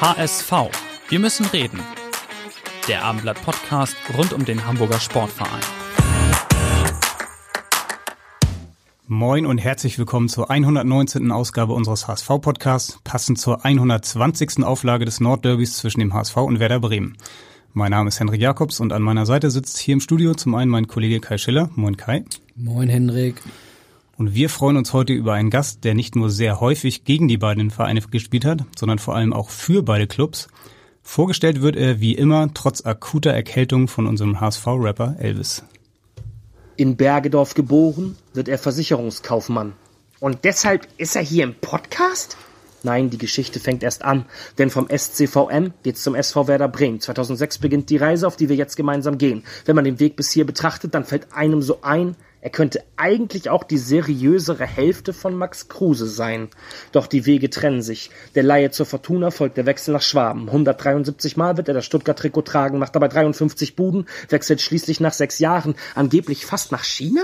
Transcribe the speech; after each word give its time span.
HSV. 0.00 0.52
Wir 1.08 1.18
müssen 1.18 1.46
reden. 1.46 1.80
Der 2.86 3.02
Abendblatt 3.02 3.42
Podcast 3.42 3.96
rund 4.16 4.32
um 4.32 4.44
den 4.44 4.64
Hamburger 4.64 5.00
Sportverein. 5.00 5.60
Moin 9.08 9.44
und 9.44 9.58
herzlich 9.58 9.98
willkommen 9.98 10.28
zur 10.28 10.52
119. 10.52 11.32
Ausgabe 11.32 11.72
unseres 11.72 12.06
HSV 12.06 12.28
Podcasts, 12.40 13.00
passend 13.02 13.40
zur 13.40 13.64
120. 13.64 14.62
Auflage 14.62 15.04
des 15.04 15.18
Nordderbys 15.18 15.78
zwischen 15.78 15.98
dem 15.98 16.14
HSV 16.14 16.36
und 16.36 16.60
Werder 16.60 16.78
Bremen. 16.78 17.16
Mein 17.72 17.90
Name 17.90 18.06
ist 18.06 18.20
Henrik 18.20 18.40
Jakobs 18.40 18.78
und 18.78 18.92
an 18.92 19.02
meiner 19.02 19.26
Seite 19.26 19.50
sitzt 19.50 19.78
hier 19.78 19.94
im 19.94 20.00
Studio 20.00 20.32
zum 20.34 20.54
einen 20.54 20.70
mein 20.70 20.86
Kollege 20.86 21.18
Kai 21.18 21.38
Schiller. 21.38 21.70
Moin 21.74 21.96
Kai. 21.96 22.24
Moin 22.54 22.88
Henrik. 22.88 23.42
Und 24.18 24.34
wir 24.34 24.50
freuen 24.50 24.76
uns 24.76 24.92
heute 24.92 25.12
über 25.12 25.34
einen 25.34 25.48
Gast, 25.48 25.84
der 25.84 25.94
nicht 25.94 26.16
nur 26.16 26.28
sehr 26.28 26.58
häufig 26.58 27.04
gegen 27.04 27.28
die 27.28 27.38
beiden 27.38 27.70
Vereine 27.70 28.00
gespielt 28.00 28.44
hat, 28.44 28.64
sondern 28.76 28.98
vor 28.98 29.14
allem 29.14 29.32
auch 29.32 29.48
für 29.48 29.84
beide 29.84 30.08
Clubs. 30.08 30.48
Vorgestellt 31.04 31.62
wird 31.62 31.76
er 31.76 32.00
wie 32.00 32.16
immer 32.16 32.52
trotz 32.52 32.84
akuter 32.84 33.30
Erkältung 33.30 33.86
von 33.86 34.08
unserem 34.08 34.40
HSV-Rapper 34.40 35.18
Elvis. 35.20 35.62
In 36.76 36.96
Bergedorf 36.96 37.54
geboren, 37.54 38.16
wird 38.34 38.48
er 38.48 38.58
Versicherungskaufmann. 38.58 39.74
Und 40.18 40.38
deshalb 40.42 40.88
ist 40.96 41.14
er 41.14 41.22
hier 41.22 41.44
im 41.44 41.54
Podcast? 41.54 42.36
Nein, 42.82 43.10
die 43.10 43.18
Geschichte 43.18 43.60
fängt 43.60 43.84
erst 43.84 44.04
an, 44.04 44.24
denn 44.58 44.70
vom 44.70 44.88
SCVM 44.88 45.74
geht's 45.84 46.02
zum 46.02 46.16
SV 46.16 46.48
Werder 46.48 46.68
Bremen. 46.68 47.00
2006 47.00 47.58
beginnt 47.58 47.88
die 47.88 47.96
Reise, 47.96 48.26
auf 48.26 48.36
die 48.36 48.48
wir 48.48 48.56
jetzt 48.56 48.76
gemeinsam 48.76 49.16
gehen. 49.16 49.44
Wenn 49.64 49.76
man 49.76 49.84
den 49.84 50.00
Weg 50.00 50.16
bis 50.16 50.32
hier 50.32 50.44
betrachtet, 50.44 50.94
dann 50.94 51.04
fällt 51.04 51.32
einem 51.32 51.62
so 51.62 51.82
ein, 51.82 52.16
er 52.48 52.52
könnte 52.52 52.82
eigentlich 52.96 53.50
auch 53.50 53.62
die 53.62 53.76
seriösere 53.76 54.64
Hälfte 54.64 55.12
von 55.12 55.34
Max 55.34 55.68
Kruse 55.68 56.06
sein. 56.06 56.48
Doch 56.92 57.06
die 57.06 57.26
Wege 57.26 57.50
trennen 57.50 57.82
sich. 57.82 58.10
Der 58.34 58.42
Laie 58.42 58.70
zur 58.70 58.86
Fortuna 58.86 59.30
folgt 59.30 59.58
der 59.58 59.66
Wechsel 59.66 59.92
nach 59.92 60.00
Schwaben. 60.00 60.46
173 60.46 61.36
Mal 61.36 61.58
wird 61.58 61.68
er 61.68 61.74
das 61.74 61.84
Stuttgart-Trikot 61.84 62.40
tragen, 62.40 62.78
macht 62.78 62.94
dabei 62.94 63.08
53 63.08 63.76
Buden, 63.76 64.06
wechselt 64.30 64.62
schließlich 64.62 64.98
nach 64.98 65.12
sechs 65.12 65.38
Jahren 65.40 65.74
angeblich 65.94 66.46
fast 66.46 66.72
nach 66.72 66.84
China? 66.84 67.20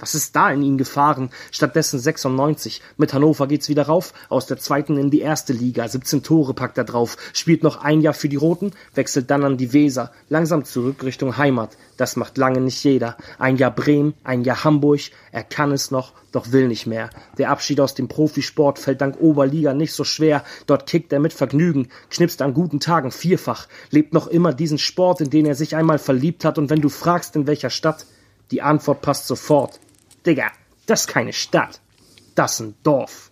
Was 0.00 0.14
ist 0.14 0.34
da 0.34 0.50
in 0.50 0.62
ihn 0.62 0.78
gefahren? 0.78 1.30
Stattdessen 1.52 1.98
96. 1.98 2.80
Mit 2.96 3.12
Hannover 3.12 3.46
geht's 3.46 3.68
wieder 3.68 3.82
rauf, 3.82 4.14
aus 4.30 4.46
der 4.46 4.58
zweiten 4.58 4.96
in 4.96 5.10
die 5.10 5.20
erste 5.20 5.52
Liga. 5.52 5.86
17 5.86 6.22
Tore 6.22 6.54
packt 6.54 6.78
er 6.78 6.84
drauf, 6.84 7.18
spielt 7.34 7.62
noch 7.62 7.82
ein 7.82 8.00
Jahr 8.00 8.14
für 8.14 8.30
die 8.30 8.36
Roten, 8.36 8.72
wechselt 8.94 9.30
dann 9.30 9.44
an 9.44 9.58
die 9.58 9.74
Weser, 9.74 10.10
langsam 10.30 10.64
zurück 10.64 11.04
Richtung 11.04 11.36
Heimat. 11.36 11.76
Das 11.98 12.16
macht 12.16 12.38
lange 12.38 12.62
nicht 12.62 12.82
jeder. 12.82 13.18
Ein 13.38 13.58
Jahr 13.58 13.74
Bremen, 13.74 14.14
ein 14.24 14.42
Jahr 14.42 14.64
Hamburg, 14.64 15.00
er 15.32 15.42
kann 15.42 15.70
es 15.70 15.90
noch, 15.90 16.14
doch 16.32 16.50
will 16.50 16.66
nicht 16.66 16.86
mehr. 16.86 17.10
Der 17.36 17.50
Abschied 17.50 17.78
aus 17.78 17.94
dem 17.94 18.08
Profisport 18.08 18.78
fällt 18.78 19.02
dank 19.02 19.20
Oberliga 19.20 19.74
nicht 19.74 19.92
so 19.92 20.04
schwer. 20.04 20.42
Dort 20.66 20.86
kickt 20.86 21.12
er 21.12 21.20
mit 21.20 21.34
Vergnügen, 21.34 21.88
knipst 22.08 22.40
an 22.40 22.54
guten 22.54 22.80
Tagen 22.80 23.10
vierfach, 23.10 23.68
lebt 23.90 24.14
noch 24.14 24.28
immer 24.28 24.54
diesen 24.54 24.78
Sport, 24.78 25.20
in 25.20 25.28
den 25.28 25.44
er 25.44 25.54
sich 25.54 25.76
einmal 25.76 25.98
verliebt 25.98 26.46
hat. 26.46 26.56
Und 26.56 26.70
wenn 26.70 26.80
du 26.80 26.88
fragst, 26.88 27.36
in 27.36 27.46
welcher 27.46 27.70
Stadt, 27.70 28.06
die 28.50 28.62
Antwort 28.62 29.02
passt 29.02 29.26
sofort. 29.26 29.78
Digga, 30.26 30.50
das 30.84 31.02
ist 31.02 31.06
keine 31.06 31.32
Stadt. 31.32 31.80
Das 32.34 32.52
ist 32.52 32.60
ein 32.60 32.74
Dorf. 32.82 33.30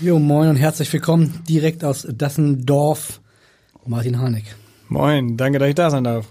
Jo, 0.00 0.18
moin 0.18 0.48
und 0.48 0.56
herzlich 0.56 0.90
willkommen 0.92 1.42
direkt 1.46 1.84
aus 1.84 2.06
Dassendorf, 2.10 3.20
Martin 3.84 4.18
Harnik. 4.18 4.44
Moin, 4.88 5.36
danke, 5.36 5.58
dass 5.58 5.68
ich 5.68 5.74
da 5.74 5.90
sein 5.90 6.04
darf. 6.04 6.26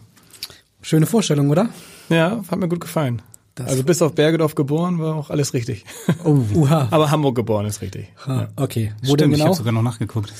Schöne 0.81 1.05
Vorstellung, 1.05 1.51
oder? 1.51 1.69
Ja, 2.09 2.41
hat 2.49 2.57
mir 2.57 2.67
gut 2.67 2.79
gefallen. 2.79 3.21
Das 3.53 3.67
also 3.67 3.83
bis 3.83 4.01
auf 4.01 4.15
Bergedorf 4.15 4.55
geboren 4.55 4.97
war 4.97 5.15
auch 5.15 5.29
alles 5.29 5.53
richtig. 5.53 5.85
Oh, 6.23 6.39
uha. 6.55 6.87
Aber 6.89 7.11
Hamburg 7.11 7.35
geboren 7.35 7.67
ist 7.67 7.81
richtig. 7.81 8.07
Ha, 8.25 8.49
okay. 8.55 8.93
Wo 9.01 9.13
Stimmt, 9.13 9.21
denn 9.21 9.31
ich 9.31 9.37
genau? 9.37 9.45
habe 9.49 9.55
sogar 9.57 9.73
noch 9.73 9.83
nachgeguckt. 9.83 10.33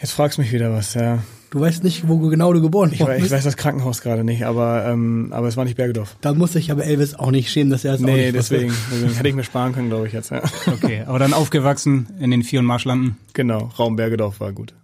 Jetzt 0.00 0.12
fragst 0.12 0.36
du 0.38 0.42
mich 0.42 0.52
wieder 0.52 0.72
was, 0.72 0.94
ja. 0.94 1.22
Du 1.50 1.60
weißt 1.60 1.84
nicht, 1.84 2.06
wo 2.08 2.18
genau 2.28 2.52
du 2.52 2.60
geboren 2.60 2.90
Ich, 2.92 3.00
weiß, 3.00 3.16
ich 3.16 3.22
bist. 3.22 3.32
weiß 3.32 3.44
das 3.44 3.56
Krankenhaus 3.56 4.02
gerade 4.02 4.24
nicht, 4.24 4.44
aber 4.44 4.84
ähm, 4.86 5.28
aber 5.32 5.48
es 5.48 5.56
war 5.56 5.64
nicht 5.64 5.76
Bergedorf. 5.76 6.16
Da 6.20 6.34
muss 6.34 6.52
sich 6.52 6.70
aber 6.70 6.84
Elvis 6.84 7.14
auch 7.14 7.30
nicht 7.30 7.50
schämen, 7.50 7.70
dass 7.70 7.84
er 7.84 7.94
es 7.94 8.00
auch 8.02 8.04
Nee, 8.04 8.24
nicht 8.26 8.34
deswegen, 8.34 8.74
deswegen 8.92 9.14
hätte 9.14 9.28
ich 9.28 9.34
mir 9.34 9.44
sparen 9.44 9.72
können, 9.72 9.88
glaube 9.88 10.06
ich 10.06 10.12
jetzt. 10.12 10.30
Ja. 10.30 10.42
Okay, 10.66 11.04
aber 11.06 11.18
dann 11.18 11.32
aufgewachsen 11.32 12.08
in 12.20 12.30
den 12.30 12.42
Vier- 12.42 12.60
und 12.60 12.66
Marschlanden. 12.66 13.16
Genau, 13.32 13.70
Raum 13.78 13.96
Bergedorf 13.96 14.40
war 14.40 14.52
gut. 14.52 14.74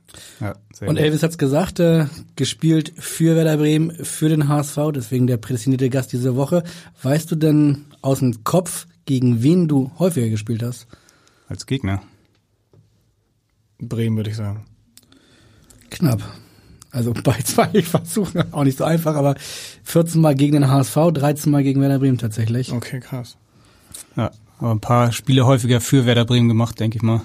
Ja, 0.40 0.54
sehr 0.72 0.88
Und 0.88 0.96
gut. 0.96 1.04
Elvis 1.04 1.22
hat's 1.22 1.36
gesagt, 1.36 1.80
äh, 1.80 2.06
gespielt 2.36 2.92
für 2.96 3.34
Werder 3.36 3.56
Bremen, 3.58 3.90
für 4.04 4.28
den 4.28 4.48
HSV, 4.48 4.78
deswegen 4.94 5.26
der 5.26 5.36
prädestinierte 5.38 5.90
Gast 5.90 6.12
diese 6.12 6.36
Woche. 6.36 6.62
Weißt 7.02 7.30
du 7.30 7.34
denn 7.36 7.84
aus 8.02 8.20
dem 8.20 8.44
Kopf, 8.44 8.86
gegen 9.04 9.42
wen 9.42 9.68
du 9.68 9.90
häufiger 9.98 10.28
gespielt 10.28 10.62
hast? 10.62 10.86
Als 11.48 11.66
Gegner. 11.66 12.02
Bremen 13.78 14.16
würde 14.16 14.30
ich 14.30 14.36
sagen. 14.36 14.64
Knapp. 15.92 16.22
Also 16.90 17.12
bei 17.24 17.38
zwei 17.44 17.82
Versuchen 17.82 18.52
auch 18.52 18.64
nicht 18.64 18.78
so 18.78 18.84
einfach, 18.84 19.14
aber 19.14 19.34
14 19.84 20.20
Mal 20.20 20.34
gegen 20.34 20.52
den 20.52 20.68
HSV, 20.68 20.96
13 21.14 21.50
Mal 21.50 21.62
gegen 21.62 21.80
Werder 21.80 21.98
Bremen 21.98 22.18
tatsächlich. 22.18 22.72
Okay, 22.72 23.00
krass. 23.00 23.36
Ja, 24.16 24.30
aber 24.58 24.72
ein 24.72 24.80
paar 24.80 25.12
Spiele 25.12 25.46
häufiger 25.46 25.80
für 25.80 26.06
Werder 26.06 26.24
Bremen 26.24 26.48
gemacht, 26.48 26.80
denke 26.80 26.96
ich 26.96 27.02
mal. 27.02 27.22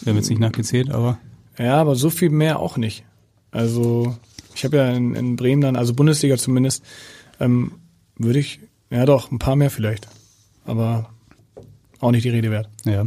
Wir 0.00 0.10
haben 0.10 0.18
jetzt 0.18 0.30
nicht 0.30 0.40
nachgezählt, 0.40 0.90
aber 0.90 1.18
Ja, 1.58 1.80
aber 1.80 1.96
so 1.96 2.10
viel 2.10 2.30
mehr 2.30 2.60
auch 2.60 2.76
nicht. 2.76 3.04
Also 3.50 4.16
ich 4.54 4.64
habe 4.64 4.76
ja 4.76 4.90
in, 4.90 5.14
in 5.14 5.36
Bremen 5.36 5.62
dann, 5.62 5.76
also 5.76 5.94
Bundesliga 5.94 6.36
zumindest, 6.36 6.84
ähm, 7.40 7.72
würde 8.16 8.38
ich, 8.38 8.60
ja 8.90 9.04
doch, 9.06 9.30
ein 9.30 9.38
paar 9.38 9.56
mehr 9.56 9.70
vielleicht. 9.70 10.06
Aber 10.64 11.10
auch 12.00 12.10
nicht 12.12 12.24
die 12.24 12.30
Rede 12.30 12.50
wert. 12.50 12.68
ja. 12.84 13.06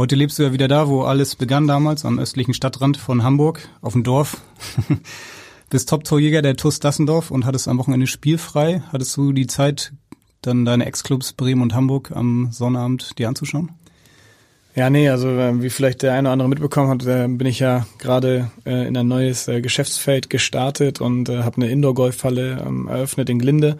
Heute 0.00 0.16
lebst 0.16 0.38
du 0.38 0.44
ja 0.44 0.52
wieder 0.54 0.66
da, 0.66 0.88
wo 0.88 1.02
alles 1.02 1.36
begann 1.36 1.66
damals, 1.66 2.06
am 2.06 2.18
östlichen 2.18 2.54
Stadtrand 2.54 2.96
von 2.96 3.22
Hamburg, 3.22 3.68
auf 3.82 3.92
dem 3.92 4.02
Dorf. 4.02 4.40
Bist 5.68 5.90
Top-Torjäger 5.90 6.40
der 6.40 6.56
TuS 6.56 6.80
Dassendorf 6.80 7.30
und 7.30 7.44
hattest 7.44 7.68
am 7.68 7.76
Wochenende 7.76 8.06
spielfrei. 8.06 8.82
Hattest 8.92 9.14
du 9.18 9.34
die 9.34 9.46
Zeit, 9.46 9.92
dann 10.40 10.64
deine 10.64 10.86
Ex-Clubs 10.86 11.34
Bremen 11.34 11.60
und 11.60 11.74
Hamburg 11.74 12.12
am 12.12 12.48
Sonnabend 12.50 13.18
dir 13.18 13.28
anzuschauen? 13.28 13.72
Ja, 14.74 14.88
nee, 14.88 15.10
also 15.10 15.28
äh, 15.28 15.62
wie 15.62 15.68
vielleicht 15.68 16.00
der 16.00 16.14
eine 16.14 16.28
oder 16.28 16.32
andere 16.32 16.48
mitbekommen 16.48 16.88
hat, 16.88 17.04
äh, 17.04 17.28
bin 17.28 17.46
ich 17.46 17.58
ja 17.58 17.86
gerade 17.98 18.50
äh, 18.64 18.88
in 18.88 18.96
ein 18.96 19.06
neues 19.06 19.48
äh, 19.48 19.60
Geschäftsfeld 19.60 20.30
gestartet 20.30 21.02
und 21.02 21.28
äh, 21.28 21.42
habe 21.42 21.56
eine 21.56 21.70
Indoor-Golfhalle 21.70 22.64
ähm, 22.66 22.88
eröffnet 22.88 23.28
in 23.28 23.38
Glinde. 23.38 23.76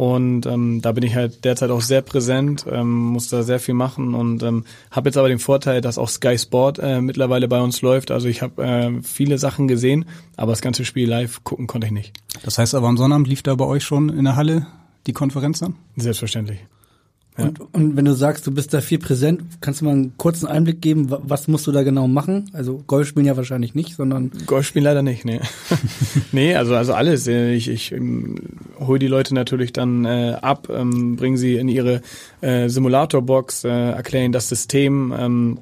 Und 0.00 0.46
ähm, 0.46 0.80
da 0.80 0.92
bin 0.92 1.04
ich 1.04 1.14
halt 1.14 1.44
derzeit 1.44 1.68
auch 1.68 1.82
sehr 1.82 2.00
präsent, 2.00 2.64
ähm, 2.66 2.88
muss 2.88 3.28
da 3.28 3.42
sehr 3.42 3.60
viel 3.60 3.74
machen 3.74 4.14
und 4.14 4.42
ähm, 4.42 4.64
habe 4.90 5.10
jetzt 5.10 5.18
aber 5.18 5.28
den 5.28 5.38
Vorteil, 5.38 5.82
dass 5.82 5.98
auch 5.98 6.08
Sky 6.08 6.38
Sport 6.38 6.78
äh, 6.78 7.02
mittlerweile 7.02 7.48
bei 7.48 7.60
uns 7.60 7.82
läuft. 7.82 8.10
Also 8.10 8.26
ich 8.26 8.40
habe 8.40 8.64
äh, 8.64 9.02
viele 9.02 9.36
Sachen 9.36 9.68
gesehen, 9.68 10.06
aber 10.38 10.52
das 10.52 10.62
ganze 10.62 10.86
Spiel 10.86 11.06
live 11.06 11.44
gucken 11.44 11.66
konnte 11.66 11.86
ich 11.86 11.92
nicht. 11.92 12.14
Das 12.42 12.56
heißt 12.56 12.74
aber 12.74 12.88
am 12.88 12.96
Sonnabend 12.96 13.28
lief 13.28 13.42
da 13.42 13.54
bei 13.54 13.66
euch 13.66 13.84
schon 13.84 14.08
in 14.08 14.24
der 14.24 14.36
Halle 14.36 14.68
die 15.06 15.12
Konferenz 15.12 15.58
dann? 15.58 15.74
Selbstverständlich. 15.96 16.60
Ja. 17.40 17.46
Und, 17.48 17.60
und 17.74 17.96
wenn 17.96 18.04
du 18.04 18.12
sagst, 18.14 18.46
du 18.46 18.52
bist 18.52 18.72
da 18.72 18.80
viel 18.80 18.98
präsent, 18.98 19.42
kannst 19.60 19.80
du 19.80 19.84
mal 19.86 19.92
einen 19.92 20.16
kurzen 20.16 20.46
Einblick 20.46 20.80
geben, 20.80 21.10
wa- 21.10 21.20
was 21.22 21.48
musst 21.48 21.66
du 21.66 21.72
da 21.72 21.82
genau 21.82 22.06
machen? 22.08 22.50
Also 22.52 22.82
Golf 22.86 23.08
spielen 23.08 23.26
ja 23.26 23.36
wahrscheinlich 23.36 23.74
nicht, 23.74 23.96
sondern 23.96 24.30
Golf 24.46 24.66
spielen 24.66 24.84
leider 24.84 25.02
nicht, 25.02 25.24
nee. 25.24 25.40
nee, 26.32 26.54
also 26.54 26.74
also 26.74 26.92
alles. 26.94 27.26
Ich, 27.26 27.68
ich 27.68 27.92
ähm, 27.92 28.36
hole 28.78 28.98
die 28.98 29.06
Leute 29.08 29.34
natürlich 29.34 29.72
dann 29.72 30.04
äh, 30.04 30.36
ab, 30.40 30.68
ähm, 30.70 31.16
bringe 31.16 31.38
sie 31.38 31.56
in 31.56 31.68
ihre 31.68 32.00
äh, 32.40 32.68
Simulatorbox, 32.68 33.64
äh, 33.64 33.68
erkläre 33.68 34.24
ihnen 34.24 34.32
das 34.32 34.48
System, 34.48 35.12
ähm, 35.18 35.58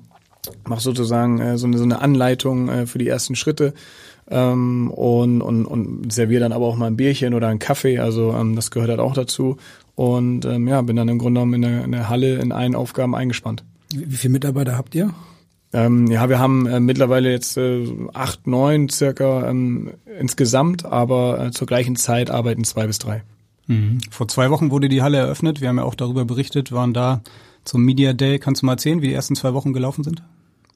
mache 0.67 0.81
sozusagen 0.81 1.41
äh, 1.41 1.59
so, 1.59 1.67
eine, 1.67 1.79
so 1.79 1.85
eine 1.85 2.01
Anleitung 2.01 2.69
äh, 2.69 2.87
für 2.87 2.99
die 2.99 3.09
ersten 3.09 3.37
Schritte 3.37 3.75
ähm, 4.31 4.91
und, 4.91 5.41
und, 5.43 5.65
und 5.67 6.13
serviere 6.13 6.41
dann 6.41 6.53
aber 6.53 6.67
auch 6.67 6.77
mal 6.77 6.87
ein 6.87 6.97
Bierchen 6.97 7.35
oder 7.35 7.49
einen 7.49 7.59
Kaffee, 7.59 7.99
also 7.99 8.33
ähm, 8.35 8.57
das 8.57 8.71
gehört 8.71 8.91
halt 8.91 9.01
auch 9.01 9.15
dazu. 9.15 9.57
Und 9.99 10.45
ähm, 10.45 10.69
ja, 10.69 10.81
bin 10.83 10.95
dann 10.95 11.09
im 11.09 11.19
Grunde 11.19 11.41
genommen 11.41 11.55
in 11.55 11.63
der, 11.63 11.85
in 11.85 11.91
der 11.91 12.09
Halle 12.09 12.37
in 12.37 12.53
allen 12.53 12.77
Aufgaben 12.77 13.17
eingespannt. 13.17 13.65
wie, 13.93 14.09
wie 14.09 14.15
viele 14.15 14.31
Mitarbeiter 14.31 14.79
habt 14.79 14.95
ihr? 14.95 15.13
Ähm, 15.73 16.07
ja, 16.07 16.29
wir 16.29 16.39
haben 16.39 16.67
äh, 16.67 16.79
mittlerweile 16.79 17.33
jetzt 17.33 17.57
äh, 17.57 17.85
acht, 18.15 18.47
neun 18.47 18.89
circa 18.89 19.51
ähm, 19.51 19.91
insgesamt, 20.21 20.85
aber 20.85 21.47
äh, 21.47 21.51
zur 21.51 21.67
gleichen 21.67 21.97
Zeit 21.97 22.31
arbeiten 22.31 22.63
zwei 22.63 22.87
bis 22.87 23.01
drei. 23.01 23.25
Mhm. 23.67 23.99
Vor 24.09 24.29
zwei 24.29 24.51
Wochen 24.51 24.71
wurde 24.71 24.89
die 24.89 25.03
Halle 25.03 25.19
eröffnet. 25.19 25.61
Wir 25.61 25.69
haben 25.69 25.79
ja 25.79 25.85
auch 25.85 25.97
darüber 25.97 26.25
berichtet, 26.25 26.71
waren 26.71 26.95
da 26.95 27.23
zum 27.65 27.83
Media 27.83 28.13
Day. 28.13 28.39
Kannst 28.39 28.63
du 28.63 28.67
mal 28.67 28.75
erzählen, 28.75 29.03
wie 29.03 29.09
die 29.09 29.15
ersten 29.15 29.35
zwei 29.35 29.53
Wochen 29.53 29.73
gelaufen 29.73 30.05
sind? 30.05 30.23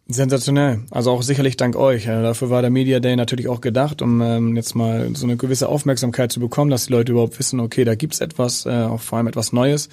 Sensationell. 0.09 0.81
Also 0.91 1.11
auch 1.13 1.23
sicherlich 1.23 1.57
dank 1.57 1.77
euch. 1.77 2.07
Dafür 2.07 2.51
war 2.51 2.61
der 2.61 2.71
Media 2.71 3.01
Day 3.01 3.15
natürlich 3.17 3.49
auch 3.49 3.61
gedacht, 3.61 4.03
um 4.03 4.21
ähm, 4.21 4.57
jetzt 4.57 4.75
mal 4.75 5.15
so 5.15 5.27
eine 5.27 5.37
gewisse 5.37 5.69
Aufmerksamkeit 5.69 6.33
zu 6.33 6.41
bekommen, 6.41 6.71
dass 6.71 6.87
die 6.87 6.93
Leute 6.93 7.13
überhaupt 7.13 7.39
wissen, 7.39 7.61
okay, 7.61 7.85
da 7.85 7.95
gibt's 7.95 8.21
etwas, 8.21 8.67
äh, 8.67 8.71
auch 8.71 9.01
vor 9.01 9.19
allem 9.19 9.29
etwas 9.29 9.53
Neues. 9.53 9.89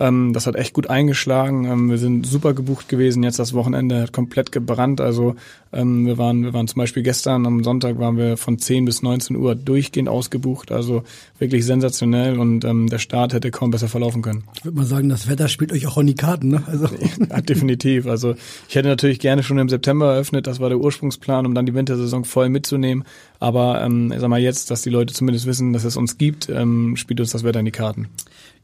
Ähm, 0.00 0.32
das 0.32 0.46
hat 0.46 0.56
echt 0.56 0.72
gut 0.72 0.90
eingeschlagen. 0.90 1.66
Ähm, 1.66 1.90
wir 1.90 1.98
sind 1.98 2.26
super 2.26 2.52
gebucht 2.52 2.88
gewesen. 2.88 3.22
Jetzt 3.22 3.38
das 3.38 3.54
Wochenende 3.54 4.02
hat 4.02 4.12
komplett 4.12 4.50
gebrannt. 4.50 5.00
Also 5.00 5.36
ähm, 5.72 6.04
wir 6.04 6.18
waren, 6.18 6.42
wir 6.42 6.52
waren 6.52 6.66
zum 6.66 6.80
Beispiel 6.80 7.04
gestern 7.04 7.46
am 7.46 7.62
Sonntag 7.62 7.98
waren 8.00 8.16
wir 8.16 8.36
von 8.36 8.58
10 8.58 8.84
bis 8.86 9.02
19 9.02 9.36
Uhr 9.36 9.54
durchgehend 9.54 10.08
ausgebucht. 10.08 10.72
Also 10.72 11.04
wirklich 11.38 11.64
sensationell 11.64 12.40
und 12.40 12.64
ähm, 12.64 12.88
der 12.88 12.98
Start 12.98 13.34
hätte 13.34 13.52
kaum 13.52 13.70
besser 13.70 13.86
verlaufen 13.86 14.20
können. 14.22 14.44
Ich 14.56 14.64
würde 14.64 14.78
mal 14.78 14.86
sagen, 14.86 15.08
das 15.08 15.28
Wetter 15.28 15.46
spielt 15.46 15.72
euch 15.72 15.86
auch 15.86 15.98
in 15.98 16.08
die 16.08 16.14
Karten, 16.14 16.48
ne? 16.48 16.62
Also. 16.66 16.88
Ja, 17.30 17.40
definitiv. 17.40 18.06
Also 18.06 18.34
ich 18.68 18.74
hätte 18.74 18.88
natürlich 18.88 19.20
gerne 19.20 19.42
schon 19.42 19.58
im 19.58 19.68
September 19.68 20.14
eröffnet. 20.14 20.46
Das 20.46 20.60
war 20.60 20.68
der 20.68 20.78
Ursprungsplan, 20.78 21.46
um 21.46 21.54
dann 21.54 21.66
die 21.66 21.74
Wintersaison 21.74 22.24
voll 22.24 22.48
mitzunehmen. 22.48 23.04
Aber 23.38 23.82
ähm, 23.82 24.12
sag 24.16 24.28
mal 24.28 24.40
jetzt, 24.40 24.70
dass 24.70 24.82
die 24.82 24.90
Leute 24.90 25.14
zumindest 25.14 25.46
wissen, 25.46 25.72
dass 25.72 25.84
es 25.84 25.96
uns 25.96 26.18
gibt, 26.18 26.48
ähm, 26.48 26.96
spielt 26.96 27.20
uns 27.20 27.30
das 27.30 27.44
Wetter 27.44 27.60
in 27.60 27.66
die 27.66 27.70
Karten. 27.70 28.08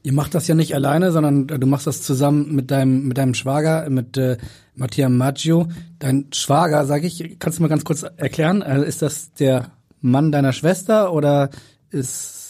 Ihr 0.02 0.12
macht 0.14 0.35
das 0.35 0.49
ja 0.49 0.55
nicht 0.55 0.75
alleine, 0.75 1.12
sondern 1.12 1.47
du 1.47 1.67
machst 1.67 1.87
das 1.87 2.02
zusammen 2.02 2.55
mit 2.55 2.70
deinem 2.70 3.06
mit 3.06 3.19
deinem 3.19 3.35
Schwager, 3.35 3.88
mit 3.91 4.17
äh, 4.17 4.38
Mattia 4.75 5.08
Maggio. 5.08 5.69
Dein 5.99 6.26
Schwager, 6.32 6.87
sag 6.87 7.05
ich, 7.05 7.38
kannst 7.38 7.58
du 7.58 7.62
mal 7.62 7.69
ganz 7.69 7.85
kurz 7.85 8.02
erklären? 8.02 8.62
Also 8.62 8.85
ist 8.85 9.02
das 9.02 9.35
der 9.35 9.73
Mann 10.00 10.32
deiner 10.32 10.52
Schwester 10.52 11.12
oder 11.12 11.50
ist 11.91 12.41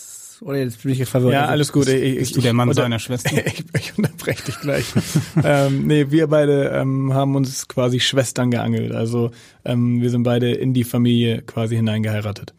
oder 0.43 0.58
jetzt 0.58 0.82
bin 0.82 0.93
ich 0.93 1.05
verwirrt? 1.06 1.35
Ja, 1.35 1.47
alles 1.47 1.73
gut. 1.73 1.87
Ich, 1.88 2.17
ich, 2.17 2.32
du 2.32 2.41
der 2.41 2.55
Mann 2.55 2.69
unter, 2.69 2.82
seiner 2.82 2.99
Schwester? 2.99 3.31
ich, 3.47 3.64
ich 3.75 3.99
unterbreche 3.99 4.44
dich 4.44 4.61
gleich. 4.61 4.87
ähm, 5.44 5.87
nee, 5.87 6.11
wir 6.11 6.29
beide 6.29 6.70
ähm, 6.70 7.12
haben 7.12 7.37
uns 7.37 7.69
quasi 7.69 8.00
Schwestern 8.00 8.50
geangelt. 8.50 8.93
Also 8.93 9.32
ähm, 9.64 10.00
wir 10.00 10.11
sind 10.11 10.23
beide 10.23 10.53
in 10.53 10.73
die 10.73 10.85
Familie 10.85 11.43
quasi 11.43 11.76
hineingeheiratet. 11.76 12.55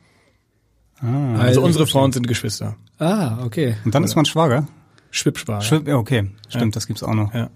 Ah, 0.99 1.33
also, 1.33 1.41
also 1.41 1.63
unsere 1.63 1.87
Frauen 1.87 2.11
sind 2.11 2.27
Geschwister. 2.27 2.75
Ah, 2.99 3.43
okay. 3.43 3.75
Und 3.83 3.95
dann 3.95 4.03
ist 4.03 4.15
man 4.15 4.25
Schwager? 4.25 4.67
Schwippschwager. 5.11 5.61
Schwipp, 5.61 5.87
ja, 5.87 5.97
okay, 5.97 6.31
stimmt, 6.49 6.73
ja. 6.73 6.77
das 6.77 6.87
gibt's 6.87 7.03
auch 7.03 7.13
noch. 7.13 7.33
Ja. 7.33 7.49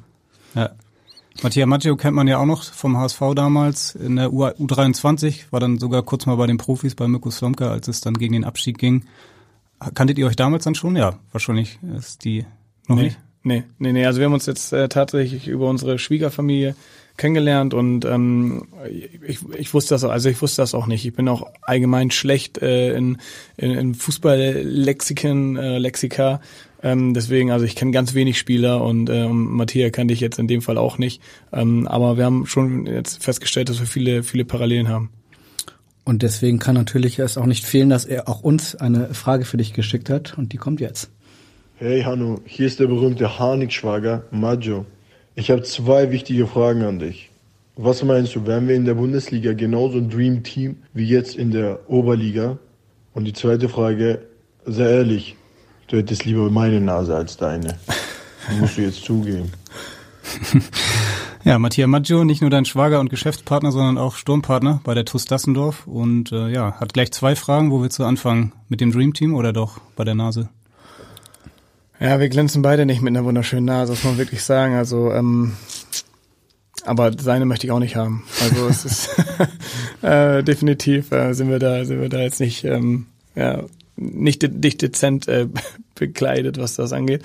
ja. 0.53 0.69
Mattia 1.41 1.65
Maggio 1.65 1.97
kennt 1.97 2.15
man 2.15 2.27
ja 2.27 2.37
auch 2.37 2.45
noch 2.45 2.63
vom 2.63 2.97
HSV 2.97 3.19
damals 3.35 3.95
in 3.95 4.15
der 4.15 4.31
U 4.31 4.49
23 4.57 5.51
war 5.51 5.59
dann 5.59 5.79
sogar 5.79 6.03
kurz 6.03 6.25
mal 6.25 6.35
bei 6.35 6.47
den 6.47 6.57
Profis 6.57 6.95
bei 6.95 7.07
Mirko 7.07 7.29
Slomka, 7.29 7.71
als 7.71 7.87
es 7.87 7.99
dann 7.99 8.13
gegen 8.13 8.33
den 8.33 8.45
Abstieg 8.45 8.77
ging. 8.77 9.03
Kanntet 9.93 10.17
ihr 10.17 10.27
euch 10.27 10.37
damals 10.37 10.63
dann 10.63 10.75
schon? 10.75 10.95
Ja, 10.95 11.19
wahrscheinlich 11.31 11.79
ist 11.97 12.23
die 12.23 12.45
noch 12.87 12.95
nee, 12.95 13.03
nicht. 13.03 13.19
Nee, 13.43 13.63
nee, 13.77 13.91
nee, 13.91 14.05
also 14.05 14.19
wir 14.19 14.25
haben 14.25 14.33
uns 14.33 14.45
jetzt 14.45 14.71
äh, 14.71 14.87
tatsächlich 14.87 15.47
über 15.47 15.69
unsere 15.69 15.99
Schwiegerfamilie 15.99 16.75
kennengelernt 17.17 17.73
und 17.73 18.05
ähm, 18.05 18.67
ich, 19.25 19.39
ich 19.57 19.73
wusste 19.73 19.95
das 19.95 20.03
auch, 20.03 20.09
also 20.09 20.29
ich 20.29 20.41
wusste 20.41 20.61
das 20.61 20.73
auch 20.73 20.87
nicht. 20.87 21.05
Ich 21.05 21.13
bin 21.13 21.27
auch 21.27 21.47
allgemein 21.61 22.11
schlecht 22.11 22.57
äh, 22.57 22.95
in, 22.95 23.17
in, 23.57 23.71
in 23.71 23.95
Fußballlexikon, 23.95 25.57
äh, 25.57 25.77
Lexika. 25.77 26.41
Ähm, 26.85 27.15
deswegen, 27.15 27.49
also 27.49 27.65
ich 27.65 27.75
kenne 27.75 27.89
ganz 27.89 28.13
wenig 28.13 28.37
Spieler 28.37 28.83
und 28.83 29.09
äh, 29.09 29.27
Matthias 29.27 29.91
kannte 29.91 30.13
ich 30.13 30.19
jetzt 30.19 30.37
in 30.37 30.47
dem 30.47 30.61
Fall 30.61 30.77
auch 30.77 30.99
nicht. 30.99 31.19
Ähm, 31.51 31.87
aber 31.87 32.15
wir 32.15 32.25
haben 32.25 32.45
schon 32.45 32.85
jetzt 32.85 33.23
festgestellt, 33.23 33.69
dass 33.69 33.79
wir 33.79 33.87
viele, 33.87 34.21
viele 34.21 34.45
Parallelen 34.45 34.87
haben. 34.87 35.09
Und 36.03 36.21
deswegen 36.21 36.59
kann 36.59 36.75
natürlich 36.75 37.17
es 37.17 37.39
auch 37.39 37.47
nicht 37.47 37.65
fehlen, 37.65 37.89
dass 37.89 38.05
er 38.05 38.29
auch 38.29 38.41
uns 38.41 38.75
eine 38.75 39.15
Frage 39.15 39.45
für 39.45 39.57
dich 39.57 39.73
geschickt 39.73 40.11
hat 40.11 40.37
und 40.37 40.53
die 40.53 40.57
kommt 40.57 40.79
jetzt. 40.79 41.09
Hey 41.77 42.03
Hanno, 42.03 42.39
hier 42.45 42.67
ist 42.67 42.79
der 42.79 42.85
berühmte 42.85 43.39
Harnik-Schwager 43.39 44.25
Maggio. 44.29 44.85
Ich 45.33 45.49
habe 45.49 45.63
zwei 45.63 46.11
wichtige 46.11 46.45
Fragen 46.45 46.83
an 46.83 46.99
dich. 46.99 47.31
Was 47.77 48.03
meinst 48.03 48.35
du, 48.35 48.45
wären 48.45 48.67
wir 48.67 48.75
in 48.75 48.85
der 48.85 48.93
Bundesliga 48.93 49.53
genauso 49.53 49.97
ein 49.97 50.11
Dream 50.11 50.43
Team 50.43 50.77
wie 50.93 51.07
jetzt 51.07 51.35
in 51.35 51.49
der 51.49 51.89
Oberliga? 51.89 52.59
Und 53.15 53.25
die 53.25 53.33
zweite 53.33 53.69
Frage, 53.69 54.27
sehr 54.65 54.89
ehrlich, 54.89 55.35
du 55.87 55.97
hättest 55.97 56.25
lieber 56.25 56.49
meine 56.49 56.81
Nase 56.81 57.15
als 57.15 57.37
deine. 57.37 57.77
Das 58.47 58.57
musst 58.59 58.77
du 58.77 58.81
jetzt 58.81 59.03
zugeben. 59.03 59.51
Ja, 61.45 61.59
Matthias 61.59 61.87
Maggio, 61.87 62.23
nicht 62.23 62.41
nur 62.41 62.49
dein 62.49 62.65
Schwager 62.65 62.99
und 62.99 63.11
Geschäftspartner, 63.11 63.71
sondern 63.71 63.99
auch 63.99 64.15
Sturmpartner 64.15 64.81
bei 64.83 64.95
der 64.95 65.05
TuS 65.05 65.25
Dassendorf 65.25 65.85
und 65.85 66.31
äh, 66.31 66.49
ja, 66.49 66.73
hat 66.79 66.93
gleich 66.93 67.11
zwei 67.11 67.35
Fragen. 67.35 67.69
Wo 67.69 67.83
willst 67.83 67.99
du 67.99 68.03
anfangen? 68.03 68.51
Mit 68.67 68.81
dem 68.81 68.91
Dream 68.91 69.13
Team 69.13 69.35
oder 69.35 69.53
doch 69.53 69.79
bei 69.95 70.03
der 70.03 70.15
Nase? 70.15 70.49
Ja, 71.99 72.19
wir 72.19 72.29
glänzen 72.29 72.63
beide 72.63 72.87
nicht 72.87 73.03
mit 73.03 73.15
einer 73.15 73.25
wunderschönen 73.25 73.65
Nase, 73.65 73.91
muss 73.91 74.03
man 74.03 74.17
wirklich 74.17 74.43
sagen. 74.43 74.73
Also, 74.73 75.11
ähm, 75.13 75.53
aber 76.83 77.11
seine 77.15 77.45
möchte 77.45 77.67
ich 77.67 77.71
auch 77.71 77.79
nicht 77.79 77.95
haben. 77.95 78.23
Also 78.41 78.67
es 78.67 78.85
ist 78.85 79.09
äh, 80.01 80.43
definitiv 80.43 81.11
äh, 81.11 81.33
sind 81.33 81.51
wir 81.51 81.59
da, 81.59 81.85
sind 81.85 82.01
wir 82.01 82.09
da 82.09 82.21
jetzt 82.21 82.39
nicht, 82.39 82.63
ähm, 82.63 83.05
ja, 83.35 83.63
nicht, 83.95 84.41
de 84.41 84.49
nicht 84.49 84.81
dezent 84.81 85.27
äh, 85.27 85.47
bekleidet, 85.95 86.59
was 86.59 86.75
das 86.75 86.93
angeht. 86.93 87.23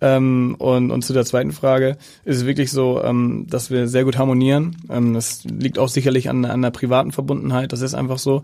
Ähm, 0.00 0.56
und, 0.58 0.90
und 0.90 1.02
zu 1.02 1.12
der 1.12 1.24
zweiten 1.24 1.52
Frage 1.52 1.96
ist 2.24 2.38
es 2.38 2.46
wirklich 2.46 2.72
so, 2.72 3.02
ähm, 3.02 3.46
dass 3.48 3.70
wir 3.70 3.86
sehr 3.86 4.04
gut 4.04 4.18
harmonieren. 4.18 4.76
Ähm, 4.90 5.14
das 5.14 5.44
liegt 5.44 5.78
auch 5.78 5.88
sicherlich 5.88 6.28
an, 6.28 6.44
an 6.44 6.62
der 6.62 6.70
privaten 6.70 7.12
Verbundenheit. 7.12 7.72
Das 7.72 7.82
ist 7.82 7.94
einfach 7.94 8.18
so. 8.18 8.42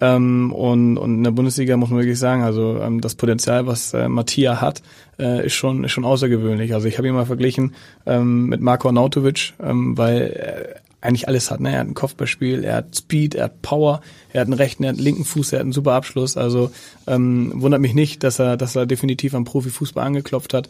Ähm, 0.00 0.52
und, 0.52 0.96
und 0.98 1.14
in 1.16 1.24
der 1.24 1.30
Bundesliga 1.30 1.76
muss 1.76 1.90
man 1.90 1.98
wirklich 1.98 2.18
sagen, 2.18 2.42
also 2.42 2.78
ähm, 2.80 3.00
das 3.00 3.14
Potenzial, 3.14 3.66
was 3.66 3.94
äh, 3.94 4.08
Mattia 4.08 4.60
hat, 4.60 4.82
äh, 5.18 5.46
ist 5.46 5.54
schon 5.54 5.82
ist 5.82 5.92
schon 5.92 6.04
außergewöhnlich. 6.04 6.74
Also 6.74 6.86
ich 6.86 6.98
habe 6.98 7.08
ihn 7.08 7.14
mal 7.14 7.26
verglichen 7.26 7.74
ähm, 8.06 8.46
mit 8.46 8.60
Marko 8.60 8.88
Arnautovic, 8.88 9.54
ähm, 9.60 9.96
weil 9.96 10.20
er 10.20 10.87
eigentlich 11.00 11.28
alles 11.28 11.50
hat. 11.50 11.60
Ne? 11.60 11.72
Er 11.72 11.80
hat 11.80 11.86
ein 11.86 11.94
Kopfballspiel, 11.94 12.64
er 12.64 12.76
hat 12.76 12.96
Speed, 12.96 13.34
er 13.34 13.44
hat 13.44 13.62
Power, 13.62 14.00
er 14.32 14.40
hat 14.40 14.48
einen 14.48 14.54
rechten, 14.54 14.82
er 14.84 14.90
hat 14.90 14.96
einen 14.96 15.04
linken 15.04 15.24
Fuß, 15.24 15.52
er 15.52 15.60
hat 15.60 15.64
einen 15.64 15.72
super 15.72 15.92
Abschluss. 15.92 16.36
Also 16.36 16.70
ähm, 17.06 17.52
wundert 17.54 17.80
mich 17.80 17.94
nicht, 17.94 18.24
dass 18.24 18.38
er, 18.38 18.56
dass 18.56 18.76
er 18.76 18.86
definitiv 18.86 19.34
am 19.34 19.44
Profifußball 19.44 20.04
angeklopft 20.04 20.54
hat. 20.54 20.68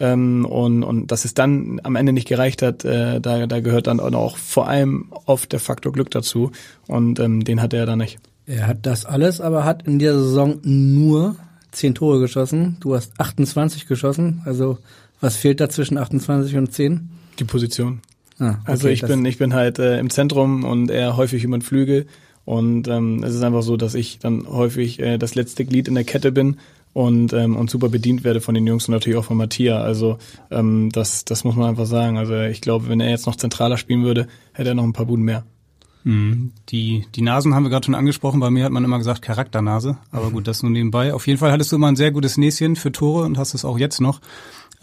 Ähm, 0.00 0.44
und, 0.44 0.84
und 0.84 1.10
dass 1.10 1.24
es 1.24 1.34
dann 1.34 1.80
am 1.82 1.96
Ende 1.96 2.12
nicht 2.12 2.28
gereicht 2.28 2.62
hat, 2.62 2.84
äh, 2.84 3.20
da, 3.20 3.46
da 3.46 3.60
gehört 3.60 3.86
dann 3.88 4.00
auch 4.00 4.36
vor 4.36 4.68
allem 4.68 5.12
oft 5.26 5.52
der 5.52 5.60
Faktor 5.60 5.92
Glück 5.92 6.10
dazu. 6.10 6.52
Und 6.86 7.20
ähm, 7.20 7.44
den 7.44 7.62
hat 7.62 7.72
er 7.72 7.86
dann 7.86 7.98
nicht. 7.98 8.18
Er 8.46 8.66
hat 8.66 8.86
das 8.86 9.04
alles, 9.04 9.40
aber 9.40 9.64
hat 9.64 9.86
in 9.86 9.98
dieser 9.98 10.18
Saison 10.18 10.58
nur 10.62 11.36
zehn 11.70 11.94
Tore 11.94 12.18
geschossen. 12.18 12.78
Du 12.80 12.94
hast 12.94 13.12
28 13.18 13.86
geschossen. 13.86 14.42
Also 14.44 14.78
was 15.20 15.36
fehlt 15.36 15.60
da 15.60 15.68
zwischen 15.68 15.98
28 15.98 16.56
und 16.56 16.72
10? 16.72 17.10
Die 17.38 17.44
Position. 17.44 18.00
Ah, 18.38 18.50
okay, 18.50 18.58
also 18.64 18.88
ich 18.88 19.02
bin 19.02 19.24
ich 19.24 19.38
bin 19.38 19.54
halt 19.54 19.78
äh, 19.78 19.98
im 19.98 20.10
Zentrum 20.10 20.64
und 20.64 20.90
er 20.90 21.16
häufig 21.16 21.44
über 21.44 21.56
den 21.56 21.62
Flügel 21.62 22.06
und 22.44 22.88
ähm, 22.88 23.22
es 23.24 23.34
ist 23.34 23.42
einfach 23.42 23.62
so, 23.62 23.76
dass 23.76 23.94
ich 23.94 24.18
dann 24.18 24.46
häufig 24.48 25.00
äh, 25.00 25.18
das 25.18 25.34
letzte 25.34 25.64
Glied 25.64 25.88
in 25.88 25.94
der 25.94 26.04
Kette 26.04 26.32
bin 26.32 26.56
und 26.92 27.32
ähm, 27.32 27.56
und 27.56 27.70
super 27.70 27.88
bedient 27.88 28.24
werde 28.24 28.40
von 28.40 28.54
den 28.54 28.66
Jungs 28.66 28.88
und 28.88 28.94
natürlich 28.94 29.18
auch 29.18 29.24
von 29.24 29.36
Matthias. 29.36 29.82
Also 29.82 30.18
ähm, 30.50 30.90
das 30.92 31.24
das 31.24 31.44
muss 31.44 31.56
man 31.56 31.68
einfach 31.68 31.86
sagen. 31.86 32.16
Also 32.16 32.40
ich 32.40 32.60
glaube, 32.60 32.88
wenn 32.88 33.00
er 33.00 33.10
jetzt 33.10 33.26
noch 33.26 33.36
zentraler 33.36 33.76
spielen 33.76 34.04
würde, 34.04 34.28
hätte 34.52 34.70
er 34.70 34.74
noch 34.74 34.84
ein 34.84 34.92
paar 34.92 35.06
Buden 35.06 35.24
mehr. 35.24 35.44
Mhm. 36.04 36.52
Die, 36.70 37.06
die 37.14 37.22
Nasen 37.22 37.54
haben 37.54 37.64
wir 37.64 37.70
gerade 37.70 37.84
schon 37.84 37.94
angesprochen. 37.94 38.40
Bei 38.40 38.50
mir 38.50 38.64
hat 38.64 38.72
man 38.72 38.84
immer 38.84 38.98
gesagt 38.98 39.20
Charakternase. 39.20 39.98
Aber 40.10 40.30
gut, 40.30 40.48
das 40.48 40.62
nur 40.62 40.72
nebenbei. 40.72 41.12
Auf 41.12 41.26
jeden 41.26 41.38
Fall 41.38 41.52
hattest 41.52 41.70
du 41.72 41.76
immer 41.76 41.88
ein 41.88 41.96
sehr 41.96 42.12
gutes 42.12 42.38
Näschen 42.38 42.76
für 42.76 42.92
Tore 42.92 43.24
und 43.24 43.36
hast 43.36 43.52
es 43.52 43.64
auch 43.64 43.78
jetzt 43.78 44.00
noch. 44.00 44.20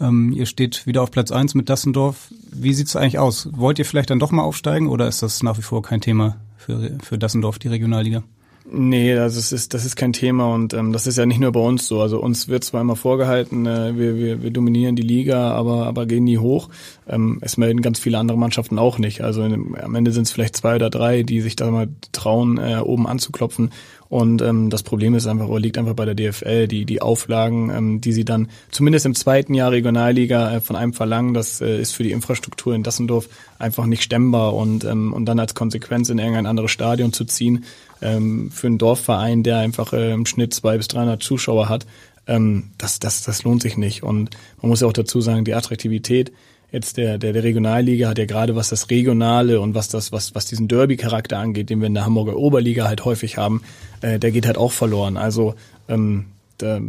Ähm, 0.00 0.32
ihr 0.32 0.46
steht 0.46 0.86
wieder 0.86 1.02
auf 1.02 1.10
Platz 1.10 1.30
eins 1.30 1.54
mit 1.54 1.68
Dassendorf. 1.68 2.28
Wie 2.52 2.74
sieht's 2.74 2.96
eigentlich 2.96 3.18
aus? 3.18 3.48
Wollt 3.52 3.78
ihr 3.78 3.84
vielleicht 3.84 4.10
dann 4.10 4.18
doch 4.18 4.30
mal 4.30 4.42
aufsteigen 4.42 4.88
oder 4.88 5.08
ist 5.08 5.22
das 5.22 5.42
nach 5.42 5.58
wie 5.58 5.62
vor 5.62 5.82
kein 5.82 6.00
Thema 6.00 6.36
für, 6.56 6.98
für 7.02 7.18
Dassendorf, 7.18 7.58
die 7.58 7.68
Regionalliga? 7.68 8.22
Nee, 8.68 9.16
also 9.16 9.38
es 9.38 9.52
ist, 9.52 9.74
das 9.74 9.84
ist 9.84 9.94
kein 9.94 10.12
Thema 10.12 10.52
und 10.52 10.74
ähm, 10.74 10.92
das 10.92 11.06
ist 11.06 11.18
ja 11.18 11.24
nicht 11.24 11.38
nur 11.38 11.52
bei 11.52 11.60
uns 11.60 11.86
so. 11.86 12.00
Also 12.00 12.20
uns 12.20 12.48
wird 12.48 12.64
zwar 12.64 12.80
immer 12.80 12.96
vorgehalten, 12.96 13.64
äh, 13.64 13.96
wir, 13.96 14.16
wir, 14.16 14.42
wir 14.42 14.50
dominieren 14.50 14.96
die 14.96 15.02
Liga, 15.02 15.52
aber, 15.52 15.86
aber 15.86 16.04
gehen 16.06 16.24
nie 16.24 16.38
hoch. 16.38 16.68
Ähm, 17.08 17.38
es 17.42 17.56
melden 17.58 17.80
ganz 17.80 18.00
viele 18.00 18.18
andere 18.18 18.36
Mannschaften 18.36 18.80
auch 18.80 18.98
nicht. 18.98 19.20
Also 19.20 19.44
in, 19.44 19.76
am 19.80 19.94
Ende 19.94 20.10
sind 20.10 20.24
es 20.24 20.32
vielleicht 20.32 20.56
zwei 20.56 20.74
oder 20.74 20.90
drei, 20.90 21.22
die 21.22 21.42
sich 21.42 21.54
da 21.54 21.70
mal 21.70 21.88
trauen, 22.10 22.58
äh, 22.58 22.78
oben 22.82 23.06
anzuklopfen. 23.06 23.70
Und 24.08 24.40
ähm, 24.42 24.70
das 24.70 24.82
Problem 24.82 25.14
ist 25.14 25.26
einfach, 25.26 25.48
oder 25.48 25.60
liegt 25.60 25.78
einfach 25.78 25.94
bei 25.94 26.04
der 26.04 26.14
DFL, 26.14 26.68
die, 26.68 26.84
die 26.84 27.02
Auflagen, 27.02 27.70
ähm, 27.70 28.00
die 28.00 28.12
sie 28.12 28.24
dann 28.24 28.48
zumindest 28.70 29.06
im 29.06 29.14
zweiten 29.14 29.54
Jahr 29.54 29.72
Regionalliga 29.72 30.54
äh, 30.54 30.60
von 30.60 30.76
einem 30.76 30.92
verlangen, 30.92 31.34
das 31.34 31.60
äh, 31.60 31.80
ist 31.80 31.92
für 31.92 32.02
die 32.02 32.12
Infrastruktur 32.12 32.74
in 32.74 32.82
Dassendorf 32.82 33.28
einfach 33.58 33.86
nicht 33.86 34.02
stemmbar 34.02 34.54
und, 34.54 34.84
ähm, 34.84 35.12
und 35.12 35.26
dann 35.26 35.40
als 35.40 35.54
Konsequenz 35.54 36.08
in 36.08 36.18
irgendein 36.18 36.46
anderes 36.46 36.70
Stadion 36.70 37.12
zu 37.12 37.24
ziehen, 37.24 37.64
ähm, 38.00 38.50
für 38.52 38.68
einen 38.68 38.78
Dorfverein, 38.78 39.42
der 39.42 39.58
einfach 39.58 39.92
äh, 39.92 40.12
im 40.12 40.26
Schnitt 40.26 40.54
zwei 40.54 40.76
bis 40.76 40.88
300 40.88 41.22
Zuschauer 41.22 41.68
hat, 41.68 41.86
ähm, 42.26 42.70
das, 42.78 42.98
das, 42.98 43.22
das 43.22 43.44
lohnt 43.44 43.62
sich 43.62 43.76
nicht. 43.76 44.02
Und 44.02 44.30
man 44.60 44.70
muss 44.70 44.80
ja 44.80 44.86
auch 44.86 44.92
dazu 44.92 45.20
sagen, 45.20 45.44
die 45.44 45.54
Attraktivität 45.54 46.32
jetzt 46.72 46.96
der, 46.96 47.18
der, 47.18 47.32
der 47.32 47.42
Regionalliga 47.42 48.08
hat 48.08 48.18
ja 48.18 48.26
gerade 48.26 48.56
was 48.56 48.68
das 48.68 48.90
Regionale 48.90 49.60
und 49.60 49.74
was 49.74 49.88
das, 49.88 50.12
was, 50.12 50.34
was 50.34 50.46
diesen 50.46 50.68
Derby-Charakter 50.68 51.38
angeht, 51.38 51.70
den 51.70 51.80
wir 51.80 51.86
in 51.86 51.94
der 51.94 52.04
Hamburger 52.04 52.36
Oberliga 52.36 52.86
halt 52.86 53.04
häufig 53.04 53.36
haben, 53.38 53.62
äh, 54.00 54.18
der 54.18 54.30
geht 54.32 54.46
halt 54.46 54.58
auch 54.58 54.72
verloren. 54.72 55.16
Also 55.16 55.54
ähm, 55.88 56.26
da, 56.58 56.80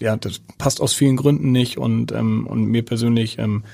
ja, 0.00 0.16
das 0.16 0.40
passt 0.58 0.80
aus 0.80 0.94
vielen 0.94 1.16
Gründen 1.16 1.52
nicht 1.52 1.78
und, 1.78 2.12
ähm, 2.12 2.46
und 2.46 2.64
mir 2.64 2.84
persönlich 2.84 3.38
ähm, 3.38 3.64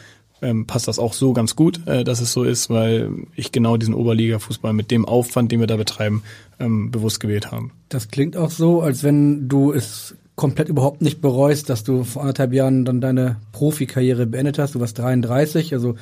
ähm, 0.42 0.66
passt 0.66 0.88
das 0.88 0.98
auch 0.98 1.12
so 1.12 1.32
ganz 1.32 1.56
gut, 1.56 1.86
äh, 1.86 2.04
dass 2.04 2.20
es 2.20 2.32
so 2.32 2.44
ist, 2.44 2.70
weil 2.70 3.10
ich 3.34 3.50
genau 3.50 3.76
diesen 3.76 3.94
Oberliga-Fußball 3.94 4.72
mit 4.72 4.90
dem 4.90 5.04
Aufwand, 5.06 5.50
den 5.50 5.60
wir 5.60 5.66
da 5.66 5.76
betreiben, 5.76 6.22
ähm, 6.60 6.90
bewusst 6.90 7.20
gewählt 7.20 7.50
habe. 7.50 7.70
Das 7.88 8.08
klingt 8.08 8.36
auch 8.36 8.50
so, 8.50 8.82
als 8.82 9.02
wenn 9.02 9.48
du 9.48 9.72
es 9.72 10.14
komplett 10.36 10.68
überhaupt 10.68 11.02
nicht 11.02 11.20
bereust, 11.20 11.70
dass 11.70 11.84
du 11.84 12.04
vor 12.04 12.22
anderthalb 12.22 12.52
Jahren 12.52 12.84
dann 12.84 13.00
deine 13.00 13.36
Profikarriere 13.52 14.26
beendet 14.26 14.58
hast. 14.58 14.74
Du 14.74 14.80
warst 14.80 14.98
33, 14.98 15.72
also 15.72 15.94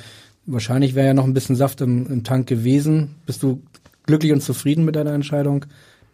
wahrscheinlich 0.45 0.95
wäre 0.95 1.07
ja 1.07 1.13
noch 1.13 1.25
ein 1.25 1.33
bisschen 1.33 1.55
Saft 1.55 1.81
im, 1.81 2.07
im 2.07 2.23
Tank 2.23 2.47
gewesen. 2.47 3.15
Bist 3.25 3.43
du 3.43 3.61
glücklich 4.05 4.31
und 4.31 4.41
zufrieden 4.41 4.85
mit 4.85 4.95
deiner 4.95 5.13
Entscheidung, 5.13 5.65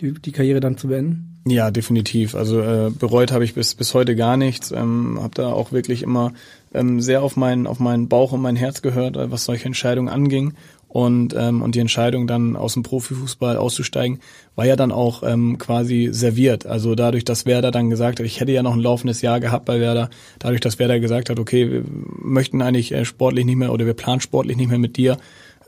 die, 0.02 0.14
die 0.14 0.32
Karriere 0.32 0.60
dann 0.60 0.78
zu 0.78 0.88
beenden? 0.88 1.30
Ja, 1.48 1.72
definitiv. 1.72 2.36
Also 2.36 2.62
äh, 2.62 2.92
bereut 2.92 3.32
habe 3.32 3.44
ich 3.44 3.54
bis 3.54 3.74
bis 3.74 3.94
heute 3.94 4.16
gar 4.16 4.38
nichts. 4.38 4.72
Ähm, 4.72 5.20
habe 5.22 5.36
da 5.36 5.48
auch 5.48 5.72
wirklich 5.72 6.04
immer 6.04 6.34
ähm, 6.74 7.02
sehr 7.02 7.24
auf 7.24 7.38
meinen 7.38 7.66
auf 7.66 7.80
meinen 7.80 8.08
Bauch 8.10 8.34
und 8.34 8.42
mein 8.42 8.56
Herz 8.56 8.82
gehört, 8.82 9.16
äh, 9.16 9.32
was 9.32 9.46
solche 9.46 9.66
Entscheidungen 9.66 10.10
anging 10.10 10.54
und 10.90 11.34
ähm, 11.38 11.62
und 11.62 11.76
die 11.76 11.80
Entscheidung 11.80 12.28
dann 12.28 12.56
aus 12.56 12.74
dem 12.74 12.84
Profifußball 12.84 13.58
auszusteigen 13.58 14.20
war 14.60 14.66
ja 14.66 14.76
dann 14.76 14.92
auch 14.92 15.24
ähm, 15.24 15.58
quasi 15.58 16.10
serviert. 16.12 16.66
Also 16.66 16.94
dadurch, 16.94 17.24
dass 17.24 17.46
Werder 17.46 17.72
dann 17.72 17.90
gesagt 17.90 18.20
hat, 18.20 18.26
ich 18.26 18.42
hätte 18.42 18.52
ja 18.52 18.62
noch 18.62 18.74
ein 18.74 18.82
laufendes 18.82 19.22
Jahr 19.22 19.40
gehabt 19.40 19.64
bei 19.64 19.80
Werder, 19.80 20.10
dadurch, 20.38 20.60
dass 20.60 20.80
Werder 20.80 21.00
gesagt 21.00 21.30
hat, 21.30 21.40
okay, 21.40 21.72
wir 21.72 21.84
möchten 22.22 22.62
eigentlich 22.62 22.92
äh, 22.92 23.06
sportlich 23.06 23.46
nicht 23.46 23.56
mehr 23.56 23.72
oder 23.72 23.86
wir 23.86 23.94
planen 23.94 24.20
sportlich 24.20 24.58
nicht 24.58 24.68
mehr 24.68 24.78
mit 24.78 24.98
dir, 24.98 25.16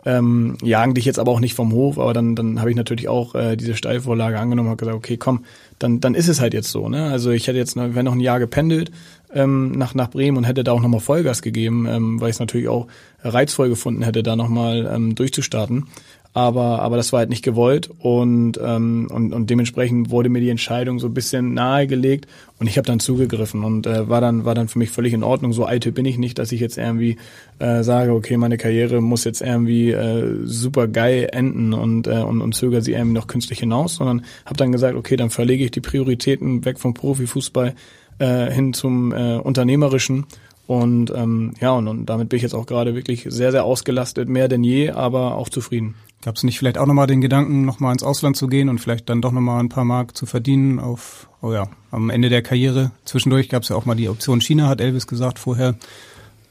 ähm, 0.03 0.57
jagen 0.61 0.93
dich 0.93 1.05
jetzt 1.05 1.19
aber 1.19 1.31
auch 1.31 1.39
nicht 1.39 1.53
vom 1.53 1.71
Hof, 1.71 1.99
aber 1.99 2.11
dann, 2.11 2.35
dann 2.35 2.59
habe 2.59 2.69
ich 2.69 2.75
natürlich 2.75 3.07
auch 3.07 3.33
äh, 3.33 3.55
diese 3.55 3.75
Steilvorlage 3.75 4.37
angenommen 4.37 4.67
und 4.67 4.77
gesagt, 4.77 4.97
okay, 4.97 5.15
komm, 5.15 5.45
dann, 5.79 6.01
dann 6.01 6.13
ist 6.13 6.27
es 6.27 6.41
halt 6.41 6.53
jetzt 6.53 6.69
so. 6.69 6.89
Ne? 6.89 7.05
Also 7.05 7.31
ich 7.31 7.47
hätte 7.47 7.59
jetzt 7.59 7.77
wenn 7.77 8.03
noch 8.03 8.11
ein 8.11 8.19
Jahr 8.19 8.39
gependelt 8.39 8.91
ähm, 9.33 9.71
nach, 9.71 9.95
nach 9.95 10.09
Bremen 10.09 10.35
und 10.35 10.43
hätte 10.43 10.65
da 10.65 10.73
auch 10.73 10.81
nochmal 10.81 10.99
Vollgas 10.99 11.41
gegeben, 11.41 11.87
ähm, 11.87 12.19
weil 12.19 12.29
ich 12.29 12.35
es 12.35 12.39
natürlich 12.41 12.67
auch 12.67 12.87
reizvoll 13.23 13.69
gefunden 13.69 14.01
hätte, 14.01 14.21
da 14.21 14.35
nochmal 14.35 14.91
ähm, 14.93 15.15
durchzustarten 15.15 15.87
aber 16.33 16.81
aber 16.81 16.95
das 16.95 17.11
war 17.11 17.19
halt 17.19 17.29
nicht 17.29 17.43
gewollt 17.43 17.89
und 17.99 18.59
ähm, 18.63 19.09
und, 19.11 19.33
und 19.33 19.49
dementsprechend 19.49 20.11
wurde 20.11 20.29
mir 20.29 20.39
die 20.39 20.49
Entscheidung 20.49 20.97
so 20.99 21.07
ein 21.07 21.13
bisschen 21.13 21.53
nahegelegt 21.53 22.27
und 22.57 22.67
ich 22.67 22.77
habe 22.77 22.87
dann 22.87 23.01
zugegriffen 23.01 23.65
und 23.65 23.85
äh, 23.85 24.07
war 24.07 24.21
dann 24.21 24.45
war 24.45 24.55
dann 24.55 24.69
für 24.69 24.79
mich 24.79 24.91
völlig 24.91 25.13
in 25.13 25.23
Ordnung. 25.23 25.51
So 25.51 25.65
alte 25.65 25.91
bin 25.91 26.05
ich 26.05 26.17
nicht, 26.17 26.39
dass 26.39 26.53
ich 26.53 26.61
jetzt 26.61 26.77
irgendwie 26.77 27.17
äh, 27.59 27.83
sage, 27.83 28.13
okay, 28.13 28.37
meine 28.37 28.57
Karriere 28.57 29.01
muss 29.01 29.25
jetzt 29.25 29.41
irgendwie 29.41 29.91
äh, 29.91 30.37
super 30.45 30.87
geil 30.87 31.27
enden 31.33 31.73
und 31.73 32.07
äh, 32.07 32.21
und, 32.21 32.41
und 32.41 32.55
zögere 32.55 32.81
sie 32.81 32.93
irgendwie 32.93 33.15
noch 33.15 33.27
künstlich 33.27 33.59
hinaus, 33.59 33.95
sondern 33.95 34.23
habe 34.45 34.55
dann 34.55 34.71
gesagt, 34.71 34.95
okay, 34.95 35.17
dann 35.17 35.31
verlege 35.31 35.65
ich 35.65 35.71
die 35.71 35.81
Prioritäten 35.81 36.63
weg 36.63 36.79
vom 36.79 36.93
Profifußball 36.93 37.75
äh, 38.19 38.51
hin 38.51 38.71
zum 38.71 39.11
äh, 39.11 39.35
unternehmerischen 39.35 40.27
und 40.65 41.11
ähm, 41.13 41.55
ja, 41.59 41.71
und, 41.71 41.89
und 41.89 42.05
damit 42.05 42.29
bin 42.29 42.37
ich 42.37 42.43
jetzt 42.43 42.53
auch 42.53 42.65
gerade 42.65 42.95
wirklich 42.95 43.25
sehr, 43.27 43.51
sehr 43.51 43.65
ausgelastet, 43.65 44.29
mehr 44.29 44.47
denn 44.47 44.63
je, 44.63 44.91
aber 44.91 45.35
auch 45.35 45.49
zufrieden. 45.49 45.95
Gab 46.21 46.35
es 46.35 46.43
nicht 46.43 46.59
vielleicht 46.59 46.77
auch 46.77 46.85
nochmal 46.85 47.07
den 47.07 47.19
Gedanken, 47.19 47.65
nochmal 47.65 47.93
ins 47.93 48.03
Ausland 48.03 48.37
zu 48.37 48.47
gehen 48.47 48.69
und 48.69 48.77
vielleicht 48.77 49.09
dann 49.09 49.21
doch 49.21 49.31
nochmal 49.31 49.59
ein 49.59 49.69
paar 49.69 49.85
Mark 49.85 50.15
zu 50.15 50.27
verdienen 50.27 50.79
auf, 50.79 51.27
oh 51.41 51.51
ja, 51.51 51.67
am 51.89 52.11
Ende 52.11 52.29
der 52.29 52.43
Karriere? 52.43 52.91
Zwischendurch 53.05 53.49
gab 53.49 53.63
es 53.63 53.69
ja 53.69 53.75
auch 53.75 53.85
mal 53.85 53.95
die 53.95 54.07
Option 54.07 54.39
China, 54.39 54.67
hat 54.67 54.81
Elvis 54.81 55.07
gesagt 55.07 55.39
vorher. 55.39 55.75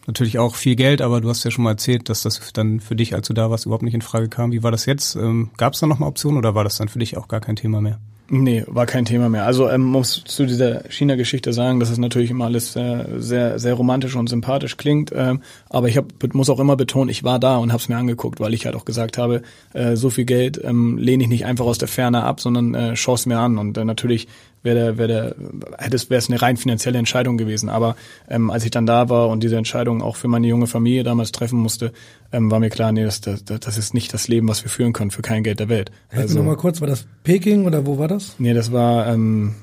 Natürlich 0.07 0.41
auch 0.41 0.57
viel 0.57 0.75
Geld, 0.75 1.03
aber 1.03 1.21
du 1.21 1.29
hast 1.29 1.45
ja 1.45 1.53
schon 1.53 1.63
mal 1.63 1.73
erzählt, 1.73 2.09
dass 2.09 2.23
das 2.23 2.53
dann 2.53 2.81
für 2.81 2.97
dich, 2.97 3.15
als 3.15 3.29
du 3.29 3.33
da 3.33 3.49
warst, 3.51 3.67
überhaupt 3.67 3.85
nicht 3.85 3.95
in 3.95 4.03
Frage 4.03 4.29
kam. 4.29 4.51
Wie 4.51 4.65
war 4.65 4.73
das 4.73 4.87
jetzt? 4.87 5.15
Ähm, 5.15 5.51
Gab 5.57 5.75
es 5.75 5.81
da 5.81 5.87
nochmal 5.87 6.09
Optionen 6.09 6.39
oder 6.39 6.57
war 6.57 6.65
das 6.65 6.79
dann 6.79 6.89
für 6.89 6.99
dich 6.99 7.17
auch 7.17 7.29
gar 7.29 7.41
kein 7.41 7.55
Thema 7.55 7.81
mehr? 7.81 8.01
Nee, 8.33 8.63
war 8.69 8.87
kein 8.87 9.07
Thema 9.07 9.29
mehr. 9.29 9.45
Also 9.45 9.69
ähm, 9.69 9.83
muss 9.83 10.23
zu 10.25 10.47
dieser 10.47 10.85
China-Geschichte 10.89 11.53
sagen, 11.53 11.81
dass 11.81 11.91
es 11.91 11.99
natürlich 11.99 12.31
immer 12.31 12.45
alles 12.45 12.77
äh, 12.77 13.05
sehr, 13.17 13.59
sehr 13.59 13.75
romantisch 13.75 14.15
und 14.15 14.29
sympathisch 14.29 14.77
klingt. 14.77 15.11
Ähm, 15.13 15.43
aber 15.69 15.89
ich 15.89 15.97
hab, 15.97 16.07
muss 16.33 16.49
auch 16.49 16.61
immer 16.61 16.77
betonen, 16.77 17.09
ich 17.09 17.25
war 17.25 17.41
da 17.41 17.57
und 17.57 17.73
habe 17.73 17.81
es 17.81 17.89
mir 17.89 17.97
angeguckt, 17.97 18.39
weil 18.39 18.55
ich 18.55 18.67
halt 18.67 18.77
auch 18.77 18.85
gesagt 18.85 19.19
habe, 19.19 19.43
äh, 19.73 19.97
so 19.97 20.11
viel 20.11 20.27
Geld 20.27 20.61
ähm, 20.63 20.97
lehne 20.97 21.25
ich 21.25 21.29
nicht 21.29 21.45
einfach 21.45 21.65
aus 21.65 21.79
der 21.79 21.89
Ferne 21.89 22.23
ab, 22.23 22.41
sondern 22.41 22.75
äh, 22.75 22.95
schaue 22.95 23.17
es 23.17 23.27
mir 23.27 23.37
an. 23.37 23.59
Und 23.59 23.77
äh, 23.77 23.85
natürlich 23.85 24.29
wäre 24.63 24.99
wäre 24.99 25.09
der, 25.09 25.35
hätte 25.79 25.97
es, 25.97 26.11
wäre 26.11 26.19
es 26.19 26.29
eine 26.29 26.41
rein 26.41 26.57
finanzielle 26.57 26.99
Entscheidung 26.99 27.39
gewesen. 27.39 27.69
Aber 27.69 27.97
ähm, 28.29 28.51
als 28.51 28.65
ich 28.65 28.71
dann 28.71 28.87
da 28.87 29.09
war 29.09 29.29
und 29.29 29.43
diese 29.43 29.57
Entscheidung 29.57 30.03
auch 30.03 30.17
für 30.17 30.29
meine 30.29 30.47
junge 30.47 30.67
Familie 30.67 31.03
damals 31.03 31.33
treffen 31.33 31.59
musste, 31.59 31.93
ähm, 32.33 32.51
war 32.51 32.61
mir 32.61 32.71
klar, 32.71 32.93
nee, 32.93 33.05
das, 33.05 33.21
das, 33.21 33.45
das 33.45 33.79
ist 33.79 33.95
nicht 33.95 34.13
das 34.13 34.29
Leben, 34.29 34.49
was 34.49 34.63
wir 34.65 34.71
führen 34.71 34.93
können 34.93 35.11
für 35.11 35.23
kein 35.23 35.43
Geld 35.43 35.61
der 35.61 35.69
Welt. 35.69 35.91
Helfen 36.09 36.23
also, 36.23 36.39
noch 36.39 36.47
mal 36.47 36.57
kurz, 36.57 36.81
war 36.81 36.89
das 36.89 37.07
Peking 37.25 37.67
oder 37.67 37.87
wo 37.87 37.99
war 37.99 38.09
das? 38.09 38.37
Nee, 38.39 38.55
das 38.55 38.73
war, 38.73 39.07
ähm, 39.13 39.55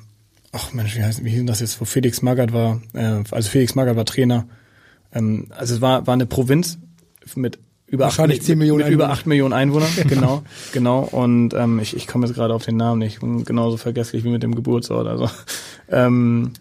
ach 0.52 0.74
Mensch, 0.74 0.96
wie 0.96 1.04
heißt, 1.04 1.24
wie 1.24 1.30
hieß 1.30 1.46
das 1.46 1.60
jetzt, 1.60 1.80
wo 1.80 1.86
Felix 1.86 2.22
Magath 2.22 2.54
war, 2.54 2.82
äh, 2.94 3.24
also 3.32 3.50
Felix 3.50 3.76
Magath 3.76 3.96
war 3.96 4.06
Trainer. 4.06 4.48
Ähm, 5.14 5.48
also 5.52 5.76
es 5.76 5.82
war, 5.82 6.08
war 6.08 6.14
eine 6.14 6.26
Provinz 6.26 6.80
mit 7.36 7.60
über 7.88 8.06
Wahrscheinlich 8.06 8.42
10 8.42 8.58
Millionen 8.58 8.80
mit, 8.80 8.88
mit 8.88 8.94
über 8.94 9.10
8 9.10 9.28
Millionen 9.28 9.54
Einwohner, 9.54 9.88
genau, 10.08 10.44
genau. 10.74 11.00
Und 11.00 11.54
ähm, 11.54 11.80
ich, 11.80 11.96
ich 11.96 12.06
komme 12.06 12.28
jetzt 12.28 12.36
gerade 12.36 12.54
auf 12.54 12.66
den 12.66 12.76
Namen 12.76 13.00
nicht, 13.00 13.20
genauso 13.20 13.78
vergesslich 13.78 14.24
wie 14.24 14.30
mit 14.30 14.44
dem 14.44 14.56
Geburtsort. 14.56 15.08
Also 15.08 15.30
ähm, 15.90 16.52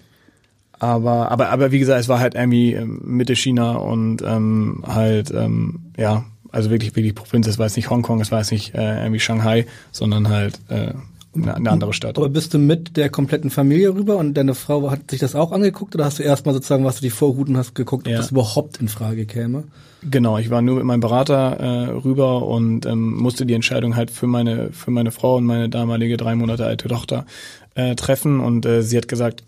aber, 0.78 1.30
aber, 1.32 1.50
aber 1.50 1.72
wie 1.72 1.78
gesagt, 1.78 2.00
es 2.00 2.08
war 2.08 2.20
halt 2.20 2.34
irgendwie 2.34 2.74
ähm, 2.74 3.00
Mitte 3.04 3.34
China 3.34 3.76
und 3.76 4.22
ähm, 4.22 4.84
halt, 4.86 5.32
ähm, 5.32 5.80
ja, 5.96 6.24
also 6.52 6.70
wirklich, 6.70 6.94
wirklich 6.94 7.14
Provinz. 7.14 7.46
Es 7.48 7.58
war 7.58 7.66
jetzt 7.66 7.76
nicht 7.76 7.90
Hongkong, 7.90 8.20
es 8.20 8.30
war 8.30 8.38
jetzt 8.38 8.52
nicht 8.52 8.74
äh, 8.74 9.02
irgendwie 9.02 9.20
Shanghai, 9.20 9.66
sondern 9.90 10.28
halt 10.28 10.60
äh, 10.68 10.92
eine, 11.36 11.70
andere 11.70 11.92
Stadt. 11.92 12.18
Aber 12.18 12.28
bist 12.28 12.54
du 12.54 12.58
mit 12.58 12.96
der 12.96 13.08
kompletten 13.08 13.50
Familie 13.50 13.94
rüber 13.94 14.16
und 14.16 14.34
deine 14.34 14.54
Frau 14.54 14.90
hat 14.90 15.10
sich 15.10 15.20
das 15.20 15.34
auch 15.34 15.52
angeguckt 15.52 15.94
oder 15.94 16.04
hast 16.04 16.18
du 16.18 16.22
erstmal 16.22 16.54
sozusagen, 16.54 16.84
was 16.84 16.96
du 16.96 17.02
die 17.02 17.10
Vorhuten 17.10 17.56
hast, 17.56 17.74
geguckt, 17.74 18.06
ob 18.06 18.12
ja. 18.12 18.18
das 18.18 18.30
überhaupt 18.30 18.78
in 18.78 18.88
Frage 18.88 19.26
käme? 19.26 19.64
Genau, 20.08 20.38
ich 20.38 20.50
war 20.50 20.62
nur 20.62 20.76
mit 20.76 20.84
meinem 20.84 21.00
Berater 21.00 21.58
äh, 21.58 21.86
rüber 21.90 22.46
und 22.46 22.86
ähm, 22.86 23.16
musste 23.16 23.46
die 23.46 23.54
Entscheidung 23.54 23.96
halt 23.96 24.10
für 24.10 24.26
meine 24.26 24.70
für 24.72 24.90
meine 24.90 25.10
Frau 25.10 25.36
und 25.36 25.44
meine 25.44 25.68
damalige 25.68 26.16
drei 26.16 26.36
Monate 26.36 26.64
alte 26.64 26.88
Tochter 26.88 27.26
äh, 27.74 27.94
treffen 27.96 28.40
und 28.40 28.66
äh, 28.66 28.82
sie 28.82 28.96
hat 28.96 29.08
gesagt, 29.08 29.42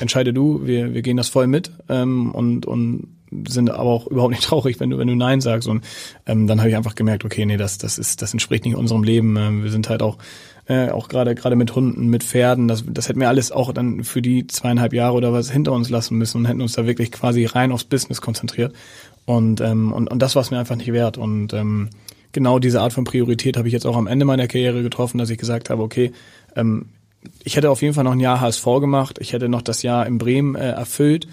entscheide 0.00 0.32
du, 0.32 0.66
wir 0.66 0.94
wir 0.94 1.02
gehen 1.02 1.16
das 1.16 1.28
voll 1.28 1.46
mit 1.46 1.72
ähm, 1.88 2.30
und 2.32 2.66
und 2.66 3.08
sind 3.48 3.70
aber 3.70 3.90
auch 3.90 4.06
überhaupt 4.06 4.32
nicht 4.32 4.44
traurig, 4.48 4.78
wenn 4.80 4.90
du 4.90 4.98
wenn 4.98 5.08
du 5.08 5.16
nein 5.16 5.40
sagst 5.40 5.68
und 5.68 5.82
ähm, 6.26 6.46
dann 6.46 6.60
habe 6.60 6.70
ich 6.70 6.76
einfach 6.76 6.94
gemerkt, 6.94 7.24
okay, 7.24 7.44
nee, 7.46 7.56
das 7.56 7.78
das 7.78 7.98
ist 7.98 8.22
das 8.22 8.32
entspricht 8.32 8.64
nicht 8.64 8.76
unserem 8.76 9.02
Leben. 9.02 9.36
Ähm, 9.36 9.64
wir 9.64 9.70
sind 9.70 9.88
halt 9.88 10.02
auch 10.02 10.18
äh, 10.68 10.90
auch 10.90 11.08
gerade 11.08 11.34
gerade 11.34 11.56
mit 11.56 11.74
Hunden, 11.74 12.08
mit 12.08 12.24
Pferden, 12.24 12.68
das, 12.68 12.84
das 12.86 13.08
hätten 13.08 13.20
wir 13.20 13.28
alles 13.28 13.52
auch 13.52 13.72
dann 13.72 14.04
für 14.04 14.22
die 14.22 14.46
zweieinhalb 14.46 14.92
Jahre 14.92 15.14
oder 15.14 15.32
was 15.32 15.50
hinter 15.50 15.72
uns 15.72 15.90
lassen 15.90 16.16
müssen 16.16 16.38
und 16.38 16.46
hätten 16.46 16.60
uns 16.60 16.72
da 16.72 16.86
wirklich 16.86 17.12
quasi 17.12 17.44
rein 17.44 17.72
aufs 17.72 17.84
Business 17.84 18.20
konzentriert. 18.20 18.74
Und, 19.26 19.60
ähm, 19.60 19.92
und, 19.92 20.08
und 20.08 20.20
das 20.20 20.34
war 20.34 20.42
es 20.42 20.50
mir 20.50 20.58
einfach 20.58 20.76
nicht 20.76 20.92
wert. 20.92 21.18
Und 21.18 21.52
ähm, 21.52 21.90
genau 22.32 22.58
diese 22.58 22.80
Art 22.80 22.92
von 22.92 23.04
Priorität 23.04 23.56
habe 23.56 23.68
ich 23.68 23.74
jetzt 23.74 23.86
auch 23.86 23.96
am 23.96 24.06
Ende 24.06 24.24
meiner 24.24 24.46
Karriere 24.46 24.82
getroffen, 24.82 25.18
dass 25.18 25.30
ich 25.30 25.38
gesagt 25.38 25.70
habe, 25.70 25.82
okay, 25.82 26.12
ähm, 26.54 26.86
ich 27.42 27.56
hätte 27.56 27.70
auf 27.70 27.82
jeden 27.82 27.94
Fall 27.94 28.04
noch 28.04 28.12
ein 28.12 28.20
Jahr 28.20 28.40
HSV 28.40 28.64
gemacht, 28.80 29.18
ich 29.20 29.32
hätte 29.32 29.48
noch 29.48 29.62
das 29.62 29.82
Jahr 29.82 30.06
in 30.06 30.18
Bremen 30.18 30.54
äh, 30.54 30.70
erfüllt, 30.70 31.26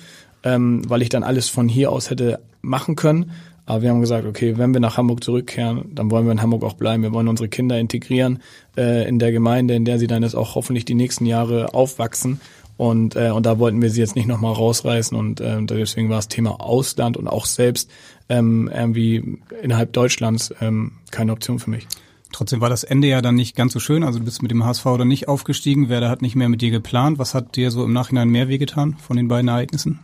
ähm, 0.43 0.81
weil 0.89 1.01
ich 1.01 1.09
dann 1.09 1.23
alles 1.23 1.49
von 1.49 1.69
hier 1.69 1.91
aus 1.91 2.09
hätte 2.09 2.39
machen 2.61 2.95
können. 2.95 3.31
Aber 3.65 3.81
wir 3.81 3.89
haben 3.89 4.01
gesagt, 4.01 4.25
okay, 4.25 4.57
wenn 4.57 4.73
wir 4.73 4.81
nach 4.81 4.97
Hamburg 4.97 5.23
zurückkehren, 5.23 5.91
dann 5.93 6.11
wollen 6.11 6.25
wir 6.25 6.33
in 6.33 6.41
Hamburg 6.41 6.63
auch 6.63 6.73
bleiben. 6.73 7.03
Wir 7.03 7.13
wollen 7.13 7.29
unsere 7.29 7.47
Kinder 7.47 7.79
integrieren 7.79 8.39
äh, 8.75 9.07
in 9.07 9.19
der 9.19 9.31
Gemeinde, 9.31 9.73
in 9.73 9.85
der 9.85 9.99
sie 9.99 10.07
dann 10.07 10.23
jetzt 10.23 10.35
auch 10.35 10.55
hoffentlich 10.55 10.85
die 10.85 10.95
nächsten 10.95 11.25
Jahre 11.25 11.73
aufwachsen. 11.73 12.41
Und, 12.75 13.15
äh, 13.15 13.29
und 13.29 13.45
da 13.45 13.59
wollten 13.59 13.81
wir 13.81 13.89
sie 13.89 14.01
jetzt 14.01 14.15
nicht 14.15 14.27
nochmal 14.27 14.53
rausreißen 14.53 15.15
und 15.15 15.39
äh, 15.39 15.63
deswegen 15.63 16.09
war 16.09 16.17
das 16.17 16.27
Thema 16.27 16.59
Ausland 16.59 17.17
und 17.17 17.27
auch 17.27 17.45
selbst 17.45 17.89
ähm, 18.29 18.69
irgendwie 18.73 19.37
innerhalb 19.61 19.93
Deutschlands 19.93 20.53
ähm, 20.59 20.93
keine 21.11 21.33
Option 21.33 21.59
für 21.59 21.69
mich. 21.69 21.87
Trotzdem 22.31 22.61
war 22.61 22.69
das 22.69 22.83
Ende 22.83 23.07
ja 23.07 23.21
dann 23.21 23.35
nicht 23.35 23.55
ganz 23.55 23.73
so 23.73 23.79
schön. 23.79 24.03
Also 24.03 24.17
du 24.17 24.25
bist 24.25 24.41
mit 24.41 24.49
dem 24.49 24.65
HSV 24.65 24.87
oder 24.87 25.05
nicht 25.05 25.27
aufgestiegen. 25.27 25.87
Werder 25.87 26.09
hat 26.09 26.23
nicht 26.23 26.35
mehr 26.35 26.49
mit 26.49 26.61
dir 26.61 26.71
geplant. 26.71 27.19
Was 27.19 27.35
hat 27.35 27.55
dir 27.55 27.69
so 27.69 27.85
im 27.85 27.93
Nachhinein 27.93 28.29
mehr 28.29 28.47
wehgetan 28.47 28.97
von 28.97 29.17
den 29.17 29.27
beiden 29.27 29.49
Ereignissen? 29.49 29.99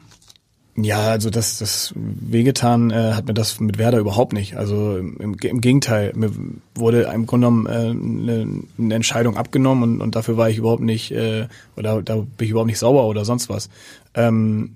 Ja, 0.82 1.10
also 1.10 1.30
das, 1.30 1.60
das 1.60 1.94
wehgetan 1.96 2.92
äh, 2.92 3.14
hat 3.14 3.28
mir 3.28 3.34
das 3.34 3.60
mit 3.60 3.78
Werder 3.78 4.00
überhaupt 4.00 4.34
nicht. 4.34 4.56
Also 4.56 4.98
im, 4.98 5.36
im 5.42 5.62
Gegenteil, 5.62 6.14
mir 6.16 6.32
wurde 6.76 7.04
im 7.14 7.26
Grunde 7.26 7.48
genommen 7.48 7.66
äh, 7.66 7.72
eine, 7.72 8.48
eine 8.78 8.96
Entscheidung 8.96 9.36
abgenommen 9.36 9.84
und, 9.84 10.02
und 10.02 10.16
dafür 10.16 10.38
war 10.38 10.50
ich 10.50 10.58
überhaupt 10.58 10.84
nicht, 10.84 11.12
äh, 11.12 11.48
oder 11.76 12.02
da 12.02 12.16
bin 12.16 12.28
ich 12.46 12.52
überhaupt 12.52 12.68
nicht 12.68 12.80
sauber 12.80 13.06
oder 13.06 13.26
sonst 13.26 13.50
was. 13.50 13.70
Ähm, 14.14 14.76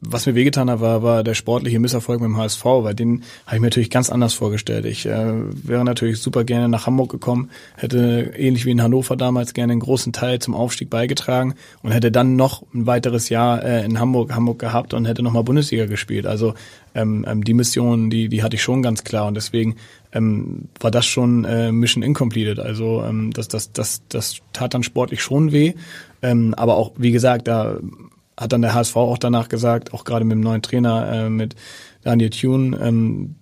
was 0.00 0.26
mir 0.26 0.36
wehgetan 0.36 0.70
hat, 0.70 0.80
war, 0.80 1.02
war 1.02 1.24
der 1.24 1.34
sportliche 1.34 1.80
Misserfolg 1.80 2.20
mit 2.20 2.28
dem 2.28 2.36
HSV, 2.36 2.64
weil 2.64 2.94
den 2.94 3.22
habe 3.46 3.56
ich 3.56 3.60
mir 3.60 3.66
natürlich 3.66 3.90
ganz 3.90 4.10
anders 4.10 4.32
vorgestellt. 4.32 4.84
Ich 4.86 5.06
äh, 5.06 5.32
wäre 5.66 5.84
natürlich 5.84 6.20
super 6.20 6.44
gerne 6.44 6.68
nach 6.68 6.86
Hamburg 6.86 7.10
gekommen, 7.10 7.50
hätte 7.76 8.32
ähnlich 8.36 8.64
wie 8.64 8.70
in 8.70 8.82
Hannover 8.82 9.16
damals 9.16 9.54
gerne 9.54 9.72
einen 9.72 9.80
großen 9.80 10.12
Teil 10.12 10.38
zum 10.38 10.54
Aufstieg 10.54 10.88
beigetragen 10.88 11.54
und 11.82 11.90
hätte 11.90 12.12
dann 12.12 12.36
noch 12.36 12.62
ein 12.72 12.86
weiteres 12.86 13.28
Jahr 13.28 13.64
äh, 13.64 13.84
in 13.84 13.98
Hamburg, 13.98 14.32
Hamburg 14.34 14.60
gehabt 14.60 14.94
und 14.94 15.04
hätte 15.04 15.22
nochmal 15.22 15.42
Bundesliga 15.42 15.86
gespielt. 15.86 16.26
Also 16.26 16.54
ähm, 16.94 17.26
ähm, 17.28 17.42
die 17.42 17.54
Mission, 17.54 18.08
die, 18.08 18.28
die 18.28 18.44
hatte 18.44 18.54
ich 18.54 18.62
schon 18.62 18.82
ganz 18.82 19.02
klar 19.02 19.26
und 19.26 19.34
deswegen 19.34 19.76
ähm, 20.12 20.68
war 20.78 20.92
das 20.92 21.06
schon 21.06 21.44
äh, 21.44 21.72
Mission 21.72 22.04
Incompleted. 22.04 22.60
Also 22.60 23.02
ähm, 23.02 23.32
das, 23.32 23.48
das, 23.48 23.72
das, 23.72 24.02
das 24.08 24.38
tat 24.52 24.74
dann 24.74 24.84
sportlich 24.84 25.22
schon 25.22 25.50
weh. 25.50 25.74
Ähm, 26.22 26.54
aber 26.54 26.76
auch, 26.76 26.92
wie 26.96 27.10
gesagt, 27.12 27.48
da 27.48 27.78
hat 28.38 28.52
dann 28.52 28.62
der 28.62 28.74
HSV 28.74 28.96
auch 28.96 29.18
danach 29.18 29.48
gesagt, 29.48 29.92
auch 29.92 30.04
gerade 30.04 30.24
mit 30.24 30.36
dem 30.36 30.40
neuen 30.40 30.62
Trainer, 30.62 31.10
äh, 31.12 31.30
mit 31.30 31.56
Daniel 32.02 32.30
Thune, 32.30 32.78
ähm, 32.80 33.34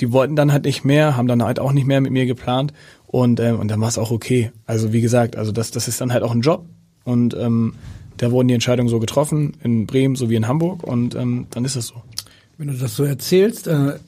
die 0.00 0.12
wollten 0.12 0.34
dann 0.34 0.52
halt 0.52 0.64
nicht 0.64 0.84
mehr, 0.84 1.16
haben 1.16 1.28
dann 1.28 1.42
halt 1.42 1.60
auch 1.60 1.72
nicht 1.72 1.86
mehr 1.86 2.00
mit 2.00 2.10
mir 2.10 2.24
geplant 2.24 2.72
und, 3.06 3.38
ähm, 3.38 3.58
und 3.60 3.68
dann 3.68 3.80
war 3.80 3.88
es 3.88 3.98
auch 3.98 4.10
okay. 4.10 4.50
Also 4.64 4.92
wie 4.92 5.02
gesagt, 5.02 5.36
also 5.36 5.52
das, 5.52 5.70
das 5.70 5.86
ist 5.86 6.00
dann 6.00 6.12
halt 6.12 6.22
auch 6.22 6.32
ein 6.32 6.40
Job 6.40 6.64
und 7.04 7.34
ähm, 7.34 7.74
da 8.16 8.30
wurden 8.30 8.48
die 8.48 8.54
Entscheidungen 8.54 8.88
so 8.88 8.98
getroffen, 8.98 9.52
in 9.62 9.86
Bremen 9.86 10.16
sowie 10.16 10.36
in 10.36 10.48
Hamburg 10.48 10.82
und 10.84 11.14
ähm, 11.14 11.46
dann 11.50 11.64
ist 11.66 11.76
es 11.76 11.88
so. 11.88 12.02
Wenn 12.56 12.68
du 12.68 12.74
das 12.74 12.96
so 12.96 13.04
erzählst, 13.04 13.66
äh, 13.66 13.98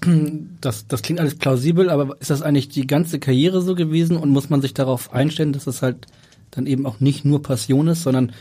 das, 0.63 0.87
das 0.87 1.03
klingt 1.03 1.21
alles 1.21 1.35
plausibel, 1.35 1.91
aber 1.91 2.17
ist 2.21 2.31
das 2.31 2.43
eigentlich 2.43 2.71
die 2.71 2.87
ganze 2.87 3.19
Karriere 3.19 3.61
so 3.61 3.75
gewesen 3.75 4.17
und 4.17 4.31
muss 4.31 4.49
man 4.49 4.63
sich 4.63 4.73
darauf 4.73 5.13
einstellen, 5.13 5.53
dass 5.53 5.67
es 5.67 5.83
halt 5.83 6.07
dann 6.53 6.67
eben 6.67 6.87
auch 6.87 7.01
nicht 7.01 7.25
nur 7.25 7.43
Passion 7.43 7.89
ist, 7.89 8.03
sondern 8.03 8.33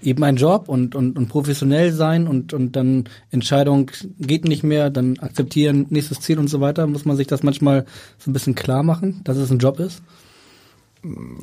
eben 0.00 0.22
ein 0.24 0.36
Job 0.36 0.68
und, 0.68 0.94
und, 0.94 1.18
und 1.18 1.28
professionell 1.28 1.92
sein 1.92 2.26
und, 2.26 2.54
und 2.54 2.76
dann 2.76 3.04
Entscheidung 3.30 3.90
geht 4.18 4.44
nicht 4.44 4.62
mehr, 4.62 4.88
dann 4.88 5.18
akzeptieren, 5.18 5.86
nächstes 5.90 6.20
Ziel 6.20 6.38
und 6.38 6.48
so 6.48 6.60
weiter. 6.60 6.86
Muss 6.86 7.04
man 7.04 7.16
sich 7.16 7.26
das 7.26 7.42
manchmal 7.42 7.84
so 8.18 8.30
ein 8.30 8.32
bisschen 8.32 8.54
klar 8.54 8.82
machen, 8.82 9.20
dass 9.24 9.36
es 9.36 9.50
ein 9.50 9.58
Job 9.58 9.80
ist? 9.80 10.00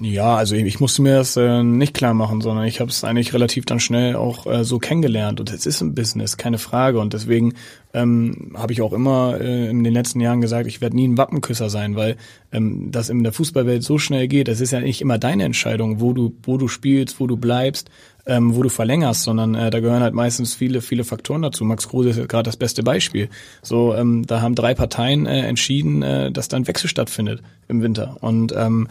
Ja, 0.01 0.35
also 0.35 0.55
ich 0.55 0.79
musste 0.79 1.01
mir 1.01 1.15
das 1.15 1.37
äh, 1.37 1.63
nicht 1.63 1.93
klar 1.93 2.13
machen, 2.13 2.41
sondern 2.41 2.65
ich 2.65 2.81
habe 2.81 2.89
es 2.89 3.03
eigentlich 3.03 3.33
relativ 3.33 3.65
dann 3.65 3.79
schnell 3.79 4.15
auch 4.15 4.45
äh, 4.45 4.63
so 4.65 4.79
kennengelernt 4.79 5.39
und 5.39 5.53
es 5.53 5.65
ist 5.65 5.79
ein 5.79 5.95
Business, 5.95 6.37
keine 6.37 6.57
Frage 6.57 6.99
und 6.99 7.13
deswegen 7.13 7.53
ähm, 7.93 8.53
habe 8.55 8.73
ich 8.73 8.81
auch 8.81 8.91
immer 8.91 9.39
äh, 9.39 9.69
in 9.69 9.83
den 9.83 9.93
letzten 9.93 10.19
Jahren 10.19 10.41
gesagt, 10.41 10.67
ich 10.67 10.81
werde 10.81 10.95
nie 10.95 11.07
ein 11.07 11.17
Wappenküsser 11.17 11.69
sein, 11.69 11.95
weil 11.95 12.17
ähm, 12.51 12.91
das 12.91 13.09
in 13.09 13.23
der 13.23 13.31
Fußballwelt 13.31 13.83
so 13.83 13.99
schnell 13.99 14.27
geht. 14.27 14.47
Das 14.47 14.59
ist 14.59 14.71
ja 14.71 14.81
nicht 14.81 15.01
immer 15.01 15.17
deine 15.19 15.43
Entscheidung, 15.43 16.01
wo 16.01 16.13
du 16.13 16.33
wo 16.43 16.57
du 16.57 16.67
spielst, 16.67 17.19
wo 17.19 17.27
du 17.27 17.37
bleibst, 17.37 17.89
ähm, 18.25 18.55
wo 18.55 18.63
du 18.63 18.69
verlängerst, 18.69 19.23
sondern 19.23 19.53
äh, 19.55 19.69
da 19.69 19.79
gehören 19.79 20.01
halt 20.01 20.15
meistens 20.15 20.55
viele 20.55 20.81
viele 20.81 21.03
Faktoren 21.03 21.43
dazu. 21.43 21.63
Max 21.63 21.87
Kruse 21.87 22.09
ist 22.09 22.27
gerade 22.27 22.47
das 22.47 22.57
beste 22.57 22.83
Beispiel. 22.83 23.29
So, 23.61 23.93
ähm, 23.93 24.25
da 24.25 24.41
haben 24.41 24.55
drei 24.55 24.73
Parteien 24.73 25.25
äh, 25.25 25.41
entschieden, 25.41 26.01
äh, 26.01 26.31
dass 26.31 26.47
da 26.47 26.57
ein 26.57 26.67
Wechsel 26.67 26.89
stattfindet 26.89 27.43
im 27.67 27.81
Winter 27.81 28.17
und 28.21 28.53
ähm, 28.57 28.87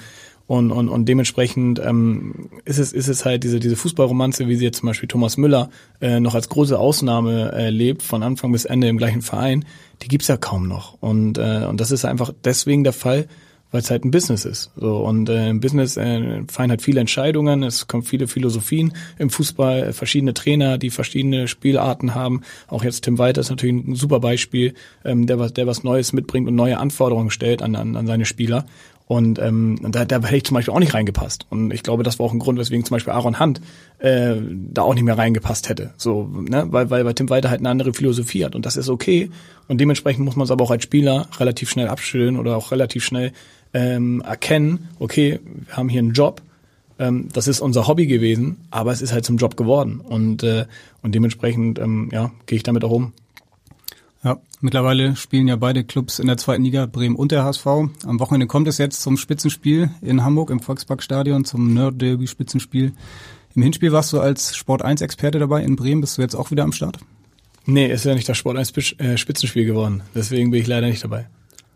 und, 0.46 0.70
und, 0.72 0.88
und 0.88 1.08
dementsprechend 1.08 1.80
ähm, 1.84 2.50
ist 2.64 2.78
es 2.78 2.92
ist 2.92 3.08
es 3.08 3.24
halt 3.24 3.44
diese 3.44 3.60
diese 3.60 3.76
Fußballromanze, 3.76 4.48
wie 4.48 4.56
sie 4.56 4.64
jetzt 4.64 4.78
zum 4.78 4.88
Beispiel 4.88 5.08
Thomas 5.08 5.36
Müller 5.36 5.70
äh, 6.00 6.20
noch 6.20 6.34
als 6.34 6.48
große 6.48 6.78
Ausnahme 6.78 7.52
äh, 7.52 7.70
lebt, 7.70 8.02
von 8.02 8.22
Anfang 8.22 8.52
bis 8.52 8.64
Ende 8.64 8.88
im 8.88 8.98
gleichen 8.98 9.22
Verein, 9.22 9.64
die 10.02 10.08
gibt's 10.08 10.28
ja 10.28 10.36
kaum 10.36 10.68
noch. 10.68 10.98
Und 11.00 11.38
äh, 11.38 11.66
und 11.68 11.80
das 11.80 11.90
ist 11.90 12.04
einfach 12.04 12.32
deswegen 12.44 12.84
der 12.84 12.92
Fall, 12.92 13.28
weil 13.70 13.80
es 13.80 13.90
halt 13.90 14.04
ein 14.04 14.10
Business 14.10 14.44
ist. 14.44 14.70
So 14.76 14.98
und 14.98 15.28
äh, 15.28 15.48
im 15.48 15.60
Business 15.60 15.96
äh, 15.96 16.42
fallen 16.48 16.70
halt 16.70 16.82
viele 16.82 17.00
Entscheidungen, 17.00 17.62
es 17.62 17.88
kommen 17.88 18.02
viele 18.02 18.28
Philosophien 18.28 18.92
im 19.18 19.30
Fußball, 19.30 19.82
äh, 19.82 19.92
verschiedene 19.92 20.34
Trainer, 20.34 20.78
die 20.78 20.90
verschiedene 20.90 21.48
Spielarten 21.48 22.14
haben. 22.14 22.42
Auch 22.68 22.84
jetzt 22.84 23.04
Tim 23.04 23.18
Walter 23.18 23.40
ist 23.40 23.50
natürlich 23.50 23.74
ein 23.74 23.94
super 23.94 24.20
Beispiel, 24.20 24.74
ähm, 25.04 25.26
der 25.26 25.38
was 25.38 25.54
der 25.54 25.66
was 25.66 25.82
Neues 25.82 26.12
mitbringt 26.12 26.46
und 26.46 26.54
neue 26.54 26.78
Anforderungen 26.78 27.30
stellt 27.30 27.62
an 27.62 27.74
an, 27.74 27.96
an 27.96 28.06
seine 28.06 28.26
Spieler. 28.26 28.66
Und 29.06 29.38
ähm, 29.38 29.78
da, 29.90 30.04
da 30.04 30.22
hätte 30.22 30.36
ich 30.36 30.44
zum 30.44 30.54
Beispiel 30.54 30.72
auch 30.72 30.78
nicht 30.78 30.94
reingepasst. 30.94 31.46
Und 31.50 31.72
ich 31.72 31.82
glaube, 31.82 32.02
das 32.02 32.18
war 32.18 32.26
auch 32.26 32.32
ein 32.32 32.38
Grund, 32.38 32.58
weswegen 32.58 32.84
zum 32.84 32.94
Beispiel 32.94 33.12
Aaron 33.12 33.40
Hunt 33.40 33.60
äh, 33.98 34.36
da 34.72 34.82
auch 34.82 34.94
nicht 34.94 35.02
mehr 35.02 35.18
reingepasst 35.18 35.68
hätte. 35.68 35.92
So, 35.96 36.30
ne? 36.32 36.66
weil, 36.70 36.88
weil, 36.90 37.04
weil 37.04 37.14
Tim 37.14 37.28
Walter 37.28 37.50
halt 37.50 37.60
eine 37.60 37.68
andere 37.68 37.92
Philosophie 37.92 38.44
hat. 38.44 38.54
Und 38.54 38.64
das 38.64 38.76
ist 38.76 38.88
okay. 38.88 39.30
Und 39.68 39.80
dementsprechend 39.80 40.24
muss 40.24 40.36
man 40.36 40.44
es 40.44 40.50
aber 40.50 40.64
auch 40.64 40.70
als 40.70 40.84
Spieler 40.84 41.28
relativ 41.38 41.68
schnell 41.68 41.88
abschütteln 41.88 42.38
oder 42.38 42.56
auch 42.56 42.70
relativ 42.70 43.04
schnell 43.04 43.32
ähm, 43.74 44.22
erkennen, 44.26 44.88
okay, 44.98 45.40
wir 45.66 45.76
haben 45.76 45.88
hier 45.88 46.00
einen 46.00 46.12
Job, 46.12 46.42
ähm, 46.98 47.28
das 47.32 47.48
ist 47.48 47.60
unser 47.60 47.86
Hobby 47.88 48.06
gewesen, 48.06 48.58
aber 48.70 48.92
es 48.92 49.02
ist 49.02 49.12
halt 49.12 49.24
zum 49.24 49.36
Job 49.36 49.56
geworden. 49.56 50.00
Und, 50.00 50.42
äh, 50.42 50.66
und 51.02 51.14
dementsprechend 51.14 51.78
ähm, 51.78 52.08
ja, 52.12 52.32
gehe 52.46 52.56
ich 52.56 52.62
damit 52.62 52.84
auch 52.84 52.90
um. 52.90 53.12
Ja, 54.24 54.40
mittlerweile 54.60 55.16
spielen 55.16 55.48
ja 55.48 55.56
beide 55.56 55.82
Clubs 55.82 56.20
in 56.20 56.28
der 56.28 56.36
zweiten 56.36 56.62
Liga, 56.62 56.86
Bremen 56.86 57.16
und 57.16 57.32
der 57.32 57.42
HSV. 57.42 57.66
Am 57.66 58.20
Wochenende 58.20 58.46
kommt 58.46 58.68
es 58.68 58.78
jetzt 58.78 59.02
zum 59.02 59.16
Spitzenspiel 59.16 59.90
in 60.00 60.24
Hamburg 60.24 60.50
im 60.50 60.60
Volksparkstadion, 60.60 61.44
zum 61.44 61.74
Nerd-Derby-Spitzenspiel. 61.74 62.92
Im 63.56 63.62
Hinspiel 63.62 63.90
warst 63.90 64.12
du 64.12 64.20
als 64.20 64.56
Sport 64.56 64.84
1-Experte 64.84 65.40
dabei 65.40 65.64
in 65.64 65.74
Bremen. 65.74 66.00
Bist 66.00 66.18
du 66.18 66.22
jetzt 66.22 66.36
auch 66.36 66.52
wieder 66.52 66.62
am 66.62 66.72
Start? 66.72 66.98
Nee, 67.66 67.92
ist 67.92 68.04
ja 68.04 68.14
nicht 68.14 68.28
das 68.28 68.38
Sport 68.38 68.56
1 68.56 68.72
äh, 68.98 69.16
Spitzenspiel 69.16 69.64
geworden. 69.64 70.02
Deswegen 70.14 70.52
bin 70.52 70.60
ich 70.60 70.68
leider 70.68 70.86
nicht 70.86 71.02
dabei. 71.02 71.26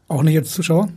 Auch 0.06 0.22
nicht 0.22 0.36
als 0.36 0.52
Zuschauer? 0.52 0.88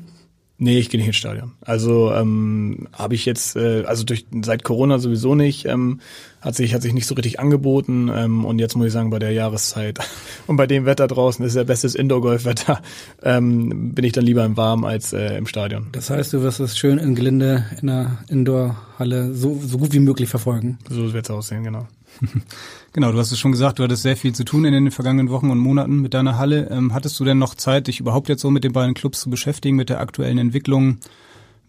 Nee, 0.61 0.77
ich 0.77 0.89
gehe 0.89 0.99
nicht 0.99 1.07
ins 1.07 1.15
Stadion. 1.15 1.53
Also 1.61 2.11
ähm, 2.13 2.89
habe 2.91 3.15
ich 3.15 3.25
jetzt, 3.25 3.55
äh, 3.55 3.85
also 3.85 4.03
durch 4.03 4.25
seit 4.43 4.65
Corona 4.65 4.99
sowieso 4.99 5.33
nicht, 5.33 5.65
ähm, 5.65 6.01
hat 6.41 6.55
sich 6.55 6.73
hat 6.73 6.81
sich 6.81 6.93
nicht 6.93 7.07
so 7.07 7.15
richtig 7.15 7.39
angeboten 7.39 8.11
ähm, 8.13 8.43
und 8.43 8.59
jetzt 8.59 8.75
muss 8.75 8.87
ich 8.87 8.93
sagen 8.93 9.09
bei 9.09 9.19
der 9.19 9.31
Jahreszeit 9.31 9.99
und 10.47 10.57
bei 10.57 10.67
dem 10.67 10.85
Wetter 10.85 11.07
draußen 11.07 11.45
ist 11.45 11.55
ja 11.55 11.63
bestes 11.63 11.95
Indoor-Golfwetter, 11.95 12.81
ähm, 13.23 13.93
bin 13.93 14.03
ich 14.03 14.11
dann 14.11 14.25
lieber 14.25 14.43
im 14.43 14.57
Warm 14.57 14.83
als 14.83 15.13
äh, 15.13 15.37
im 15.37 15.47
Stadion. 15.47 15.87
Das 15.93 16.09
heißt, 16.09 16.33
du 16.33 16.41
wirst 16.41 16.59
es 16.59 16.77
schön 16.77 16.97
in 16.97 17.15
Gelinde 17.15 17.65
in 17.79 17.87
der 17.87 18.17
Indoor-Halle 18.27 19.33
so 19.33 19.57
so 19.65 19.77
gut 19.77 19.93
wie 19.93 19.99
möglich 19.99 20.27
verfolgen. 20.27 20.77
So 20.89 21.13
wird's 21.13 21.29
aussehen, 21.29 21.63
genau. 21.63 21.87
Genau, 22.93 23.11
du 23.11 23.19
hast 23.19 23.31
es 23.31 23.39
schon 23.39 23.51
gesagt, 23.51 23.77
du 23.77 23.83
hattest 23.83 24.01
sehr 24.01 24.17
viel 24.17 24.33
zu 24.33 24.43
tun 24.43 24.65
in 24.65 24.73
den 24.73 24.91
vergangenen 24.91 25.29
Wochen 25.29 25.51
und 25.51 25.59
Monaten 25.59 26.01
mit 26.01 26.13
deiner 26.13 26.37
Halle. 26.37 26.69
Ähm, 26.71 26.93
hattest 26.93 27.19
du 27.19 27.25
denn 27.25 27.37
noch 27.37 27.53
Zeit, 27.53 27.87
dich 27.87 27.99
überhaupt 27.99 28.29
jetzt 28.29 28.41
so 28.41 28.49
mit 28.49 28.63
den 28.63 28.73
beiden 28.73 28.95
Clubs 28.95 29.19
zu 29.19 29.29
beschäftigen, 29.29 29.75
mit 29.75 29.89
der 29.89 29.99
aktuellen 29.99 30.39
Entwicklung, 30.39 30.97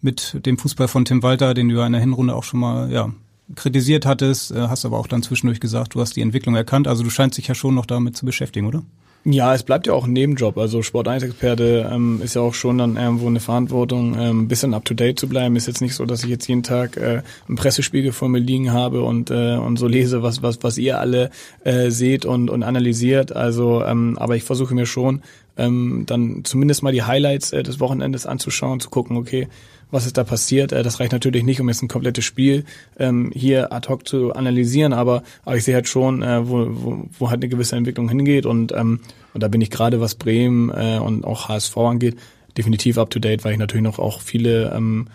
mit 0.01 0.45
dem 0.45 0.57
Fußball 0.57 0.87
von 0.87 1.05
Tim 1.05 1.21
Walter, 1.21 1.53
den 1.53 1.69
du 1.69 1.75
ja 1.75 1.85
in 1.85 1.91
der 1.91 2.01
Hinrunde 2.01 2.35
auch 2.35 2.43
schon 2.43 2.59
mal 2.59 2.91
ja, 2.91 3.13
kritisiert 3.55 4.07
hattest, 4.07 4.51
äh, 4.51 4.67
hast 4.67 4.83
aber 4.83 4.97
auch 4.97 5.07
dann 5.07 5.21
zwischendurch 5.21 5.59
gesagt, 5.59 5.93
du 5.93 6.01
hast 6.01 6.15
die 6.15 6.21
Entwicklung 6.21 6.55
erkannt. 6.55 6.87
Also 6.87 7.03
du 7.03 7.11
scheinst 7.11 7.37
dich 7.37 7.47
ja 7.47 7.55
schon 7.55 7.75
noch 7.75 7.85
damit 7.85 8.17
zu 8.17 8.25
beschäftigen, 8.25 8.65
oder? 8.65 8.83
Ja, 9.23 9.53
es 9.53 9.61
bleibt 9.61 9.85
ja 9.85 9.93
auch 9.93 10.05
ein 10.07 10.13
Nebenjob. 10.13 10.57
Also 10.57 10.81
Sport 10.81 11.07
1 11.07 11.21
Experte 11.21 11.87
ähm, 11.91 12.21
ist 12.23 12.33
ja 12.33 12.41
auch 12.41 12.55
schon 12.55 12.79
dann 12.79 12.97
irgendwo 12.97 13.27
eine 13.27 13.39
Verantwortung, 13.39 14.15
ähm, 14.19 14.41
ein 14.41 14.47
bisschen 14.47 14.73
up 14.73 14.83
to 14.83 14.95
date 14.95 15.19
zu 15.19 15.29
bleiben. 15.29 15.55
Ist 15.55 15.67
jetzt 15.67 15.81
nicht 15.81 15.93
so, 15.93 16.05
dass 16.07 16.23
ich 16.23 16.29
jetzt 16.31 16.47
jeden 16.47 16.63
Tag 16.63 16.97
äh, 16.97 17.21
einen 17.47 17.55
Pressespiegel 17.55 18.13
vor 18.13 18.29
mir 18.29 18.39
liegen 18.39 18.73
habe 18.73 19.03
und 19.03 19.29
äh, 19.29 19.57
und 19.57 19.77
so 19.77 19.87
lese, 19.87 20.23
was 20.23 20.41
was 20.41 20.63
was 20.63 20.79
ihr 20.79 20.99
alle 20.99 21.29
äh, 21.63 21.91
seht 21.91 22.25
und 22.25 22.49
und 22.49 22.63
analysiert. 22.63 23.35
Also, 23.35 23.83
ähm, 23.85 24.17
aber 24.17 24.35
ich 24.37 24.43
versuche 24.43 24.73
mir 24.73 24.87
schon 24.87 25.21
ähm, 25.55 26.03
dann 26.07 26.43
zumindest 26.43 26.81
mal 26.81 26.91
die 26.91 27.03
Highlights 27.03 27.53
äh, 27.53 27.61
des 27.61 27.79
Wochenendes 27.79 28.25
anzuschauen, 28.25 28.79
zu 28.79 28.89
gucken, 28.89 29.17
okay, 29.17 29.47
was 29.91 30.05
ist 30.05 30.17
da 30.17 30.23
passiert. 30.23 30.71
Äh, 30.71 30.83
das 30.83 30.99
reicht 30.99 31.11
natürlich 31.11 31.43
nicht, 31.43 31.61
um 31.61 31.69
jetzt 31.69 31.83
ein 31.83 31.87
komplettes 31.87 32.25
Spiel 32.25 32.65
ähm, 32.97 33.31
hier 33.33 33.71
ad 33.71 33.87
hoc 33.89 34.07
zu 34.07 34.33
analysieren, 34.33 34.93
aber, 34.93 35.23
aber 35.45 35.57
ich 35.57 35.63
sehe 35.63 35.75
halt 35.75 35.87
schon, 35.87 36.23
äh, 36.23 36.47
wo, 36.47 36.67
wo, 36.69 37.03
wo 37.19 37.29
halt 37.29 37.41
eine 37.41 37.49
gewisse 37.49 37.75
Entwicklung 37.75 38.09
hingeht 38.09 38.45
und, 38.45 38.71
ähm, 38.71 39.01
und 39.33 39.43
da 39.43 39.47
bin 39.47 39.61
ich 39.61 39.69
gerade, 39.69 40.01
was 40.01 40.15
Bremen 40.15 40.69
äh, 40.69 40.99
und 40.99 41.25
auch 41.25 41.49
HSV 41.49 41.77
angeht, 41.77 42.17
definitiv 42.57 42.97
up 42.97 43.09
to 43.09 43.19
date, 43.19 43.43
weil 43.45 43.53
ich 43.53 43.59
natürlich 43.59 43.83
noch 43.83 43.99
auch 43.99 44.21
viele 44.21 44.73
ähm, 44.73 45.07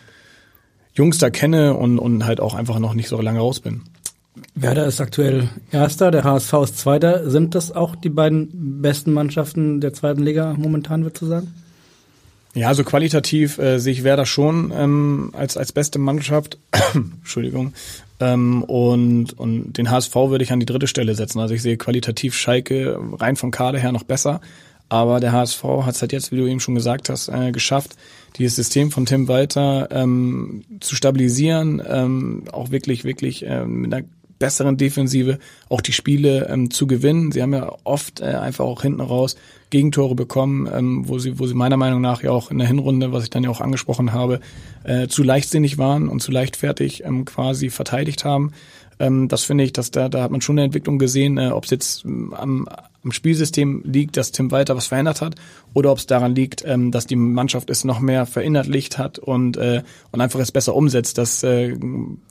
Jungs 0.95 1.19
da 1.19 1.31
kenne 1.31 1.75
und, 1.75 1.99
und 1.99 2.25
halt 2.25 2.41
auch 2.41 2.55
einfach 2.55 2.79
noch 2.79 2.95
nicht 2.95 3.09
so 3.09 3.21
lange 3.21 3.41
raus 3.41 3.61
bin. 3.61 3.83
Werder 4.55 4.87
ist 4.87 5.01
aktuell 5.01 5.49
Erster, 5.71 6.11
der 6.11 6.25
HSV 6.25 6.53
ist 6.65 6.79
Zweiter. 6.79 7.31
Sind 7.31 7.55
das 7.55 7.73
auch 7.73 7.97
die 7.97 8.11
beiden 8.11 8.81
besten 8.83 9.12
Mannschaften 9.12 9.81
der 9.81 9.93
zweiten 9.93 10.23
Liga 10.23 10.55
momentan, 10.59 11.03
würdest 11.03 11.23
du 11.23 11.27
sagen? 11.27 11.55
Ja, 12.57 12.73
so 12.73 12.85
qualitativ 12.85 13.59
äh, 13.59 13.79
sehe 13.79 13.92
ich 13.92 14.03
Werder 14.03 14.25
schon 14.25 14.73
ähm, 14.75 15.31
als 15.35 15.59
als 15.59 15.73
beste 15.73 15.99
Mannschaft. 15.99 16.59
Entschuldigung. 16.95 17.75
Ähm, 18.19 18.62
und 18.62 19.38
und 19.38 19.75
den 19.75 19.90
HSV 19.90 20.14
würde 20.14 20.42
ich 20.42 20.53
an 20.53 20.61
die 20.61 20.66
dritte 20.66 20.87
Stelle 20.87 21.14
setzen. 21.14 21.38
Also 21.38 21.53
ich 21.53 21.61
sehe 21.61 21.77
qualitativ 21.77 22.35
Schalke 22.35 22.99
rein 23.12 23.37
vom 23.37 23.51
Kader 23.51 23.79
her 23.79 23.92
noch 23.92 24.05
besser. 24.05 24.40
Aber 24.88 25.21
der 25.21 25.33
HSV 25.33 25.64
hat 25.64 25.97
es 25.97 26.01
halt 26.01 26.12
jetzt, 26.12 26.33
wie 26.33 26.37
du 26.37 26.47
eben 26.47 26.61
schon 26.61 26.75
gesagt 26.75 27.11
hast, 27.11 27.29
äh, 27.29 27.53
geschafft, 27.53 27.97
dieses 28.38 28.57
System 28.57 28.90
von 28.90 29.05
Tim 29.05 29.29
Walter 29.29 29.88
ähm, 29.90 30.64
zu 30.81 30.97
stabilisieren, 30.97 31.83
ähm, 31.87 32.45
auch 32.53 32.71
wirklich, 32.71 33.05
wirklich 33.05 33.45
ähm, 33.45 33.83
mit 33.83 33.92
einer 33.92 34.07
besseren 34.38 34.77
Defensive 34.77 35.38
auch 35.68 35.81
die 35.81 35.92
Spiele 35.92 36.49
ähm, 36.49 36.70
zu 36.70 36.87
gewinnen. 36.87 37.33
Sie 37.33 37.42
haben 37.42 37.55
ja 37.55 37.72
oft 37.85 38.20
äh, 38.20 38.25
einfach 38.25 38.64
auch 38.64 38.83
hinten 38.83 39.01
raus 39.01 39.37
Gegentore 39.70 40.14
bekommen, 40.14 40.68
ähm, 40.72 41.09
wo 41.09 41.18
sie, 41.18 41.38
wo 41.38 41.46
sie 41.46 41.55
meiner 41.55 41.77
Meinung 41.77 42.01
nach 42.01 42.22
ja 42.22 42.31
auch 42.31 42.51
in 42.51 42.59
der 42.59 42.68
Hinrunde, 42.68 43.12
was 43.12 43.25
ich 43.25 43.31
dann 43.31 43.44
ja 43.44 43.51
auch 43.51 43.61
angesprochen 43.61 44.12
habe, 44.12 44.40
äh, 44.85 45.09
zu 45.09 45.22
leichtsinnig 45.22 45.79
waren 45.79 46.09
und 46.09 46.20
zu 46.20 46.31
leichtfertig 46.31 47.05
ähm, 47.05 47.25
quasi 47.25 47.70
verteidigt 47.70 48.25
haben. 48.25 48.53
Ähm, 48.99 49.29
das 49.29 49.45
finde 49.45 49.65
ich, 49.65 49.73
dass 49.73 49.91
da, 49.91 50.09
da 50.09 50.23
hat 50.23 50.31
man 50.31 50.41
schon 50.41 50.59
eine 50.59 50.65
Entwicklung 50.65 50.99
gesehen, 50.99 51.39
äh, 51.39 51.49
ob 51.49 51.65
es 51.65 51.71
jetzt 51.71 52.05
ähm, 52.05 52.33
am, 52.35 52.67
am 53.05 53.13
Spielsystem 53.13 53.83
liegt, 53.85 54.17
dass 54.17 54.33
Tim 54.33 54.51
Walter 54.51 54.77
was 54.77 54.87
verändert 54.87 55.21
hat, 55.21 55.35
oder 55.75 55.93
ob 55.93 55.99
es 55.99 56.07
daran 56.07 56.35
liegt, 56.35 56.65
ähm, 56.67 56.91
dass 56.91 57.07
die 57.07 57.17
Mannschaft 57.17 57.71
es 57.71 57.85
noch 57.85 58.01
mehr 58.01 58.27
verinnerlicht 58.27 58.99
hat 58.99 59.19
und, 59.19 59.57
äh, 59.57 59.83
und 60.13 60.21
einfach 60.21 60.41
es 60.41 60.53
besser 60.53 60.75
umsetzt. 60.75 61.19
Das 61.19 61.43
äh, 61.43 61.77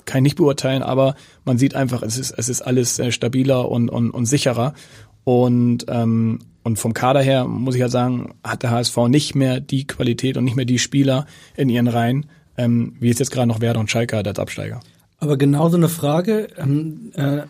kann 0.05 0.17
ich 0.17 0.23
nicht 0.23 0.37
beurteilen, 0.37 0.83
aber 0.83 1.15
man 1.45 1.57
sieht 1.57 1.75
einfach, 1.75 2.01
es 2.01 2.17
ist, 2.17 2.31
es 2.31 2.49
ist 2.49 2.61
alles 2.61 2.99
äh, 2.99 3.11
stabiler 3.11 3.69
und, 3.69 3.89
und, 3.89 4.11
und 4.11 4.25
sicherer. 4.25 4.73
Und, 5.23 5.85
ähm, 5.87 6.39
und 6.63 6.77
vom 6.77 6.93
Kader 6.93 7.21
her, 7.21 7.45
muss 7.45 7.75
ich 7.75 7.81
ja 7.81 7.89
sagen, 7.89 8.33
hat 8.43 8.63
der 8.63 8.71
HSV 8.71 8.97
nicht 9.07 9.35
mehr 9.35 9.59
die 9.59 9.85
Qualität 9.85 10.35
und 10.37 10.43
nicht 10.43 10.55
mehr 10.55 10.65
die 10.65 10.79
Spieler 10.79 11.25
in 11.55 11.69
ihren 11.69 11.87
Reihen, 11.87 12.25
ähm, 12.57 12.95
wie 12.99 13.09
es 13.09 13.19
jetzt 13.19 13.31
gerade 13.31 13.47
noch 13.47 13.61
Werder 13.61 13.79
und 13.79 13.91
Schalke 13.91 14.17
hat 14.17 14.27
als 14.27 14.39
Absteiger. 14.39 14.79
Aber 15.25 15.37
genauso 15.37 15.75
eine 15.75 15.89
Frage, 15.89 16.49
ähm, 16.55 17.11
äh, 17.15 17.41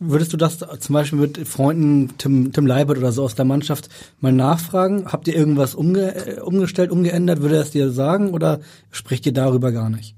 würdest 0.00 0.32
du 0.32 0.36
das 0.36 0.58
zum 0.58 0.92
Beispiel 0.92 1.20
mit 1.20 1.46
Freunden 1.46 2.10
Tim, 2.18 2.52
Tim 2.52 2.66
Leibert 2.66 2.98
oder 2.98 3.12
so 3.12 3.22
aus 3.22 3.36
der 3.36 3.44
Mannschaft 3.44 3.88
mal 4.20 4.32
nachfragen? 4.32 5.04
Habt 5.06 5.28
ihr 5.28 5.36
irgendwas 5.36 5.76
umge 5.76 6.12
äh, 6.26 6.40
umgestellt, 6.40 6.90
umgeändert? 6.90 7.40
Würde 7.40 7.54
er 7.54 7.62
es 7.62 7.70
dir 7.70 7.92
sagen 7.92 8.30
oder 8.30 8.58
spricht 8.90 9.26
ihr 9.26 9.32
darüber 9.32 9.70
gar 9.70 9.90
nicht? 9.90 10.16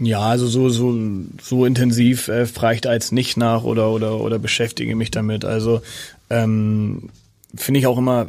Ja, 0.00 0.22
also 0.22 0.48
so 0.48 0.70
so 0.70 0.92
so 1.40 1.64
intensiv 1.64 2.26
äh, 2.26 2.46
frage 2.46 2.74
ich 2.74 2.80
da 2.80 2.92
jetzt 2.92 3.12
nicht 3.12 3.36
nach 3.36 3.62
oder 3.62 3.92
oder 3.92 4.20
oder 4.20 4.40
beschäftige 4.40 4.96
mich 4.96 5.12
damit. 5.12 5.44
Also 5.44 5.82
ähm, 6.30 7.10
finde 7.54 7.80
ich 7.80 7.86
auch 7.86 7.98
immer 7.98 8.26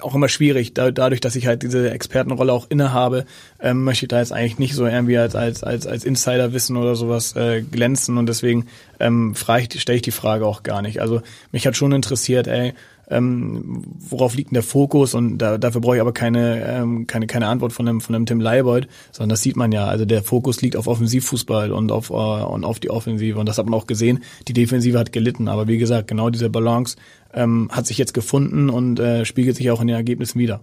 auch 0.00 0.14
immer 0.14 0.28
schwierig. 0.28 0.74
Da, 0.74 0.90
dadurch, 0.90 1.20
dass 1.20 1.36
ich 1.36 1.46
halt 1.46 1.62
diese 1.62 1.90
Expertenrolle 1.90 2.52
auch 2.52 2.66
innehabe, 2.68 3.24
ähm, 3.60 3.84
möchte 3.84 4.04
ich 4.04 4.08
da 4.08 4.18
jetzt 4.18 4.32
eigentlich 4.32 4.58
nicht 4.58 4.74
so 4.74 4.86
irgendwie 4.86 5.18
als 5.18 5.34
als 5.34 5.64
als 5.64 5.86
als 5.86 6.04
Insider 6.04 6.52
wissen 6.52 6.76
oder 6.76 6.94
sowas 6.94 7.34
äh, 7.36 7.62
glänzen 7.62 8.18
und 8.18 8.26
deswegen 8.26 8.66
ähm, 9.00 9.34
stelle 9.34 9.96
ich 9.96 10.02
die 10.02 10.10
Frage 10.10 10.46
auch 10.46 10.62
gar 10.62 10.82
nicht. 10.82 11.00
Also 11.00 11.22
mich 11.52 11.66
hat 11.66 11.76
schon 11.76 11.92
interessiert, 11.92 12.46
ey, 12.46 12.74
ähm, 13.10 13.82
worauf 13.98 14.34
liegt 14.34 14.50
denn 14.50 14.54
der 14.54 14.62
Fokus 14.62 15.14
und 15.14 15.38
da, 15.38 15.58
dafür 15.58 15.80
brauche 15.80 15.96
ich 15.96 16.00
aber 16.00 16.12
keine, 16.12 16.64
ähm, 16.64 17.06
keine, 17.06 17.26
keine 17.26 17.46
Antwort 17.46 17.72
von 17.72 17.88
einem, 17.88 18.00
von 18.00 18.14
einem 18.14 18.26
Tim 18.26 18.40
Leibold, 18.40 18.88
sondern 19.12 19.30
das 19.30 19.42
sieht 19.42 19.56
man 19.56 19.72
ja. 19.72 19.86
Also 19.86 20.04
der 20.04 20.22
Fokus 20.22 20.60
liegt 20.60 20.76
auf 20.76 20.86
Offensivfußball 20.86 21.72
und 21.72 21.90
auf, 21.90 22.10
äh, 22.10 22.12
und 22.12 22.64
auf 22.64 22.80
die 22.80 22.90
Offensive 22.90 23.38
und 23.38 23.46
das 23.46 23.58
hat 23.58 23.66
man 23.66 23.74
auch 23.74 23.86
gesehen. 23.86 24.20
Die 24.46 24.52
Defensive 24.52 24.98
hat 24.98 25.12
gelitten, 25.12 25.48
aber 25.48 25.68
wie 25.68 25.78
gesagt, 25.78 26.08
genau 26.08 26.30
diese 26.30 26.50
Balance 26.50 26.96
ähm, 27.32 27.68
hat 27.72 27.86
sich 27.86 27.98
jetzt 27.98 28.14
gefunden 28.14 28.70
und 28.70 29.00
äh, 29.00 29.24
spiegelt 29.24 29.56
sich 29.56 29.70
auch 29.70 29.80
in 29.80 29.86
den 29.86 29.96
Ergebnissen 29.96 30.38
wieder. 30.38 30.60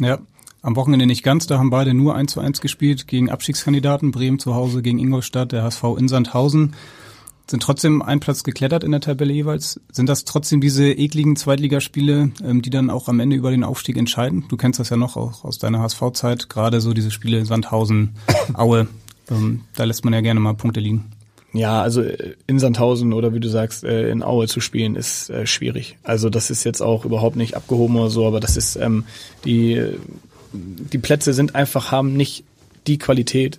Ja, 0.00 0.18
am 0.62 0.76
Wochenende 0.76 1.06
nicht 1.06 1.22
ganz, 1.22 1.46
da 1.46 1.58
haben 1.58 1.70
beide 1.70 1.94
nur 1.94 2.14
1 2.14 2.32
zu 2.32 2.40
1 2.40 2.60
gespielt 2.60 3.06
gegen 3.06 3.30
Abstiegskandidaten, 3.30 4.10
Bremen 4.10 4.38
zu 4.38 4.54
Hause 4.54 4.82
gegen 4.82 4.98
Ingolstadt, 4.98 5.52
der 5.52 5.62
HSV 5.62 5.84
in 5.98 6.08
Sandhausen 6.08 6.74
sind 7.50 7.62
trotzdem 7.62 8.02
ein 8.02 8.20
Platz 8.20 8.44
geklettert 8.44 8.84
in 8.84 8.92
der 8.92 9.00
Tabelle 9.00 9.32
jeweils. 9.32 9.80
Sind 9.90 10.08
das 10.08 10.24
trotzdem 10.24 10.60
diese 10.60 10.92
ekligen 10.92 11.36
Zweitligaspiele, 11.36 12.30
ähm, 12.44 12.62
die 12.62 12.70
dann 12.70 12.90
auch 12.90 13.08
am 13.08 13.20
Ende 13.20 13.36
über 13.36 13.50
den 13.50 13.64
Aufstieg 13.64 13.96
entscheiden? 13.96 14.44
Du 14.48 14.56
kennst 14.56 14.78
das 14.78 14.90
ja 14.90 14.96
noch 14.96 15.16
auch 15.16 15.44
aus 15.44 15.58
deiner 15.58 15.80
HSV-Zeit, 15.80 16.48
gerade 16.48 16.80
so 16.80 16.92
diese 16.92 17.10
Spiele 17.10 17.44
Sandhausen, 17.44 18.10
Aue, 18.54 18.88
ähm, 19.30 19.62
da 19.74 19.84
lässt 19.84 20.04
man 20.04 20.14
ja 20.14 20.20
gerne 20.20 20.40
mal 20.40 20.54
Punkte 20.54 20.80
liegen. 20.80 21.06
Ja, 21.54 21.80
also 21.80 22.02
äh, 22.02 22.34
in 22.46 22.58
Sandhausen 22.58 23.12
oder 23.12 23.32
wie 23.32 23.40
du 23.40 23.48
sagst, 23.48 23.84
äh, 23.84 24.10
in 24.10 24.22
Aue 24.22 24.46
zu 24.46 24.60
spielen, 24.60 24.96
ist 24.96 25.30
äh, 25.30 25.46
schwierig. 25.46 25.96
Also 26.02 26.28
das 26.28 26.50
ist 26.50 26.64
jetzt 26.64 26.82
auch 26.82 27.04
überhaupt 27.04 27.36
nicht 27.36 27.56
abgehoben 27.56 27.96
oder 27.96 28.10
so, 28.10 28.26
aber 28.26 28.40
das 28.40 28.56
ist 28.56 28.76
ähm, 28.76 29.04
die 29.44 29.82
die 30.52 30.98
Plätze 30.98 31.34
sind 31.34 31.54
einfach 31.54 31.92
haben 31.92 32.14
nicht 32.14 32.44
die 32.86 32.98
Qualität, 32.98 33.58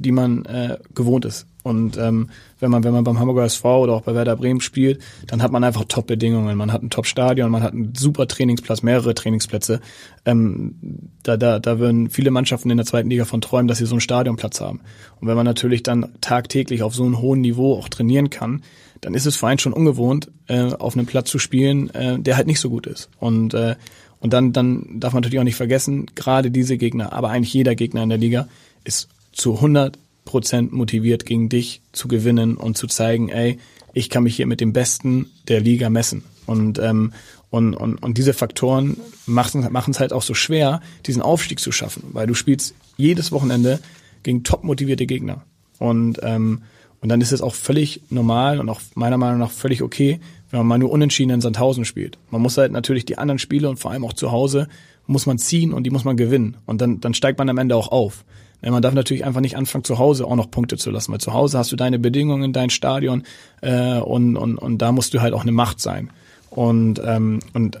die 0.00 0.12
man 0.12 0.44
äh, 0.46 0.78
gewohnt 0.94 1.24
ist. 1.24 1.46
Und 1.62 1.98
ähm, 1.98 2.30
wenn 2.58 2.70
man 2.70 2.84
wenn 2.84 2.92
man 2.92 3.04
beim 3.04 3.18
Hamburger 3.18 3.44
SV 3.44 3.82
oder 3.82 3.92
auch 3.92 4.02
bei 4.02 4.14
Werder 4.14 4.36
Bremen 4.36 4.62
spielt, 4.62 5.02
dann 5.26 5.42
hat 5.42 5.52
man 5.52 5.62
einfach 5.62 5.84
Top-Bedingungen. 5.84 6.56
Man 6.56 6.72
hat 6.72 6.82
ein 6.82 6.88
Top-Stadion, 6.88 7.50
man 7.50 7.62
hat 7.62 7.74
einen 7.74 7.94
super 7.94 8.26
Trainingsplatz, 8.26 8.82
mehrere 8.82 9.14
Trainingsplätze. 9.14 9.80
Ähm, 10.24 10.74
da, 11.22 11.36
da, 11.36 11.58
da 11.58 11.78
würden 11.78 12.08
viele 12.08 12.30
Mannschaften 12.30 12.70
in 12.70 12.78
der 12.78 12.86
zweiten 12.86 13.10
Liga 13.10 13.26
von 13.26 13.42
träumen, 13.42 13.68
dass 13.68 13.78
sie 13.78 13.86
so 13.86 13.94
einen 13.94 14.00
Stadionplatz 14.00 14.60
haben. 14.60 14.80
Und 15.20 15.28
wenn 15.28 15.36
man 15.36 15.44
natürlich 15.44 15.82
dann 15.82 16.08
tagtäglich 16.22 16.82
auf 16.82 16.94
so 16.94 17.04
einem 17.04 17.20
hohen 17.20 17.42
Niveau 17.42 17.74
auch 17.74 17.90
trainieren 17.90 18.30
kann, 18.30 18.62
dann 19.02 19.14
ist 19.14 19.26
es 19.26 19.36
für 19.36 19.46
einen 19.46 19.58
schon 19.58 19.72
ungewohnt, 19.74 20.30
äh, 20.46 20.72
auf 20.72 20.94
einem 20.96 21.06
Platz 21.06 21.30
zu 21.30 21.38
spielen, 21.38 21.90
äh, 21.90 22.18
der 22.18 22.36
halt 22.36 22.46
nicht 22.46 22.60
so 22.60 22.70
gut 22.70 22.86
ist. 22.86 23.10
Und 23.18 23.52
äh, 23.52 23.76
und 24.20 24.34
dann, 24.34 24.52
dann 24.52 25.00
darf 25.00 25.14
man 25.14 25.22
natürlich 25.22 25.40
auch 25.40 25.44
nicht 25.44 25.56
vergessen, 25.56 26.06
gerade 26.14 26.50
diese 26.50 26.76
Gegner, 26.76 27.12
aber 27.12 27.30
eigentlich 27.30 27.54
jeder 27.54 27.74
Gegner 27.74 28.02
in 28.02 28.10
der 28.10 28.18
Liga 28.18 28.48
ist 28.84 29.08
zu 29.32 29.56
100 29.56 29.98
Prozent 30.24 30.72
motiviert 30.72 31.26
gegen 31.26 31.48
dich 31.48 31.82
zu 31.92 32.08
gewinnen 32.08 32.56
und 32.56 32.76
zu 32.76 32.86
zeigen, 32.86 33.28
ey, 33.28 33.58
ich 33.92 34.10
kann 34.10 34.22
mich 34.22 34.36
hier 34.36 34.46
mit 34.46 34.60
dem 34.60 34.72
Besten 34.72 35.30
der 35.48 35.60
Liga 35.60 35.90
messen. 35.90 36.22
Und, 36.46 36.78
ähm, 36.78 37.12
und, 37.50 37.74
und, 37.74 37.96
und 38.02 38.18
diese 38.18 38.32
Faktoren 38.32 38.96
machen 39.26 39.64
es 39.90 40.00
halt 40.00 40.12
auch 40.12 40.22
so 40.22 40.34
schwer, 40.34 40.80
diesen 41.06 41.22
Aufstieg 41.22 41.58
zu 41.58 41.72
schaffen, 41.72 42.04
weil 42.12 42.26
du 42.26 42.34
spielst 42.34 42.74
jedes 42.96 43.32
Wochenende 43.32 43.80
gegen 44.22 44.44
top 44.44 44.62
motivierte 44.62 45.06
Gegner. 45.06 45.42
Und, 45.78 46.20
ähm, 46.22 46.62
und 47.00 47.08
dann 47.08 47.20
ist 47.20 47.32
es 47.32 47.40
auch 47.40 47.54
völlig 47.54 48.02
normal 48.10 48.60
und 48.60 48.68
auch 48.68 48.80
meiner 48.94 49.16
Meinung 49.16 49.38
nach 49.38 49.50
völlig 49.50 49.82
okay, 49.82 50.20
wenn 50.50 50.60
man 50.60 50.66
mal 50.66 50.78
nur 50.78 50.90
unentschieden 50.90 51.30
in 51.30 51.40
Sandhausen 51.40 51.84
spielt. 51.84 52.18
Man 52.30 52.42
muss 52.42 52.58
halt 52.58 52.72
natürlich 52.72 53.04
die 53.04 53.18
anderen 53.18 53.38
Spiele 53.38 53.68
und 53.68 53.78
vor 53.78 53.90
allem 53.90 54.04
auch 54.04 54.12
zu 54.12 54.30
Hause 54.30 54.68
muss 55.06 55.26
man 55.26 55.38
ziehen 55.38 55.72
und 55.72 55.84
die 55.84 55.90
muss 55.90 56.04
man 56.04 56.16
gewinnen. 56.16 56.56
Und 56.66 56.80
dann, 56.80 57.00
dann 57.00 57.14
steigt 57.14 57.38
man 57.38 57.48
am 57.48 57.58
Ende 57.58 57.74
auch 57.74 57.88
auf. 57.88 58.24
Man 58.62 58.82
darf 58.82 58.94
natürlich 58.94 59.24
einfach 59.24 59.40
nicht 59.40 59.56
anfangen, 59.56 59.84
zu 59.84 59.98
Hause 59.98 60.26
auch 60.26 60.36
noch 60.36 60.50
Punkte 60.50 60.76
zu 60.76 60.90
lassen, 60.90 61.12
weil 61.12 61.20
zu 61.20 61.32
Hause 61.32 61.58
hast 61.58 61.72
du 61.72 61.76
deine 61.76 61.98
Bedingungen, 61.98 62.52
dein 62.52 62.70
Stadion 62.70 63.22
äh, 63.62 63.98
und, 63.98 64.36
und, 64.36 64.58
und 64.58 64.78
da 64.78 64.92
musst 64.92 65.14
du 65.14 65.22
halt 65.22 65.32
auch 65.32 65.42
eine 65.42 65.52
Macht 65.52 65.80
sein. 65.80 66.10
Und, 66.50 67.00
ähm, 67.04 67.40
und 67.54 67.80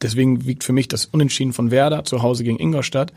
deswegen 0.00 0.46
wiegt 0.46 0.64
für 0.64 0.72
mich 0.72 0.88
das 0.88 1.06
Unentschieden 1.06 1.52
von 1.52 1.70
Werder 1.70 2.04
zu 2.04 2.22
Hause 2.22 2.44
gegen 2.44 2.58
Ingolstadt 2.58 3.12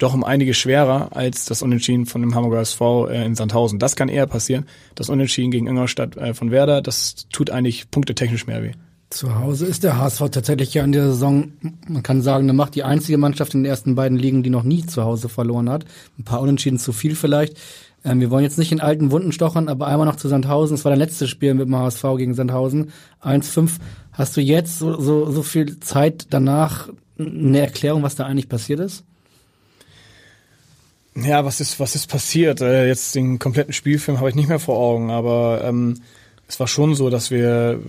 doch 0.00 0.14
um 0.14 0.24
einige 0.24 0.54
schwerer 0.54 1.14
als 1.14 1.44
das 1.44 1.62
Unentschieden 1.62 2.06
von 2.06 2.22
dem 2.22 2.34
Hamburger 2.34 2.60
SV 2.60 3.08
äh, 3.08 3.24
in 3.24 3.34
Sandhausen. 3.34 3.78
Das 3.78 3.96
kann 3.96 4.08
eher 4.08 4.26
passieren. 4.26 4.66
Das 4.94 5.10
Unentschieden 5.10 5.50
gegen 5.50 5.66
Ingolstadt 5.66 6.16
äh, 6.16 6.32
von 6.32 6.50
Werder, 6.50 6.80
das 6.80 7.26
tut 7.30 7.50
eigentlich 7.50 7.90
punktetechnisch 7.90 8.46
mehr 8.46 8.62
weh. 8.62 8.72
Zu 9.10 9.34
Hause 9.34 9.66
ist 9.66 9.82
der 9.82 9.98
HSV 9.98 10.20
tatsächlich 10.30 10.72
ja 10.72 10.84
in 10.84 10.92
der 10.92 11.06
Saison, 11.06 11.52
man 11.88 12.04
kann 12.04 12.22
sagen, 12.22 12.44
eine 12.44 12.52
Macht 12.52 12.76
die 12.76 12.84
einzige 12.84 13.18
Mannschaft 13.18 13.54
in 13.54 13.64
den 13.64 13.70
ersten 13.70 13.96
beiden 13.96 14.16
Ligen, 14.16 14.44
die 14.44 14.50
noch 14.50 14.62
nie 14.62 14.86
zu 14.86 15.02
Hause 15.02 15.28
verloren 15.28 15.68
hat. 15.68 15.84
Ein 16.16 16.22
paar 16.22 16.40
Unentschieden 16.40 16.78
zu 16.78 16.92
viel 16.92 17.16
vielleicht. 17.16 17.58
Ähm, 18.04 18.20
wir 18.20 18.30
wollen 18.30 18.44
jetzt 18.44 18.56
nicht 18.56 18.70
in 18.70 18.80
alten 18.80 19.10
Wunden 19.10 19.32
stochern, 19.32 19.68
aber 19.68 19.88
einmal 19.88 20.06
noch 20.06 20.14
zu 20.14 20.28
Sandhausen. 20.28 20.76
Es 20.76 20.84
war 20.84 20.90
dein 20.90 21.00
letztes 21.00 21.28
Spiel 21.28 21.54
mit 21.54 21.66
dem 21.66 21.74
HSV 21.74 22.04
gegen 22.18 22.34
Sandhausen. 22.34 22.92
1-5. 23.20 23.72
Hast 24.12 24.36
du 24.36 24.40
jetzt 24.40 24.78
so, 24.78 25.00
so, 25.00 25.28
so 25.28 25.42
viel 25.42 25.80
Zeit 25.80 26.28
danach 26.30 26.88
eine 27.18 27.58
Erklärung, 27.58 28.04
was 28.04 28.14
da 28.14 28.26
eigentlich 28.26 28.48
passiert 28.48 28.78
ist? 28.78 29.02
Ja, 31.16 31.44
was 31.44 31.60
ist, 31.60 31.80
was 31.80 31.96
ist 31.96 32.06
passiert? 32.06 32.60
Äh, 32.60 32.86
jetzt 32.86 33.16
den 33.16 33.40
kompletten 33.40 33.72
Spielfilm 33.72 34.18
habe 34.18 34.28
ich 34.28 34.36
nicht 34.36 34.48
mehr 34.48 34.60
vor 34.60 34.78
Augen, 34.78 35.10
aber 35.10 35.62
ähm, 35.64 36.00
es 36.50 36.58
war 36.58 36.66
schon 36.66 36.96
so, 36.96 37.10
dass 37.10 37.30
wir 37.30 37.80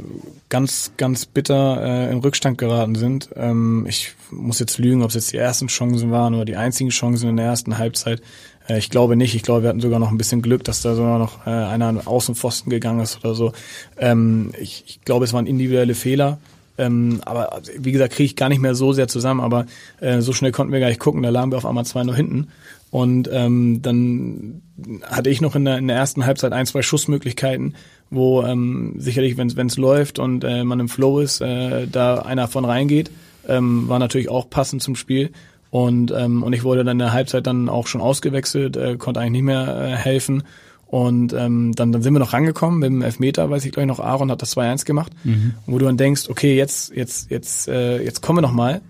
ganz, 0.49 0.91
ganz 0.95 1.25
bitter 1.25 1.81
äh, 1.83 2.11
in 2.11 2.19
Rückstand 2.19 2.59
geraten 2.59 2.93
sind. 2.93 3.29
Ähm, 3.35 3.87
ich 3.89 4.13
muss 4.29 4.59
jetzt 4.59 4.77
lügen, 4.77 5.01
ob 5.01 5.09
es 5.09 5.15
jetzt 5.15 5.33
die 5.33 5.37
ersten 5.37 5.65
Chancen 5.65 6.11
waren 6.11 6.35
oder 6.35 6.45
die 6.45 6.55
einzigen 6.55 6.91
Chancen 6.91 7.27
in 7.27 7.37
der 7.37 7.47
ersten 7.47 7.79
Halbzeit. 7.79 8.21
Äh, 8.69 8.77
ich 8.77 8.91
glaube 8.91 9.15
nicht. 9.15 9.33
Ich 9.33 9.41
glaube, 9.41 9.63
wir 9.63 9.69
hatten 9.69 9.81
sogar 9.81 9.97
noch 9.97 10.11
ein 10.11 10.17
bisschen 10.19 10.43
Glück, 10.43 10.63
dass 10.63 10.83
da 10.83 10.93
sogar 10.93 11.17
noch 11.17 11.47
äh, 11.47 11.49
einer 11.49 11.87
an 11.87 12.05
Außenpfosten 12.05 12.69
gegangen 12.69 12.99
ist 12.99 13.25
oder 13.25 13.33
so. 13.33 13.51
Ähm, 13.97 14.51
ich, 14.59 14.83
ich 14.85 15.01
glaube, 15.01 15.25
es 15.25 15.33
waren 15.33 15.47
individuelle 15.47 15.95
Fehler. 15.95 16.37
Ähm, 16.77 17.19
aber 17.25 17.61
wie 17.79 17.91
gesagt, 17.91 18.13
kriege 18.13 18.27
ich 18.27 18.35
gar 18.35 18.49
nicht 18.49 18.61
mehr 18.61 18.75
so 18.75 18.93
sehr 18.93 19.07
zusammen, 19.07 19.41
aber 19.41 19.65
äh, 20.01 20.21
so 20.21 20.33
schnell 20.33 20.51
konnten 20.51 20.71
wir 20.71 20.79
gar 20.79 20.89
nicht 20.89 20.99
gucken. 20.99 21.23
Da 21.23 21.29
lagen 21.29 21.51
wir 21.51 21.57
auf 21.57 21.65
einmal 21.65 21.85
zwei 21.85 22.03
nur 22.03 22.15
hinten. 22.15 22.49
Und 22.91 23.29
ähm, 23.31 23.81
dann 23.81 24.61
hatte 25.03 25.29
ich 25.29 25.41
noch 25.41 25.55
in 25.55 25.65
der, 25.65 25.77
in 25.77 25.87
der 25.87 25.97
ersten 25.97 26.25
Halbzeit 26.25 26.51
ein, 26.51 26.65
zwei 26.65 26.81
Schussmöglichkeiten, 26.81 27.75
wo 28.11 28.43
ähm, 28.43 28.93
sicherlich, 28.97 29.37
wenn 29.37 29.47
es 29.47 29.77
läuft 29.77 30.19
und 30.19 30.43
äh, 30.43 30.63
man 30.63 30.79
im 30.79 30.89
Flow 30.89 31.19
ist, 31.19 31.41
äh, 31.41 31.87
da 31.87 32.19
einer 32.19 32.47
von 32.47 32.65
reingeht. 32.65 33.09
Ähm, 33.47 33.89
war 33.89 33.97
natürlich 33.97 34.29
auch 34.29 34.49
passend 34.49 34.83
zum 34.83 34.95
Spiel. 34.95 35.31
Und, 35.71 36.11
ähm, 36.11 36.43
und 36.43 36.51
ich 36.53 36.63
wurde 36.63 36.83
dann 36.83 36.95
in 36.95 36.99
der 36.99 37.13
Halbzeit 37.13 37.47
dann 37.47 37.69
auch 37.69 37.87
schon 37.87 38.01
ausgewechselt, 38.01 38.75
äh, 38.75 38.97
konnte 38.97 39.21
eigentlich 39.21 39.31
nicht 39.31 39.43
mehr 39.43 39.81
äh, 39.81 39.95
helfen. 39.95 40.43
Und 40.85 41.31
ähm, 41.31 41.71
dann, 41.73 41.93
dann 41.93 42.01
sind 42.01 42.13
wir 42.13 42.19
noch 42.19 42.33
rangekommen 42.33 42.79
mit 42.79 42.89
dem 42.89 43.01
Elfmeter, 43.01 43.49
weiß 43.49 43.63
ich 43.63 43.71
glaube 43.71 43.85
ich 43.85 43.87
noch, 43.87 44.01
Aaron 44.01 44.29
hat 44.29 44.41
das 44.41 44.57
2-1 44.57 44.83
gemacht, 44.83 45.13
mhm. 45.23 45.53
wo 45.65 45.79
du 45.79 45.85
dann 45.85 45.95
denkst, 45.95 46.27
okay, 46.29 46.57
jetzt, 46.57 46.93
jetzt, 46.93 47.31
jetzt, 47.31 47.69
äh, 47.69 48.03
jetzt 48.03 48.21
kommen 48.21 48.39
wir 48.39 48.41
noch 48.41 48.51
mal. 48.51 48.81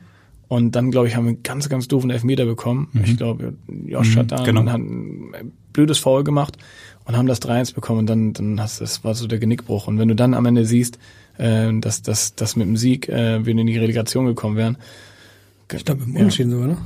Und 0.48 0.76
dann, 0.76 0.90
glaube 0.90 1.08
ich, 1.08 1.16
haben 1.16 1.26
wir 1.26 1.30
einen 1.30 1.44
ganz, 1.44 1.70
ganz 1.70 1.88
doofen 1.88 2.10
Elfmeter 2.10 2.46
bekommen. 2.46 2.90
Mhm. 2.92 3.02
Ich 3.06 3.18
glaube, 3.18 3.54
Josh 3.86 4.16
mhm, 4.16 4.20
hat 4.20 4.32
dann 4.32 4.44
genau. 4.44 4.66
hat 4.66 4.80
ein 4.80 5.54
blödes 5.74 6.00
Foul 6.00 6.24
gemacht 6.24 6.58
und 7.06 7.18
haben 7.18 7.28
das 7.28 7.42
3-1 7.42 7.74
bekommen 7.74 8.00
und 8.00 8.08
dann, 8.08 8.34
dann 8.34 8.62
hast 8.62 8.82
das 8.82 9.04
war 9.04 9.16
so 9.16 9.28
der 9.28 9.40
Genickbruch. 9.40 9.88
Und 9.88 10.00
wenn 10.00 10.08
du 10.08 10.16
dann 10.16 10.34
am 10.34 10.46
Ende 10.46 10.66
siehst, 10.66 10.98
äh, 11.38 11.72
dass, 11.80 12.02
dass, 12.02 12.36
dass 12.36 12.56
mit 12.56 12.68
dem 12.68 12.78
Sieg 12.78 13.10
äh, 13.10 13.46
wir 13.46 13.56
in 13.56 13.68
die 13.68 13.78
Relegation 13.78 14.26
gekommen 14.26 14.58
wären. 14.58 14.78
Ich 15.74 15.86
glaube, 15.86 16.04
im 16.04 16.16
Unentschieden 16.16 16.52
ja. 16.52 16.58
sogar, 16.58 16.68
ne? 16.70 16.78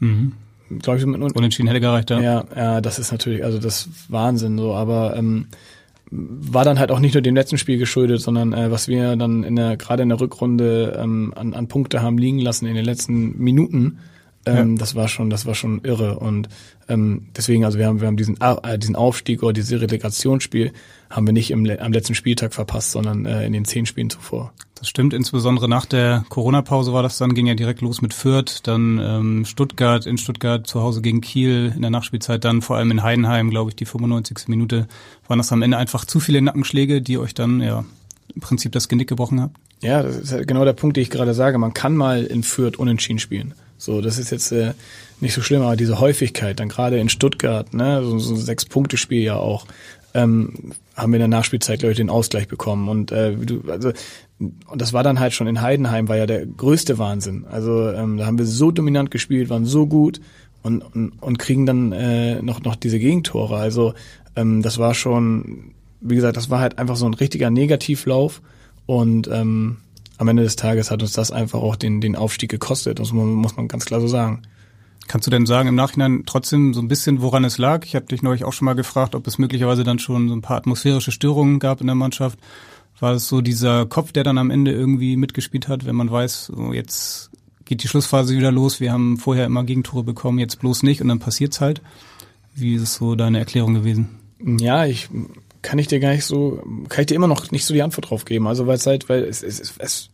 Mhm. 0.00 0.32
Glaube 0.80 0.98
ich, 0.98 1.06
mit 1.06 1.20
Unentschieden 1.36 1.68
hätte 1.68 1.80
gereicht, 1.80 2.10
ja. 2.10 2.20
Ja, 2.20 2.44
ja, 2.56 2.80
das 2.80 2.98
ist 2.98 3.12
natürlich, 3.12 3.44
also 3.44 3.58
das 3.58 3.86
ist 3.86 4.10
Wahnsinn 4.10 4.56
so, 4.58 4.74
aber 4.74 5.16
ähm, 5.16 5.46
war 6.10 6.64
dann 6.64 6.78
halt 6.78 6.90
auch 6.90 6.98
nicht 6.98 7.14
nur 7.14 7.22
dem 7.22 7.34
letzten 7.34 7.58
Spiel 7.58 7.78
geschuldet, 7.78 8.20
sondern 8.20 8.52
äh, 8.52 8.70
was 8.70 8.88
wir 8.88 9.16
dann 9.16 9.44
in 9.44 9.56
der 9.56 9.76
gerade 9.76 10.02
in 10.02 10.10
der 10.10 10.20
Rückrunde 10.20 10.98
ähm, 11.00 11.32
an, 11.36 11.54
an 11.54 11.68
Punkte 11.68 12.02
haben 12.02 12.18
liegen 12.18 12.38
lassen 12.38 12.66
in 12.66 12.74
den 12.74 12.84
letzten 12.84 13.38
Minuten, 13.38 13.98
ähm, 14.46 14.72
ja. 14.72 14.78
Das 14.78 14.94
war 14.94 15.08
schon, 15.08 15.30
das 15.30 15.46
war 15.46 15.54
schon 15.54 15.80
irre. 15.84 16.18
Und 16.18 16.48
ähm, 16.88 17.28
deswegen, 17.36 17.64
also 17.64 17.78
wir 17.78 17.86
haben, 17.86 18.00
wir 18.00 18.08
haben 18.08 18.16
diesen, 18.16 18.38
äh, 18.40 18.78
diesen 18.78 18.96
Aufstieg 18.96 19.42
oder 19.42 19.52
dieses 19.52 19.80
Relegationsspiel 19.80 20.72
haben 21.10 21.26
wir 21.26 21.32
nicht 21.32 21.50
im, 21.50 21.68
am 21.78 21.92
letzten 21.92 22.14
Spieltag 22.14 22.54
verpasst, 22.54 22.92
sondern 22.92 23.26
äh, 23.26 23.46
in 23.46 23.52
den 23.52 23.64
zehn 23.64 23.86
Spielen 23.86 24.10
zuvor. 24.10 24.52
Das 24.74 24.88
stimmt, 24.88 25.14
insbesondere 25.14 25.68
nach 25.68 25.86
der 25.86 26.24
Corona-Pause 26.28 26.92
war 26.92 27.04
das 27.04 27.16
dann, 27.16 27.34
ging 27.34 27.46
ja 27.46 27.54
direkt 27.54 27.82
los 27.82 28.02
mit 28.02 28.12
Fürth, 28.12 28.62
dann 28.64 28.98
ähm, 28.98 29.44
Stuttgart, 29.44 30.06
in 30.06 30.18
Stuttgart 30.18 30.66
zu 30.66 30.82
Hause 30.82 31.02
gegen 31.02 31.20
Kiel 31.20 31.72
in 31.76 31.82
der 31.82 31.90
Nachspielzeit, 31.92 32.44
dann 32.44 32.62
vor 32.62 32.76
allem 32.78 32.90
in 32.90 33.04
Heidenheim, 33.04 33.50
glaube 33.50 33.70
ich, 33.70 33.76
die 33.76 33.84
95. 33.84 34.48
Minute, 34.48 34.88
waren 35.28 35.38
das 35.38 35.52
am 35.52 35.62
Ende 35.62 35.76
einfach 35.76 36.04
zu 36.04 36.18
viele 36.18 36.42
Nackenschläge, 36.42 37.00
die 37.00 37.18
euch 37.18 37.32
dann 37.32 37.60
ja 37.60 37.84
im 38.34 38.40
Prinzip 38.40 38.72
das 38.72 38.88
Genick 38.88 39.08
gebrochen 39.08 39.40
haben? 39.40 39.54
Ja, 39.82 40.02
das 40.02 40.16
ist 40.16 40.48
genau 40.48 40.64
der 40.64 40.72
Punkt, 40.72 40.96
den 40.96 41.02
ich 41.02 41.10
gerade 41.10 41.34
sage. 41.34 41.58
Man 41.58 41.74
kann 41.74 41.96
mal 41.96 42.24
in 42.24 42.42
Fürth 42.42 42.76
unentschieden 42.76 43.20
spielen. 43.20 43.54
So, 43.82 44.00
das 44.00 44.16
ist 44.16 44.30
jetzt 44.30 44.52
äh, 44.52 44.74
nicht 45.20 45.34
so 45.34 45.42
schlimm, 45.42 45.62
aber 45.62 45.74
diese 45.74 45.98
Häufigkeit, 45.98 46.60
dann 46.60 46.68
gerade 46.68 47.00
in 47.00 47.08
Stuttgart, 47.08 47.74
ne, 47.74 48.00
so, 48.04 48.16
so 48.20 48.34
ein 48.34 48.40
Sechs-Punkte-Spiel 48.40 49.22
ja 49.22 49.34
auch, 49.34 49.66
ähm, 50.14 50.72
haben 50.94 51.10
wir 51.10 51.16
in 51.16 51.22
der 51.22 51.26
Nachspielzeit, 51.28 51.80
glaube 51.80 51.90
ich, 51.90 51.96
den 51.96 52.08
Ausgleich 52.08 52.46
bekommen. 52.46 52.88
Und 52.88 53.10
äh, 53.10 53.34
du, 53.34 53.64
also 53.68 53.90
und 54.38 54.80
das 54.80 54.92
war 54.92 55.02
dann 55.02 55.18
halt 55.18 55.32
schon 55.32 55.48
in 55.48 55.62
Heidenheim, 55.62 56.08
war 56.08 56.16
ja 56.16 56.26
der 56.26 56.46
größte 56.46 56.98
Wahnsinn. 56.98 57.44
Also 57.50 57.90
ähm, 57.90 58.18
da 58.18 58.26
haben 58.26 58.38
wir 58.38 58.46
so 58.46 58.70
dominant 58.70 59.10
gespielt, 59.10 59.50
waren 59.50 59.64
so 59.64 59.88
gut 59.88 60.20
und, 60.62 60.82
und, 60.82 61.20
und 61.20 61.38
kriegen 61.40 61.66
dann 61.66 61.90
äh, 61.90 62.40
noch, 62.40 62.62
noch 62.62 62.76
diese 62.76 63.00
Gegentore. 63.00 63.56
Also 63.56 63.94
ähm, 64.36 64.62
das 64.62 64.78
war 64.78 64.94
schon, 64.94 65.72
wie 66.00 66.14
gesagt, 66.14 66.36
das 66.36 66.50
war 66.50 66.60
halt 66.60 66.78
einfach 66.78 66.94
so 66.94 67.06
ein 67.06 67.14
richtiger 67.14 67.50
Negativlauf. 67.50 68.42
Und 68.86 69.28
ähm, 69.32 69.78
am 70.22 70.28
Ende 70.28 70.42
des 70.42 70.56
Tages 70.56 70.90
hat 70.90 71.02
uns 71.02 71.12
das 71.12 71.30
einfach 71.30 71.60
auch 71.60 71.76
den, 71.76 72.00
den 72.00 72.16
Aufstieg 72.16 72.50
gekostet. 72.50 72.98
Das 72.98 73.12
muss, 73.12 73.26
muss 73.26 73.56
man 73.56 73.68
ganz 73.68 73.84
klar 73.84 74.00
so 74.00 74.08
sagen. 74.08 74.42
Kannst 75.08 75.26
du 75.26 75.30
denn 75.30 75.46
sagen 75.46 75.68
im 75.68 75.74
Nachhinein 75.74 76.22
trotzdem 76.26 76.72
so 76.72 76.80
ein 76.80 76.88
bisschen, 76.88 77.20
woran 77.20 77.44
es 77.44 77.58
lag? 77.58 77.84
Ich 77.84 77.94
habe 77.94 78.06
dich 78.06 78.22
neulich 78.22 78.44
auch 78.44 78.52
schon 78.52 78.66
mal 78.66 78.74
gefragt, 78.74 79.14
ob 79.14 79.26
es 79.26 79.36
möglicherweise 79.36 79.84
dann 79.84 79.98
schon 79.98 80.28
so 80.28 80.34
ein 80.34 80.42
paar 80.42 80.56
atmosphärische 80.56 81.12
Störungen 81.12 81.58
gab 81.58 81.80
in 81.80 81.88
der 81.88 81.96
Mannschaft. 81.96 82.38
War 83.00 83.12
es 83.12 83.26
so 83.26 83.40
dieser 83.40 83.84
Kopf, 83.84 84.12
der 84.12 84.22
dann 84.22 84.38
am 84.38 84.50
Ende 84.50 84.70
irgendwie 84.70 85.16
mitgespielt 85.16 85.66
hat, 85.68 85.84
wenn 85.84 85.96
man 85.96 86.10
weiß, 86.10 86.46
so 86.46 86.72
jetzt 86.72 87.30
geht 87.64 87.82
die 87.82 87.88
Schlussphase 87.88 88.36
wieder 88.36 88.52
los, 88.52 88.80
wir 88.80 88.92
haben 88.92 89.18
vorher 89.18 89.46
immer 89.46 89.64
Gegentore 89.64 90.04
bekommen, 90.04 90.38
jetzt 90.38 90.60
bloß 90.60 90.82
nicht 90.84 91.02
und 91.02 91.08
dann 91.08 91.18
passiert's 91.18 91.60
halt. 91.60 91.82
Wie 92.54 92.74
ist 92.74 92.82
es 92.82 92.94
so 92.94 93.16
deine 93.16 93.38
Erklärung 93.38 93.74
gewesen? 93.74 94.08
Ja, 94.38 94.86
ich 94.86 95.08
kann 95.62 95.78
ich 95.78 95.86
dir 95.86 96.00
gar 96.00 96.12
nicht 96.12 96.24
so, 96.24 96.62
kann 96.88 97.02
ich 97.02 97.06
dir 97.06 97.14
immer 97.14 97.28
noch 97.28 97.50
nicht 97.50 97.64
so 97.64 97.72
die 97.72 97.82
Antwort 97.82 98.10
drauf 98.10 98.24
geben. 98.24 98.46
Also 98.46 98.66
weil 98.66 98.76
es 98.76 98.86
halt, 98.86 99.08
weil 99.08 99.24
es, 99.24 99.42
es, 99.42 99.74
es 99.78 100.10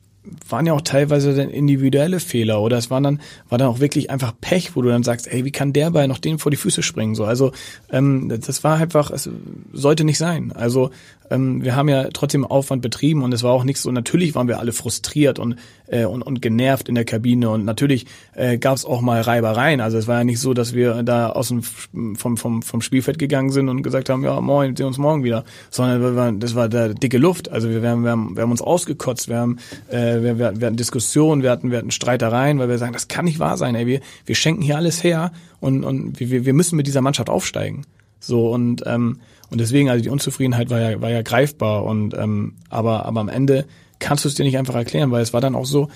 waren 0.48 0.66
ja 0.66 0.72
auch 0.72 0.80
teilweise 0.80 1.34
dann 1.34 1.50
individuelle 1.50 2.20
Fehler 2.20 2.60
oder 2.60 2.78
es 2.78 2.90
waren 2.90 3.02
dann 3.02 3.20
war 3.48 3.58
dann 3.58 3.68
auch 3.68 3.80
wirklich 3.80 4.10
einfach 4.10 4.32
Pech, 4.40 4.76
wo 4.76 4.82
du 4.82 4.88
dann 4.88 5.02
sagst, 5.02 5.26
ey, 5.26 5.44
wie 5.44 5.52
kann 5.52 5.72
der 5.72 5.90
bei 5.90 6.06
noch 6.06 6.18
den 6.18 6.38
vor 6.38 6.50
die 6.50 6.56
Füße 6.56 6.82
springen 6.82 7.14
so? 7.14 7.24
Also 7.24 7.52
ähm, 7.90 8.28
das 8.28 8.64
war 8.64 8.76
einfach, 8.76 9.10
es 9.10 9.28
sollte 9.72 10.04
nicht 10.04 10.18
sein. 10.18 10.52
Also 10.52 10.90
ähm, 11.30 11.62
wir 11.62 11.76
haben 11.76 11.88
ja 11.88 12.08
trotzdem 12.12 12.44
Aufwand 12.44 12.82
betrieben 12.82 13.22
und 13.22 13.32
es 13.32 13.42
war 13.42 13.52
auch 13.52 13.64
nicht 13.64 13.78
so. 13.78 13.90
Natürlich 13.90 14.34
waren 14.34 14.48
wir 14.48 14.58
alle 14.58 14.72
frustriert 14.72 15.38
und 15.38 15.56
äh, 15.88 16.04
und, 16.04 16.22
und 16.22 16.42
genervt 16.42 16.88
in 16.88 16.94
der 16.94 17.04
Kabine 17.04 17.50
und 17.50 17.64
natürlich 17.64 18.06
äh, 18.34 18.58
gab 18.58 18.76
es 18.76 18.84
auch 18.84 19.00
mal 19.00 19.20
Reibereien. 19.20 19.80
Also 19.80 19.98
es 19.98 20.06
war 20.06 20.18
ja 20.18 20.24
nicht 20.24 20.40
so, 20.40 20.54
dass 20.54 20.74
wir 20.74 21.02
da 21.02 21.30
aus 21.30 21.48
dem 21.48 21.62
vom 21.62 22.36
vom 22.36 22.62
vom 22.62 22.80
Spielfeld 22.80 23.18
gegangen 23.18 23.50
sind 23.50 23.68
und 23.68 23.82
gesagt 23.82 24.08
haben, 24.08 24.24
ja 24.24 24.40
moin, 24.40 24.76
sehen 24.76 24.86
uns 24.86 24.98
morgen 24.98 25.24
wieder, 25.24 25.44
sondern 25.70 26.00
wir 26.00 26.16
waren, 26.16 26.40
das 26.40 26.54
war 26.54 26.68
da 26.68 26.88
dicke 26.88 27.18
Luft. 27.18 27.50
Also 27.50 27.70
wir, 27.70 27.82
wir, 27.82 27.90
haben, 27.90 28.04
wir, 28.04 28.10
haben, 28.10 28.36
wir 28.36 28.42
haben 28.42 28.50
uns 28.50 28.62
ausgekotzt, 28.62 29.28
wir 29.28 29.38
haben 29.38 29.58
äh, 29.88 30.22
wir, 30.22 30.38
wir, 30.38 30.46
hatten 30.46 30.76
Diskussionen, 30.76 31.42
wir 31.42 31.50
hatten 31.50 31.70
wir 31.70 31.78
hatten 31.78 31.90
Streitereien, 31.90 32.58
weil 32.58 32.68
wir 32.68 32.78
sagen, 32.78 32.92
das 32.92 33.08
kann 33.08 33.24
nicht 33.24 33.38
wahr 33.38 33.56
sein. 33.56 33.74
Ey, 33.74 33.86
wir 33.86 34.00
wir 34.26 34.34
schenken 34.34 34.62
hier 34.62 34.76
alles 34.76 35.02
her 35.02 35.32
und 35.60 35.84
und 35.84 36.20
wir 36.20 36.44
wir 36.44 36.54
müssen 36.54 36.76
mit 36.76 36.86
dieser 36.86 37.00
Mannschaft 37.00 37.30
aufsteigen. 37.30 37.84
So 38.20 38.50
und 38.50 38.82
ähm, 38.86 39.20
und 39.50 39.60
deswegen, 39.60 39.88
also 39.88 40.02
die 40.02 40.10
Unzufriedenheit 40.10 40.70
war 40.70 40.80
ja, 40.80 41.00
war 41.00 41.10
ja 41.10 41.22
greifbar 41.22 41.84
und 41.84 42.14
ähm, 42.14 42.54
aber, 42.68 43.06
aber 43.06 43.20
am 43.20 43.28
Ende 43.28 43.64
kannst 43.98 44.24
du 44.24 44.28
es 44.28 44.34
dir 44.34 44.44
nicht 44.44 44.58
einfach 44.58 44.74
erklären, 44.74 45.10
weil 45.10 45.22
es 45.22 45.32
war 45.32 45.40
dann 45.40 45.54
auch 45.54 45.66
so, 45.66 45.88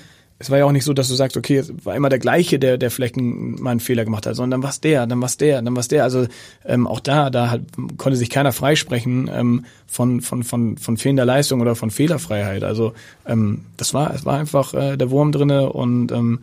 es 0.43 0.51
war 0.51 0.59
ja 0.59 0.65
auch 0.65 0.73
nicht 0.73 0.85
so, 0.85 0.93
dass 0.93 1.09
du 1.09 1.15
sagst, 1.15 1.37
okay, 1.37 1.59
es 1.59 1.73
war 1.85 1.95
immer 1.95 2.09
der 2.09 2.19
gleiche, 2.19 2.59
der, 2.59 2.77
der 2.77 2.91
vielleicht 2.91 3.17
mal 3.17 3.71
einen 3.71 3.81
Fehler 3.81 4.05
gemacht 4.05 4.27
hat, 4.27 4.35
sondern 4.35 4.61
dann 4.61 4.69
war's 4.69 4.81
der, 4.81 5.07
dann 5.07 5.21
war's 5.21 5.37
der, 5.37 5.63
dann 5.63 5.77
war's 5.77 5.87
der. 5.87 6.03
Also 6.03 6.27
ähm, 6.65 6.89
auch 6.89 6.99
da, 6.99 7.31
da 7.31 7.51
halt, 7.51 7.63
konnte 7.97 8.17
sich 8.17 8.29
keiner 8.29 8.53
freisprechen 8.53 9.31
ähm, 9.33 9.65
von, 9.87 10.21
von, 10.21 10.43
von, 10.43 10.79
von 10.79 10.97
fehlender 10.97 11.25
Leistung 11.25 11.61
oder 11.61 11.77
von 11.77 11.93
Fehlerfreiheit. 11.93 12.65
Also 12.65 12.93
ähm, 13.25 13.67
das 13.77 13.95
war, 13.95 14.13
es 14.15 14.25
war 14.25 14.37
einfach 14.37 14.75
äh, 14.75 14.97
der 14.97 15.11
Wurm 15.11 15.31
drinne 15.31 15.73
und 15.73 16.11
ähm, 16.11 16.41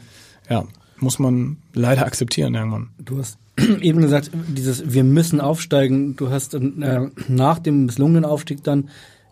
ja, 0.50 0.64
muss 1.00 1.20
man 1.20 1.58
leider 1.74 2.06
akzeptieren 2.06 2.56
irgendwann. 2.56 2.90
Du 3.00 3.20
hast 3.20 3.38
eben 3.82 4.02
gesagt, 4.02 4.32
dieses 4.48 4.94
wir 4.94 5.04
müssen 5.04 5.42
aufsteigen. 5.42 6.16
Du 6.16 6.30
hast 6.30 6.54
äh, 6.54 6.60
nach 7.28 7.60
dem 7.60 7.86
misslungenen 7.86 8.24
Aufstieg 8.24 8.64
dann 8.64 8.90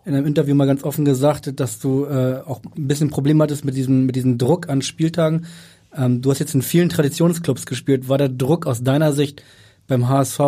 in 0.08 0.14
einem 0.14 0.26
Interview 0.26 0.54
mal 0.54 0.66
ganz 0.66 0.82
offen 0.84 1.04
gesagt, 1.04 1.60
dass 1.60 1.78
du 1.78 2.06
äh, 2.06 2.40
auch 2.46 2.62
ein 2.76 2.88
bisschen 2.88 3.10
Probleme 3.10 3.44
hattest 3.44 3.64
mit 3.64 3.76
diesem 3.76 4.06
mit 4.06 4.16
diesem 4.16 4.38
Druck 4.38 4.68
an 4.70 4.80
Spieltagen. 4.80 5.46
Ähm, 5.94 6.22
du 6.22 6.30
hast 6.30 6.38
jetzt 6.38 6.54
in 6.54 6.62
vielen 6.62 6.88
Traditionsclubs 6.88 7.66
gespielt. 7.66 8.08
War 8.08 8.16
der 8.16 8.30
Druck 8.30 8.66
aus 8.66 8.82
deiner 8.82 9.12
Sicht 9.12 9.42
beim 9.86 10.08
HSV 10.08 10.40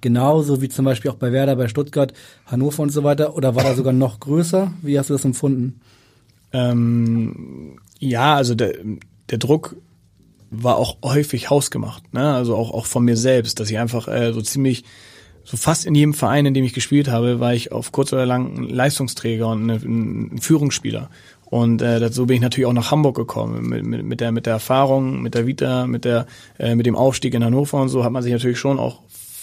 genauso 0.00 0.62
wie 0.62 0.70
zum 0.70 0.86
Beispiel 0.86 1.10
auch 1.10 1.16
bei 1.16 1.30
Werder, 1.30 1.56
bei 1.56 1.68
Stuttgart, 1.68 2.14
Hannover 2.46 2.82
und 2.82 2.90
so 2.90 3.04
weiter? 3.04 3.36
Oder 3.36 3.54
war 3.54 3.66
er 3.66 3.74
sogar 3.74 3.92
noch 3.92 4.18
größer? 4.18 4.72
Wie 4.80 4.98
hast 4.98 5.10
du 5.10 5.14
das 5.14 5.26
empfunden? 5.26 5.80
Ähm, 6.52 7.78
ja, 7.98 8.34
also 8.34 8.54
der, 8.54 8.74
der 9.30 9.38
Druck 9.38 9.76
war 10.50 10.76
auch 10.76 10.96
häufig 11.04 11.50
hausgemacht, 11.50 12.14
ne? 12.14 12.32
Also 12.32 12.56
auch 12.56 12.72
auch 12.72 12.86
von 12.86 13.04
mir 13.04 13.16
selbst, 13.16 13.60
dass 13.60 13.70
ich 13.70 13.78
einfach 13.78 14.08
äh, 14.08 14.32
so 14.32 14.40
ziemlich 14.40 14.84
so 15.44 15.56
fast 15.56 15.86
in 15.86 15.94
jedem 15.94 16.14
Verein, 16.14 16.46
in 16.46 16.54
dem 16.54 16.64
ich 16.64 16.72
gespielt 16.72 17.08
habe, 17.08 17.40
war 17.40 17.54
ich 17.54 17.72
auf 17.72 17.92
kurz 17.92 18.12
oder 18.12 18.26
lang 18.26 18.56
ein 18.56 18.68
Leistungsträger 18.68 19.48
und 19.48 19.68
ein 19.68 20.38
Führungsspieler. 20.40 21.10
Und 21.44 21.82
äh, 21.82 22.10
so 22.10 22.26
bin 22.26 22.36
ich 22.36 22.42
natürlich 22.42 22.66
auch 22.66 22.72
nach 22.72 22.90
Hamburg 22.90 23.16
gekommen 23.16 23.68
mit, 23.68 23.84
mit, 23.84 24.04
mit 24.04 24.20
der 24.20 24.32
mit 24.32 24.46
der 24.46 24.54
Erfahrung, 24.54 25.20
mit 25.20 25.34
der 25.34 25.46
Vita, 25.46 25.86
mit 25.86 26.06
der 26.06 26.26
äh, 26.58 26.74
mit 26.74 26.86
dem 26.86 26.96
Aufstieg 26.96 27.34
in 27.34 27.44
Hannover 27.44 27.80
und 27.80 27.90
so 27.90 28.04
hat 28.04 28.12
man 28.12 28.22
sich 28.22 28.32
natürlich 28.32 28.58
schon 28.58 28.78
auch 28.78 29.00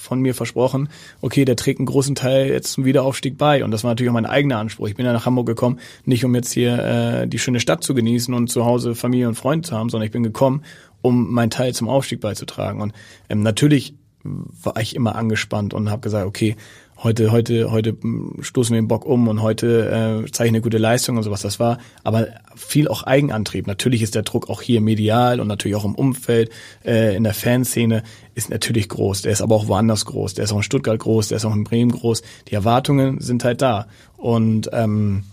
von 0.09 0.19
mir 0.19 0.33
versprochen, 0.33 0.89
okay, 1.21 1.45
der 1.45 1.55
trägt 1.55 1.79
einen 1.79 1.85
großen 1.85 2.15
Teil 2.15 2.47
jetzt 2.47 2.71
zum 2.71 2.83
Wiederaufstieg 2.83 3.38
bei. 3.38 3.63
Und 3.63 3.69
das 3.69 3.83
war 3.83 3.91
natürlich 3.91 4.09
auch 4.09 4.15
mein 4.15 4.25
eigener 4.25 4.57
Anspruch. 4.57 4.88
Ich 4.88 4.95
bin 4.95 5.05
ja 5.05 5.13
nach 5.13 5.27
Hamburg 5.27 5.45
gekommen, 5.45 5.79
nicht 6.03 6.25
um 6.25 6.33
jetzt 6.33 6.51
hier 6.51 6.79
äh, 6.79 7.27
die 7.27 7.38
schöne 7.38 7.59
Stadt 7.59 7.83
zu 7.83 7.93
genießen 7.93 8.33
und 8.33 8.49
zu 8.49 8.65
Hause 8.65 8.95
Familie 8.95 9.27
und 9.27 9.35
Freunde 9.35 9.67
zu 9.67 9.77
haben, 9.77 9.89
sondern 9.89 10.07
ich 10.07 10.12
bin 10.12 10.23
gekommen, 10.23 10.63
um 11.03 11.31
meinen 11.31 11.51
Teil 11.51 11.75
zum 11.75 11.88
Aufstieg 11.88 12.21
beizutragen. 12.21 12.81
Und 12.81 12.93
ähm, 13.29 13.43
natürlich 13.43 13.93
war 14.23 14.77
ich 14.79 14.95
immer 14.95 15.15
angespannt 15.15 15.73
und 15.73 15.89
habe 15.89 16.01
gesagt, 16.01 16.25
okay, 16.25 16.55
heute, 16.97 17.32
heute, 17.32 17.71
heute 17.71 17.95
stoßen 18.41 18.73
wir 18.73 18.82
den 18.82 18.88
Bock 18.88 19.05
um 19.05 19.27
und 19.27 19.41
heute 19.41 20.23
äh, 20.25 20.32
zeige 20.32 20.47
ich 20.47 20.51
eine 20.51 20.62
gute 20.62 20.77
Leistung 20.77 21.17
und 21.17 21.23
sowas. 21.23 21.41
Das 21.41 21.60
war 21.60 21.77
aber 22.03 22.27
viel 22.55 22.88
auch 22.89 23.03
Eigenantrieb. 23.03 23.67
Natürlich 23.67 24.01
ist 24.01 24.15
der 24.15 24.23
Druck 24.23 24.49
auch 24.49 24.62
hier 24.62 24.82
medial 24.82 25.39
und 25.39 25.47
natürlich 25.47 25.75
auch 25.75 25.86
im 25.86 25.95
Umfeld, 25.95 26.51
äh, 26.84 27.15
in 27.15 27.23
der 27.23 27.34
Fanszene 27.34 28.03
ist 28.36 28.49
natürlich 28.49 28.89
groß. 28.89 29.21
Der 29.21 29.32
ist 29.32 29.41
aber 29.41 29.55
auch 29.55 29.67
woanders 29.67 30.05
groß. 30.05 30.34
Der 30.34 30.43
ist 30.43 30.51
auch 30.51 30.58
in 30.58 30.63
Stuttgart 30.63 30.99
groß, 30.99 31.29
der 31.29 31.38
ist 31.38 31.45
auch 31.45 31.55
in 31.55 31.63
Bremen 31.63 31.91
groß. 31.91 32.21
Die 32.49 32.55
Erwartungen 32.55 33.21
sind 33.21 33.43
halt 33.43 33.62
da. 33.62 33.88
Und 34.17 34.69
ähm, 34.73 35.23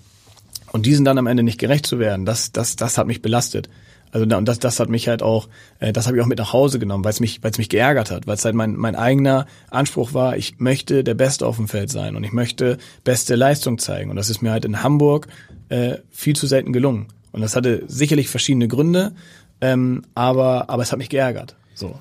und 0.73 0.85
diesen 0.85 1.05
dann 1.05 1.17
am 1.17 1.27
Ende 1.27 1.43
nicht 1.43 1.59
gerecht 1.59 1.87
zu 1.87 1.99
werden, 1.99 2.27
das, 2.27 2.53
das, 2.53 2.77
das 2.77 2.99
hat 2.99 3.07
mich 3.07 3.23
belastet. 3.23 3.71
Also 4.17 4.35
und 4.35 4.49
das, 4.49 4.59
das 4.59 4.81
hat 4.81 4.89
mich 4.89 5.09
halt 5.09 5.23
auch, 5.23 5.47
äh, 5.79 5.93
das 5.93 6.07
habe 6.07 6.17
ich 6.17 6.23
auch 6.23 6.27
mit 6.27 6.39
nach 6.39 6.55
Hause 6.55 6.79
genommen, 6.79 7.05
weil 7.05 7.11
es 7.11 7.21
mich, 7.21 7.43
weil 7.43 7.51
es 7.51 7.59
mich 7.59 7.69
geärgert 7.69 8.11
hat, 8.11 8.27
weil 8.27 8.37
es 8.37 8.45
halt 8.47 8.55
mein, 8.55 8.75
mein 8.75 8.97
eigener 8.97 9.45
Anspruch 9.69 10.15
war, 10.15 10.39
ich 10.39 10.59
möchte 10.59 11.05
der 11.05 11.13
Beste 11.13 11.47
auf 11.47 11.57
dem 11.57 11.69
Feld 11.69 11.91
sein 11.91 12.17
und 12.17 12.25
ich 12.25 12.33
möchte 12.33 12.79
beste 13.05 13.35
Leistung 13.35 13.77
zeigen. 13.77 14.09
Und 14.09 14.17
das 14.17 14.31
ist 14.31 14.41
mir 14.41 14.53
halt 14.53 14.65
in 14.65 14.83
Hamburg 14.83 15.27
äh, 15.69 15.99
viel 16.11 16.35
zu 16.35 16.47
selten 16.47 16.73
gelungen. 16.73 17.09
Und 17.33 17.43
das 17.43 17.57
hatte 17.57 17.83
sicherlich 17.89 18.31
verschiedene 18.31 18.69
Gründe, 18.69 19.13
ähm, 19.61 20.05
aber, 20.15 20.71
aber 20.71 20.83
es 20.83 20.93
hat 20.93 20.99
mich 20.99 21.11
geärgert. 21.11 21.55
So. 21.75 21.99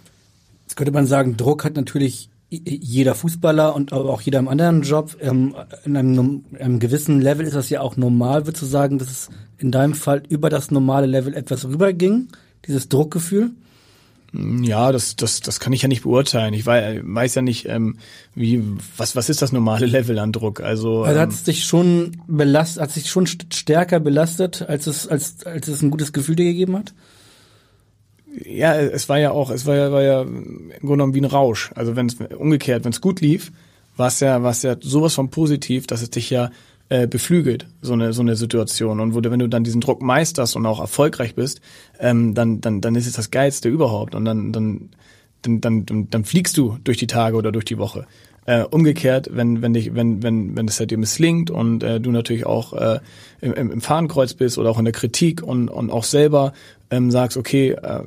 Jetzt 0.61 0.77
könnte 0.77 0.93
man 0.93 1.07
sagen, 1.07 1.35
Druck 1.35 1.65
hat 1.65 1.75
natürlich 1.75 2.29
jeder 2.49 3.15
Fußballer 3.15 3.75
und 3.75 3.91
auch 3.91 4.21
jeder 4.21 4.39
im 4.39 4.47
anderen 4.47 4.83
Job. 4.83 5.17
Ähm, 5.19 5.55
in 5.83 5.97
einem, 5.97 6.45
einem, 6.59 6.79
gewissen 6.79 7.21
Level 7.21 7.45
ist 7.45 7.55
das 7.55 7.69
ja 7.69 7.81
auch 7.81 7.97
normal, 7.97 8.45
würdest 8.45 8.61
du 8.61 8.67
sagen, 8.67 8.97
dass 8.97 9.09
es 9.09 9.29
in 9.57 9.71
deinem 9.71 9.93
Fall 9.93 10.23
über 10.29 10.49
das 10.49 10.71
normale 10.71 11.07
Level 11.07 11.33
etwas 11.33 11.65
rüberging, 11.65 12.27
dieses 12.67 12.87
Druckgefühl? 12.89 13.51
Ja, 14.61 14.91
das, 14.91 15.15
das, 15.15 15.39
das 15.39 15.59
kann 15.59 15.71
ich 15.71 15.83
ja 15.83 15.87
nicht 15.87 16.03
beurteilen. 16.03 16.53
Ich 16.53 16.65
weiß, 16.65 17.01
weiß 17.03 17.35
ja 17.35 17.41
nicht, 17.41 17.67
ähm, 17.67 17.97
wie, 18.33 18.61
was, 18.97 19.15
was 19.15 19.29
ist 19.29 19.41
das 19.41 19.51
normale 19.51 19.85
Level 19.85 20.19
an 20.19 20.33
Druck? 20.33 20.61
Also, 20.61 21.03
also 21.03 21.19
hat 21.19 21.31
es 21.31 21.43
dich 21.43 21.63
schon 21.63 22.17
belastet, 22.27 22.81
hat 22.81 22.91
sich 22.91 23.09
schon 23.09 23.27
stärker 23.27 23.99
belastet, 23.99 24.63
als 24.67 24.87
es, 24.87 25.07
als, 25.07 25.45
als 25.45 25.67
es 25.67 25.81
ein 25.81 25.91
gutes 25.91 26.11
Gefühl 26.11 26.35
dir 26.35 26.45
gegeben 26.45 26.75
hat? 26.75 26.93
Ja, 28.43 28.75
es 28.75 29.09
war 29.09 29.19
ja 29.19 29.31
auch, 29.31 29.49
es 29.49 29.65
war 29.65 29.75
ja, 29.75 29.91
war 29.91 30.03
ja 30.03 30.21
im 30.21 30.69
Grunde 30.79 30.87
genommen 30.89 31.13
wie 31.13 31.21
ein 31.21 31.25
Rausch. 31.25 31.71
Also 31.75 31.95
wenn 31.95 32.07
es 32.07 32.15
umgekehrt, 32.37 32.83
wenn 32.83 32.91
es 32.91 33.01
gut 33.01 33.21
lief, 33.21 33.51
war 33.97 34.07
es 34.07 34.19
ja, 34.19 34.43
war 34.43 34.51
es 34.51 34.61
ja 34.63 34.75
sowas 34.79 35.13
von 35.13 35.29
positiv, 35.29 35.87
dass 35.87 36.01
es 36.01 36.09
dich 36.09 36.29
ja 36.29 36.49
äh, 36.89 37.07
beflügelt, 37.07 37.67
so 37.81 37.93
eine, 37.93 38.13
so 38.13 38.21
eine 38.21 38.35
Situation. 38.35 38.99
Und 38.99 39.15
wo 39.15 39.21
du, 39.21 39.31
wenn 39.31 39.39
du 39.39 39.49
dann 39.49 39.63
diesen 39.63 39.81
Druck 39.81 40.01
meisterst 40.01 40.55
und 40.55 40.65
auch 40.65 40.79
erfolgreich 40.79 41.35
bist, 41.35 41.61
ähm, 41.99 42.33
dann, 42.33 42.61
dann, 42.61 42.81
dann 42.81 42.95
ist 42.95 43.07
es 43.07 43.13
das 43.13 43.31
Geilste 43.31 43.69
überhaupt. 43.69 44.15
Und 44.15 44.25
dann, 44.25 44.51
dann, 44.51 44.89
dann, 45.41 45.85
dann, 45.85 46.09
dann, 46.09 46.25
fliegst 46.25 46.57
du 46.57 46.77
durch 46.83 46.97
die 46.97 47.07
Tage 47.07 47.37
oder 47.37 47.51
durch 47.51 47.65
die 47.65 47.77
Woche. 47.77 48.05
Äh, 48.47 48.61
umgekehrt, 48.61 49.29
wenn 49.31 49.63
wenn 49.63 49.73
dich 49.73 49.95
wenn 49.95 50.21
wenn 50.21 50.55
wenn 50.55 50.67
es 50.67 50.79
halt 50.79 50.91
dir 50.91 50.99
misslingt 50.99 51.49
und 51.49 51.81
äh, 51.81 51.99
du 51.99 52.11
natürlich 52.11 52.45
auch 52.45 52.73
äh, 52.73 52.99
im, 53.41 53.53
im 53.53 53.81
Fahnenkreuz 53.81 54.35
bist 54.35 54.59
oder 54.59 54.69
auch 54.69 54.77
in 54.77 54.85
der 54.85 54.93
Kritik 54.93 55.41
und 55.41 55.67
und 55.67 55.89
auch 55.89 56.03
selber 56.03 56.53
ähm, 56.89 57.11
sagst, 57.11 57.37
okay, 57.37 57.71
äh, 57.71 58.03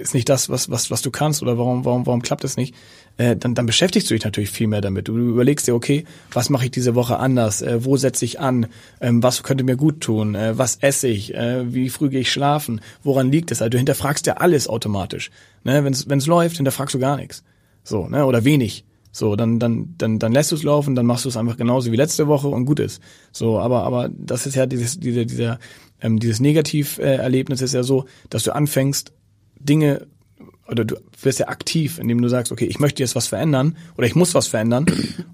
ist 0.00 0.14
nicht 0.14 0.28
das, 0.28 0.48
was 0.48 0.70
was 0.70 0.90
was 0.90 1.02
du 1.02 1.10
kannst 1.10 1.42
oder 1.42 1.58
warum 1.58 1.84
warum 1.84 2.06
warum 2.06 2.22
klappt 2.22 2.44
es 2.44 2.56
nicht, 2.56 2.74
äh, 3.16 3.36
dann, 3.36 3.54
dann 3.54 3.66
beschäftigst 3.66 4.10
du 4.10 4.14
dich 4.14 4.24
natürlich 4.24 4.50
viel 4.50 4.66
mehr 4.66 4.80
damit. 4.80 5.08
Du 5.08 5.16
überlegst 5.16 5.66
dir, 5.66 5.74
okay, 5.74 6.04
was 6.32 6.50
mache 6.50 6.66
ich 6.66 6.70
diese 6.70 6.94
Woche 6.94 7.18
anders? 7.18 7.62
Äh, 7.62 7.84
wo 7.84 7.96
setze 7.96 8.24
ich 8.24 8.40
an? 8.40 8.66
Ähm, 9.00 9.22
was 9.22 9.42
könnte 9.42 9.64
mir 9.64 9.76
gut 9.76 10.00
tun? 10.00 10.34
Äh, 10.34 10.58
was 10.58 10.76
esse 10.76 11.08
ich? 11.08 11.34
Äh, 11.34 11.72
wie 11.72 11.90
früh 11.90 12.08
gehe 12.08 12.20
ich 12.20 12.32
schlafen? 12.32 12.80
Woran 13.02 13.30
liegt 13.30 13.50
es? 13.50 13.62
Also 13.62 13.70
du 13.70 13.78
hinterfragst 13.78 14.26
ja 14.26 14.34
alles 14.34 14.68
automatisch. 14.68 15.30
Ne? 15.62 15.84
Wenn 15.84 16.18
es 16.18 16.26
läuft, 16.26 16.56
hinterfragst 16.56 16.94
du 16.94 16.98
gar 16.98 17.16
nichts. 17.16 17.44
So, 17.84 18.08
ne? 18.08 18.26
Oder 18.26 18.44
wenig. 18.44 18.84
So, 19.12 19.36
dann, 19.36 19.60
dann, 19.60 19.94
dann, 19.96 20.18
dann 20.18 20.32
lässt 20.32 20.50
du 20.50 20.56
es 20.56 20.64
laufen, 20.64 20.96
dann 20.96 21.06
machst 21.06 21.24
du 21.24 21.28
es 21.28 21.36
einfach 21.36 21.56
genauso 21.56 21.92
wie 21.92 21.96
letzte 21.96 22.26
Woche 22.26 22.48
und 22.48 22.64
gut 22.64 22.80
ist. 22.80 23.00
So, 23.30 23.60
aber, 23.60 23.84
aber 23.84 24.10
das 24.12 24.44
ist 24.44 24.56
ja 24.56 24.66
dieses, 24.66 24.98
diese, 24.98 25.24
dieser, 25.24 25.60
ähm, 26.04 26.20
dieses 26.20 26.38
Negativerlebnis 26.38 27.62
ist 27.62 27.74
ja 27.74 27.82
so, 27.82 28.04
dass 28.30 28.44
du 28.44 28.54
anfängst, 28.54 29.12
Dinge 29.58 30.06
oder 30.68 30.84
du 30.84 30.96
wirst 31.20 31.38
ja 31.38 31.48
aktiv, 31.48 31.98
indem 31.98 32.22
du 32.22 32.28
sagst, 32.28 32.52
okay, 32.52 32.66
ich 32.66 32.78
möchte 32.78 33.02
jetzt 33.02 33.14
was 33.14 33.26
verändern 33.26 33.76
oder 33.96 34.06
ich 34.06 34.14
muss 34.14 34.34
was 34.34 34.46
verändern 34.46 34.86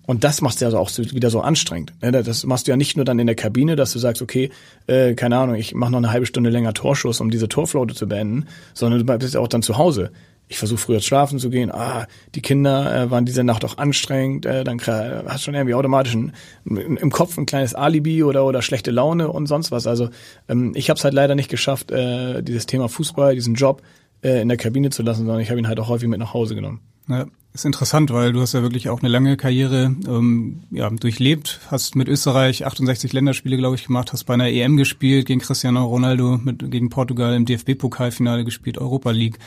und 0.06 0.24
das 0.24 0.40
machst 0.40 0.60
du 0.60 0.64
ja 0.64 0.76
auch 0.76 0.90
wieder 0.98 1.30
so 1.30 1.40
anstrengend. 1.40 1.92
Ne? 2.02 2.10
Das 2.10 2.44
machst 2.44 2.66
du 2.66 2.70
ja 2.70 2.76
nicht 2.76 2.96
nur 2.96 3.04
dann 3.04 3.18
in 3.18 3.26
der 3.26 3.36
Kabine, 3.36 3.76
dass 3.76 3.92
du 3.92 3.98
sagst, 3.98 4.22
okay, 4.22 4.50
äh, 4.86 5.14
keine 5.14 5.38
Ahnung, 5.38 5.56
ich 5.56 5.74
mache 5.74 5.92
noch 5.92 5.98
eine 5.98 6.10
halbe 6.10 6.26
Stunde 6.26 6.50
länger 6.50 6.74
Torschuss, 6.74 7.20
um 7.20 7.30
diese 7.30 7.48
Torflaute 7.48 7.94
zu 7.94 8.08
beenden, 8.08 8.46
sondern 8.74 9.04
du 9.04 9.18
bist 9.18 9.34
ja 9.34 9.40
auch 9.40 9.48
dann 9.48 9.62
zu 9.62 9.76
Hause. 9.78 10.10
Ich 10.50 10.58
versuche 10.58 10.80
früher 10.80 11.00
schlafen 11.00 11.38
zu 11.38 11.48
gehen. 11.48 11.70
Ah, 11.70 12.08
die 12.34 12.42
Kinder 12.42 13.04
äh, 13.04 13.10
waren 13.12 13.24
diese 13.24 13.44
Nacht 13.44 13.64
auch 13.64 13.78
anstrengend. 13.78 14.46
Äh, 14.46 14.64
dann 14.64 14.80
hast 14.80 15.42
du 15.42 15.44
schon 15.44 15.54
irgendwie 15.54 15.74
automatisch 15.74 16.12
ein, 16.14 16.32
im 16.64 17.10
Kopf 17.12 17.38
ein 17.38 17.46
kleines 17.46 17.76
Alibi 17.76 18.24
oder 18.24 18.44
oder 18.44 18.60
schlechte 18.60 18.90
Laune 18.90 19.30
und 19.30 19.46
sonst 19.46 19.70
was. 19.70 19.86
Also 19.86 20.10
ähm, 20.48 20.72
ich 20.74 20.90
habe 20.90 20.98
es 20.98 21.04
halt 21.04 21.14
leider 21.14 21.36
nicht 21.36 21.50
geschafft, 21.50 21.92
äh, 21.92 22.42
dieses 22.42 22.66
Thema 22.66 22.88
Fußball, 22.88 23.36
diesen 23.36 23.54
Job 23.54 23.82
äh, 24.24 24.42
in 24.42 24.48
der 24.48 24.56
Kabine 24.56 24.90
zu 24.90 25.04
lassen, 25.04 25.24
sondern 25.24 25.38
ich 25.38 25.50
habe 25.50 25.60
ihn 25.60 25.68
halt 25.68 25.78
auch 25.78 25.88
häufig 25.88 26.08
mit 26.08 26.18
nach 26.18 26.34
Hause 26.34 26.56
genommen. 26.56 26.80
Ja, 27.08 27.26
ist 27.52 27.64
interessant, 27.64 28.12
weil 28.12 28.32
du 28.32 28.40
hast 28.40 28.54
ja 28.54 28.62
wirklich 28.62 28.88
auch 28.88 29.00
eine 29.00 29.08
lange 29.08 29.36
Karriere 29.36 29.94
ähm, 30.06 30.60
ja, 30.70 30.88
durchlebt, 30.88 31.60
hast 31.68 31.96
mit 31.96 32.08
Österreich 32.08 32.64
68 32.64 33.12
Länderspiele, 33.12 33.56
glaube 33.56 33.76
ich, 33.76 33.86
gemacht, 33.86 34.12
hast 34.12 34.24
bei 34.24 34.34
einer 34.34 34.48
EM 34.48 34.76
gespielt, 34.76 35.26
gegen 35.26 35.40
Cristiano 35.40 35.84
Ronaldo, 35.84 36.38
mit, 36.42 36.70
gegen 36.70 36.90
Portugal 36.90 37.34
im 37.34 37.46
DFB-Pokalfinale 37.46 38.44
gespielt, 38.44 38.78
Europa 38.78 39.10
League. 39.10 39.38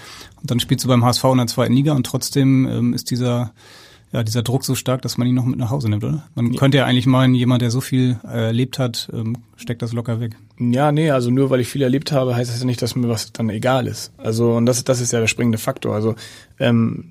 Und 0.41 0.51
dann 0.51 0.59
spielst 0.59 0.83
du 0.83 0.89
beim 0.89 1.05
HSV 1.05 1.23
in 1.25 1.37
der 1.37 1.47
zweiten 1.47 1.73
Liga 1.73 1.93
und 1.93 2.05
trotzdem 2.05 2.67
ähm, 2.67 2.93
ist 2.93 3.09
dieser 3.09 3.53
ja, 4.13 4.21
dieser 4.21 4.43
Druck 4.43 4.63
so 4.63 4.75
stark, 4.75 5.01
dass 5.01 5.17
man 5.17 5.27
ihn 5.27 5.33
noch 5.33 5.45
mit 5.45 5.57
nach 5.57 5.71
Hause 5.71 5.89
nimmt, 5.89 6.03
oder? 6.03 6.23
Man 6.35 6.53
ja. 6.53 6.59
könnte 6.59 6.77
ja 6.77 6.85
eigentlich 6.85 7.07
meinen, 7.07 7.33
jemand, 7.33 7.63
der 7.63 7.71
so 7.71 7.81
viel 7.81 8.19
erlebt 8.21 8.77
hat, 8.77 9.09
ähm, 9.11 9.37
steckt 9.55 9.81
das 9.81 9.91
locker 9.91 10.19
weg. 10.19 10.37
Ja, 10.59 10.91
nee, 10.91 11.09
also 11.09 11.31
nur 11.31 11.49
weil 11.49 11.61
ich 11.61 11.67
viel 11.67 11.81
erlebt 11.81 12.11
habe, 12.11 12.35
heißt 12.35 12.51
das 12.51 12.59
ja 12.59 12.65
nicht, 12.67 12.79
dass 12.83 12.95
mir 12.95 13.09
was 13.09 13.33
dann 13.33 13.49
egal 13.49 13.87
ist. 13.87 14.13
Also, 14.17 14.53
und 14.53 14.67
das, 14.67 14.83
das 14.83 15.01
ist 15.01 15.13
ja 15.13 15.19
der 15.19 15.25
springende 15.25 15.57
Faktor. 15.57 15.95
Also, 15.95 16.13
ähm, 16.59 17.05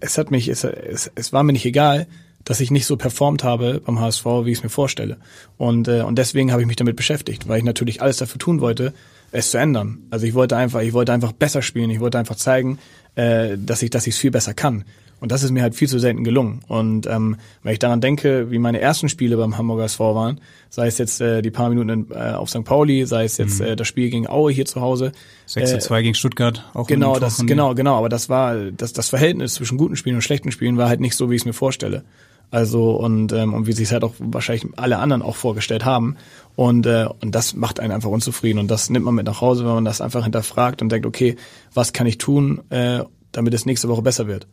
es 0.00 0.18
hat 0.18 0.30
mich, 0.30 0.48
es, 0.48 0.64
es, 0.64 1.10
es 1.14 1.32
war 1.32 1.42
mir 1.42 1.52
nicht 1.52 1.66
egal, 1.66 2.06
dass 2.44 2.60
ich 2.60 2.70
nicht 2.70 2.86
so 2.86 2.96
performt 2.96 3.44
habe 3.44 3.82
beim 3.84 4.00
HSV, 4.00 4.24
wie 4.44 4.52
ich 4.52 4.58
es 4.58 4.62
mir 4.62 4.70
vorstelle. 4.70 5.18
Und, 5.58 5.88
äh, 5.88 6.02
und 6.02 6.16
deswegen 6.16 6.52
habe 6.52 6.62
ich 6.62 6.68
mich 6.68 6.76
damit 6.76 6.96
beschäftigt, 6.96 7.48
weil 7.48 7.58
ich 7.58 7.64
natürlich 7.64 8.00
alles 8.00 8.16
dafür 8.16 8.38
tun 8.38 8.60
wollte, 8.60 8.94
es 9.32 9.50
zu 9.50 9.58
ändern. 9.58 9.98
Also 10.10 10.26
ich 10.26 10.34
wollte 10.34 10.56
einfach, 10.56 10.80
ich 10.80 10.92
wollte 10.92 11.12
einfach 11.12 11.32
besser 11.32 11.62
spielen, 11.62 11.90
ich 11.90 12.00
wollte 12.00 12.18
einfach 12.18 12.36
zeigen, 12.36 12.78
äh, 13.14 13.56
dass 13.58 13.82
ich, 13.82 13.90
dass 13.90 14.06
ich 14.06 14.14
es 14.14 14.20
viel 14.20 14.30
besser 14.30 14.54
kann. 14.54 14.84
Und 15.20 15.30
das 15.32 15.42
ist 15.42 15.50
mir 15.50 15.62
halt 15.62 15.74
viel 15.74 15.88
zu 15.88 15.98
selten 15.98 16.24
gelungen. 16.24 16.60
Und 16.66 17.06
ähm, 17.06 17.36
wenn 17.62 17.72
ich 17.72 17.78
daran 17.78 18.00
denke, 18.00 18.50
wie 18.50 18.58
meine 18.58 18.80
ersten 18.80 19.08
Spiele 19.08 19.36
beim 19.36 19.58
Hamburger 19.58 19.84
SV 19.84 20.14
waren, 20.14 20.40
sei 20.70 20.86
es 20.86 20.98
jetzt 20.98 21.20
äh, 21.20 21.42
die 21.42 21.50
paar 21.50 21.68
Minuten 21.68 21.90
in, 21.90 22.06
äh, 22.10 22.32
auf 22.32 22.48
St. 22.48 22.64
Pauli, 22.64 23.04
sei 23.04 23.24
es 23.24 23.36
jetzt 23.36 23.60
mhm. 23.60 23.66
äh, 23.66 23.76
das 23.76 23.86
Spiel 23.86 24.08
gegen 24.08 24.26
Aue 24.26 24.50
hier 24.50 24.64
zu 24.64 24.80
Hause. 24.80 25.12
6 25.46 25.70
zu 25.70 25.78
2 25.78 25.98
äh, 25.98 26.02
gegen 26.02 26.14
Stuttgart, 26.14 26.64
auch 26.74 26.86
Genau, 26.86 27.18
das, 27.18 27.44
genau, 27.46 27.74
genau. 27.74 27.96
Aber 27.96 28.08
das 28.08 28.28
war, 28.28 28.56
das, 28.56 28.92
das 28.92 29.10
Verhältnis 29.10 29.54
zwischen 29.54 29.76
guten 29.76 29.96
Spielen 29.96 30.16
und 30.16 30.22
schlechten 30.22 30.50
Spielen 30.52 30.78
war 30.78 30.88
halt 30.88 31.00
nicht 31.00 31.16
so, 31.16 31.30
wie 31.30 31.34
ich 31.34 31.42
es 31.42 31.46
mir 31.46 31.52
vorstelle. 31.52 32.02
Also 32.50 32.92
und 32.96 33.32
ähm, 33.32 33.54
und 33.54 33.68
wie 33.68 33.72
sich 33.72 33.92
halt 33.92 34.02
auch 34.02 34.14
wahrscheinlich 34.18 34.66
alle 34.76 34.98
anderen 34.98 35.22
auch 35.22 35.36
vorgestellt 35.36 35.84
haben 35.84 36.16
und 36.56 36.84
äh, 36.84 37.06
und 37.20 37.32
das 37.32 37.54
macht 37.54 37.78
einen 37.78 37.92
einfach 37.92 38.10
unzufrieden 38.10 38.58
und 38.58 38.68
das 38.68 38.90
nimmt 38.90 39.04
man 39.04 39.14
mit 39.14 39.26
nach 39.26 39.40
Hause, 39.40 39.64
wenn 39.64 39.74
man 39.74 39.84
das 39.84 40.00
einfach 40.00 40.24
hinterfragt 40.24 40.82
und 40.82 40.90
denkt, 40.90 41.06
okay, 41.06 41.36
was 41.74 41.92
kann 41.92 42.08
ich 42.08 42.18
tun, 42.18 42.60
äh, 42.70 43.04
damit 43.30 43.54
es 43.54 43.66
nächste 43.66 43.88
Woche 43.88 44.02
besser 44.02 44.26
wird. 44.26 44.48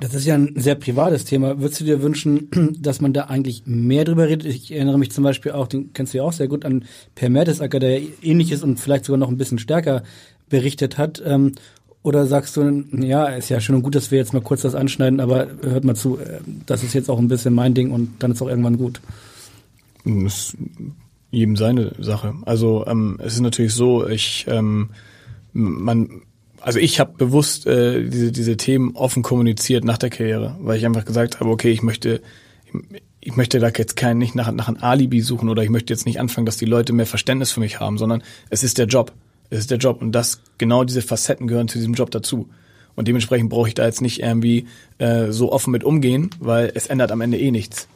Das 0.00 0.14
ist 0.14 0.24
ja 0.24 0.34
ein 0.34 0.54
sehr 0.56 0.76
privates 0.76 1.26
Thema. 1.26 1.60
Würdest 1.60 1.80
du 1.80 1.84
dir 1.84 2.02
wünschen, 2.02 2.48
dass 2.80 3.02
man 3.02 3.12
da 3.12 3.24
eigentlich 3.24 3.62
mehr 3.66 4.04
drüber 4.04 4.28
redet? 4.28 4.46
Ich 4.46 4.72
erinnere 4.72 4.98
mich 4.98 5.12
zum 5.12 5.24
Beispiel 5.24 5.52
auch, 5.52 5.68
den 5.68 5.92
kennst 5.92 6.14
du 6.14 6.18
ja 6.18 6.24
auch 6.24 6.32
sehr 6.32 6.48
gut, 6.48 6.64
an 6.64 6.84
Per 7.14 7.28
Mertesacker, 7.28 7.78
der 7.78 8.00
ähnliches 8.22 8.62
und 8.62 8.80
vielleicht 8.80 9.04
sogar 9.04 9.18
noch 9.18 9.28
ein 9.28 9.36
bisschen 9.36 9.58
stärker 9.58 10.02
berichtet 10.48 10.96
hat. 10.96 11.22
Ähm, 11.24 11.52
oder 12.02 12.26
sagst 12.26 12.56
du, 12.56 12.82
ja, 12.92 13.26
ist 13.26 13.50
ja 13.50 13.60
schön 13.60 13.76
und 13.76 13.82
gut, 13.82 13.94
dass 13.94 14.10
wir 14.10 14.18
jetzt 14.18 14.32
mal 14.32 14.40
kurz 14.40 14.62
das 14.62 14.74
anschneiden, 14.74 15.20
aber 15.20 15.48
hört 15.62 15.84
mal 15.84 15.94
zu, 15.94 16.18
äh, 16.18 16.40
das 16.64 16.82
ist 16.82 16.94
jetzt 16.94 17.10
auch 17.10 17.18
ein 17.18 17.28
bisschen 17.28 17.52
mein 17.52 17.74
Ding 17.74 17.90
und 17.90 18.22
dann 18.22 18.32
ist 18.32 18.40
auch 18.40 18.48
irgendwann 18.48 18.78
gut. 18.78 19.02
Das 20.06 20.54
ist 20.54 20.56
jedem 21.30 21.56
seine 21.56 21.92
Sache. 21.98 22.34
Also 22.46 22.86
ähm, 22.86 23.18
es 23.22 23.34
ist 23.34 23.40
natürlich 23.40 23.74
so, 23.74 24.08
ich 24.08 24.46
ähm, 24.48 24.90
man 25.52 26.22
also 26.60 26.78
ich 26.78 27.00
habe 27.00 27.12
bewusst 27.16 27.66
äh, 27.66 28.04
diese, 28.08 28.32
diese 28.32 28.56
Themen 28.56 28.96
offen 28.96 29.22
kommuniziert 29.22 29.84
nach 29.84 29.98
der 29.98 30.10
Karriere, 30.10 30.56
weil 30.60 30.78
ich 30.78 30.86
einfach 30.86 31.04
gesagt 31.04 31.40
habe, 31.40 31.50
okay, 31.50 31.70
ich 31.70 31.82
möchte, 31.82 32.20
ich 33.20 33.36
möchte 33.36 33.58
da 33.58 33.68
jetzt 33.68 33.96
kein, 33.96 34.18
nicht 34.18 34.34
nach, 34.34 34.50
nach 34.52 34.68
einem 34.68 34.78
Alibi 34.80 35.20
suchen 35.20 35.48
oder 35.48 35.62
ich 35.62 35.70
möchte 35.70 35.92
jetzt 35.92 36.06
nicht 36.06 36.20
anfangen, 36.20 36.46
dass 36.46 36.56
die 36.56 36.66
Leute 36.66 36.92
mehr 36.92 37.06
Verständnis 37.06 37.52
für 37.52 37.60
mich 37.60 37.80
haben, 37.80 37.98
sondern 37.98 38.22
es 38.48 38.62
ist 38.62 38.78
der 38.78 38.86
Job. 38.86 39.12
Es 39.48 39.60
ist 39.60 39.70
der 39.70 39.78
Job 39.78 40.00
und 40.00 40.12
das, 40.12 40.40
genau 40.58 40.84
diese 40.84 41.02
Facetten 41.02 41.46
gehören 41.48 41.68
zu 41.68 41.78
diesem 41.78 41.94
Job 41.94 42.10
dazu. 42.10 42.48
Und 42.94 43.08
dementsprechend 43.08 43.50
brauche 43.50 43.68
ich 43.68 43.74
da 43.74 43.84
jetzt 43.84 44.00
nicht 44.00 44.20
irgendwie 44.20 44.66
äh, 44.98 45.32
so 45.32 45.52
offen 45.52 45.70
mit 45.70 45.84
umgehen, 45.84 46.30
weil 46.38 46.70
es 46.74 46.86
ändert 46.86 47.12
am 47.12 47.20
Ende 47.20 47.38
eh 47.38 47.50
nichts. 47.50 47.88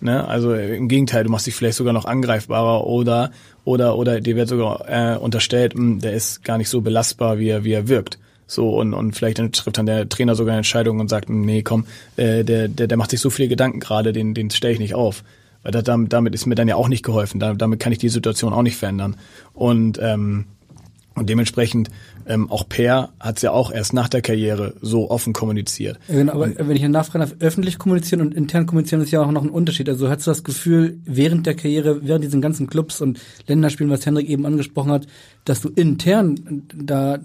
Ne? 0.00 0.26
Also 0.26 0.54
im 0.54 0.88
Gegenteil, 0.88 1.24
du 1.24 1.30
machst 1.30 1.46
dich 1.46 1.54
vielleicht 1.54 1.76
sogar 1.76 1.92
noch 1.92 2.04
angreifbarer 2.04 2.86
oder 2.86 3.30
oder 3.66 3.98
oder 3.98 4.20
dir 4.20 4.36
wird 4.36 4.48
sogar 4.48 4.88
äh, 4.88 5.18
unterstellt, 5.18 5.74
mh, 5.74 5.80
hm, 5.80 6.00
der 6.00 6.14
ist 6.14 6.44
gar 6.44 6.56
nicht 6.56 6.68
so 6.68 6.80
belastbar, 6.80 7.38
wie 7.38 7.48
er 7.48 7.64
wie 7.64 7.72
er 7.72 7.88
wirkt. 7.88 8.18
So 8.46 8.78
und 8.78 8.94
und 8.94 9.16
vielleicht 9.16 9.40
dann 9.40 9.50
trifft 9.50 9.76
dann 9.76 9.86
der 9.86 10.08
Trainer 10.08 10.36
sogar 10.36 10.52
eine 10.52 10.60
Entscheidung 10.60 11.00
und 11.00 11.08
sagt, 11.08 11.28
hm, 11.28 11.42
nee, 11.42 11.62
komm, 11.62 11.84
äh, 12.16 12.44
der 12.44 12.68
der 12.68 12.86
der 12.86 12.96
macht 12.96 13.10
sich 13.10 13.20
so 13.20 13.28
viele 13.28 13.48
Gedanken 13.48 13.80
gerade, 13.80 14.12
den 14.12 14.34
den 14.34 14.50
stelle 14.50 14.72
ich 14.72 14.78
nicht 14.78 14.94
auf. 14.94 15.24
Weil 15.64 15.72
da, 15.72 15.82
damit 15.82 16.32
ist 16.32 16.46
mir 16.46 16.54
dann 16.54 16.68
ja 16.68 16.76
auch 16.76 16.86
nicht 16.86 17.04
geholfen. 17.04 17.40
Da, 17.40 17.54
damit 17.54 17.80
kann 17.80 17.90
ich 17.90 17.98
die 17.98 18.08
Situation 18.08 18.52
auch 18.52 18.62
nicht 18.62 18.76
verändern. 18.76 19.16
Und 19.52 19.98
ähm, 20.00 20.44
und 21.16 21.28
dementsprechend 21.28 21.90
ähm, 22.26 22.50
auch 22.50 22.68
Per 22.68 23.10
hat 23.20 23.36
es 23.36 23.42
ja 23.42 23.52
auch 23.52 23.70
erst 23.70 23.92
nach 23.92 24.08
der 24.08 24.22
Karriere 24.22 24.74
so 24.80 25.10
offen 25.10 25.32
kommuniziert. 25.32 25.98
Genau, 26.08 26.32
aber 26.32 26.44
und, 26.44 26.58
wenn 26.58 26.76
ich 26.76 26.82
nachfragen 26.82 27.20
darf, 27.20 27.34
öffentlich 27.40 27.78
kommunizieren 27.78 28.20
und 28.20 28.34
intern 28.34 28.66
kommunizieren 28.66 29.02
ist 29.02 29.10
ja 29.10 29.22
auch 29.22 29.30
noch 29.30 29.42
ein 29.42 29.50
Unterschied. 29.50 29.88
Also 29.88 30.08
hast 30.08 30.26
du 30.26 30.30
das 30.30 30.44
Gefühl, 30.44 30.98
während 31.04 31.46
der 31.46 31.54
Karriere, 31.54 32.06
während 32.06 32.24
diesen 32.24 32.40
ganzen 32.40 32.66
Clubs 32.66 33.00
und 33.00 33.20
Länderspielen, 33.46 33.92
was 33.92 34.04
Henrik 34.04 34.28
eben 34.28 34.46
angesprochen 34.46 34.92
hat, 34.92 35.06
dass 35.44 35.60
du 35.60 35.68
intern 35.68 36.64
da 36.74 37.18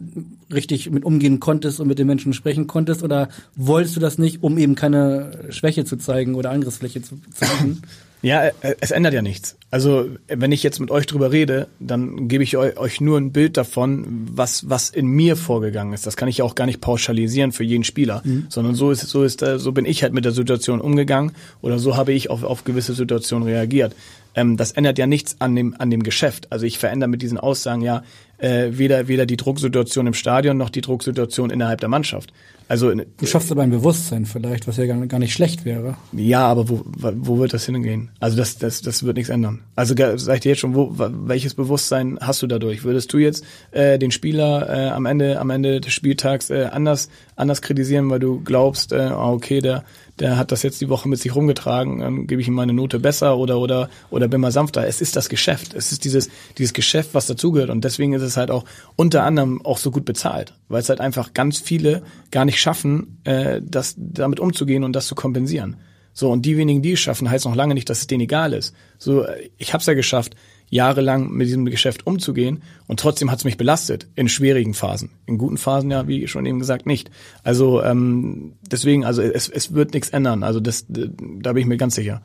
richtig 0.53 0.91
mit 0.91 1.05
umgehen 1.05 1.39
konntest 1.39 1.79
und 1.79 1.87
mit 1.87 1.97
den 1.97 2.07
Menschen 2.07 2.33
sprechen 2.33 2.67
konntest 2.67 3.03
oder 3.03 3.29
wolltest 3.55 3.95
du 3.95 3.99
das 3.99 4.17
nicht, 4.17 4.43
um 4.43 4.57
eben 4.57 4.75
keine 4.75 5.31
Schwäche 5.49 5.85
zu 5.85 5.97
zeigen 5.97 6.35
oder 6.35 6.51
Angriffsfläche 6.51 7.01
zu 7.01 7.19
zeigen? 7.33 7.81
Ja, 8.21 8.45
äh, 8.45 8.75
es 8.79 8.91
ändert 8.91 9.13
ja 9.13 9.21
nichts. 9.21 9.55
Also 9.71 10.09
wenn 10.27 10.51
ich 10.51 10.63
jetzt 10.63 10.79
mit 10.79 10.91
euch 10.91 11.05
drüber 11.05 11.31
rede, 11.31 11.67
dann 11.79 12.27
gebe 12.27 12.43
ich 12.43 12.57
euch 12.57 13.01
nur 13.01 13.17
ein 13.17 13.31
Bild 13.31 13.57
davon, 13.57 14.27
was 14.31 14.69
was 14.69 14.89
in 14.89 15.07
mir 15.07 15.35
vorgegangen 15.35 15.93
ist. 15.93 16.05
Das 16.05 16.17
kann 16.17 16.27
ich 16.27 16.37
ja 16.37 16.45
auch 16.45 16.55
gar 16.55 16.65
nicht 16.65 16.81
pauschalisieren 16.81 17.51
für 17.51 17.63
jeden 17.63 17.83
Spieler, 17.83 18.21
mhm. 18.23 18.45
sondern 18.49 18.75
so 18.75 18.91
ist 18.91 19.01
so 19.07 19.23
ist 19.23 19.41
äh, 19.41 19.59
so 19.59 19.71
bin 19.71 19.85
ich 19.85 20.03
halt 20.03 20.13
mit 20.13 20.25
der 20.25 20.33
Situation 20.33 20.81
umgegangen 20.81 21.31
oder 21.61 21.79
so 21.79 21.95
habe 21.95 22.13
ich 22.13 22.29
auf 22.29 22.43
auf 22.43 22.63
gewisse 22.63 22.93
Situationen 22.93 23.47
reagiert. 23.47 23.95
Ähm, 24.35 24.57
das 24.57 24.73
ändert 24.73 24.97
ja 24.97 25.07
nichts 25.07 25.37
an 25.39 25.55
dem 25.55 25.75
an 25.79 25.89
dem 25.89 26.03
Geschäft. 26.03 26.51
Also 26.51 26.65
ich 26.65 26.77
verändere 26.77 27.09
mit 27.09 27.21
diesen 27.21 27.39
Aussagen 27.39 27.81
ja 27.81 28.03
äh, 28.37 28.71
weder 28.71 29.07
weder 29.07 29.25
die 29.25 29.37
Drucksituation 29.37 30.05
im 30.05 30.13
Stadion 30.13 30.57
noch 30.57 30.69
die 30.69 30.81
Drucksituation 30.81 31.49
innerhalb 31.49 31.79
der 31.79 31.89
Mannschaft. 31.89 32.31
Also 32.71 32.93
du 32.93 33.25
schaffst 33.25 33.51
aber 33.51 33.63
ein 33.63 33.69
Bewusstsein 33.69 34.25
vielleicht, 34.25 34.65
was 34.65 34.77
ja 34.77 34.85
gar, 34.85 35.05
gar 35.07 35.19
nicht 35.19 35.33
schlecht 35.33 35.65
wäre. 35.65 35.97
Ja, 36.13 36.47
aber 36.47 36.69
wo, 36.69 36.81
wo 36.85 37.37
wird 37.37 37.53
das 37.53 37.65
hingehen? 37.65 38.11
Also 38.21 38.37
das, 38.37 38.59
das, 38.59 38.81
das 38.81 39.03
wird 39.03 39.17
nichts 39.17 39.29
ändern. 39.29 39.59
Also 39.75 39.93
sag 40.15 40.35
ich 40.35 40.39
dir 40.39 40.49
jetzt 40.51 40.59
schon, 40.59 40.73
wo, 40.73 40.93
welches 40.97 41.53
Bewusstsein 41.53 42.17
hast 42.21 42.43
du 42.43 42.47
dadurch? 42.47 42.85
Würdest 42.85 43.11
du 43.11 43.17
jetzt 43.17 43.43
äh, 43.71 43.99
den 43.99 44.11
Spieler 44.11 44.69
äh, 44.69 44.89
am 44.91 45.05
Ende, 45.05 45.41
am 45.41 45.49
Ende 45.49 45.81
des 45.81 45.91
Spieltags 45.91 46.49
äh, 46.49 46.69
anders, 46.71 47.09
anders 47.35 47.61
kritisieren, 47.61 48.09
weil 48.09 48.19
du 48.19 48.39
glaubst, 48.39 48.93
äh, 48.93 48.99
ah, 48.99 49.33
okay, 49.33 49.59
der, 49.59 49.83
der 50.21 50.37
hat 50.37 50.51
das 50.51 50.63
jetzt 50.63 50.79
die 50.79 50.87
Woche 50.87 51.09
mit 51.09 51.19
sich 51.19 51.35
rumgetragen, 51.35 51.99
dann 51.99 52.27
gebe 52.27 52.41
ich 52.41 52.47
ihm 52.47 52.53
meine 52.53 52.73
Note 52.73 52.99
besser 52.99 53.37
oder 53.37 53.59
oder 53.59 53.89
oder 54.11 54.27
bin 54.27 54.39
mal 54.39 54.51
sanfter. 54.51 54.87
Es 54.87 55.01
ist 55.01 55.15
das 55.15 55.27
Geschäft. 55.27 55.73
Es 55.73 55.91
ist 55.91 56.05
dieses 56.05 56.29
dieses 56.57 56.73
Geschäft, 56.73 57.13
was 57.13 57.25
dazugehört 57.25 57.71
und 57.71 57.83
deswegen 57.83 58.13
ist 58.13 58.21
es 58.21 58.37
halt 58.37 58.51
auch 58.51 58.63
unter 58.95 59.23
anderem 59.23 59.65
auch 59.65 59.77
so 59.77 59.91
gut 59.91 60.05
bezahlt, 60.05 60.53
weil 60.69 60.81
es 60.81 60.89
halt 60.89 61.01
einfach 61.01 61.33
ganz 61.33 61.59
viele 61.59 62.03
gar 62.29 62.45
nicht 62.45 62.61
schaffen, 62.61 63.19
äh, 63.23 63.61
das 63.63 63.95
damit 63.97 64.39
umzugehen 64.39 64.83
und 64.83 64.95
das 64.95 65.07
zu 65.07 65.15
kompensieren. 65.15 65.75
So 66.13 66.29
und 66.29 66.45
die 66.45 66.57
wenigen, 66.57 66.81
die 66.81 66.93
es 66.93 66.99
schaffen, 66.99 67.29
heißt 67.29 67.45
noch 67.45 67.55
lange 67.55 67.73
nicht, 67.73 67.89
dass 67.89 67.99
es 67.99 68.07
denen 68.07 68.21
egal 68.21 68.53
ist. 68.53 68.75
So 68.97 69.25
ich 69.57 69.73
habe 69.73 69.81
es 69.81 69.87
ja 69.87 69.93
geschafft, 69.93 70.35
jahrelang 70.71 71.29
mit 71.29 71.47
diesem 71.47 71.65
Geschäft 71.65 72.07
umzugehen 72.07 72.63
und 72.87 72.99
trotzdem 72.99 73.29
hat 73.29 73.39
es 73.39 73.45
mich 73.45 73.57
belastet 73.57 74.07
in 74.15 74.29
schwierigen 74.29 74.73
Phasen. 74.73 75.11
In 75.27 75.37
guten 75.37 75.57
Phasen 75.57 75.91
ja, 75.91 76.07
wie 76.07 76.27
schon 76.27 76.45
eben 76.47 76.59
gesagt, 76.59 76.87
nicht. 76.87 77.11
Also 77.43 77.83
ähm, 77.83 78.53
deswegen, 78.71 79.05
also 79.05 79.21
es, 79.21 79.49
es 79.49 79.73
wird 79.73 79.93
nichts 79.93 80.09
ändern. 80.09 80.43
Also 80.43 80.59
das, 80.59 80.85
da 80.87 81.53
bin 81.53 81.61
ich 81.61 81.67
mir 81.67 81.77
ganz 81.77 81.95
sicher. 81.95 82.21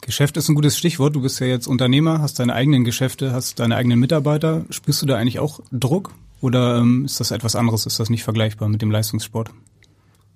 Geschäft 0.00 0.36
ist 0.36 0.48
ein 0.48 0.54
gutes 0.54 0.78
Stichwort. 0.78 1.16
Du 1.16 1.22
bist 1.22 1.40
ja 1.40 1.46
jetzt 1.46 1.66
Unternehmer, 1.66 2.20
hast 2.20 2.38
deine 2.38 2.54
eigenen 2.54 2.84
Geschäfte, 2.84 3.32
hast 3.32 3.58
deine 3.58 3.76
eigenen 3.76 3.98
Mitarbeiter. 3.98 4.64
Spürst 4.70 5.02
du 5.02 5.06
da 5.06 5.16
eigentlich 5.16 5.40
auch 5.40 5.60
Druck 5.72 6.14
oder 6.40 6.78
ähm, 6.78 7.06
ist 7.06 7.18
das 7.18 7.32
etwas 7.32 7.56
anderes? 7.56 7.86
Ist 7.86 7.98
das 7.98 8.08
nicht 8.08 8.22
vergleichbar 8.22 8.68
mit 8.68 8.82
dem 8.82 8.90
Leistungssport? 8.90 9.50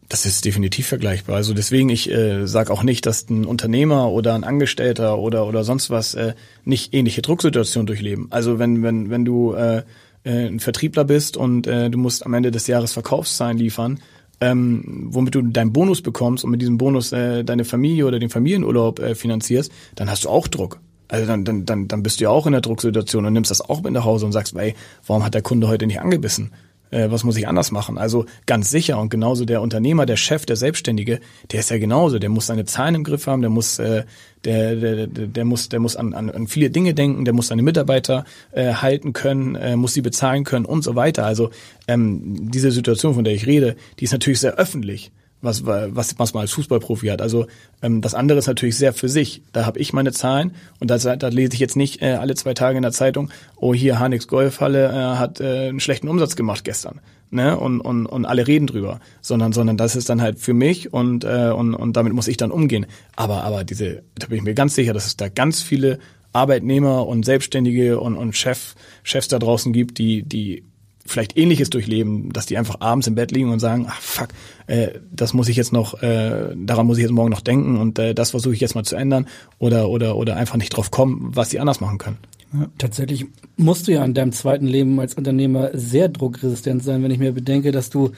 Das 0.08 0.24
ist 0.24 0.46
definitiv 0.46 0.86
vergleichbar. 0.86 1.36
Also 1.36 1.52
deswegen, 1.52 1.90
ich 1.90 2.10
äh, 2.10 2.46
sage 2.46 2.72
auch 2.72 2.82
nicht, 2.82 3.04
dass 3.04 3.28
ein 3.28 3.44
Unternehmer 3.44 4.10
oder 4.10 4.34
ein 4.34 4.44
Angestellter 4.44 5.18
oder 5.18 5.46
oder 5.46 5.64
sonst 5.64 5.90
was 5.90 6.14
äh, 6.14 6.34
nicht 6.64 6.94
ähnliche 6.94 7.20
Drucksituationen 7.20 7.86
durchleben. 7.86 8.28
Also 8.30 8.58
wenn 8.58 8.82
wenn 8.82 9.10
wenn 9.10 9.26
du 9.26 9.52
äh, 9.52 9.82
äh, 10.24 10.46
ein 10.46 10.60
Vertriebler 10.60 11.04
bist 11.04 11.36
und 11.36 11.66
äh, 11.66 11.90
du 11.90 11.98
musst 11.98 12.24
am 12.24 12.32
Ende 12.32 12.50
des 12.50 12.66
Jahres 12.66 12.94
Verkaufszahlen 12.94 13.58
liefern, 13.58 14.00
ähm, 14.40 15.08
womit 15.10 15.34
du 15.34 15.42
deinen 15.42 15.74
Bonus 15.74 16.00
bekommst 16.00 16.42
und 16.42 16.52
mit 16.52 16.62
diesem 16.62 16.78
Bonus 16.78 17.12
äh, 17.12 17.44
deine 17.44 17.64
Familie 17.64 18.06
oder 18.06 18.18
den 18.18 18.30
Familienurlaub 18.30 19.00
äh, 19.00 19.14
finanzierst, 19.14 19.70
dann 19.94 20.10
hast 20.10 20.24
du 20.24 20.30
auch 20.30 20.48
Druck. 20.48 20.80
Also 21.08 21.26
dann, 21.26 21.44
dann, 21.44 21.64
dann, 21.64 21.88
dann 21.88 22.02
bist 22.02 22.20
du 22.20 22.24
ja 22.24 22.30
auch 22.30 22.46
in 22.46 22.52
der 22.52 22.60
Drucksituation 22.60 23.24
und 23.24 23.32
nimmst 23.32 23.50
das 23.50 23.62
auch 23.62 23.82
mit 23.82 23.92
nach 23.92 24.04
Hause 24.04 24.26
und 24.26 24.32
sagst, 24.32 24.54
ey, 24.56 24.74
warum 25.06 25.24
hat 25.24 25.34
der 25.34 25.42
Kunde 25.42 25.68
heute 25.68 25.86
nicht 25.86 26.00
angebissen? 26.00 26.52
Äh, 26.90 27.10
was 27.10 27.24
muss 27.24 27.36
ich 27.36 27.48
anders 27.48 27.70
machen? 27.70 27.98
Also 27.98 28.26
ganz 28.46 28.70
sicher 28.70 28.98
und 28.98 29.10
genauso 29.10 29.44
der 29.44 29.62
Unternehmer, 29.62 30.06
der 30.06 30.16
Chef, 30.16 30.46
der 30.46 30.56
Selbstständige, 30.56 31.20
der 31.50 31.60
ist 31.60 31.70
ja 31.70 31.78
genauso, 31.78 32.18
der 32.18 32.30
muss 32.30 32.46
seine 32.46 32.64
Zahlen 32.64 32.96
im 32.96 33.04
Griff 33.04 33.26
haben, 33.26 33.42
der 33.42 33.50
muss, 33.50 33.78
äh, 33.78 34.04
der, 34.44 34.76
der, 34.76 35.06
der, 35.06 35.26
der 35.26 35.44
muss, 35.44 35.68
der 35.68 35.80
muss 35.80 35.96
an, 35.96 36.14
an, 36.14 36.30
an 36.30 36.46
viele 36.46 36.70
Dinge 36.70 36.94
denken, 36.94 37.24
der 37.24 37.34
muss 37.34 37.48
seine 37.48 37.62
Mitarbeiter 37.62 38.24
äh, 38.52 38.72
halten 38.74 39.12
können, 39.12 39.54
äh, 39.54 39.76
muss 39.76 39.94
sie 39.94 40.02
bezahlen 40.02 40.44
können 40.44 40.64
und 40.64 40.82
so 40.82 40.94
weiter. 40.96 41.26
Also 41.26 41.50
ähm, 41.86 42.50
diese 42.50 42.70
Situation, 42.70 43.14
von 43.14 43.24
der 43.24 43.34
ich 43.34 43.46
rede, 43.46 43.76
die 43.98 44.04
ist 44.04 44.12
natürlich 44.12 44.40
sehr 44.40 44.54
öffentlich 44.54 45.10
was, 45.40 45.64
was, 45.66 46.18
was 46.18 46.34
man 46.34 46.42
als 46.42 46.52
Fußballprofi 46.52 47.08
hat. 47.08 47.22
Also 47.22 47.46
ähm, 47.82 48.00
das 48.00 48.14
andere 48.14 48.38
ist 48.38 48.46
natürlich 48.46 48.76
sehr 48.76 48.92
für 48.92 49.08
sich. 49.08 49.42
Da 49.52 49.66
habe 49.66 49.78
ich 49.78 49.92
meine 49.92 50.12
Zahlen 50.12 50.52
und 50.80 50.90
da, 50.90 50.98
da 50.98 51.28
lese 51.28 51.54
ich 51.54 51.60
jetzt 51.60 51.76
nicht 51.76 52.02
äh, 52.02 52.12
alle 52.12 52.34
zwei 52.34 52.54
Tage 52.54 52.76
in 52.76 52.82
der 52.82 52.92
Zeitung, 52.92 53.30
oh 53.56 53.74
hier 53.74 53.98
Hanix 53.98 54.26
Golfhalle 54.28 54.88
äh, 54.88 55.18
hat 55.18 55.40
äh, 55.40 55.68
einen 55.68 55.80
schlechten 55.80 56.08
Umsatz 56.08 56.36
gemacht 56.36 56.64
gestern. 56.64 57.00
Ne? 57.30 57.58
Und, 57.58 57.80
und, 57.80 58.06
und 58.06 58.24
alle 58.24 58.46
reden 58.46 58.66
drüber, 58.66 59.00
sondern, 59.20 59.52
sondern 59.52 59.76
das 59.76 59.96
ist 59.96 60.08
dann 60.08 60.22
halt 60.22 60.38
für 60.38 60.54
mich 60.54 60.92
und, 60.92 61.24
äh, 61.24 61.50
und, 61.54 61.74
und 61.74 61.96
damit 61.96 62.12
muss 62.14 62.28
ich 62.28 62.36
dann 62.36 62.50
umgehen. 62.50 62.86
Aber, 63.16 63.44
aber 63.44 63.64
diese, 63.64 64.02
da 64.18 64.26
bin 64.28 64.38
ich 64.38 64.44
mir 64.44 64.54
ganz 64.54 64.74
sicher, 64.74 64.94
dass 64.94 65.06
es 65.06 65.16
da 65.16 65.28
ganz 65.28 65.62
viele 65.62 65.98
Arbeitnehmer 66.32 67.06
und 67.06 67.24
Selbstständige 67.24 68.00
und, 68.00 68.16
und 68.16 68.36
Chef, 68.36 68.74
Chefs 69.02 69.28
da 69.28 69.38
draußen 69.38 69.72
gibt, 69.72 69.98
die, 69.98 70.22
die 70.22 70.64
vielleicht 71.08 71.36
ähnliches 71.36 71.70
durchleben, 71.70 72.32
dass 72.32 72.46
die 72.46 72.58
einfach 72.58 72.80
abends 72.80 73.06
im 73.06 73.14
Bett 73.14 73.32
liegen 73.32 73.50
und 73.50 73.60
sagen, 73.60 73.86
ach 73.88 74.00
fuck, 74.00 74.28
äh, 74.66 74.88
das 75.10 75.34
muss 75.34 75.48
ich 75.48 75.56
jetzt 75.56 75.72
noch, 75.72 76.02
äh, 76.02 76.54
daran 76.56 76.86
muss 76.86 76.98
ich 76.98 77.02
jetzt 77.02 77.12
morgen 77.12 77.30
noch 77.30 77.40
denken 77.40 77.78
und 77.78 77.98
äh, 77.98 78.14
das 78.14 78.30
versuche 78.30 78.54
ich 78.54 78.60
jetzt 78.60 78.74
mal 78.74 78.84
zu 78.84 78.96
ändern 78.96 79.26
oder 79.58 79.88
oder 79.88 80.16
oder 80.16 80.36
einfach 80.36 80.56
nicht 80.56 80.70
drauf 80.70 80.90
kommen, 80.90 81.30
was 81.34 81.50
sie 81.50 81.60
anders 81.60 81.80
machen 81.80 81.98
können. 81.98 82.18
Ja. 82.52 82.66
Tatsächlich 82.78 83.26
musst 83.56 83.88
du 83.88 83.92
ja 83.92 84.04
in 84.04 84.14
deinem 84.14 84.32
zweiten 84.32 84.66
Leben 84.66 84.98
als 85.00 85.14
Unternehmer 85.14 85.70
sehr 85.74 86.08
druckresistent 86.08 86.82
sein, 86.82 87.02
wenn 87.02 87.10
ich 87.10 87.18
mir 87.18 87.32
bedenke, 87.32 87.72
dass 87.72 87.90
du 87.90 88.12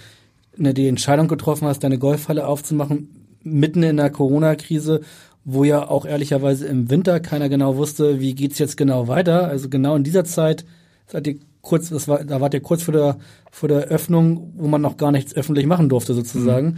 ne, 0.57 0.74
die 0.74 0.86
Entscheidung 0.86 1.28
getroffen 1.28 1.66
hast, 1.66 1.80
deine 1.80 1.99
Golfhalle 1.99 2.47
aufzumachen, 2.47 3.09
mitten 3.43 3.82
in 3.82 3.97
der 3.97 4.11
Corona-Krise, 4.11 5.01
wo 5.45 5.64
ja 5.64 5.88
auch 5.88 6.05
ehrlicherweise 6.05 6.66
im 6.66 6.91
Winter 6.91 7.18
keiner 7.18 7.49
genau 7.49 7.76
wusste, 7.76 8.20
wie 8.20 8.34
geht's 8.34 8.59
jetzt 8.59 8.76
genau 8.76 9.09
weiter. 9.09 9.49
Also 9.49 9.68
genau 9.68 9.97
in 9.97 10.05
dieser 10.05 10.24
Zeit 10.24 10.64
seid 11.07 11.26
ihr 11.26 11.38
kurz, 11.63 11.91
das 11.91 12.09
war, 12.09 12.25
da 12.25 12.41
wart 12.41 12.55
ihr 12.55 12.61
kurz 12.61 12.83
vor 12.83 12.93
der, 12.93 13.19
vor 13.51 13.69
der 13.69 13.85
Öffnung, 13.85 14.53
wo 14.57 14.69
man 14.69 14.81
noch 14.81 14.97
gar 14.97 15.13
nichts 15.13 15.35
öffentlich 15.35 15.67
machen 15.67 15.89
durfte 15.89 16.15
sozusagen. 16.15 16.67
Mhm. 16.67 16.77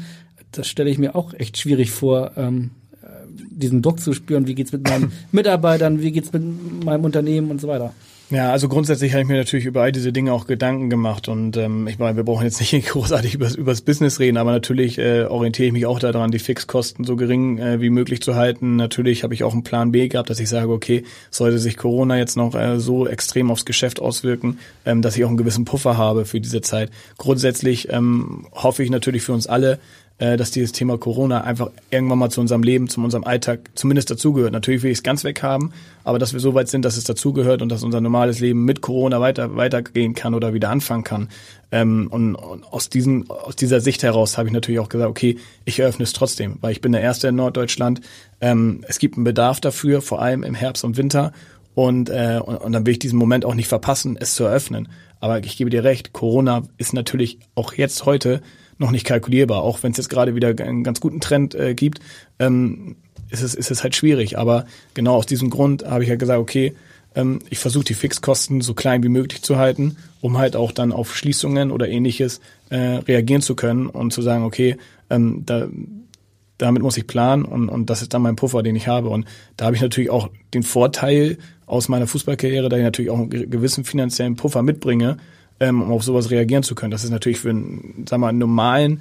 Das 0.53 0.69
stelle 0.69 0.91
ich 0.91 0.99
mir 0.99 1.15
auch 1.15 1.35
echt 1.35 1.57
schwierig 1.57 1.91
vor, 1.91 2.33
ähm, 2.37 2.73
äh, 3.03 3.07
diesen 3.51 3.83
Druck 3.83 4.01
zu 4.01 4.13
spüren. 4.13 4.47
Wie 4.47 4.55
geht's 4.55 4.73
mit 4.73 4.89
meinen 4.89 5.13
Mitarbeitern? 5.33 6.01
Wie 6.03 6.13
geht's 6.13 6.33
mit 6.33 6.85
meinem 6.85 7.05
Unternehmen 7.05 7.51
und 7.51 7.61
so 7.61 7.69
weiter? 7.69 7.95
Ja, 8.33 8.51
also 8.51 8.67
grundsätzlich 8.67 9.13
habe 9.13 9.21
ich 9.21 9.29
mir 9.29 9.37
natürlich 9.37 9.67
über 9.67 9.83
all 9.83 9.93
diese 9.93 10.11
Dinge 10.11 10.33
auch 10.33 10.47
Gedanken 10.47 10.89
gemacht 10.89 11.29
und 11.29 11.59
ähm, 11.59 11.87
ich 11.87 11.99
meine, 11.99 12.17
wir 12.17 12.25
brauchen 12.25 12.45
jetzt 12.45 12.61
nicht 12.61 12.73
großartig 12.89 13.35
über 13.35 13.73
das 13.73 13.83
Business 13.83 14.21
reden, 14.21 14.39
aber 14.39 14.53
natürlich 14.53 14.97
äh, 14.99 15.25
orientiere 15.25 15.67
ich 15.67 15.73
mich 15.75 15.85
auch 15.85 15.99
daran, 15.99 16.31
die 16.31 16.39
Fixkosten 16.39 17.05
so 17.05 17.17
gering 17.17 17.59
äh, 17.59 17.83
wie 17.83 17.91
möglich 17.91 18.23
zu 18.23 18.35
halten. 18.35 18.77
Natürlich 18.77 19.23
habe 19.23 19.35
ich 19.35 19.45
auch 19.45 19.53
einen 19.53 19.65
Plan 19.65 19.93
B 19.93 20.09
gehabt, 20.09 20.31
dass 20.31 20.41
ich 20.41 20.49
sage, 20.49 20.71
okay, 20.71 21.05
sollte 21.31 21.59
sich 21.59 21.77
Corona 21.77 22.17
jetzt 22.17 22.39
noch 22.39 22.55
äh, 22.55 22.81
so 22.81 23.07
extrem 23.07 23.51
aufs 23.51 23.67
Geschäft 23.67 24.01
auswirken, 24.01 24.61
ähm, 24.87 25.03
dass 25.03 25.15
ich 25.15 25.25
auch 25.25 25.29
einen 25.29 25.37
gewissen 25.37 25.67
Puffer 25.67 25.99
habe 25.99 26.25
für 26.25 26.41
diese 26.41 26.63
Zeit. 26.63 26.89
Grundsätzlich 27.19 27.93
ähm, 27.93 28.47
hoffe 28.53 28.83
ich 28.83 28.89
natürlich 28.89 29.25
für 29.25 29.35
uns 29.35 29.47
alle, 29.47 29.79
äh, 30.23 30.37
dass 30.37 30.53
dieses 30.53 30.71
Thema 30.71 30.99
Corona 30.99 31.43
einfach 31.43 31.71
irgendwann 31.91 32.21
mal 32.21 32.31
zu 32.31 32.41
unserem 32.41 32.63
Leben, 32.63 32.89
zu 32.89 33.01
unserem 33.01 33.25
Alltag 33.25 33.71
zumindest 33.75 34.09
dazugehört. 34.09 34.53
Natürlich 34.53 34.85
will 34.85 34.93
ich 34.93 34.99
es 34.99 35.03
ganz 35.03 35.25
weg 35.25 35.43
haben, 35.43 35.73
aber 36.05 36.21
dass 36.21 36.33
wir 36.33 36.39
so 36.39 36.55
weit 36.55 36.69
sind, 36.69 36.85
dass 36.85 36.97
es 36.97 37.03
dazugehört 37.03 37.61
und 37.61 37.71
dass 37.71 37.83
unser 37.83 38.01
normales 38.01 38.39
Leben 38.39 38.65
mit 38.65 38.83
Corona 38.83 39.21
weiter 39.21 39.57
weitergehen 39.57 40.15
kann 40.15 40.35
oder 40.35 40.55
wieder 40.55 40.71
anfangen 40.71 41.03
kann. 41.03 41.29
Ähm, 41.73 42.07
und, 42.09 42.37
und 42.37 42.63
aus 42.73 42.89
diesen 42.89 43.29
aus 43.31 43.57
dieser 43.57 43.81
Sicht 43.81 44.05
heraus 44.05 44.39
habe 44.39 44.47
ich 44.47 44.55
natürlich 44.55 44.79
auch 44.79 44.89
gesagt, 44.89 45.11
okay, 45.11 45.39
ich 45.65 45.81
eröffne 45.81 46.05
es 46.05 46.13
trotzdem, 46.13 46.57
weil 46.61 46.71
ich 46.71 46.81
bin 46.81 46.93
der 46.93 47.01
Erste 47.01 47.27
in 47.27 47.35
Norddeutschland. 47.35 48.01
Ähm, 48.41 48.85
es 48.87 49.01
gibt 49.01 49.17
einen 49.17 49.25
Bedarf 49.25 49.61
dafür, 49.61 50.03
vor 50.03 50.23
allem 50.23 50.45
im 50.45 50.55
Herbst 50.55 50.85
und 50.85 50.97
Winter. 50.97 51.33
Und, 51.75 52.11
äh, 52.11 52.39
und, 52.41 52.59
und 52.59 52.71
dann 52.71 52.87
will 52.87 52.93
ich 52.93 53.01
diesen 53.01 53.19
Moment 53.19 53.45
auch 53.45 53.55
nicht 53.55 53.67
verpassen, 53.67 54.17
es 54.21 54.37
zu 54.37 54.45
eröffnen. 54.45 54.87
Aber 55.19 55.41
ich 55.41 55.57
gebe 55.57 55.71
dir 55.71 55.83
recht, 55.83 56.13
Corona 56.13 56.63
ist 56.79 56.93
natürlich 56.93 57.41
auch 57.57 57.75
jetzt 57.75 58.07
heute 58.07 58.41
noch 58.79 58.91
nicht 58.91 59.07
kalkulierbar. 59.07 59.63
Auch 59.63 59.83
wenn 59.83 59.93
es 59.93 59.99
jetzt 59.99 60.09
gerade 60.09 60.35
wieder 60.35 60.49
einen 60.49 60.85
ganz 60.85 61.01
guten 61.01 61.21
Trend 61.21 61.55
äh, 61.55 61.75
gibt, 61.75 62.01
ähm, 62.39 62.97
ist, 63.31 63.43
es, 63.43 63.55
ist 63.55 63.71
es 63.71 63.83
halt 63.83 63.97
schwierig. 63.97 64.39
Aber 64.39 64.67
genau 64.95 65.15
aus 65.15 65.27
diesem 65.27 65.51
Grund 65.51 65.85
habe 65.85 66.03
ich 66.05 66.11
ja 66.11 66.17
gesagt, 66.17 66.41
okay, 66.41 66.75
ähm, 67.15 67.41
ich 67.51 67.59
versuche 67.59 67.85
die 67.85 67.95
Fixkosten 67.95 68.61
so 68.61 68.75
klein 68.75 69.03
wie 69.03 69.09
möglich 69.09 69.43
zu 69.43 69.57
halten, 69.57 69.97
um 70.21 70.39
halt 70.39 70.57
auch 70.57 70.73
dann 70.73 70.93
auf 70.93 71.17
Schließungen 71.17 71.71
oder 71.71 71.89
ähnliches 71.89 72.41
äh, 72.71 72.77
reagieren 72.77 73.43
zu 73.43 73.55
können 73.55 73.87
und 73.87 74.13
zu 74.13 74.23
sagen, 74.23 74.45
okay, 74.45 74.77
ähm, 75.11 75.43
da, 75.45 75.69
damit 76.59 76.83
muss 76.83 76.97
ich 76.97 77.07
planen 77.07 77.45
und, 77.45 77.69
und 77.69 77.91
das 77.91 78.03
ist 78.03 78.15
dann 78.15 78.23
mein 78.23 78.37
Puffer, 78.37 78.63
den 78.63 78.77
ich 78.77 78.87
habe. 78.87 79.09
Und 79.09 79.27
da 79.57 79.67
habe 79.67 79.77
ich 79.77 79.83
natürlich 79.83 80.11
auch 80.11 80.31
den 80.55 80.63
Vorteil 80.63 81.39
aus 81.67 81.89
meiner 81.89 82.07
Fußballkarriere, 82.07 82.69
da 82.69 82.77
ich 82.77 82.83
natürlich 82.83 83.11
auch 83.11 83.19
einen 83.19 83.31
gewissen 83.31 83.85
finanziellen 83.85 84.37
Puffer 84.37 84.63
mitbringe, 84.63 85.17
ähm, 85.63 85.81
um 85.81 85.93
auf 85.93 86.03
sowas 86.03 86.31
reagieren 86.31 86.65
zu 86.65 86.75
können. 86.75 86.91
Das 86.91 87.05
ist 87.05 87.11
natürlich 87.11 87.39
für 87.39 87.51
einen, 87.51 88.05
sag 88.09 88.19
mal, 88.19 88.33
normalen, 88.33 89.01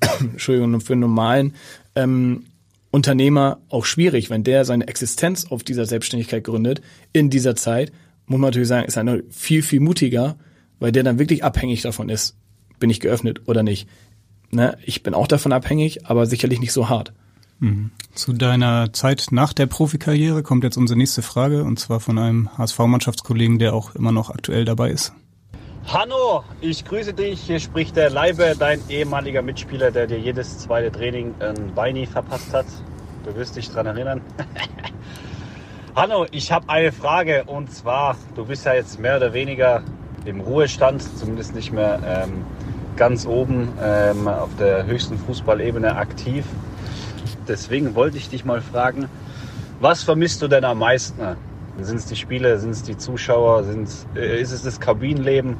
Entschuldigung, 0.20 0.82
für 0.82 0.92
einen 0.92 1.00
normalen 1.00 1.54
ähm, 1.94 2.44
Unternehmer 2.90 3.58
auch 3.70 3.86
schwierig, 3.86 4.28
wenn 4.28 4.44
der 4.44 4.66
seine 4.66 4.86
Existenz 4.86 5.46
auf 5.50 5.64
dieser 5.64 5.86
Selbstständigkeit 5.86 6.44
gründet, 6.44 6.82
in 7.14 7.30
dieser 7.30 7.56
Zeit, 7.56 7.90
muss 8.26 8.38
man 8.38 8.48
natürlich 8.48 8.68
sagen, 8.68 8.86
ist 8.86 8.98
er 8.98 9.20
viel, 9.30 9.62
viel 9.62 9.80
mutiger, 9.80 10.36
weil 10.78 10.92
der 10.92 11.04
dann 11.04 11.18
wirklich 11.18 11.42
abhängig 11.42 11.80
davon 11.80 12.10
ist, 12.10 12.36
bin 12.78 12.90
ich 12.90 13.00
geöffnet 13.00 13.40
oder 13.46 13.62
nicht. 13.62 13.88
Ne? 14.50 14.76
Ich 14.84 15.02
bin 15.02 15.14
auch 15.14 15.26
davon 15.26 15.52
abhängig, 15.52 16.06
aber 16.06 16.26
sicherlich 16.26 16.60
nicht 16.60 16.72
so 16.72 16.90
hart. 16.90 17.14
Mhm. 17.60 17.92
Zu 18.14 18.34
deiner 18.34 18.92
Zeit 18.92 19.28
nach 19.30 19.54
der 19.54 19.66
Profikarriere 19.66 20.42
kommt 20.42 20.64
jetzt 20.64 20.76
unsere 20.76 20.98
nächste 20.98 21.22
Frage 21.22 21.64
und 21.64 21.78
zwar 21.78 22.00
von 22.00 22.18
einem 22.18 22.56
HSV-Mannschaftskollegen, 22.58 23.58
der 23.58 23.72
auch 23.72 23.94
immer 23.94 24.12
noch 24.12 24.28
aktuell 24.28 24.66
dabei 24.66 24.90
ist. 24.90 25.14
Hanno, 25.86 26.44
ich 26.62 26.84
grüße 26.86 27.12
dich. 27.12 27.40
Hier 27.40 27.60
spricht 27.60 27.94
der 27.96 28.08
Leibe, 28.08 28.54
dein 28.58 28.80
ehemaliger 28.88 29.42
Mitspieler, 29.42 29.90
der 29.90 30.06
dir 30.06 30.18
jedes 30.18 30.58
zweite 30.58 30.90
Training 30.90 31.34
ein 31.40 31.74
Beini 31.74 32.06
verpasst 32.06 32.54
hat. 32.54 32.64
Du 33.24 33.34
wirst 33.36 33.56
dich 33.56 33.70
dran 33.70 33.86
erinnern. 33.86 34.22
Hanno, 35.94 36.26
ich 36.30 36.50
habe 36.50 36.68
eine 36.70 36.90
Frage 36.90 37.44
und 37.44 37.70
zwar, 37.70 38.16
du 38.34 38.46
bist 38.46 38.64
ja 38.64 38.72
jetzt 38.74 38.98
mehr 38.98 39.18
oder 39.18 39.34
weniger 39.34 39.82
im 40.24 40.40
Ruhestand, 40.40 41.02
zumindest 41.18 41.54
nicht 41.54 41.70
mehr 41.70 42.00
ähm, 42.04 42.44
ganz 42.96 43.26
oben 43.26 43.68
ähm, 43.82 44.26
auf 44.26 44.56
der 44.58 44.86
höchsten 44.86 45.18
Fußballebene 45.18 45.96
aktiv. 45.96 46.46
Deswegen 47.46 47.94
wollte 47.94 48.16
ich 48.16 48.30
dich 48.30 48.46
mal 48.46 48.62
fragen, 48.62 49.08
was 49.80 50.02
vermisst 50.02 50.40
du 50.40 50.48
denn 50.48 50.64
am 50.64 50.78
meisten? 50.78 51.36
Sind 51.80 51.96
es 51.96 52.06
die 52.06 52.16
Spiele, 52.16 52.58
sind 52.58 52.70
es 52.70 52.82
die 52.82 52.96
Zuschauer, 52.96 53.64
sind's, 53.64 54.06
äh, 54.14 54.40
ist 54.40 54.52
es 54.52 54.62
das 54.62 54.78
Kabinenleben? 54.80 55.56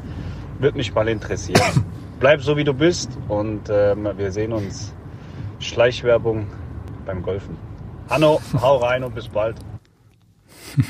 Würde 0.61 0.77
mich 0.79 0.95
mal 0.95 1.09
interessieren. 1.09 1.85
Bleib 2.21 2.43
so 2.43 2.57
wie 2.57 2.65
du 2.65 2.73
bist 2.73 3.11
und 3.29 3.63
ähm, 3.69 4.09
wir 4.17 4.31
sehen 4.31 4.53
uns. 4.53 4.95
Schleichwerbung 5.59 6.47
beim 7.07 7.23
Golfen. 7.23 7.57
Hanno, 8.09 8.41
hau 8.61 8.77
rein 8.77 9.03
und 9.03 9.15
bis 9.15 9.29
bald. 9.29 9.57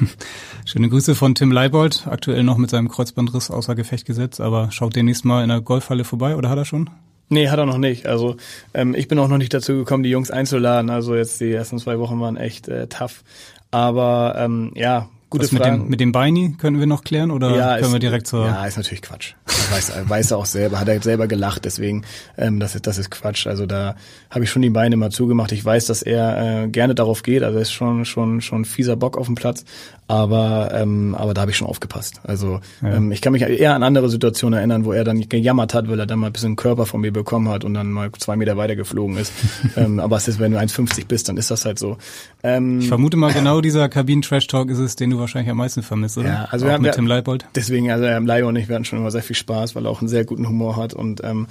Schöne 0.64 0.89
Grüße 0.89 1.14
von 1.14 1.35
Tim 1.35 1.53
Leibold, 1.53 2.07
aktuell 2.09 2.43
noch 2.43 2.57
mit 2.57 2.70
seinem 2.70 2.89
Kreuzbandriss 2.89 3.51
außer 3.51 3.75
Gefecht 3.75 4.07
gesetzt, 4.07 4.41
aber 4.41 4.70
schaut 4.70 4.97
demnächst 4.97 5.25
mal 5.25 5.43
in 5.43 5.49
der 5.49 5.61
Golfhalle 5.61 6.05
vorbei 6.05 6.37
oder 6.37 6.51
hat 6.51 6.59
er 6.59 6.64
schon? 6.64 6.91
Nee, 7.29 7.49
hat 7.49 7.59
er 7.59 7.66
noch 7.66 7.79
nicht. 7.79 8.07
Also 8.07 8.37
ähm, 8.75 8.95
ich 8.95 9.09
bin 9.09 9.18
auch 9.18 9.29
noch 9.29 9.39
nicht 9.39 9.55
dazu 9.55 9.75
gekommen, 9.75 10.03
die 10.03 10.11
Jungs 10.11 10.31
einzuladen. 10.31 10.91
Also 10.91 11.14
jetzt 11.14 11.41
die 11.41 11.53
ersten 11.53 11.79
zwei 11.79 11.99
Wochen 11.99 12.20
waren 12.20 12.37
echt 12.37 12.68
äh, 12.68 12.87
tough. 12.87 13.25
Aber 13.70 14.35
ähm, 14.39 14.72
ja, 14.75 15.09
Gute 15.35 15.47
Was 15.47 15.53
mit 15.53 15.62
Fragen. 15.62 15.81
dem, 15.81 15.89
mit 15.89 15.99
dem 15.99 16.12
Beini 16.12 16.55
können 16.57 16.79
wir 16.79 16.87
noch 16.87 17.03
klären 17.03 17.33
oder 17.33 17.51
können 17.51 17.87
ist, 17.87 17.93
wir 17.93 17.99
direkt 17.99 18.29
zur... 18.29 18.47
Ja, 18.47 18.64
ist 18.66 18.77
natürlich 18.77 19.03
Quatsch. 19.03 19.35
Weiß, 19.75 19.91
er 19.91 20.09
weiß 20.09 20.31
er 20.31 20.39
auch 20.39 20.47
selber, 20.47 20.79
hat 20.81 20.89
er 20.89 21.01
selber 21.03 21.27
gelacht, 21.27 21.64
deswegen, 21.64 22.05
ähm, 22.39 22.61
das, 22.61 22.75
ist, 22.75 22.87
das 22.87 22.99
ist 22.99 23.11
Quatsch. 23.11 23.47
Also 23.47 23.66
da 23.66 23.97
habe 24.31 24.45
ich 24.45 24.51
schon 24.51 24.62
die 24.62 24.70
Beine 24.70 24.97
mal 24.97 25.11
zugemacht. 25.11 25.53
Ich 25.53 25.64
weiß, 25.64 25.87
dass 25.87 26.03
er 26.03 26.64
äh, 26.64 26.68
gerne 26.68 26.95
darauf 26.95 27.22
geht, 27.22 27.43
also 27.43 27.59
er 27.59 27.62
ist 27.62 27.72
schon, 27.72 28.05
schon, 28.05 28.41
schon 28.41 28.64
fieser 28.64 28.97
Bock 28.97 29.16
auf 29.16 29.27
dem 29.27 29.35
Platz, 29.35 29.64
aber, 30.07 30.70
ähm, 30.75 31.14
aber 31.18 31.33
da 31.35 31.41
habe 31.43 31.51
ich 31.51 31.57
schon 31.57 31.66
aufgepasst. 31.66 32.20
Also 32.25 32.61
ähm, 32.83 33.11
ich 33.11 33.20
kann 33.22 33.33
mich 33.33 33.43
eher 33.43 33.75
an 33.75 33.83
andere 33.83 34.09
Situationen 34.11 34.59
erinnern, 34.59 34.85
wo 34.85 34.93
er 34.93 35.03
dann 35.03 35.20
gejammert 35.29 35.72
hat, 35.75 35.89
weil 35.89 35.99
er 35.99 36.07
dann 36.07 36.18
mal 36.18 36.27
ein 36.27 36.33
bisschen 36.33 36.57
Körper 36.57 36.85
von 36.87 37.01
mir 37.01 37.12
bekommen 37.12 37.49
hat 37.49 37.64
und 37.64 37.72
dann 37.75 37.91
mal 37.91 38.11
zwei 38.18 38.37
Meter 38.37 38.57
weiter 38.59 38.77
geflogen 38.77 39.16
ist. 39.16 39.33
ähm, 39.77 39.99
aber 40.01 40.16
es 40.18 40.29
ist, 40.29 40.39
wenn 40.39 40.53
du 40.53 40.59
1,50 40.59 41.07
bist, 41.09 41.29
dann 41.29 41.37
ist 41.39 41.51
das 41.51 41.64
halt 41.64 41.79
so. 41.79 41.97
Ähm, 42.43 42.81
Ich 42.81 42.89
vermute 42.89 43.16
mal, 43.16 43.33
genau 43.33 43.61
dieser 43.62 43.89
Kabinen-Trash-Talk 43.89 44.68
ist 44.70 44.79
es, 44.79 44.95
den 44.97 45.09
du 45.11 45.18
wahrscheinlich 45.18 45.51
am 45.51 45.57
meisten 45.57 45.83
vermisst, 45.83 46.18
oder? 46.18 46.29
Ja, 46.29 46.49
also 46.51 46.66
Auch 46.66 46.68
wir 46.68 46.75
haben- 46.75 46.83
mit 46.83 46.93
Tim 46.95 47.07
Leibold. 47.07 47.47
Deswegen, 47.55 47.91
also 47.91 48.05
ähm, 48.05 48.27
Laio 48.27 48.49
und 48.49 48.57
ich, 48.57 48.68
wir 48.68 48.75
hatten 48.75 48.85
schon 48.85 48.99
immer 48.99 49.11
sehr 49.11 49.22
viel 49.22 49.37
Spaß, 49.37 49.63
weil 49.74 49.86
er 49.86 49.90
auch 49.90 50.00
einen 50.00 50.08
sehr 50.08 50.24
guten 50.24 50.48
Humor 50.48 50.76
hat. 50.76 50.94
Und 50.94 51.22
ähm, 51.24 51.46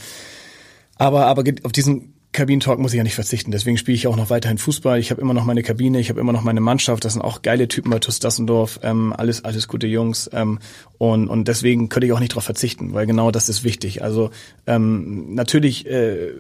aber, 0.97 1.26
aber 1.26 1.43
auf 1.64 1.72
diesen 1.72 2.14
Kabinentalk 2.34 2.80
muss 2.80 2.93
ich 2.93 2.97
ja 2.97 3.03
nicht 3.03 3.16
verzichten. 3.16 3.51
Deswegen 3.51 3.78
spiele 3.78 3.95
ich 3.95 4.07
auch 4.07 4.16
noch 4.16 4.30
weiterhin 4.30 4.57
Fußball. 4.57 4.99
Ich 4.99 5.11
habe 5.11 5.22
immer 5.22 5.36
noch 5.36 5.45
meine 5.45 5.61
Kabine, 5.61 5.99
ich 5.99 6.09
habe 6.09 6.20
immer 6.20 6.34
noch 6.34 6.41
meine 6.41 6.61
Mannschaft. 6.61 7.05
Das 7.05 7.14
sind 7.14 7.22
auch 7.22 7.43
geile 7.43 7.68
Typen 7.68 7.91
bei 7.91 7.99
TuS 7.99 8.20
Dassendorf. 8.20 8.80
Ähm, 8.84 9.14
alles, 9.16 9.45
alles 9.45 9.68
gute 9.68 9.88
Jungs. 9.88 10.30
Ähm, 10.34 10.59
und, 10.97 11.30
und 11.30 11.47
deswegen 11.47 11.89
könnte 11.89 12.07
ich 12.07 12.14
auch 12.14 12.20
nicht 12.20 12.32
darauf 12.34 12.43
verzichten, 12.43 12.93
weil 12.93 13.05
genau 13.05 13.32
das 13.32 13.49
ist 13.49 13.64
wichtig. 13.64 14.03
Also 14.03 14.32
ähm, 14.66 15.36
natürlich 15.36 15.86
äh, 15.86 16.32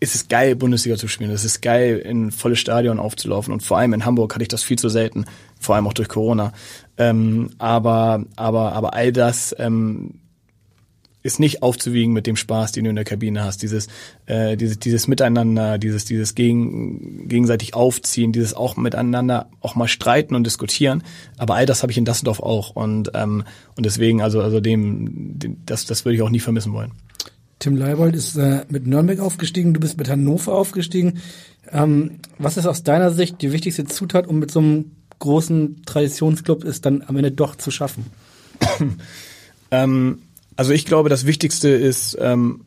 ist 0.00 0.14
es 0.14 0.28
geil, 0.28 0.56
Bundesliga 0.56 0.96
zu 0.96 1.06
spielen. 1.06 1.30
Es 1.30 1.44
ist 1.44 1.62
geil, 1.62 1.98
in 1.98 2.32
volles 2.32 2.58
Stadion 2.58 2.98
aufzulaufen. 2.98 3.52
Und 3.52 3.62
vor 3.62 3.78
allem 3.78 3.92
in 3.92 4.04
Hamburg 4.04 4.34
hatte 4.34 4.42
ich 4.42 4.48
das 4.48 4.64
viel 4.64 4.78
zu 4.78 4.88
selten, 4.88 5.24
vor 5.60 5.76
allem 5.76 5.86
auch 5.86 5.92
durch 5.92 6.08
Corona. 6.08 6.52
Ähm, 6.96 7.50
aber, 7.58 8.24
aber, 8.34 8.72
aber 8.72 8.94
all 8.94 9.12
das 9.12 9.54
ähm, 9.58 10.14
ist 11.22 11.40
nicht 11.40 11.62
aufzuwiegen 11.62 12.12
mit 12.12 12.26
dem 12.26 12.36
Spaß, 12.36 12.72
den 12.72 12.84
du 12.84 12.90
in 12.90 12.96
der 12.96 13.04
Kabine 13.04 13.42
hast. 13.42 13.62
Dieses, 13.62 13.88
äh, 14.26 14.56
dieses, 14.56 14.78
dieses 14.78 15.08
Miteinander, 15.08 15.78
dieses, 15.78 16.04
dieses 16.04 16.34
gegen, 16.34 17.28
gegenseitig 17.28 17.74
aufziehen, 17.74 18.32
dieses 18.32 18.54
auch 18.54 18.76
miteinander 18.76 19.48
auch 19.60 19.74
mal 19.74 19.88
streiten 19.88 20.34
und 20.34 20.44
diskutieren. 20.44 21.02
Aber 21.36 21.54
all 21.56 21.66
das 21.66 21.82
habe 21.82 21.90
ich 21.90 21.98
in 21.98 22.04
Dassendorf 22.04 22.40
auch. 22.40 22.70
Und, 22.70 23.10
ähm, 23.14 23.44
und 23.76 23.84
deswegen, 23.84 24.22
also, 24.22 24.40
also 24.40 24.60
dem, 24.60 25.38
dem 25.38 25.56
das, 25.66 25.86
das 25.86 26.04
würde 26.04 26.16
ich 26.16 26.22
auch 26.22 26.30
nie 26.30 26.40
vermissen 26.40 26.72
wollen. 26.72 26.92
Tim 27.58 27.76
Leibold 27.76 28.14
ist 28.14 28.36
äh, 28.36 28.64
mit 28.68 28.86
Nürnberg 28.86 29.18
aufgestiegen, 29.18 29.74
du 29.74 29.80
bist 29.80 29.98
mit 29.98 30.08
Hannover 30.08 30.54
aufgestiegen. 30.54 31.18
Ähm, 31.72 32.20
was 32.38 32.56
ist 32.56 32.66
aus 32.66 32.84
deiner 32.84 33.10
Sicht 33.10 33.42
die 33.42 33.52
wichtigste 33.52 33.84
Zutat, 33.84 34.28
um 34.28 34.38
mit 34.38 34.52
so 34.52 34.60
einem 34.60 34.92
großen 35.18 35.82
Traditionsclub 35.84 36.62
es 36.62 36.80
dann 36.80 37.02
am 37.04 37.16
Ende 37.16 37.32
doch 37.32 37.56
zu 37.56 37.70
schaffen? 37.70 38.06
Ähm, 39.70 40.20
also 40.58 40.72
ich 40.72 40.86
glaube, 40.86 41.08
das 41.08 41.24
Wichtigste 41.24 41.68
ist, 41.68 42.18
ähm, 42.20 42.64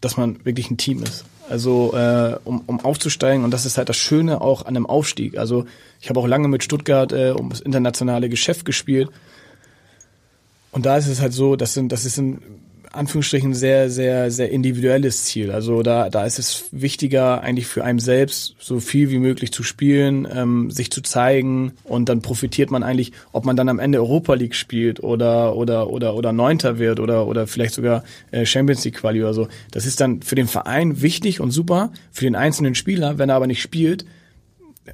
dass 0.00 0.16
man 0.16 0.44
wirklich 0.44 0.70
ein 0.70 0.76
Team 0.76 1.02
ist. 1.02 1.24
Also 1.50 1.92
äh, 1.92 2.36
um, 2.44 2.62
um 2.66 2.78
aufzusteigen 2.78 3.44
und 3.44 3.50
das 3.50 3.66
ist 3.66 3.78
halt 3.78 3.88
das 3.88 3.96
Schöne 3.96 4.40
auch 4.40 4.62
an 4.62 4.76
einem 4.76 4.86
Aufstieg. 4.86 5.36
Also 5.36 5.66
ich 6.00 6.08
habe 6.08 6.20
auch 6.20 6.28
lange 6.28 6.46
mit 6.46 6.62
Stuttgart 6.62 7.10
äh, 7.10 7.32
um 7.32 7.50
das 7.50 7.60
internationale 7.60 8.28
Geschäft 8.28 8.64
gespielt 8.64 9.10
und 10.70 10.86
da 10.86 10.96
ist 10.96 11.08
es 11.08 11.20
halt 11.20 11.32
so, 11.32 11.56
das 11.56 11.74
sind 11.74 11.90
das 11.90 12.04
ist 12.04 12.16
ein 12.16 12.42
Anführungsstrichen 12.92 13.54
sehr 13.54 13.90
sehr 13.90 14.30
sehr 14.30 14.50
individuelles 14.50 15.24
Ziel. 15.24 15.50
Also 15.50 15.82
da 15.82 16.10
da 16.10 16.24
ist 16.24 16.38
es 16.38 16.64
wichtiger 16.70 17.40
eigentlich 17.40 17.66
für 17.66 17.84
einen 17.84 17.98
selbst 17.98 18.54
so 18.58 18.80
viel 18.80 19.10
wie 19.10 19.18
möglich 19.18 19.52
zu 19.52 19.62
spielen, 19.62 20.26
ähm, 20.32 20.70
sich 20.70 20.90
zu 20.90 21.02
zeigen 21.02 21.72
und 21.84 22.08
dann 22.08 22.22
profitiert 22.22 22.70
man 22.70 22.82
eigentlich, 22.82 23.12
ob 23.32 23.44
man 23.44 23.56
dann 23.56 23.68
am 23.68 23.78
Ende 23.78 23.98
Europa 23.98 24.34
League 24.34 24.54
spielt 24.54 25.02
oder 25.02 25.56
oder 25.56 25.90
oder 25.90 26.14
oder 26.14 26.32
Neunter 26.32 26.78
wird 26.78 27.00
oder 27.00 27.26
oder 27.26 27.46
vielleicht 27.46 27.74
sogar 27.74 28.04
äh, 28.30 28.46
Champions 28.46 28.84
League 28.84 28.96
Quali 28.96 29.22
oder 29.22 29.34
so. 29.34 29.48
Das 29.70 29.86
ist 29.86 30.00
dann 30.00 30.22
für 30.22 30.34
den 30.34 30.48
Verein 30.48 31.02
wichtig 31.02 31.40
und 31.40 31.50
super, 31.50 31.92
für 32.10 32.24
den 32.24 32.36
einzelnen 32.36 32.74
Spieler, 32.74 33.18
wenn 33.18 33.28
er 33.28 33.36
aber 33.36 33.46
nicht 33.46 33.62
spielt, 33.62 34.04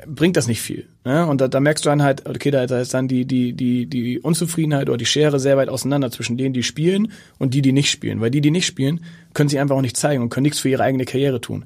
bringt 0.06 0.36
das 0.36 0.46
nicht 0.46 0.60
viel. 0.60 0.86
Ne? 1.04 1.26
Und 1.26 1.40
da, 1.40 1.48
da 1.48 1.60
merkst 1.60 1.84
du 1.84 1.88
dann 1.88 2.02
halt, 2.02 2.26
okay, 2.26 2.50
da, 2.50 2.64
ist 2.64 2.92
dann 2.92 3.08
die, 3.08 3.24
die, 3.24 3.54
die, 3.54 3.86
die 3.86 4.18
Unzufriedenheit 4.20 4.88
oder 4.88 4.98
die 4.98 5.06
Schere 5.06 5.40
sehr 5.40 5.56
weit 5.56 5.68
auseinander 5.68 6.10
zwischen 6.10 6.36
denen, 6.36 6.52
die 6.52 6.62
spielen 6.62 7.12
und 7.38 7.54
die, 7.54 7.62
die 7.62 7.72
nicht 7.72 7.90
spielen. 7.90 8.20
Weil 8.20 8.30
die, 8.30 8.40
die 8.40 8.50
nicht 8.50 8.66
spielen, 8.66 9.00
können 9.32 9.48
sich 9.48 9.58
einfach 9.58 9.76
auch 9.76 9.82
nicht 9.82 9.96
zeigen 9.96 10.22
und 10.22 10.28
können 10.28 10.44
nichts 10.44 10.60
für 10.60 10.68
ihre 10.68 10.82
eigene 10.82 11.04
Karriere 11.04 11.40
tun. 11.40 11.64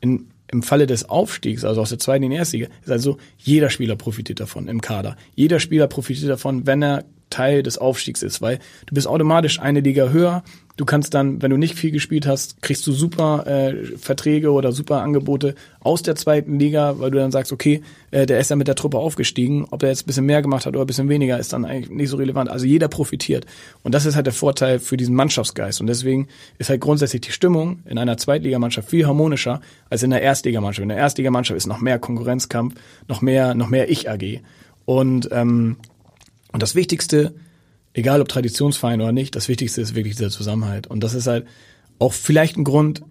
In, 0.00 0.26
Im 0.50 0.62
Falle 0.62 0.86
des 0.86 1.08
Aufstiegs, 1.08 1.64
also 1.64 1.80
aus 1.80 1.90
der 1.90 2.00
zweiten 2.00 2.24
in 2.24 2.30
die 2.30 2.36
erste 2.36 2.56
Liga, 2.56 2.70
ist 2.82 2.90
also 2.90 3.18
jeder 3.38 3.70
Spieler 3.70 3.94
profitiert 3.94 4.40
davon 4.40 4.66
im 4.66 4.80
Kader. 4.80 5.16
Jeder 5.36 5.60
Spieler 5.60 5.86
profitiert 5.86 6.30
davon, 6.30 6.66
wenn 6.66 6.82
er 6.82 7.04
Teil 7.30 7.62
des 7.62 7.78
Aufstiegs 7.78 8.22
ist, 8.22 8.42
weil 8.42 8.58
du 8.86 8.94
bist 8.94 9.06
automatisch 9.06 9.60
eine 9.60 9.80
Liga 9.80 10.08
höher. 10.08 10.42
Du 10.76 10.86
kannst 10.86 11.12
dann, 11.12 11.42
wenn 11.42 11.50
du 11.50 11.58
nicht 11.58 11.74
viel 11.74 11.90
gespielt 11.90 12.26
hast, 12.26 12.62
kriegst 12.62 12.86
du 12.86 12.92
super 12.92 13.46
äh, 13.46 13.98
Verträge 13.98 14.50
oder 14.50 14.72
super 14.72 15.02
Angebote 15.02 15.54
aus 15.80 16.02
der 16.02 16.16
zweiten 16.16 16.58
Liga, 16.58 16.98
weil 16.98 17.10
du 17.10 17.18
dann 17.18 17.30
sagst, 17.30 17.52
okay, 17.52 17.82
äh, 18.12 18.24
der 18.24 18.40
ist 18.40 18.48
ja 18.48 18.56
mit 18.56 18.66
der 18.66 18.76
Truppe 18.76 18.96
aufgestiegen. 18.96 19.66
Ob 19.70 19.82
er 19.82 19.90
jetzt 19.90 20.04
ein 20.04 20.06
bisschen 20.06 20.24
mehr 20.24 20.40
gemacht 20.40 20.64
hat 20.64 20.72
oder 20.72 20.84
ein 20.84 20.86
bisschen 20.86 21.10
weniger, 21.10 21.38
ist 21.38 21.52
dann 21.52 21.66
eigentlich 21.66 21.90
nicht 21.90 22.08
so 22.08 22.16
relevant. 22.16 22.48
Also 22.48 22.64
jeder 22.64 22.88
profitiert. 22.88 23.44
Und 23.82 23.94
das 23.94 24.06
ist 24.06 24.16
halt 24.16 24.24
der 24.24 24.32
Vorteil 24.32 24.78
für 24.78 24.96
diesen 24.96 25.14
Mannschaftsgeist. 25.14 25.82
Und 25.82 25.86
deswegen 25.86 26.28
ist 26.56 26.70
halt 26.70 26.80
grundsätzlich 26.80 27.20
die 27.20 27.32
Stimmung 27.32 27.80
in 27.84 27.98
einer 27.98 28.16
Zweitligamannschaft 28.16 28.88
viel 28.88 29.06
harmonischer 29.06 29.60
als 29.90 30.02
in 30.02 30.08
der 30.08 30.22
Erstligamannschaft. 30.22 30.82
In 30.82 30.88
der 30.88 30.98
Erstligamannschaft 30.98 31.58
ist 31.58 31.66
noch 31.66 31.82
mehr 31.82 31.98
Konkurrenzkampf, 31.98 32.74
noch 33.06 33.20
mehr, 33.20 33.54
noch 33.54 33.68
mehr 33.68 33.90
Ich-AG. 33.90 34.40
Und 34.86 35.28
ähm, 35.30 35.76
und 36.52 36.62
das 36.62 36.74
Wichtigste, 36.74 37.34
egal 37.92 38.20
ob 38.20 38.28
Traditionsverein 38.28 39.00
oder 39.00 39.12
nicht, 39.12 39.36
das 39.36 39.48
Wichtigste 39.48 39.80
ist 39.80 39.94
wirklich 39.94 40.16
dieser 40.16 40.30
Zusammenhalt. 40.30 40.86
Und 40.86 41.00
das 41.00 41.14
ist 41.14 41.26
halt 41.26 41.46
auch 41.98 42.12
vielleicht 42.12 42.56
ein 42.56 42.64
Grund 42.64 43.02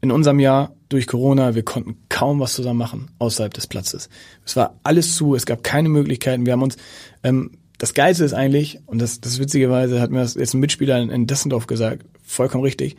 in 0.00 0.10
unserem 0.10 0.38
Jahr 0.38 0.74
durch 0.88 1.06
Corona, 1.06 1.54
wir 1.54 1.64
konnten 1.64 1.96
kaum 2.08 2.40
was 2.40 2.54
zusammen 2.54 2.78
machen 2.78 3.10
außerhalb 3.18 3.52
des 3.52 3.66
Platzes. 3.66 4.08
Es 4.44 4.56
war 4.56 4.78
alles 4.84 5.16
zu, 5.16 5.34
es 5.34 5.44
gab 5.44 5.64
keine 5.64 5.88
Möglichkeiten. 5.88 6.46
Wir 6.46 6.52
haben 6.52 6.62
uns, 6.62 6.76
ähm, 7.22 7.50
das 7.78 7.94
Geilste 7.94 8.24
ist 8.24 8.32
eigentlich, 8.32 8.80
und 8.86 9.00
das, 9.00 9.20
das 9.20 9.38
witzigerweise 9.38 10.00
hat 10.00 10.10
mir 10.10 10.20
das 10.20 10.34
jetzt 10.34 10.54
ein 10.54 10.60
Mitspieler 10.60 11.00
in, 11.00 11.10
in 11.10 11.26
Dessendorf 11.26 11.66
gesagt, 11.66 12.04
vollkommen 12.22 12.64
richtig, 12.64 12.96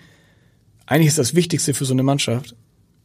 eigentlich 0.86 1.08
ist 1.08 1.20
das 1.20 1.36
Wichtigste 1.36 1.74
für 1.74 1.86
so 1.86 1.94
eine 1.94 2.04
Mannschaft, 2.04 2.56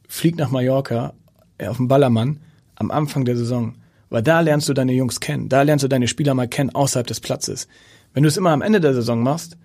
flieg 0.07 0.37
nach 0.37 0.51
Mallorca 0.51 1.13
äh, 1.57 1.67
auf 1.67 1.77
den 1.77 1.87
Ballermann 1.87 2.41
am 2.75 2.91
Anfang 2.91 3.25
der 3.25 3.37
Saison. 3.37 3.75
Weil 4.15 4.23
da 4.23 4.39
lernst 4.39 4.69
du 4.69 4.73
deine 4.73 4.93
Jungs 4.93 5.19
kennen, 5.19 5.49
da 5.49 5.61
lernst 5.63 5.83
du 5.83 5.89
deine 5.89 6.07
Spieler 6.07 6.33
mal 6.33 6.47
kennen 6.47 6.69
außerhalb 6.69 7.05
des 7.05 7.19
Platzes. 7.19 7.67
Wenn 8.13 8.23
du 8.23 8.29
es 8.29 8.37
immer 8.37 8.51
am 8.51 8.61
Ende 8.61 8.79
der 8.79 8.93
Saison 8.93 9.21
machst, 9.21 9.57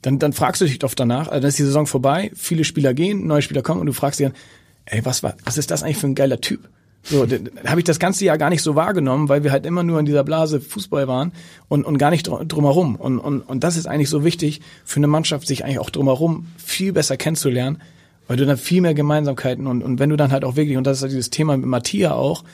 dann, 0.00 0.20
dann 0.20 0.32
fragst 0.32 0.60
du 0.60 0.64
dich 0.64 0.84
oft 0.84 1.00
danach, 1.00 1.26
also 1.26 1.40
dann 1.40 1.48
ist 1.48 1.58
die 1.58 1.64
Saison 1.64 1.88
vorbei, 1.88 2.30
viele 2.36 2.62
Spieler 2.62 2.94
gehen, 2.94 3.26
neue 3.26 3.42
Spieler 3.42 3.62
kommen 3.62 3.80
und 3.80 3.86
du 3.86 3.92
fragst 3.92 4.20
dich 4.20 4.28
dann, 4.28 4.36
ey, 4.84 5.04
was 5.04 5.24
war, 5.24 5.34
was 5.44 5.58
ist 5.58 5.72
das 5.72 5.82
eigentlich 5.82 5.96
für 5.96 6.06
ein 6.06 6.14
geiler 6.14 6.40
Typ? 6.40 6.68
So, 7.02 7.26
habe 7.66 7.80
ich 7.80 7.84
das 7.84 7.98
ganze 7.98 8.24
Jahr 8.24 8.38
gar 8.38 8.48
nicht 8.48 8.62
so 8.62 8.76
wahrgenommen, 8.76 9.28
weil 9.28 9.42
wir 9.42 9.50
halt 9.50 9.66
immer 9.66 9.82
nur 9.82 9.98
in 9.98 10.06
dieser 10.06 10.22
Blase 10.22 10.60
Fußball 10.60 11.08
waren 11.08 11.32
und, 11.66 11.84
und 11.84 11.98
gar 11.98 12.10
nicht 12.12 12.28
dr 12.28 12.44
drumherum. 12.44 12.94
Und, 12.94 13.18
und, 13.18 13.40
und 13.40 13.64
das 13.64 13.76
ist 13.76 13.88
eigentlich 13.88 14.08
so 14.08 14.22
wichtig 14.22 14.60
für 14.84 15.00
eine 15.00 15.08
Mannschaft, 15.08 15.48
sich 15.48 15.64
eigentlich 15.64 15.80
auch 15.80 15.90
drumherum 15.90 16.46
viel 16.64 16.92
besser 16.92 17.16
kennenzulernen, 17.16 17.82
weil 18.28 18.36
du 18.36 18.46
dann 18.46 18.56
viel 18.56 18.82
mehr 18.82 18.94
Gemeinsamkeiten 18.94 19.66
und, 19.66 19.82
und 19.82 19.98
wenn 19.98 20.10
du 20.10 20.16
dann 20.16 20.30
halt 20.30 20.44
auch 20.44 20.54
wirklich, 20.54 20.76
und 20.76 20.86
das 20.86 20.98
ist 20.98 21.02
halt 21.02 21.10
dieses 21.10 21.30
Thema 21.30 21.56
mit 21.56 21.66
Matthias 21.66 22.12
auch, 22.12 22.44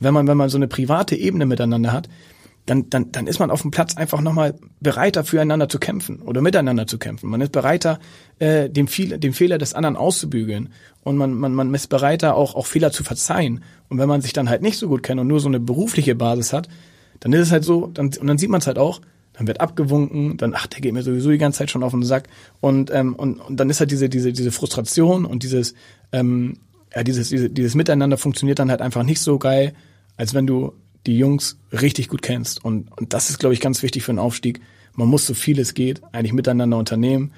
wenn 0.00 0.14
man, 0.14 0.26
wenn 0.26 0.36
man 0.36 0.48
so 0.48 0.58
eine 0.58 0.68
private 0.68 1.16
Ebene 1.16 1.46
miteinander 1.46 1.92
hat, 1.92 2.08
dann, 2.66 2.90
dann, 2.90 3.12
dann 3.12 3.28
ist 3.28 3.38
man 3.38 3.50
auf 3.50 3.62
dem 3.62 3.70
Platz 3.70 3.96
einfach 3.96 4.20
nochmal 4.20 4.54
bereiter, 4.80 5.24
füreinander 5.24 5.68
zu 5.68 5.78
kämpfen 5.78 6.20
oder 6.20 6.42
miteinander 6.42 6.86
zu 6.86 6.98
kämpfen. 6.98 7.30
Man 7.30 7.40
ist 7.40 7.52
bereiter, 7.52 8.00
äh, 8.40 8.68
dem, 8.68 8.88
viel, 8.88 9.18
dem 9.18 9.32
Fehler 9.32 9.56
des 9.58 9.72
anderen 9.72 9.96
auszubügeln. 9.96 10.70
Und 11.04 11.16
man, 11.16 11.32
man, 11.34 11.54
man 11.54 11.72
ist 11.74 11.86
bereiter, 11.86 12.34
auch, 12.34 12.56
auch 12.56 12.66
Fehler 12.66 12.90
zu 12.90 13.04
verzeihen. 13.04 13.62
Und 13.88 13.98
wenn 13.98 14.08
man 14.08 14.20
sich 14.20 14.32
dann 14.32 14.50
halt 14.50 14.62
nicht 14.62 14.78
so 14.78 14.88
gut 14.88 15.04
kennt 15.04 15.20
und 15.20 15.28
nur 15.28 15.38
so 15.38 15.48
eine 15.48 15.60
berufliche 15.60 16.16
Basis 16.16 16.52
hat, 16.52 16.68
dann 17.20 17.32
ist 17.32 17.42
es 17.42 17.52
halt 17.52 17.64
so, 17.64 17.86
dann, 17.86 18.06
und 18.06 18.26
dann 18.26 18.36
sieht 18.36 18.50
man 18.50 18.60
es 18.60 18.66
halt 18.66 18.78
auch, 18.78 19.00
dann 19.32 19.46
wird 19.46 19.60
abgewunken, 19.60 20.36
dann, 20.36 20.54
ach, 20.54 20.66
der 20.66 20.80
geht 20.80 20.92
mir 20.92 21.02
sowieso 21.02 21.30
die 21.30 21.38
ganze 21.38 21.58
Zeit 21.58 21.70
schon 21.70 21.84
auf 21.84 21.92
den 21.92 22.02
Sack. 22.02 22.28
Und, 22.60 22.90
ähm, 22.90 23.14
und, 23.14 23.38
und 23.38 23.58
dann 23.58 23.70
ist 23.70 23.78
halt 23.78 23.92
diese, 23.92 24.08
diese, 24.08 24.32
diese 24.32 24.50
Frustration 24.50 25.24
und 25.24 25.44
dieses, 25.44 25.74
ähm, 26.10 26.54
ja, 26.96 27.04
dieses, 27.04 27.28
dieses, 27.28 27.52
dieses 27.52 27.74
Miteinander 27.74 28.16
funktioniert 28.16 28.58
dann 28.58 28.70
halt 28.70 28.80
einfach 28.80 29.02
nicht 29.02 29.20
so 29.20 29.38
geil, 29.38 29.74
als 30.16 30.32
wenn 30.32 30.46
du 30.46 30.72
die 31.04 31.18
Jungs 31.18 31.58
richtig 31.70 32.08
gut 32.08 32.22
kennst. 32.22 32.64
Und, 32.64 32.90
und 32.98 33.12
das 33.12 33.28
ist, 33.28 33.38
glaube 33.38 33.52
ich, 33.52 33.60
ganz 33.60 33.82
wichtig 33.82 34.02
für 34.02 34.12
einen 34.12 34.18
Aufstieg. 34.18 34.60
Man 34.94 35.06
muss 35.06 35.26
so 35.26 35.34
viel 35.34 35.60
es 35.60 35.74
geht 35.74 36.00
eigentlich 36.12 36.32
miteinander 36.32 36.78
unternehmen, 36.78 37.32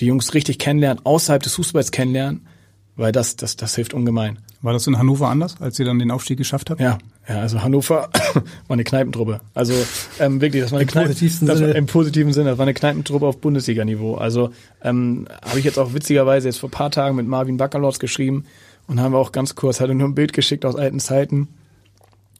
die 0.00 0.06
Jungs 0.06 0.34
richtig 0.34 0.58
kennenlernen, 0.58 1.06
außerhalb 1.06 1.40
des 1.40 1.54
Fußballs 1.54 1.92
kennenlernen, 1.92 2.48
weil 2.96 3.12
das, 3.12 3.36
das, 3.36 3.54
das 3.54 3.76
hilft 3.76 3.94
ungemein. 3.94 4.40
War 4.60 4.72
das 4.72 4.88
in 4.88 4.98
Hannover 4.98 5.28
anders, 5.28 5.60
als 5.60 5.78
ihr 5.78 5.86
dann 5.86 6.00
den 6.00 6.10
Aufstieg 6.10 6.36
geschafft 6.36 6.70
habt? 6.70 6.80
Ja, 6.80 6.98
ja, 7.28 7.40
also 7.40 7.62
Hannover 7.62 8.10
war 8.34 8.42
eine 8.68 8.82
Kneipentruppe. 8.82 9.40
Also 9.54 9.72
ähm, 10.18 10.40
wirklich, 10.40 10.64
das 10.64 10.72
war 10.72 10.78
eine 10.78 10.82
Im 10.82 10.90
Kneipen, 10.90 11.10
positivsten 11.10 11.46
das 11.46 11.60
war, 11.60 11.66
Sinne. 11.68 11.78
im 11.78 11.86
positiven 11.86 12.32
Sinne. 12.32 12.50
Das 12.50 12.58
war 12.58 12.64
eine 12.64 12.74
Kneipentruppe 12.74 13.26
auf 13.26 13.40
Bundesliga-Niveau. 13.40 14.16
Also 14.16 14.50
ähm, 14.82 15.28
habe 15.48 15.60
ich 15.60 15.64
jetzt 15.64 15.78
auch 15.78 15.94
witzigerweise 15.94 16.48
jetzt 16.48 16.58
vor 16.58 16.72
paar 16.72 16.90
Tagen 16.90 17.14
mit 17.14 17.28
Marvin 17.28 17.56
Baccalords 17.56 18.00
geschrieben 18.00 18.46
und 18.86 19.00
haben 19.00 19.12
wir 19.12 19.18
auch 19.18 19.32
ganz 19.32 19.54
kurz, 19.54 19.80
hatte 19.80 19.94
nur 19.94 20.08
ein 20.08 20.14
Bild 20.14 20.32
geschickt 20.32 20.64
aus 20.64 20.76
alten 20.76 21.00
Zeiten. 21.00 21.48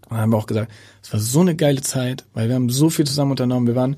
Und 0.08 0.16
haben 0.18 0.30
wir 0.30 0.36
auch 0.36 0.46
gesagt, 0.46 0.70
es 1.02 1.12
war 1.12 1.20
so 1.20 1.40
eine 1.40 1.56
geile 1.56 1.80
Zeit, 1.80 2.24
weil 2.34 2.48
wir 2.48 2.54
haben 2.54 2.70
so 2.70 2.90
viel 2.90 3.06
zusammen 3.06 3.32
unternommen. 3.32 3.66
Wir 3.66 3.74
waren, 3.74 3.96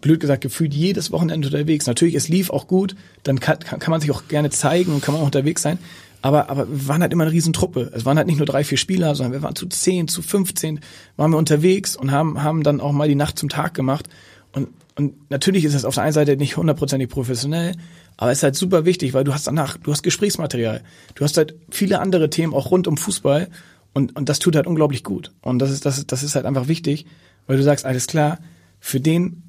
blöd 0.00 0.20
gesagt, 0.20 0.42
gefühlt 0.42 0.72
jedes 0.72 1.10
Wochenende 1.10 1.48
unterwegs. 1.48 1.86
Natürlich, 1.86 2.14
es 2.14 2.28
lief 2.28 2.50
auch 2.50 2.68
gut, 2.68 2.94
dann 3.24 3.40
kann, 3.40 3.58
kann, 3.58 3.80
kann 3.80 3.90
man 3.90 4.00
sich 4.00 4.10
auch 4.12 4.28
gerne 4.28 4.50
zeigen 4.50 4.92
und 4.92 5.02
kann 5.02 5.14
man 5.14 5.22
auch 5.22 5.26
unterwegs 5.26 5.62
sein. 5.62 5.78
Aber, 6.20 6.50
aber 6.50 6.68
wir 6.68 6.88
waren 6.88 7.02
halt 7.02 7.12
immer 7.12 7.24
eine 7.24 7.32
Riesentruppe. 7.32 7.92
Es 7.94 8.04
waren 8.04 8.16
halt 8.16 8.26
nicht 8.26 8.38
nur 8.38 8.46
drei, 8.46 8.64
vier 8.64 8.78
Spieler, 8.78 9.14
sondern 9.14 9.32
wir 9.32 9.42
waren 9.42 9.54
zu 9.54 9.66
zehn, 9.66 10.08
zu 10.08 10.22
15, 10.22 10.80
waren 11.16 11.30
wir 11.30 11.38
unterwegs 11.38 11.96
und 11.96 12.10
haben, 12.10 12.42
haben 12.42 12.62
dann 12.62 12.80
auch 12.80 12.92
mal 12.92 13.08
die 13.08 13.14
Nacht 13.14 13.38
zum 13.38 13.48
Tag 13.48 13.74
gemacht. 13.74 14.08
Und, 14.52 14.68
und 14.98 15.30
natürlich 15.30 15.64
ist 15.64 15.74
es 15.74 15.84
auf 15.84 15.94
der 15.94 16.02
einen 16.02 16.12
Seite 16.12 16.36
nicht 16.36 16.56
hundertprozentig 16.56 17.08
professionell, 17.08 17.76
aber 18.16 18.32
es 18.32 18.38
ist 18.38 18.42
halt 18.42 18.56
super 18.56 18.84
wichtig, 18.84 19.14
weil 19.14 19.22
du 19.22 19.32
hast 19.32 19.46
danach, 19.46 19.76
du 19.76 19.92
hast 19.92 20.02
Gesprächsmaterial. 20.02 20.82
Du 21.14 21.22
hast 21.22 21.36
halt 21.36 21.54
viele 21.70 22.00
andere 22.00 22.30
Themen 22.30 22.52
auch 22.52 22.72
rund 22.72 22.88
um 22.88 22.96
Fußball 22.96 23.48
und, 23.94 24.16
und 24.16 24.28
das 24.28 24.40
tut 24.40 24.56
halt 24.56 24.66
unglaublich 24.66 25.04
gut. 25.04 25.30
Und 25.40 25.60
das 25.60 25.70
ist, 25.70 25.86
das 25.86 26.04
das 26.04 26.24
ist 26.24 26.34
halt 26.34 26.46
einfach 26.46 26.66
wichtig, 26.66 27.06
weil 27.46 27.56
du 27.56 27.62
sagst, 27.62 27.86
alles 27.86 28.08
klar, 28.08 28.40
für 28.80 28.98
den 28.98 29.44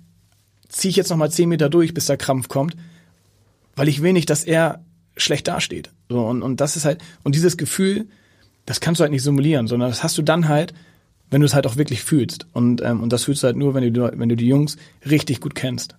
ziehe 0.68 0.92
ich 0.92 0.98
jetzt 0.98 1.10
nochmal 1.10 1.32
zehn 1.32 1.50
Meter 1.50 1.68
durch, 1.68 1.96
bis 1.96 2.06
der 2.06 2.18
Krampf 2.18 2.48
kommt, 2.48 2.76
weil 3.76 3.88
ich 3.88 4.04
will 4.04 4.14
nicht, 4.14 4.30
dass 4.30 4.44
er 4.44 4.86
schlecht 5.18 5.48
dasteht. 5.48 5.90
So, 6.10 6.28
und, 6.28 6.44
und 6.44 6.62
das 6.62 6.76
ist 6.76 6.86
halt, 6.86 7.02
und 7.24 7.34
dieses 7.34 7.58
Gefühl, 7.58 8.08
das 8.68 8.82
kannst 8.82 9.00
du 9.00 9.02
halt 9.02 9.12
nicht 9.12 9.24
simulieren, 9.24 9.66
sondern 9.66 9.90
das 9.90 10.04
hast 10.04 10.16
du 10.16 10.22
dann 10.22 10.48
halt, 10.48 10.76
wenn 11.30 11.42
du 11.42 11.46
es 11.46 11.54
halt 11.54 11.68
auch 11.68 11.76
wirklich 11.76 12.04
fühlst. 12.04 12.48
Und, 12.54 12.82
ähm, 12.82 13.02
und 13.02 13.14
das 13.14 13.26
fühlst 13.26 13.44
du 13.44 13.48
halt 13.48 13.58
nur, 13.58 13.74
wenn 13.74 13.94
du, 13.94 14.12
wenn 14.16 14.30
du 14.30 14.36
die 14.36 14.48
Jungs 14.48 14.78
richtig 15.10 15.42
gut 15.42 15.56
kennst. 15.56 15.96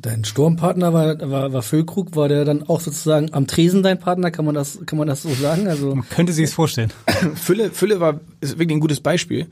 Dein 0.00 0.24
Sturmpartner 0.24 0.92
war, 0.92 1.30
war, 1.30 1.52
war 1.52 1.62
Füllkrug, 1.62 2.16
war 2.16 2.28
der 2.28 2.44
dann 2.44 2.62
auch 2.68 2.80
sozusagen 2.80 3.34
am 3.34 3.46
Tresen 3.46 3.82
dein 3.82 3.98
Partner, 3.98 4.30
kann 4.30 4.44
man 4.44 4.54
das, 4.54 4.78
kann 4.86 4.98
man 4.98 5.08
das 5.08 5.22
so 5.22 5.34
sagen? 5.34 5.68
Also 5.68 5.94
Man 5.94 6.08
könnte 6.08 6.32
sich 6.32 6.44
es 6.44 6.54
vorstellen. 6.54 6.92
Fülle, 7.34 7.70
Fülle 7.70 8.00
war, 8.00 8.20
ist 8.40 8.58
wirklich 8.58 8.76
ein 8.76 8.80
gutes 8.80 9.00
Beispiel, 9.00 9.46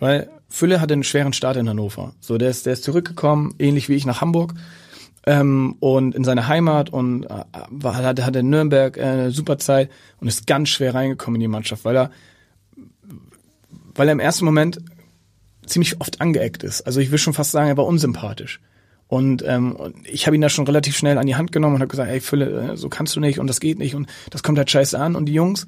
weil 0.00 0.28
Fülle 0.48 0.80
hatte 0.80 0.92
einen 0.92 1.04
schweren 1.04 1.32
Start 1.32 1.56
in 1.56 1.68
Hannover. 1.68 2.12
So, 2.20 2.36
der 2.36 2.50
ist, 2.50 2.66
der 2.66 2.74
ist 2.74 2.84
zurückgekommen, 2.84 3.54
ähnlich 3.58 3.88
wie 3.88 3.94
ich 3.94 4.04
nach 4.04 4.20
Hamburg, 4.20 4.54
ähm, 5.26 5.76
und 5.80 6.14
in 6.14 6.24
seine 6.24 6.48
Heimat 6.48 6.90
und 6.90 7.24
äh, 7.24 7.44
war, 7.70 7.96
hatte, 7.96 8.26
hatte 8.26 8.40
in 8.40 8.50
Nürnberg 8.50 8.96
äh, 8.96 9.02
eine 9.02 9.30
super 9.30 9.58
Zeit 9.58 9.90
und 10.20 10.28
ist 10.28 10.46
ganz 10.46 10.68
schwer 10.68 10.94
reingekommen 10.94 11.36
in 11.36 11.40
die 11.40 11.48
Mannschaft, 11.48 11.84
weil 11.84 11.96
er, 11.96 12.10
weil 13.94 14.08
er 14.08 14.12
im 14.12 14.20
ersten 14.20 14.44
Moment 14.44 14.80
ziemlich 15.66 16.00
oft 16.00 16.20
angeeckt 16.20 16.62
ist. 16.62 16.82
Also 16.82 17.00
ich 17.00 17.10
will 17.10 17.18
schon 17.18 17.32
fast 17.32 17.52
sagen, 17.52 17.68
er 17.68 17.76
war 17.76 17.86
unsympathisch. 17.86 18.60
Und, 19.06 19.44
ähm, 19.46 19.76
ich 20.04 20.26
habe 20.26 20.34
ihn 20.34 20.40
da 20.40 20.48
schon 20.48 20.66
relativ 20.66 20.96
schnell 20.96 21.18
an 21.18 21.26
die 21.26 21.36
Hand 21.36 21.52
genommen 21.52 21.76
und 21.76 21.80
habe 21.80 21.90
gesagt, 21.90 22.10
ey 22.10 22.20
Fülle, 22.20 22.72
äh, 22.72 22.76
so 22.76 22.88
kannst 22.88 23.14
du 23.16 23.20
nicht 23.20 23.38
und 23.38 23.46
das 23.46 23.60
geht 23.60 23.78
nicht 23.78 23.94
und 23.94 24.08
das 24.30 24.42
kommt 24.42 24.58
halt 24.58 24.70
scheiße 24.70 24.98
an. 24.98 25.14
Und 25.14 25.26
die 25.26 25.34
Jungs 25.34 25.66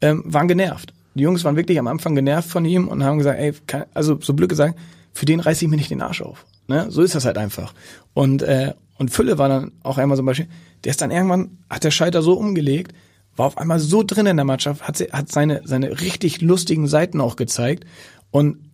ähm, 0.00 0.22
waren 0.26 0.48
genervt. 0.48 0.92
Die 1.14 1.22
Jungs 1.22 1.44
waren 1.44 1.56
wirklich 1.56 1.78
am 1.78 1.86
Anfang 1.86 2.14
genervt 2.14 2.48
von 2.48 2.64
ihm 2.64 2.88
und 2.88 3.04
haben 3.04 3.18
gesagt, 3.18 3.38
ey, 3.38 3.52
kann, 3.66 3.84
also 3.94 4.18
so 4.20 4.32
blöd 4.34 4.48
gesagt, 4.48 4.78
für 5.12 5.26
den 5.26 5.40
reiße 5.40 5.64
ich 5.64 5.70
mir 5.70 5.76
nicht 5.76 5.90
den 5.90 6.00
Arsch 6.00 6.22
auf. 6.22 6.46
Ne? 6.68 6.86
So 6.90 7.02
ist 7.02 7.14
das 7.14 7.24
halt 7.26 7.36
einfach. 7.36 7.74
Und, 8.14 8.42
äh, 8.42 8.72
und 8.96 9.10
Fülle 9.10 9.36
war 9.36 9.48
dann 9.48 9.72
auch 9.82 9.98
einmal 9.98 10.16
so 10.16 10.22
ein 10.22 10.26
Beispiel, 10.26 10.48
der 10.84 10.90
ist 10.90 11.02
dann 11.02 11.10
irgendwann, 11.10 11.58
hat 11.68 11.84
der 11.84 11.90
Schalter 11.90 12.22
so 12.22 12.34
umgelegt, 12.34 12.94
war 13.36 13.46
auf 13.46 13.58
einmal 13.58 13.78
so 13.78 14.02
drin 14.02 14.26
in 14.26 14.36
der 14.36 14.44
Mannschaft, 14.44 14.86
hat, 14.86 14.96
sie, 14.96 15.06
hat 15.06 15.30
seine, 15.30 15.62
seine 15.64 16.00
richtig 16.00 16.40
lustigen 16.40 16.86
Seiten 16.86 17.20
auch 17.20 17.36
gezeigt 17.36 17.84
und, 18.30 18.70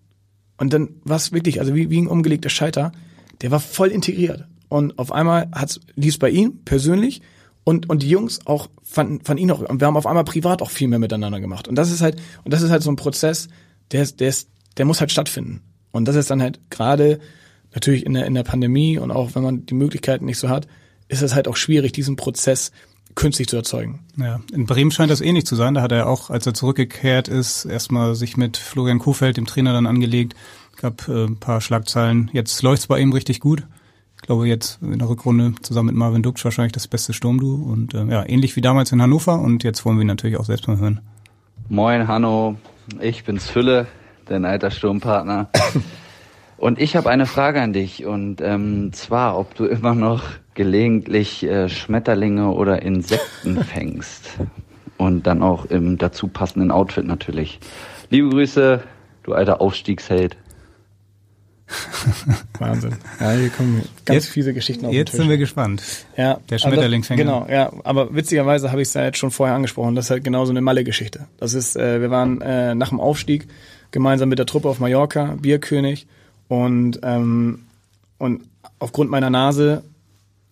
und 0.57 0.73
dann 0.73 0.91
war 1.05 1.21
wirklich, 1.31 1.61
also 1.61 1.75
wie, 1.75 1.91
wie 1.91 2.01
ein 2.01 2.09
umgelegter 2.09 2.51
Schalter, 2.51 2.93
der 3.41 3.51
war 3.51 3.61
voll 3.61 3.89
integriert. 3.89 4.47
Und 4.69 4.99
auf 4.99 5.13
einmal 5.13 5.49
hat's, 5.53 5.81
lief 5.95 6.19
bei 6.19 6.31
ihm 6.31 6.65
persönlich 6.65 7.23
und, 7.65 7.89
und 7.89 8.03
die 8.03 8.11
Jungs 8.11 8.47
auch 8.47 8.69
fanden, 8.83 9.21
fanden 9.25 9.43
ihn 9.43 9.51
auch, 9.51 9.61
und 9.61 9.81
wir 9.81 9.87
haben 9.87 9.97
auf 9.97 10.07
einmal 10.07 10.25
privat 10.25 10.63
auch 10.63 10.71
viel 10.71 10.89
mehr 10.89 10.99
miteinander 10.99 11.41
gemacht. 11.41 11.69
Und 11.69 11.77
das 11.77 11.91
ist 11.91 12.01
halt, 12.01 12.21
und 12.45 12.53
das 12.53 12.63
ist 12.63 12.71
halt 12.71 12.83
so 12.83 12.91
ein 12.91 12.97
Prozess, 12.97 13.49
der 13.93 14.03
ist, 14.03 14.21
der 14.21 14.29
ist, 14.29 14.49
der 14.77 14.85
muss 14.85 15.01
halt 15.01 15.13
stattfinden. 15.13 15.63
Und 15.91 16.07
das 16.07 16.17
ist 16.17 16.31
dann 16.31 16.43
halt 16.43 16.61
gerade 16.71 17.21
natürlich 17.73 18.05
in 18.05 18.15
der, 18.15 18.27
in 18.27 18.35
der 18.35 18.43
Pandemie 18.43 18.99
und 18.99 19.11
auch 19.11 19.35
wenn 19.35 19.43
man 19.43 19.67
die 19.67 19.75
Möglichkeiten 19.75 20.25
nicht 20.25 20.39
so 20.39 20.49
hat, 20.49 20.67
ist 21.09 21.23
es 21.23 21.35
halt 21.35 21.49
auch 21.49 21.57
schwierig, 21.57 21.93
diesen 21.93 22.17
Prozess 22.17 22.73
künstlich 23.19 23.49
zu 23.49 23.57
erzeugen. 23.57 23.99
Ja, 24.17 24.41
in 24.53 24.65
Bremen 24.65 24.93
scheint 24.93 25.11
das 25.11 25.21
ähnlich 25.21 25.45
zu 25.45 25.57
sein. 25.57 25.75
Da 25.75 25.83
hat 25.83 25.91
er 25.91 26.09
auch, 26.09 26.31
als 26.31 26.47
er 26.47 26.55
zurückgekehrt 26.55 27.27
ist, 27.27 27.65
erstmal 27.65 28.15
sich 28.15 28.37
mit 28.37 28.57
Florian 28.57 29.01
Kofeld, 29.01 29.37
dem 29.37 29.45
Trainer, 29.45 29.73
dann 29.73 29.87
angelegt. 29.87 30.37
Gab 30.81 31.09
äh, 31.09 31.25
ein 31.25 31.37
paar 31.37 31.61
Schlagzeilen. 31.61 32.31
Jetzt 32.33 32.63
läuft's 32.63 32.87
bei 32.87 33.01
ihm 33.01 33.13
richtig 33.13 33.41
gut. 33.41 33.65
Ich 34.17 34.23
glaube 34.23 34.47
jetzt 34.47 34.81
in 34.83 34.99
der 34.99 35.09
Rückrunde 35.09 35.55
zusammen 35.63 35.89
mit 35.89 35.97
Marvin 35.97 36.23
Duksch 36.23 36.45
wahrscheinlich 36.45 36.73
das 36.73 36.87
beste 36.87 37.13
Sturmduo 37.13 37.55
und 37.55 37.93
äh, 37.93 38.05
ja, 38.05 38.25
ähnlich 38.25 38.55
wie 38.55 38.61
damals 38.61 38.93
in 38.93 39.03
Hannover 39.03 39.41
und 39.41 39.65
jetzt 39.65 39.85
wollen 39.85 39.97
wir 39.97 40.03
ihn 40.03 40.09
natürlich 40.09 40.37
auch 40.37 40.45
selbst 40.45 40.69
mal 40.69 40.79
hören. 40.79 41.01
Moin 41.69 42.07
Hanno, 42.07 42.57
ich 43.01 43.25
bin's 43.25 43.51
Fülle, 43.51 43.89
dein 44.27 44.45
alter 44.45 44.71
Sturmpartner. 44.71 45.49
Und 46.59 46.81
ich 46.81 46.97
habe 46.97 47.09
eine 47.09 47.27
Frage 47.27 47.61
an 47.63 47.73
dich 47.73 48.05
und 48.05 48.41
ähm, 48.41 48.93
zwar, 48.93 49.39
ob 49.39 49.55
du 49.55 49.65
immer 49.67 49.95
noch 49.95 50.25
gelegentlich 50.55 51.45
äh, 51.45 51.69
Schmetterlinge 51.69 52.51
oder 52.51 52.83
Insekten 52.83 53.63
fängst 53.65 54.31
und 54.97 55.27
dann 55.29 55.43
auch 55.43 55.67
im 55.67 55.99
dazu 55.99 56.27
passenden 56.27 56.73
Outfit 56.73 57.05
natürlich. 57.07 57.61
Liebe 58.11 58.29
Grüße, 58.31 58.83
du 59.23 59.35
alter 59.35 59.61
Aufstiegsheld. 59.61 60.37
Wahnsinn. 62.59 62.97
Ja, 63.21 63.33
hier 63.33 63.51
kommen 63.51 63.83
ganz 64.05 64.25
Jetzt- 64.25 64.33
fiese 64.33 64.53
Geschichten 64.55 64.87
auf 64.87 64.93
Jetzt 64.93 65.13
sind 65.13 65.29
wir 65.29 65.37
gespannt. 65.37 65.83
Ja, 66.17 66.39
Der 66.49 66.55
also 66.57 66.69
Schmetterlingsfänger. 66.69 67.23
Genau, 67.23 67.47
ja. 67.49 67.71
Aber 67.85 68.15
witzigerweise 68.15 68.73
habe 68.73 68.81
ich 68.83 68.89
es 68.89 68.95
ja 68.95 69.05
jetzt 69.05 69.19
schon 69.19 69.31
vorher 69.31 69.55
angesprochen. 69.55 69.95
Das 69.95 70.07
ist 70.07 70.11
halt 70.11 70.25
genau 70.25 70.45
so 70.45 70.51
eine 70.51 70.63
Malle-Geschichte. 70.63 71.29
Das 71.39 71.55
ist, 71.55 71.77
äh, 71.77 72.01
wir 72.01 72.11
waren 72.11 72.41
äh, 72.41 72.75
nach 72.75 72.89
dem 72.89 72.99
Aufstieg 73.01 73.47
gemeinsam 73.91 74.29
mit 74.31 74.39
der 74.39 74.47
Truppe 74.47 74.69
auf 74.69 74.81
Mallorca, 74.81 75.37
Bierkönig. 75.41 76.07
Und, 76.49 77.01
ähm, 77.03 77.67
und 78.19 78.43
aufgrund 78.79 79.11
meiner 79.11 79.31
Nase 79.31 79.85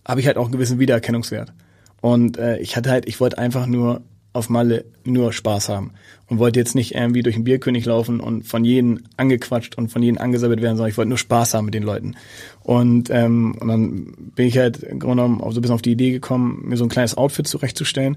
habe 0.07 0.21
ich 0.21 0.27
halt 0.27 0.37
auch 0.37 0.45
einen 0.45 0.53
gewissen 0.53 0.79
Wiedererkennungswert. 0.79 1.53
Und 2.01 2.39
äh, 2.39 2.59
ich 2.59 2.77
hatte 2.77 2.91
halt, 2.91 3.09
ich 3.09 3.19
wollte 3.21 3.39
einfach 3.39 3.67
nur 3.67 4.03
auf 4.37 4.49
Malle 4.49 4.85
nur 5.05 5.33
Spaß 5.33 5.69
haben 5.69 5.93
und 6.29 6.39
wollte 6.39 6.59
jetzt 6.59 6.75
nicht 6.75 6.95
irgendwie 6.95 7.23
durch 7.23 7.37
den 7.37 7.45
Bierkönig 7.45 7.85
laufen 7.85 8.21
und 8.21 8.45
von 8.47 8.65
jedem 8.65 9.01
angequatscht 9.17 9.77
und 9.77 9.89
von 9.89 10.03
jedem 10.03 10.19
angesabbelt 10.19 10.61
werden, 10.63 10.77
sondern 10.77 10.91
ich 10.91 10.97
wollte 10.97 11.09
nur 11.09 11.19
Spaß 11.19 11.55
haben 11.55 11.67
mit 11.67 11.75
den 11.75 11.83
Leuten. 11.83 12.15
Und, 12.63 13.11
ähm, 13.11 13.57
und 13.61 13.69
dann 13.69 14.15
bin 14.35 14.47
ich 14.47 14.59
halt 14.59 14.83
im 14.83 14.99
Grunde 14.99 15.23
genommen 15.23 15.39
so 15.53 15.59
ein 15.59 15.63
bisschen 15.63 15.75
auf 15.75 15.83
die 15.83 15.93
Idee 15.93 16.11
gekommen, 16.11 16.63
mir 16.65 16.77
so 16.77 16.85
ein 16.85 16.89
kleines 16.89 17.17
Outfit 17.17 17.47
zurechtzustellen, 17.47 18.17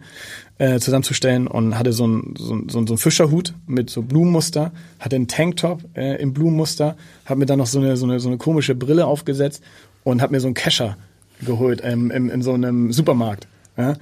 äh, 0.58 0.80
zusammenzustellen 0.80 1.48
und 1.48 1.78
hatte 1.78 1.94
so 1.94 2.08
ein, 2.08 2.34
so, 2.38 2.60
so, 2.68 2.80
ein- 2.80 2.98
Fischerhut 2.98 3.54
mit 3.68 3.90
so 3.90 4.02
Blumenmuster, 4.02 4.72
hatte 5.00 5.16
einen 5.16 5.28
Tanktop 5.28 5.84
äh, 5.96 6.22
im 6.22 6.34
Blumenmuster, 6.34 6.98
habe 7.26 7.40
mir 7.40 7.46
dann 7.46 7.60
noch 7.60 7.68
so 7.68 7.80
eine, 7.80 7.96
so, 7.98 8.06
eine, 8.06 8.20
so 8.20 8.28
eine 8.30 8.38
komische 8.38 8.76
Brille 8.76 9.06
aufgesetzt 9.06 9.64
und 10.04 10.22
habe 10.22 10.34
mir 10.34 10.40
so 10.40 10.48
einen 10.48 10.56
Kescher 10.56 10.98
geholt 11.46 11.82
ähm, 11.84 12.12
im, 12.12 12.30
in 12.30 12.42
so 12.42 12.54
einem 12.54 12.92
Supermarkt. 12.92 13.48
Ja? 13.78 13.96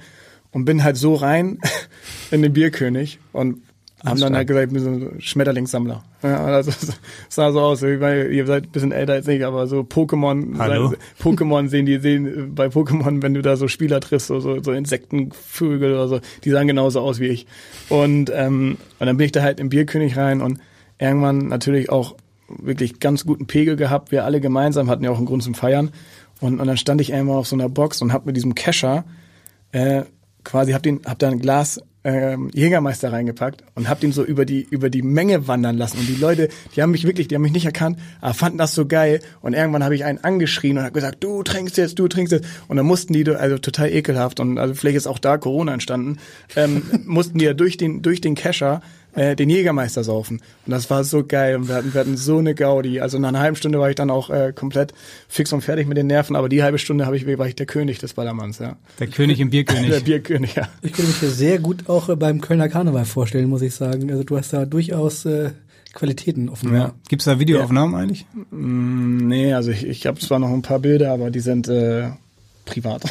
Und 0.50 0.64
bin 0.64 0.82
halt 0.82 0.96
so 0.96 1.14
rein 1.14 1.58
in 2.30 2.42
den 2.42 2.52
Bierkönig 2.52 3.18
und 3.32 3.62
haben 4.04 4.20
dann 4.20 4.36
halt 4.36 4.46
gesagt, 4.46 4.68
ich 4.68 4.72
bin 4.72 4.82
so 4.82 4.90
ein 4.90 5.20
Schmetterlingssammler. 5.20 6.04
Ja, 6.22 6.44
also 6.44 6.70
sah 7.28 7.50
so 7.50 7.60
aus, 7.60 7.82
ich 7.82 7.98
meine, 7.98 8.28
ihr 8.28 8.46
seid 8.46 8.64
ein 8.64 8.70
bisschen 8.70 8.92
älter 8.92 9.14
als 9.14 9.26
ich, 9.26 9.44
aber 9.44 9.66
so 9.66 9.80
Pokémon, 9.80 10.56
Hallo? 10.58 10.94
Pokémon 11.20 11.68
sehen 11.68 11.84
die 11.84 11.98
sehen 11.98 12.54
bei 12.54 12.66
Pokémon, 12.66 13.22
wenn 13.22 13.34
du 13.34 13.42
da 13.42 13.56
so 13.56 13.66
Spieler 13.66 14.00
triffst, 14.00 14.28
so, 14.28 14.38
so, 14.38 14.62
so 14.62 14.72
Insektenvögel 14.72 15.92
oder 15.92 16.08
so, 16.08 16.20
die 16.44 16.50
sahen 16.50 16.68
genauso 16.68 17.00
aus 17.00 17.18
wie 17.18 17.26
ich. 17.26 17.46
Und, 17.88 18.30
ähm, 18.32 18.78
und 19.00 19.06
dann 19.06 19.16
bin 19.16 19.26
ich 19.26 19.32
da 19.32 19.42
halt 19.42 19.58
im 19.58 19.68
Bierkönig 19.68 20.16
rein 20.16 20.42
und 20.42 20.60
irgendwann 20.98 21.48
natürlich 21.48 21.90
auch 21.90 22.14
wirklich 22.48 23.00
ganz 23.00 23.26
guten 23.26 23.46
Pegel 23.46 23.76
gehabt. 23.76 24.12
Wir 24.12 24.24
alle 24.24 24.40
gemeinsam 24.40 24.88
hatten 24.88 25.04
ja 25.04 25.10
auch 25.10 25.18
einen 25.18 25.26
Grund 25.26 25.42
zum 25.42 25.54
Feiern. 25.54 25.90
Und, 26.40 26.60
und 26.60 26.66
dann 26.66 26.76
stand 26.76 27.00
ich 27.00 27.10
irgendwann 27.10 27.36
auf 27.36 27.48
so 27.48 27.56
einer 27.56 27.68
Box 27.68 28.00
und 28.00 28.12
hab 28.12 28.26
mit 28.26 28.36
diesem 28.36 28.54
Kescher 28.54 29.04
äh, 29.72 30.02
quasi 30.48 30.72
hab 30.72 30.82
den 30.82 31.00
hab 31.04 31.18
da 31.18 31.28
ein 31.28 31.40
Glas 31.40 31.78
ähm, 32.04 32.50
Jägermeister 32.54 33.12
reingepackt 33.12 33.64
und 33.74 33.88
hab 33.88 34.00
den 34.00 34.12
so 34.12 34.24
über 34.24 34.46
die 34.46 34.66
über 34.70 34.88
die 34.88 35.02
Menge 35.02 35.46
wandern 35.46 35.76
lassen. 35.76 35.98
Und 35.98 36.08
die 36.08 36.14
Leute 36.14 36.48
die 36.74 36.82
haben 36.82 36.90
mich 36.90 37.04
wirklich 37.04 37.28
die 37.28 37.34
haben 37.34 37.42
mich 37.42 37.52
nicht 37.52 37.66
erkannt 37.66 37.98
aber 38.22 38.32
fanden 38.32 38.56
das 38.56 38.74
so 38.74 38.86
geil. 38.86 39.20
Und 39.42 39.52
irgendwann 39.52 39.84
habe 39.84 39.94
ich 39.94 40.04
einen 40.04 40.24
angeschrien 40.24 40.78
und 40.78 40.84
hab 40.84 40.94
gesagt 40.94 41.22
du 41.22 41.42
trinkst 41.42 41.76
jetzt 41.76 41.98
du 41.98 42.08
trinkst 42.08 42.32
jetzt. 42.32 42.46
Und 42.66 42.78
dann 42.78 42.86
mussten 42.86 43.12
die 43.12 43.28
also 43.28 43.58
total 43.58 43.90
ekelhaft 43.90 44.40
und 44.40 44.58
also 44.58 44.72
vielleicht 44.74 44.96
ist 44.96 45.06
auch 45.06 45.18
da 45.18 45.36
Corona 45.36 45.74
entstanden 45.74 46.18
ähm, 46.56 46.82
mussten 47.04 47.38
die 47.38 47.44
ja 47.44 47.52
durch 47.52 47.76
den 47.76 48.00
durch 48.00 48.22
den 48.22 48.34
Kescher 48.34 48.80
äh, 49.14 49.36
den 49.36 49.50
Jägermeister 49.50 50.04
saufen 50.04 50.40
und 50.66 50.72
das 50.72 50.88
war 50.90 51.04
so 51.04 51.24
geil 51.24 51.56
und 51.56 51.68
wir 51.68 51.76
hatten, 51.76 51.94
wir 51.94 52.00
hatten 52.00 52.16
so 52.16 52.38
eine 52.38 52.54
Gaudi 52.54 53.00
also 53.00 53.18
nach 53.18 53.28
einer 53.28 53.40
halben 53.40 53.56
Stunde 53.56 53.78
war 53.78 53.88
ich 53.88 53.96
dann 53.96 54.10
auch 54.10 54.30
äh, 54.30 54.52
komplett 54.54 54.94
fix 55.28 55.52
und 55.52 55.62
fertig 55.62 55.86
mit 55.86 55.96
den 55.96 56.06
Nerven 56.06 56.36
aber 56.36 56.48
die 56.48 56.62
halbe 56.62 56.78
Stunde 56.78 57.06
habe 57.06 57.16
ich 57.16 57.26
war 57.38 57.46
ich 57.46 57.56
der 57.56 57.66
König 57.66 57.98
des 57.98 58.14
Ballermanns 58.14 58.58
ja 58.58 58.76
Der 58.98 59.06
König 59.06 59.40
im 59.40 59.50
der 59.50 59.64
Bierkönig. 59.64 60.04
Bierkönig 60.04 60.54
ja 60.54 60.68
Ich 60.82 60.92
könnte 60.92 61.10
mich 61.10 61.20
hier 61.20 61.30
sehr 61.30 61.58
gut 61.58 61.88
auch 61.88 62.08
äh, 62.08 62.16
beim 62.16 62.40
Kölner 62.40 62.68
Karneval 62.68 63.04
vorstellen, 63.04 63.48
muss 63.48 63.62
ich 63.62 63.74
sagen. 63.74 64.10
Also 64.10 64.24
du 64.24 64.36
hast 64.36 64.52
da 64.52 64.64
durchaus 64.66 65.24
äh, 65.24 65.50
Qualitäten 65.94 66.48
offenbar. 66.48 66.78
Ja. 66.78 66.94
Gibt's 67.08 67.24
da 67.24 67.38
Videoaufnahmen 67.38 67.94
eigentlich? 67.94 68.26
Nee, 68.50 69.54
also 69.54 69.70
ich, 69.70 69.86
ich 69.86 70.06
habe 70.06 70.20
zwar 70.20 70.38
noch 70.38 70.50
ein 70.50 70.62
paar 70.62 70.78
Bilder, 70.78 71.12
aber 71.12 71.30
die 71.30 71.40
sind 71.40 71.68
äh, 71.68 72.10
privat. 72.64 73.02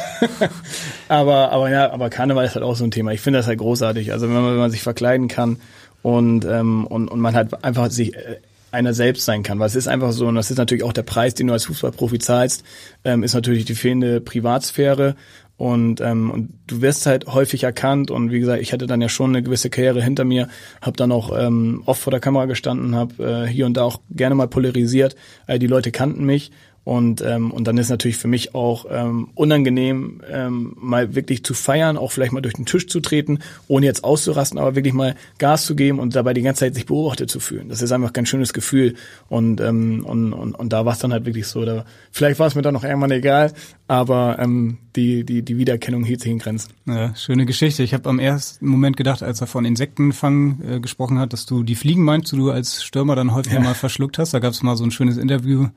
aber, 1.08 1.50
aber 1.50 1.70
ja, 1.70 1.90
aber 1.90 2.08
Karneval 2.08 2.46
ist 2.46 2.54
halt 2.54 2.64
auch 2.64 2.76
so 2.76 2.84
ein 2.84 2.90
Thema. 2.90 3.12
Ich 3.12 3.20
finde 3.20 3.40
das 3.40 3.46
halt 3.46 3.58
großartig. 3.58 4.12
Also 4.12 4.28
wenn 4.28 4.34
man, 4.34 4.52
wenn 4.52 4.58
man 4.58 4.70
sich 4.70 4.82
verkleiden 4.82 5.28
kann 5.28 5.58
und, 6.02 6.44
ähm, 6.44 6.86
und, 6.86 7.08
und 7.08 7.20
man 7.20 7.34
halt 7.34 7.64
einfach 7.64 7.90
sich 7.90 8.14
äh, 8.14 8.36
einer 8.70 8.94
selbst 8.94 9.24
sein 9.24 9.42
kann. 9.42 9.58
Weil 9.58 9.66
es 9.66 9.76
ist 9.76 9.88
einfach 9.88 10.12
so, 10.12 10.26
und 10.26 10.34
das 10.34 10.50
ist 10.50 10.58
natürlich 10.58 10.84
auch 10.84 10.92
der 10.92 11.02
Preis, 11.02 11.34
den 11.34 11.46
du 11.46 11.52
als 11.52 11.66
Fußballprofi 11.66 12.18
zahlst, 12.18 12.64
ähm, 13.04 13.22
ist 13.22 13.34
natürlich 13.34 13.64
die 13.64 13.74
fehlende 13.74 14.20
Privatsphäre 14.20 15.16
und, 15.58 16.00
ähm, 16.00 16.30
und 16.30 16.52
du 16.68 16.82
wirst 16.82 17.06
halt 17.06 17.26
häufig 17.26 17.64
erkannt 17.64 18.12
und 18.12 18.30
wie 18.30 18.38
gesagt, 18.38 18.62
ich 18.62 18.72
hatte 18.72 18.86
dann 18.86 19.00
ja 19.00 19.08
schon 19.08 19.30
eine 19.30 19.42
gewisse 19.42 19.70
Karriere 19.70 20.00
hinter 20.00 20.24
mir, 20.24 20.48
habe 20.80 20.96
dann 20.96 21.10
auch 21.10 21.36
ähm, 21.36 21.82
oft 21.84 22.00
vor 22.00 22.12
der 22.12 22.20
Kamera 22.20 22.44
gestanden, 22.44 22.94
habe 22.94 23.44
äh, 23.44 23.46
hier 23.48 23.66
und 23.66 23.76
da 23.76 23.82
auch 23.82 24.00
gerne 24.08 24.36
mal 24.36 24.46
polarisiert. 24.46 25.16
Äh, 25.48 25.58
die 25.58 25.66
Leute 25.66 25.90
kannten 25.90 26.24
mich 26.24 26.52
und, 26.88 27.20
ähm, 27.20 27.50
und 27.50 27.68
dann 27.68 27.76
ist 27.76 27.90
natürlich 27.90 28.16
für 28.16 28.28
mich 28.28 28.54
auch 28.54 28.86
ähm, 28.90 29.28
unangenehm, 29.34 30.22
ähm, 30.32 30.72
mal 30.80 31.14
wirklich 31.14 31.44
zu 31.44 31.52
feiern, 31.52 31.98
auch 31.98 32.12
vielleicht 32.12 32.32
mal 32.32 32.40
durch 32.40 32.54
den 32.54 32.64
Tisch 32.64 32.86
zu 32.86 33.00
treten, 33.00 33.40
ohne 33.66 33.84
jetzt 33.84 34.04
auszurasten, 34.04 34.58
aber 34.58 34.74
wirklich 34.74 34.94
mal 34.94 35.14
Gas 35.36 35.66
zu 35.66 35.76
geben 35.76 35.98
und 35.98 36.16
dabei 36.16 36.32
die 36.32 36.40
ganze 36.40 36.60
Zeit 36.60 36.74
sich 36.74 36.86
beobachtet 36.86 37.30
zu 37.30 37.40
fühlen. 37.40 37.68
Das 37.68 37.82
ist 37.82 37.92
einfach 37.92 38.14
kein 38.14 38.24
schönes 38.24 38.54
Gefühl. 38.54 38.94
Und, 39.28 39.60
ähm, 39.60 40.02
und, 40.06 40.32
und, 40.32 40.54
und 40.54 40.72
da 40.72 40.86
war 40.86 40.94
es 40.94 40.98
dann 40.98 41.12
halt 41.12 41.26
wirklich 41.26 41.46
so. 41.46 41.62
Da, 41.66 41.84
vielleicht 42.10 42.40
war 42.40 42.46
es 42.46 42.54
mir 42.54 42.62
dann 42.62 42.72
noch 42.72 42.84
irgendwann 42.84 43.10
egal, 43.10 43.52
aber 43.86 44.38
ähm, 44.38 44.78
die, 44.96 45.24
die, 45.24 45.42
die 45.42 45.58
Wiedererkennung 45.58 46.04
hielt 46.04 46.22
sich 46.22 46.32
in 46.32 46.38
Grenzen. 46.38 46.72
Ja, 46.86 47.14
schöne 47.14 47.44
Geschichte. 47.44 47.82
Ich 47.82 47.92
habe 47.92 48.08
am 48.08 48.18
ersten 48.18 48.66
Moment 48.66 48.96
gedacht, 48.96 49.22
als 49.22 49.42
er 49.42 49.46
von 49.46 49.66
Insektenfang 49.66 50.62
äh, 50.66 50.80
gesprochen 50.80 51.18
hat, 51.18 51.34
dass 51.34 51.44
du 51.44 51.64
die 51.64 51.74
Fliegen 51.74 52.02
meinst, 52.02 52.32
die 52.32 52.36
du 52.36 52.50
als 52.50 52.82
Stürmer 52.82 53.14
dann 53.14 53.34
häufig 53.34 53.52
ja. 53.52 53.60
mal 53.60 53.74
verschluckt 53.74 54.16
hast. 54.16 54.32
Da 54.32 54.38
gab 54.38 54.52
es 54.52 54.62
mal 54.62 54.74
so 54.74 54.84
ein 54.84 54.90
schönes 54.90 55.18
Interview 55.18 55.68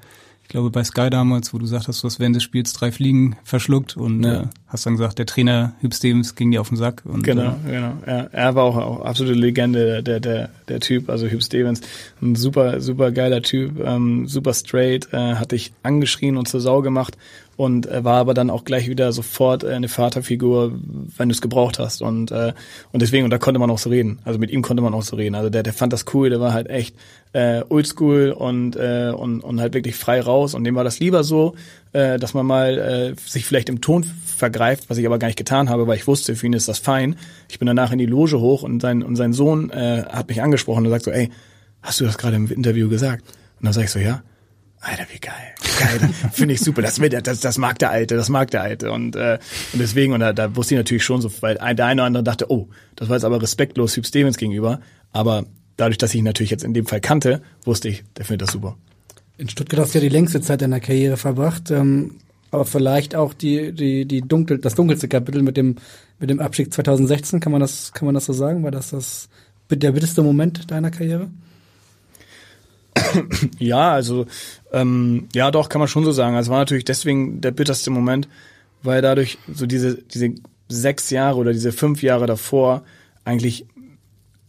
glaube 0.51 0.69
bei 0.69 0.83
Sky 0.83 1.09
damals, 1.09 1.53
wo 1.53 1.57
du 1.57 1.63
gesagt 1.63 1.87
hast, 1.87 2.03
du 2.03 2.05
hast 2.05 2.19
während 2.19 2.35
des 2.35 2.43
Spiels 2.43 2.73
drei 2.73 2.91
Fliegen 2.91 3.37
verschluckt 3.43 3.97
und 3.97 4.23
ja. 4.23 4.41
äh, 4.41 4.47
hast 4.67 4.85
dann 4.85 4.93
gesagt, 4.93 5.17
der 5.17 5.25
Trainer 5.25 5.73
Hüb 5.79 5.93
Stevens 5.93 6.35
ging 6.35 6.51
dir 6.51 6.61
auf 6.61 6.69
den 6.69 6.77
Sack. 6.77 7.01
Und, 7.05 7.23
genau, 7.23 7.57
äh, 7.65 7.71
genau. 7.71 7.93
Ja, 8.05 8.27
er 8.31 8.55
war 8.55 8.63
auch, 8.63 8.77
auch 8.77 9.05
absolute 9.05 9.37
Legende, 9.37 10.03
der, 10.03 10.19
der, 10.19 10.49
der 10.67 10.79
Typ, 10.79 11.09
also 11.09 11.27
Hüb 11.27 11.41
Stevens. 11.41 11.81
Ein 12.21 12.35
super, 12.35 12.81
super 12.81 13.11
geiler 13.11 13.41
Typ, 13.41 13.79
ähm, 13.83 14.27
super 14.27 14.53
straight, 14.53 15.09
äh, 15.13 15.35
hat 15.35 15.53
dich 15.53 15.73
angeschrien 15.83 16.37
und 16.37 16.47
zur 16.47 16.61
Sau 16.61 16.81
gemacht 16.81 17.17
und 17.61 17.85
äh, 17.85 18.03
war 18.03 18.15
aber 18.15 18.33
dann 18.33 18.49
auch 18.49 18.63
gleich 18.63 18.89
wieder 18.89 19.11
sofort 19.11 19.63
äh, 19.63 19.67
eine 19.67 19.87
Vaterfigur, 19.87 20.71
wenn 21.15 21.29
du 21.29 21.33
es 21.33 21.41
gebraucht 21.41 21.77
hast 21.77 22.01
und 22.01 22.31
äh, 22.31 22.53
und 22.91 23.03
deswegen 23.03 23.23
und 23.23 23.29
da 23.29 23.37
konnte 23.37 23.59
man 23.59 23.69
auch 23.69 23.77
so 23.77 23.91
reden. 23.91 24.17
Also 24.25 24.39
mit 24.39 24.49
ihm 24.49 24.63
konnte 24.63 24.81
man 24.81 24.95
auch 24.95 25.03
so 25.03 25.15
reden. 25.15 25.35
Also 25.35 25.51
der 25.51 25.61
der 25.61 25.71
fand 25.71 25.93
das 25.93 26.05
cool, 26.11 26.31
der 26.31 26.39
war 26.39 26.53
halt 26.53 26.71
echt 26.71 26.95
äh, 27.33 27.61
oldschool 27.69 28.31
und 28.31 28.75
äh, 28.77 29.13
und 29.15 29.41
und 29.41 29.61
halt 29.61 29.75
wirklich 29.75 29.95
frei 29.95 30.21
raus 30.21 30.55
und 30.55 30.63
dem 30.63 30.73
war 30.73 30.83
das 30.83 30.99
lieber 30.99 31.23
so, 31.23 31.53
äh, 31.93 32.17
dass 32.17 32.33
man 32.33 32.47
mal 32.47 32.79
äh, 32.79 33.15
sich 33.29 33.45
vielleicht 33.45 33.69
im 33.69 33.79
Ton 33.79 34.05
vergreift, 34.25 34.89
was 34.89 34.97
ich 34.97 35.05
aber 35.05 35.19
gar 35.19 35.27
nicht 35.27 35.37
getan 35.37 35.69
habe, 35.69 35.85
weil 35.85 35.97
ich 35.97 36.07
wusste, 36.07 36.35
für 36.35 36.47
ihn 36.47 36.53
ist 36.53 36.67
das 36.67 36.79
fein. 36.79 37.15
Ich 37.47 37.59
bin 37.59 37.67
danach 37.67 37.91
in 37.91 37.99
die 37.99 38.07
Loge 38.07 38.39
hoch 38.39 38.63
und 38.63 38.81
sein 38.81 39.03
und 39.03 39.17
sein 39.17 39.33
Sohn 39.33 39.69
äh, 39.69 40.03
hat 40.09 40.29
mich 40.29 40.41
angesprochen 40.41 40.83
und 40.83 40.89
sagt 40.89 41.05
so, 41.05 41.11
ey, 41.11 41.29
hast 41.83 41.99
du 41.99 42.05
das 42.05 42.17
gerade 42.17 42.37
im 42.37 42.51
Interview 42.51 42.89
gesagt? 42.89 43.23
Und 43.59 43.65
dann 43.65 43.73
sag 43.73 43.83
ich 43.83 43.91
so, 43.91 43.99
ja. 43.99 44.23
Alter, 44.81 45.05
wie 45.13 45.19
geil. 45.19 45.33
Geil. 45.79 46.09
Finde 46.31 46.55
ich 46.55 46.61
super. 46.61 46.81
Das, 46.81 46.99
das, 47.23 47.39
das 47.39 47.57
mag 47.57 47.77
der 47.79 47.91
Alte, 47.91 48.15
das 48.15 48.29
mag 48.29 48.49
der 48.49 48.63
Alte. 48.63 48.91
Und, 48.91 49.15
äh, 49.15 49.37
und 49.73 49.79
deswegen, 49.79 50.13
und 50.13 50.21
da, 50.21 50.33
da 50.33 50.55
wusste 50.55 50.73
ich 50.73 50.79
natürlich 50.79 51.03
schon 51.03 51.21
so, 51.21 51.31
weil 51.41 51.55
der 51.55 51.85
eine 51.85 52.01
oder 52.01 52.07
andere 52.07 52.23
dachte, 52.23 52.51
oh, 52.51 52.67
das 52.95 53.07
war 53.07 53.15
jetzt 53.15 53.23
aber 53.23 53.41
respektlos 53.41 53.95
Hugh 53.95 54.07
Stevens 54.07 54.37
gegenüber. 54.37 54.81
Aber 55.11 55.45
dadurch, 55.77 55.99
dass 55.99 56.13
ich 56.13 56.19
ihn 56.19 56.25
natürlich 56.25 56.49
jetzt 56.49 56.63
in 56.63 56.73
dem 56.73 56.87
Fall 56.87 56.99
kannte, 56.99 57.41
wusste 57.63 57.89
ich, 57.89 58.03
der 58.17 58.25
findet 58.25 58.47
das 58.47 58.53
super. 58.53 58.75
In 59.37 59.49
Stuttgart 59.49 59.81
hast 59.81 59.93
du 59.93 59.99
ja 59.99 60.03
die 60.03 60.09
längste 60.09 60.41
Zeit 60.41 60.61
deiner 60.61 60.79
Karriere 60.79 61.17
verbracht, 61.17 61.71
ähm, 61.71 62.17
aber 62.49 62.65
vielleicht 62.65 63.15
auch 63.15 63.33
die, 63.33 63.71
die, 63.71 64.05
die 64.05 64.21
dunkel, 64.21 64.57
das 64.57 64.75
dunkelste 64.75 65.07
Kapitel 65.07 65.41
mit 65.41 65.57
dem, 65.57 65.77
mit 66.19 66.29
dem 66.29 66.39
Abstieg 66.39 66.73
2016, 66.73 67.39
kann 67.39 67.51
man 67.51 67.61
das, 67.61 67.93
kann 67.93 68.05
man 68.05 68.15
das 68.15 68.25
so 68.25 68.33
sagen? 68.33 68.63
War 68.63 68.71
das 68.71 68.89
das, 68.89 69.29
der 69.69 69.91
bitterste 69.91 70.21
Moment 70.21 70.69
deiner 70.69 70.91
Karriere? 70.91 71.29
ja, 73.59 73.91
also 73.91 74.25
ähm, 74.71 75.27
ja, 75.33 75.51
doch 75.51 75.69
kann 75.69 75.79
man 75.79 75.87
schon 75.87 76.05
so 76.05 76.11
sagen. 76.11 76.35
Also 76.35 76.51
war 76.51 76.59
natürlich 76.59 76.85
deswegen 76.85 77.41
der 77.41 77.51
bitterste 77.51 77.91
Moment, 77.91 78.27
weil 78.83 79.01
dadurch 79.01 79.37
so 79.53 79.65
diese 79.65 79.95
diese 79.95 80.35
sechs 80.67 81.09
Jahre 81.09 81.37
oder 81.37 81.53
diese 81.53 81.71
fünf 81.71 82.01
Jahre 82.03 82.25
davor 82.25 82.83
eigentlich 83.25 83.65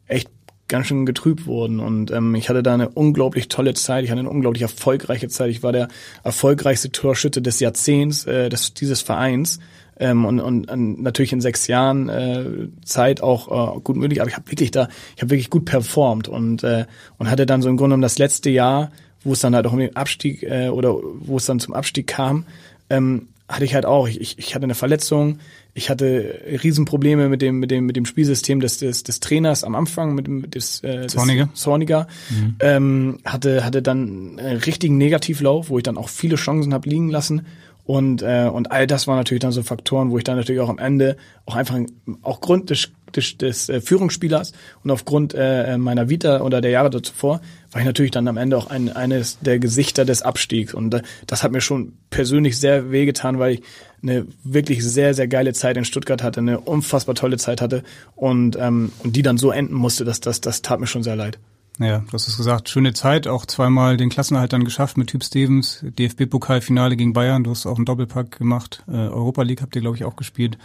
echt 0.07 0.31
ganz 0.69 0.87
schön 0.87 1.05
getrübt 1.05 1.47
wurden 1.47 1.81
und 1.81 2.11
ähm, 2.13 2.35
ich 2.35 2.49
hatte 2.49 2.63
da 2.63 2.73
eine 2.73 2.89
unglaublich 2.89 3.49
tolle 3.49 3.75
Zeit, 3.75 4.05
ich 4.05 4.11
hatte 4.11 4.21
eine 4.21 4.31
unglaublich 4.31 4.63
erfolgreiche 4.63 5.29
Zeit. 5.29 5.51
Ich 5.51 5.63
war 5.63 5.73
der 5.73 5.89
erfolgreichste 6.25 6.91
Torschütte 6.91 7.43
des 7.43 7.61
Jahrzehnts 7.61 8.25
äh, 8.25 8.49
des, 8.49 8.73
dieses 8.73 9.03
Vereins 9.03 9.59
ähm, 10.03 10.25
und, 10.25 10.41
und, 10.41 10.69
und 10.69 11.01
natürlich 11.01 11.33
in 11.33 11.41
sechs 11.41 11.69
Jahren 11.69 12.09
äh, 12.09 12.45
Zeit 12.85 13.23
auch 13.23 13.77
äh, 13.77 13.81
gut 13.81 13.97
möglich. 13.97 14.21
Aber 14.21 14.29
ich 14.29 14.37
habe 14.37 14.51
wirklich 14.51 14.73
da, 14.73 14.89
ich 15.15 15.23
habe 15.23 15.31
wirklich 15.31 15.49
gut 15.49 15.65
performt 15.65 16.29
und 16.29 16.65
äh, 16.65 16.87
und 17.19 17.31
hatte 17.31 17.47
dann 17.47 17.63
so 17.63 17.69
im 17.69 17.77
Grunde 17.77 17.95
um 17.95 18.03
das 18.03 18.19
letzte 18.19 18.51
Jahr, 18.51 18.91
wo 19.23 19.33
es 19.33 19.41
dann 19.41 19.55
halt 19.55 19.67
auch 19.67 19.73
um 19.73 19.79
den 19.79 19.95
Abstieg 19.95 20.43
äh, 20.43 20.69
oder 20.69 20.97
wo 21.21 21.37
es 21.37 21.47
dann 21.47 21.61
zum 21.61 21.73
Abstieg 21.73 22.09
kam, 22.09 22.47
ähm, 22.91 23.29
hatte 23.49 23.65
ich 23.65 23.75
halt 23.75 23.87
auch. 23.87 24.09
Ich, 24.09 24.39
ich 24.39 24.55
hatte 24.57 24.65
eine 24.65 24.75
Verletzung, 24.75 25.39
ich 25.73 25.89
hatte 25.89 26.41
Riesenprobleme 26.65 27.29
mit 27.29 27.41
dem 27.41 27.61
mit 27.61 27.71
dem 27.71 27.87
mit 27.87 27.95
dem 27.95 28.05
Spielsystem 28.05 28.59
des 28.59 28.79
des, 28.79 29.05
des 29.05 29.21
Trainers 29.21 29.63
am 29.63 29.77
Anfang 29.77 30.17
mit 30.17 30.27
dem 30.27 30.51
des, 30.51 30.81
äh, 30.83 31.03
des 31.03 31.13
Zorniger, 31.13 31.49
Zorniger. 31.55 32.09
Mhm. 32.29 32.57
Ähm, 32.59 33.19
hatte 33.25 33.65
hatte 33.65 33.83
dann 33.83 34.37
einen 34.41 34.59
richtigen 34.59 34.99
Negativlauf, 34.99 35.71
wo 35.71 35.79
ich 35.79 35.85
dann 35.85 35.97
auch 35.97 36.09
viele 36.09 36.35
Chancen 36.35 36.75
habe 36.75 36.89
liegen 36.89 37.09
lassen 37.09 37.47
und, 37.85 38.23
äh, 38.23 38.49
und 38.53 38.71
all 38.71 38.87
das 38.87 39.07
waren 39.07 39.17
natürlich 39.17 39.41
dann 39.41 39.53
so 39.53 39.63
Faktoren, 39.63 40.11
wo 40.11 40.19
ich 40.19 40.25
dann 40.25 40.37
natürlich 40.37 40.61
auch 40.61 40.69
am 40.69 40.79
Ende 40.79 41.17
auch 41.47 41.57
einfach 41.57 41.79
auch 42.23 42.41
Grund 42.41 42.71
des, 42.71 42.91
des, 43.15 43.37
des 43.39 43.69
äh, 43.69 43.81
Führungsspielers 43.81 44.53
und 44.85 44.91
aufgrund 44.91 45.35
äh, 45.37 45.77
meiner 45.79 46.09
Vita 46.09 46.43
oder 46.43 46.61
der 46.61 46.71
Jahre 46.71 47.03
zuvor 47.03 47.41
war 47.73 47.81
ich 47.81 47.87
natürlich 47.87 48.13
dann 48.13 48.29
am 48.29 48.37
Ende 48.37 48.57
auch 48.57 48.69
ein, 48.69 48.95
eines 48.95 49.41
der 49.41 49.59
Gesichter 49.59 50.05
des 50.05 50.23
Abstiegs. 50.23 50.75
Und 50.75 50.95
äh, 50.95 51.03
das 51.27 51.43
hat 51.43 51.51
mir 51.51 51.61
schon 51.61 51.95
persönlich 52.11 52.59
sehr 52.59 52.93
wehgetan, 52.93 53.39
weil 53.39 53.55
ich 53.55 53.63
eine 54.03 54.27
wirklich 54.45 54.85
sehr, 54.85 55.15
sehr 55.15 55.27
geile 55.27 55.53
Zeit 55.53 55.77
in 55.77 55.85
Stuttgart 55.85 56.23
hatte, 56.23 56.41
eine 56.41 56.61
unfassbar 56.61 57.15
tolle 57.15 57.39
Zeit 57.39 57.61
hatte 57.61 57.83
und, 58.15 58.57
ähm, 58.61 58.93
und 59.03 59.17
die 59.17 59.23
dann 59.23 59.39
so 59.39 59.51
enden 59.51 59.75
musste, 59.75 60.05
dass 60.05 60.21
das, 60.21 60.41
das 60.41 60.63
tat 60.63 60.79
mir 60.79 60.87
schon 60.87 61.03
sehr 61.03 61.17
leid. 61.17 61.39
Ja, 61.79 61.99
du 62.01 62.13
hast 62.13 62.29
es 62.29 62.37
gesagt, 62.37 62.69
schöne 62.69 62.93
Zeit, 62.93 63.27
auch 63.27 63.47
zweimal 63.47 63.97
den 63.97 64.11
Klassenerhalt 64.11 64.53
dann 64.53 64.65
geschafft 64.65 64.99
mit 64.99 65.09
Typ 65.09 65.25
Stevens, 65.25 65.83
DFB-Pokalfinale 65.83 66.97
gegen 66.97 67.15
Bayern, 67.15 67.45
du 67.45 67.51
hast 67.51 67.65
auch 67.65 67.77
einen 67.77 67.87
Doppelpack 67.87 68.39
gemacht, 68.39 68.85
äh, 68.89 68.93
Europa 68.93 69.43
League 69.43 69.63
habt 69.63 69.75
ihr, 69.75 69.81
glaube 69.81 69.97
ich, 69.97 70.05
auch 70.05 70.17
gespielt. 70.17 70.59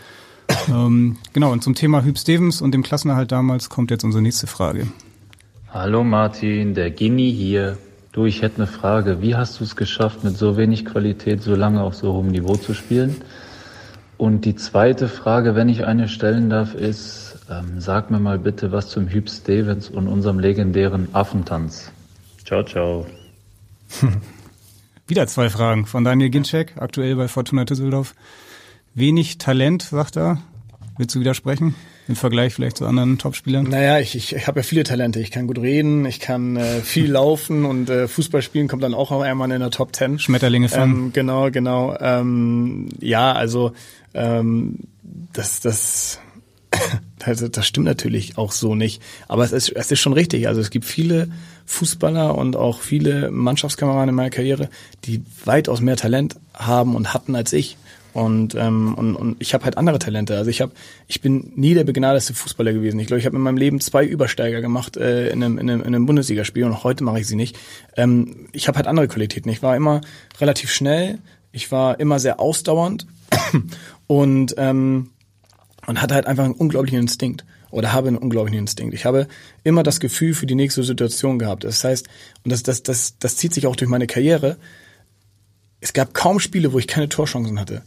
ähm, 0.69 1.17
genau, 1.31 1.51
und 1.51 1.63
zum 1.63 1.75
Thema 1.75 2.03
Hüb 2.03 2.17
Stevens 2.17 2.61
und 2.61 2.73
dem 2.73 2.83
Klassenerhalt 2.83 3.31
damals 3.31 3.69
kommt 3.69 3.89
jetzt 3.89 4.03
unsere 4.03 4.21
nächste 4.21 4.47
Frage. 4.47 4.87
Hallo 5.69 6.03
Martin, 6.03 6.73
der 6.73 6.91
Gini 6.91 7.31
hier. 7.31 7.77
Du, 8.11 8.25
ich 8.25 8.41
hätte 8.41 8.57
eine 8.57 8.67
Frage. 8.67 9.21
Wie 9.21 9.35
hast 9.35 9.59
du 9.59 9.63
es 9.63 9.75
geschafft, 9.75 10.23
mit 10.23 10.37
so 10.37 10.57
wenig 10.57 10.85
Qualität 10.85 11.41
so 11.41 11.55
lange 11.55 11.83
auf 11.83 11.95
so 11.95 12.13
hohem 12.13 12.27
Niveau 12.27 12.55
zu 12.55 12.73
spielen? 12.73 13.15
Und 14.17 14.45
die 14.45 14.55
zweite 14.55 15.07
Frage, 15.07 15.55
wenn 15.55 15.69
ich 15.69 15.85
eine 15.85 16.07
stellen 16.07 16.49
darf, 16.49 16.73
ist, 16.73 17.26
ähm, 17.49 17.79
sag 17.79 18.11
mir 18.11 18.19
mal 18.19 18.39
bitte 18.39 18.71
was 18.71 18.89
zum 18.89 19.07
Hüb 19.07 19.29
Stevens 19.29 19.89
und 19.89 20.07
unserem 20.07 20.39
legendären 20.39 21.09
Affentanz. 21.13 21.91
Ciao, 22.45 22.63
ciao. 22.63 23.05
Wieder 25.07 25.27
zwei 25.27 25.49
Fragen 25.49 25.85
von 25.85 26.03
Daniel 26.03 26.29
Ginczek, 26.29 26.73
aktuell 26.77 27.15
bei 27.15 27.27
Fortuna 27.27 27.63
Düsseldorf. 27.63 28.13
Wenig 28.93 29.37
Talent, 29.37 29.83
sagt 29.83 30.17
er. 30.17 30.41
Willst 30.97 31.15
du 31.15 31.19
widersprechen? 31.19 31.75
Im 32.07 32.15
Vergleich 32.15 32.53
vielleicht 32.53 32.77
zu 32.77 32.85
anderen 32.85 33.17
Topspielern? 33.17 33.65
Naja, 33.65 33.99
ich, 33.99 34.15
ich, 34.15 34.35
ich 34.35 34.47
habe 34.47 34.59
ja 34.59 34.63
viele 34.63 34.83
Talente. 34.83 35.19
Ich 35.19 35.29
kann 35.29 35.45
gut 35.45 35.59
reden, 35.59 36.05
ich 36.05 36.19
kann 36.19 36.55
äh, 36.55 36.81
viel 36.81 37.11
laufen 37.11 37.65
und 37.65 37.89
äh, 37.89 38.07
Fußball 38.07 38.41
spielen 38.41 38.67
kommt 38.67 38.83
dann 38.83 38.93
auch 38.93 39.11
einmal 39.11 39.51
in 39.51 39.59
der 39.59 39.71
Top 39.71 39.93
Ten. 39.93 40.17
Schmetterlinge 40.17 40.69
fangen. 40.69 40.95
Ähm, 40.95 41.13
genau, 41.13 41.51
genau. 41.51 41.95
Ähm, 41.99 42.89
ja, 42.99 43.33
also 43.33 43.73
ähm, 44.13 44.79
das, 45.33 45.59
das 45.59 46.19
das, 47.25 47.43
das 47.51 47.67
stimmt 47.67 47.85
natürlich 47.85 48.37
auch 48.37 48.51
so 48.51 48.75
nicht. 48.75 49.01
Aber 49.27 49.43
es 49.43 49.51
ist, 49.51 49.69
es 49.69 49.91
ist 49.91 49.99
schon 49.99 50.13
richtig. 50.13 50.47
Also 50.47 50.61
es 50.61 50.69
gibt 50.69 50.85
viele 50.85 51.29
Fußballer 51.65 52.35
und 52.35 52.55
auch 52.55 52.81
viele 52.81 53.31
Mannschaftskameraden 53.31 54.09
in 54.09 54.15
meiner 54.15 54.29
Karriere, 54.29 54.69
die 55.05 55.21
weitaus 55.45 55.81
mehr 55.81 55.97
Talent 55.97 56.35
haben 56.53 56.95
und 56.95 57.13
hatten 57.13 57.35
als 57.35 57.53
ich. 57.53 57.77
Und, 58.13 58.55
ähm, 58.55 58.95
und, 58.95 59.15
und 59.15 59.35
ich 59.37 59.53
habe 59.53 59.63
halt 59.65 59.77
andere 59.77 59.99
Talente. 59.99 60.35
Also 60.37 60.49
ich 60.49 60.61
habe, 60.61 60.71
ich 61.07 61.21
bin 61.21 61.51
nie 61.55 61.75
der 61.75 61.83
begnadeste 61.83 62.33
Fußballer 62.33 62.73
gewesen. 62.73 62.99
Ich 62.99 63.05
glaube, 63.05 63.19
ich 63.19 63.27
habe 63.27 63.35
in 63.35 63.43
meinem 63.43 63.57
Leben 63.57 63.79
zwei 63.79 64.05
Übersteiger 64.05 64.59
gemacht 64.59 64.97
äh, 64.97 65.29
in, 65.29 65.43
einem, 65.43 65.59
in, 65.59 65.69
einem, 65.69 65.81
in 65.81 65.87
einem 65.87 66.07
Bundesligaspiel 66.07 66.63
und 66.63 66.83
heute 66.83 67.03
mache 67.03 67.19
ich 67.19 67.27
sie 67.27 67.35
nicht. 67.35 67.59
Ähm, 67.95 68.47
ich 68.53 68.67
habe 68.67 68.77
halt 68.77 68.87
andere 68.87 69.07
Qualitäten. 69.07 69.49
Ich 69.49 69.61
war 69.61 69.75
immer 69.75 70.01
relativ 70.41 70.71
schnell, 70.71 71.19
ich 71.51 71.71
war 71.71 71.99
immer 71.99 72.17
sehr 72.19 72.39
ausdauernd 72.39 73.05
und 74.07 74.55
ähm, 74.57 75.11
und 75.87 76.01
hatte 76.01 76.13
halt 76.13 76.27
einfach 76.27 76.43
einen 76.43 76.53
unglaublichen 76.53 76.99
Instinkt 76.99 77.43
oder 77.71 77.93
habe 77.93 78.09
einen 78.09 78.17
unglaublichen 78.17 78.59
Instinkt. 78.59 78.93
Ich 78.93 79.05
habe 79.05 79.27
immer 79.63 79.81
das 79.81 79.99
Gefühl 79.99 80.35
für 80.35 80.45
die 80.45 80.55
nächste 80.55 80.83
Situation 80.83 81.39
gehabt. 81.39 81.63
Das 81.63 81.83
heißt, 81.83 82.07
und 82.43 82.51
das, 82.51 82.61
das, 82.61 82.83
das, 82.83 83.17
das 83.17 83.37
zieht 83.37 83.53
sich 83.53 83.65
auch 83.65 83.75
durch 83.75 83.89
meine 83.89 84.05
Karriere. 84.05 84.57
Es 85.79 85.93
gab 85.93 86.13
kaum 86.13 86.39
Spiele, 86.39 86.73
wo 86.73 86.79
ich 86.79 86.87
keine 86.87 87.09
Torchancen 87.09 87.59
hatte. 87.59 87.81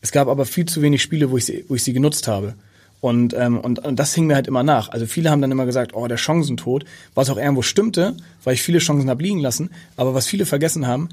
Es 0.00 0.12
gab 0.12 0.28
aber 0.28 0.44
viel 0.44 0.66
zu 0.66 0.82
wenig 0.82 1.02
Spiele, 1.02 1.30
wo 1.30 1.38
ich 1.38 1.46
sie, 1.46 1.64
wo 1.68 1.74
ich 1.74 1.82
sie 1.82 1.92
genutzt 1.92 2.28
habe. 2.28 2.54
Und, 3.00 3.34
ähm, 3.34 3.60
und, 3.60 3.78
und 3.78 3.96
das 3.96 4.14
hing 4.14 4.26
mir 4.26 4.34
halt 4.34 4.48
immer 4.48 4.62
nach. 4.62 4.88
Also 4.88 5.06
viele 5.06 5.30
haben 5.30 5.40
dann 5.40 5.52
immer 5.52 5.66
gesagt, 5.66 5.94
oh, 5.94 6.06
der 6.08 6.16
Chancentod, 6.16 6.84
was 7.14 7.30
auch 7.30 7.36
irgendwo 7.36 7.62
stimmte, 7.62 8.16
weil 8.42 8.54
ich 8.54 8.62
viele 8.62 8.78
Chancen 8.78 9.08
habe 9.08 9.22
liegen 9.22 9.38
lassen. 9.38 9.70
Aber 9.96 10.14
was 10.14 10.26
viele 10.26 10.46
vergessen 10.46 10.86
haben, 10.86 11.08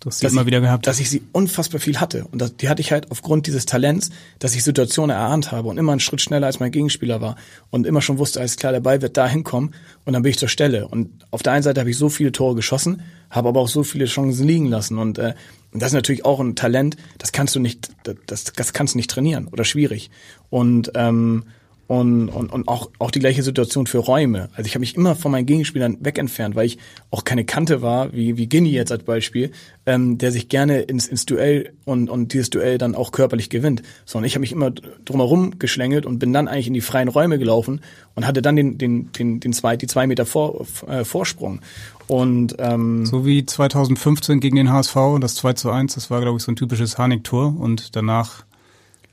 Du 0.00 0.08
hast 0.08 0.20
sie 0.20 0.26
immer 0.26 0.46
wieder 0.46 0.60
gehabt. 0.60 0.86
dass 0.86 1.00
ich 1.00 1.10
sie 1.10 1.22
unfassbar 1.32 1.80
viel 1.80 1.98
hatte. 1.98 2.24
Und 2.30 2.40
das, 2.40 2.56
die 2.56 2.68
hatte 2.68 2.80
ich 2.80 2.92
halt 2.92 3.10
aufgrund 3.10 3.48
dieses 3.48 3.66
Talents, 3.66 4.10
dass 4.38 4.54
ich 4.54 4.62
Situationen 4.62 5.14
erahnt 5.14 5.50
habe 5.50 5.68
und 5.68 5.76
immer 5.76 5.90
einen 5.92 6.00
Schritt 6.00 6.20
schneller 6.20 6.46
als 6.46 6.60
mein 6.60 6.70
Gegenspieler 6.70 7.20
war 7.20 7.36
und 7.70 7.86
immer 7.86 8.00
schon 8.00 8.18
wusste, 8.18 8.38
alles 8.38 8.56
klar, 8.56 8.72
der 8.72 8.80
Ball 8.80 9.02
wird 9.02 9.16
da 9.16 9.26
hinkommen 9.26 9.74
und 10.04 10.12
dann 10.12 10.22
bin 10.22 10.30
ich 10.30 10.38
zur 10.38 10.48
Stelle. 10.48 10.86
Und 10.86 11.10
auf 11.32 11.42
der 11.42 11.52
einen 11.52 11.64
Seite 11.64 11.80
habe 11.80 11.90
ich 11.90 11.98
so 11.98 12.08
viele 12.08 12.30
Tore 12.30 12.54
geschossen, 12.54 13.02
habe 13.30 13.48
aber 13.48 13.60
auch 13.60 13.68
so 13.68 13.82
viele 13.82 14.04
Chancen 14.04 14.46
liegen 14.46 14.66
lassen. 14.66 14.98
Und 14.98 15.18
äh, 15.18 15.34
das 15.72 15.88
ist 15.88 15.94
natürlich 15.94 16.24
auch 16.24 16.38
ein 16.38 16.54
Talent, 16.54 16.96
das 17.18 17.32
kannst 17.32 17.56
du 17.56 17.60
nicht, 17.60 17.90
das, 18.26 18.44
das 18.44 18.72
kannst 18.72 18.94
du 18.94 18.98
nicht 18.98 19.10
trainieren 19.10 19.48
oder 19.48 19.64
schwierig. 19.64 20.10
Und 20.48 20.92
ähm, 20.94 21.44
und, 21.88 22.28
und, 22.28 22.52
und 22.52 22.68
auch, 22.68 22.90
auch 22.98 23.10
die 23.10 23.18
gleiche 23.18 23.42
Situation 23.42 23.86
für 23.86 23.98
Räume. 23.98 24.50
Also 24.52 24.66
ich 24.66 24.74
habe 24.74 24.80
mich 24.80 24.94
immer 24.94 25.16
von 25.16 25.32
meinen 25.32 25.46
Gegenspielern 25.46 25.96
wegentfernt, 26.00 26.54
weil 26.54 26.66
ich 26.66 26.78
auch 27.10 27.24
keine 27.24 27.46
Kante 27.46 27.80
war, 27.80 28.12
wie, 28.12 28.36
wie 28.36 28.46
Ginny 28.46 28.70
jetzt 28.70 28.92
als 28.92 29.04
Beispiel, 29.04 29.52
ähm, 29.86 30.18
der 30.18 30.30
sich 30.30 30.50
gerne 30.50 30.82
ins, 30.82 31.08
ins 31.08 31.24
Duell 31.24 31.72
und, 31.86 32.10
und 32.10 32.34
dieses 32.34 32.50
Duell 32.50 32.76
dann 32.76 32.94
auch 32.94 33.10
körperlich 33.10 33.48
gewinnt. 33.48 33.82
Sondern 34.04 34.26
ich 34.26 34.34
habe 34.34 34.42
mich 34.42 34.52
immer 34.52 34.70
drumherum 34.70 35.58
geschlängelt 35.58 36.04
und 36.04 36.18
bin 36.18 36.34
dann 36.34 36.46
eigentlich 36.46 36.66
in 36.66 36.74
die 36.74 36.82
freien 36.82 37.08
Räume 37.08 37.38
gelaufen 37.38 37.80
und 38.14 38.26
hatte 38.26 38.42
dann 38.42 38.56
den, 38.56 38.76
den, 38.76 39.10
den, 39.12 39.40
den 39.40 39.54
zwei, 39.54 39.78
die 39.78 39.86
zwei 39.86 40.06
Meter 40.06 40.26
vor, 40.26 40.66
äh, 40.86 41.04
Vorsprung. 41.04 41.60
Und 42.06 42.56
ähm, 42.58 43.06
So 43.06 43.24
wie 43.24 43.46
2015 43.46 44.40
gegen 44.40 44.56
den 44.56 44.70
HSV, 44.70 44.96
das 45.20 45.36
2 45.36 45.54
zu 45.54 45.70
1, 45.70 45.94
das 45.94 46.10
war, 46.10 46.20
glaube 46.20 46.36
ich, 46.36 46.42
so 46.42 46.52
ein 46.52 46.56
typisches 46.56 46.98
Harnik-Tor 46.98 47.54
und 47.58 47.96
danach 47.96 48.44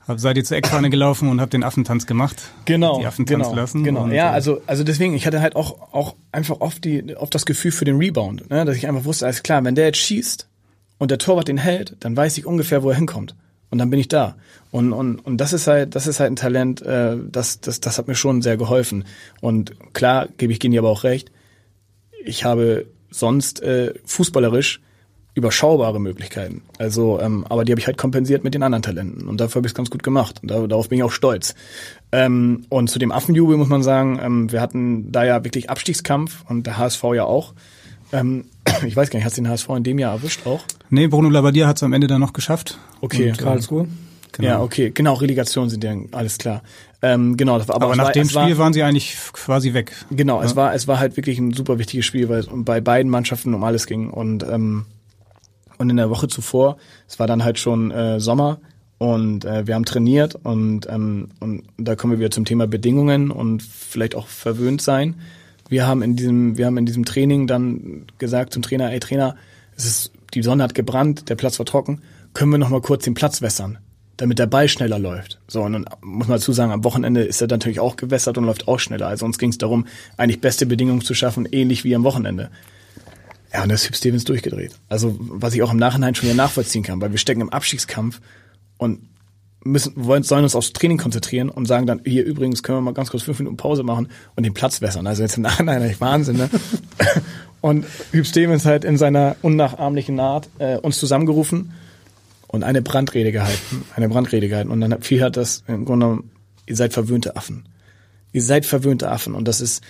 hab, 0.06 0.20
seid 0.20 0.36
ihr 0.36 0.44
zur 0.44 0.56
Eckfahne 0.56 0.90
gelaufen 0.90 1.28
und 1.28 1.40
habt 1.40 1.52
den 1.52 1.64
Affentanz 1.64 2.06
gemacht. 2.06 2.36
Genau, 2.64 3.00
Die 3.00 3.06
Affen 3.06 3.24
genau, 3.24 3.54
lassen. 3.54 3.84
Genau, 3.84 4.06
ja, 4.08 4.30
äh, 4.30 4.34
also 4.34 4.60
also 4.66 4.84
deswegen, 4.84 5.14
ich 5.14 5.26
hatte 5.26 5.40
halt 5.40 5.56
auch 5.56 5.92
auch 5.92 6.14
einfach 6.32 6.60
oft 6.60 6.84
die 6.84 7.16
oft 7.16 7.34
das 7.34 7.46
Gefühl 7.46 7.72
für 7.72 7.84
den 7.84 7.96
Rebound, 7.96 8.48
ne, 8.50 8.64
dass 8.64 8.76
ich 8.76 8.86
einfach 8.86 9.04
wusste, 9.04 9.26
alles 9.26 9.42
klar, 9.42 9.64
wenn 9.64 9.74
der 9.74 9.86
jetzt 9.86 9.98
schießt 9.98 10.48
und 10.98 11.10
der 11.10 11.18
Torwart 11.18 11.48
den 11.48 11.58
hält, 11.58 11.96
dann 12.00 12.16
weiß 12.16 12.38
ich 12.38 12.46
ungefähr, 12.46 12.82
wo 12.82 12.90
er 12.90 12.96
hinkommt 12.96 13.34
und 13.70 13.78
dann 13.78 13.90
bin 13.90 14.00
ich 14.00 14.08
da. 14.08 14.36
Und 14.70 14.92
und 14.92 15.18
und 15.18 15.38
das 15.38 15.52
ist 15.52 15.66
halt 15.66 15.94
das 15.94 16.06
ist 16.06 16.20
halt 16.20 16.32
ein 16.32 16.36
Talent, 16.36 16.82
äh, 16.82 17.16
das 17.30 17.60
das 17.60 17.80
das 17.80 17.98
hat 17.98 18.08
mir 18.08 18.14
schon 18.14 18.42
sehr 18.42 18.56
geholfen. 18.56 19.04
Und 19.40 19.92
klar 19.92 20.28
gebe 20.36 20.52
ich 20.52 20.60
Gini 20.60 20.78
aber 20.78 20.90
auch 20.90 21.04
recht. 21.04 21.30
Ich 22.24 22.44
habe 22.44 22.86
sonst 23.10 23.62
äh, 23.62 23.94
fußballerisch 24.04 24.80
überschaubare 25.36 26.00
Möglichkeiten. 26.00 26.62
Also, 26.78 27.20
ähm, 27.20 27.44
aber 27.48 27.64
die 27.64 27.72
habe 27.72 27.78
ich 27.78 27.86
halt 27.86 27.98
kompensiert 27.98 28.42
mit 28.42 28.54
den 28.54 28.62
anderen 28.62 28.82
Talenten 28.82 29.28
und 29.28 29.38
dafür 29.38 29.60
habe 29.60 29.66
ich 29.66 29.72
es 29.72 29.74
ganz 29.74 29.90
gut 29.90 30.02
gemacht 30.02 30.38
und 30.42 30.50
da, 30.50 30.66
darauf 30.66 30.88
bin 30.88 30.98
ich 30.98 31.04
auch 31.04 31.12
stolz. 31.12 31.54
Ähm, 32.10 32.64
und 32.70 32.88
zu 32.88 32.98
dem 32.98 33.12
Affenjubel 33.12 33.58
muss 33.58 33.68
man 33.68 33.82
sagen, 33.82 34.18
ähm, 34.20 34.50
wir 34.50 34.62
hatten 34.62 35.12
da 35.12 35.24
ja 35.24 35.44
wirklich 35.44 35.68
Abstiegskampf 35.68 36.44
und 36.48 36.66
der 36.66 36.78
HSV 36.78 37.04
ja 37.14 37.24
auch. 37.24 37.52
Ähm, 38.12 38.46
ich 38.86 38.96
weiß 38.96 39.10
gar 39.10 39.18
nicht, 39.18 39.26
hast 39.26 39.36
du 39.36 39.42
den 39.42 39.50
HSV 39.50 39.68
in 39.76 39.84
dem 39.84 39.98
Jahr 39.98 40.14
erwischt 40.14 40.46
auch? 40.46 40.62
Nee, 40.88 41.06
Bruno 41.06 41.28
Labbadia 41.28 41.66
hat 41.66 41.76
es 41.76 41.82
am 41.82 41.92
Ende 41.92 42.06
dann 42.06 42.20
noch 42.20 42.32
geschafft. 42.32 42.78
Okay. 43.02 43.30
Und, 43.30 43.38
äh, 43.38 43.42
Karlsruhe. 43.42 43.88
Genau. 44.32 44.48
Ja, 44.48 44.60
okay, 44.62 44.90
genau, 44.92 45.14
Relegation 45.14 45.70
sind 45.70 45.82
ja 45.84 45.94
alles 46.12 46.36
klar. 46.38 46.62
Ähm, 47.02 47.36
genau, 47.36 47.58
das 47.58 47.68
war, 47.68 47.76
Aber 47.76 47.90
es 47.90 47.96
nach 47.96 48.06
war, 48.06 48.12
dem 48.12 48.34
war, 48.34 48.44
Spiel 48.44 48.58
waren 48.58 48.72
sie 48.72 48.82
eigentlich 48.82 49.16
quasi 49.32 49.72
weg. 49.74 49.92
Genau, 50.10 50.42
es 50.42 50.56
war 50.56 50.74
es 50.74 50.88
war 50.88 50.98
halt 50.98 51.16
wirklich 51.16 51.38
ein 51.38 51.52
super 51.52 51.78
wichtiges 51.78 52.04
Spiel, 52.04 52.28
weil 52.28 52.40
es 52.40 52.48
bei 52.50 52.80
beiden 52.80 53.10
Mannschaften 53.10 53.54
um 53.54 53.64
alles 53.64 53.86
ging 53.86 54.10
und 54.10 54.42
ähm, 54.42 54.86
und 55.78 55.90
in 55.90 55.96
der 55.96 56.10
Woche 56.10 56.28
zuvor, 56.28 56.76
es 57.08 57.18
war 57.18 57.26
dann 57.26 57.44
halt 57.44 57.58
schon 57.58 57.90
äh, 57.90 58.20
Sommer 58.20 58.60
und 58.98 59.44
äh, 59.44 59.66
wir 59.66 59.74
haben 59.74 59.84
trainiert 59.84 60.34
und 60.34 60.88
ähm, 60.88 61.28
und 61.40 61.64
da 61.76 61.96
kommen 61.96 62.14
wir 62.14 62.18
wieder 62.18 62.30
zum 62.30 62.44
Thema 62.44 62.66
Bedingungen 62.66 63.30
und 63.30 63.62
vielleicht 63.62 64.14
auch 64.14 64.26
verwöhnt 64.26 64.80
sein. 64.80 65.16
Wir 65.68 65.86
haben 65.86 66.02
in 66.02 66.16
diesem 66.16 66.56
wir 66.56 66.66
haben 66.66 66.78
in 66.78 66.86
diesem 66.86 67.04
Training 67.04 67.46
dann 67.46 68.06
gesagt 68.18 68.52
zum 68.52 68.62
Trainer, 68.62 68.92
ey 68.92 69.00
Trainer, 69.00 69.36
es 69.76 69.84
ist 69.84 70.12
die 70.34 70.42
Sonne 70.42 70.62
hat 70.62 70.74
gebrannt, 70.74 71.28
der 71.28 71.34
Platz 71.34 71.58
war 71.58 71.66
trocken, 71.66 72.02
können 72.34 72.50
wir 72.50 72.58
noch 72.58 72.70
mal 72.70 72.80
kurz 72.80 73.04
den 73.04 73.14
Platz 73.14 73.42
wässern? 73.42 73.78
damit 74.16 74.38
der 74.38 74.46
Ball 74.46 74.68
schneller 74.68 74.98
läuft. 74.98 75.38
So, 75.46 75.62
und 75.62 75.72
dann 75.72 75.86
muss 76.00 76.28
man 76.28 76.38
dazu 76.38 76.52
sagen, 76.52 76.72
am 76.72 76.84
Wochenende 76.84 77.22
ist 77.22 77.40
er 77.40 77.48
natürlich 77.48 77.80
auch 77.80 77.96
gewässert 77.96 78.38
und 78.38 78.44
läuft 78.44 78.68
auch 78.68 78.78
schneller. 78.78 79.08
Also 79.08 79.26
uns 79.26 79.38
ging 79.38 79.50
es 79.50 79.58
darum, 79.58 79.86
eigentlich 80.16 80.40
beste 80.40 80.66
Bedingungen 80.66 81.02
zu 81.02 81.14
schaffen, 81.14 81.46
ähnlich 81.50 81.84
wie 81.84 81.94
am 81.94 82.04
Wochenende. 82.04 82.50
Ja, 83.56 83.62
und 83.62 83.70
da 83.70 83.74
ist 83.74 83.88
Hüb 83.88 83.96
Stevens 83.96 84.24
durchgedreht. 84.24 84.72
Also, 84.90 85.16
was 85.18 85.54
ich 85.54 85.62
auch 85.62 85.72
im 85.72 85.78
Nachhinein 85.78 86.14
schon 86.14 86.28
wieder 86.28 86.36
nachvollziehen 86.36 86.82
kann, 86.82 87.00
weil 87.00 87.10
wir 87.10 87.18
stecken 87.18 87.40
im 87.40 87.48
Abstiegskampf 87.48 88.20
und 88.76 89.08
müssen, 89.64 89.94
wollen, 89.96 90.24
sollen 90.24 90.44
uns 90.44 90.54
aufs 90.54 90.74
Training 90.74 90.98
konzentrieren 90.98 91.48
und 91.48 91.64
sagen 91.64 91.86
dann, 91.86 92.02
hier 92.04 92.26
übrigens 92.26 92.62
können 92.62 92.76
wir 92.76 92.82
mal 92.82 92.92
ganz 92.92 93.08
kurz 93.08 93.22
fünf 93.22 93.38
Minuten 93.38 93.56
Pause 93.56 93.82
machen 93.82 94.08
und 94.34 94.44
den 94.44 94.52
Platz 94.52 94.82
wässern. 94.82 95.06
Also 95.06 95.22
jetzt 95.22 95.38
im 95.38 95.42
Nachhinein 95.42 95.80
echt 95.80 96.02
Wahnsinn, 96.02 96.36
ne? 96.36 96.50
Und 97.62 97.86
Hüb 98.12 98.26
Stevens 98.26 98.66
halt 98.66 98.84
in 98.84 98.98
seiner 98.98 99.36
unnachahmlichen 99.40 100.20
Art 100.20 100.50
äh, 100.58 100.76
uns 100.76 100.98
zusammengerufen 100.98 101.72
und 102.48 102.62
eine 102.62 102.82
Brandrede 102.82 103.32
gehalten, 103.32 103.84
eine 103.96 104.10
Brandrede 104.10 104.48
gehalten. 104.48 104.70
Und 104.70 104.82
dann 104.82 104.92
hat 104.92 105.06
viel 105.06 105.22
hat 105.22 105.38
das 105.38 105.64
im 105.66 105.86
Grunde 105.86 106.06
genommen, 106.06 106.30
ihr 106.66 106.76
seid 106.76 106.92
verwöhnte 106.92 107.36
Affen. 107.36 107.64
Ihr 108.32 108.42
seid 108.42 108.66
verwöhnte 108.66 109.10
Affen. 109.10 109.34
Und 109.34 109.48
das 109.48 109.62
ist, 109.62 109.82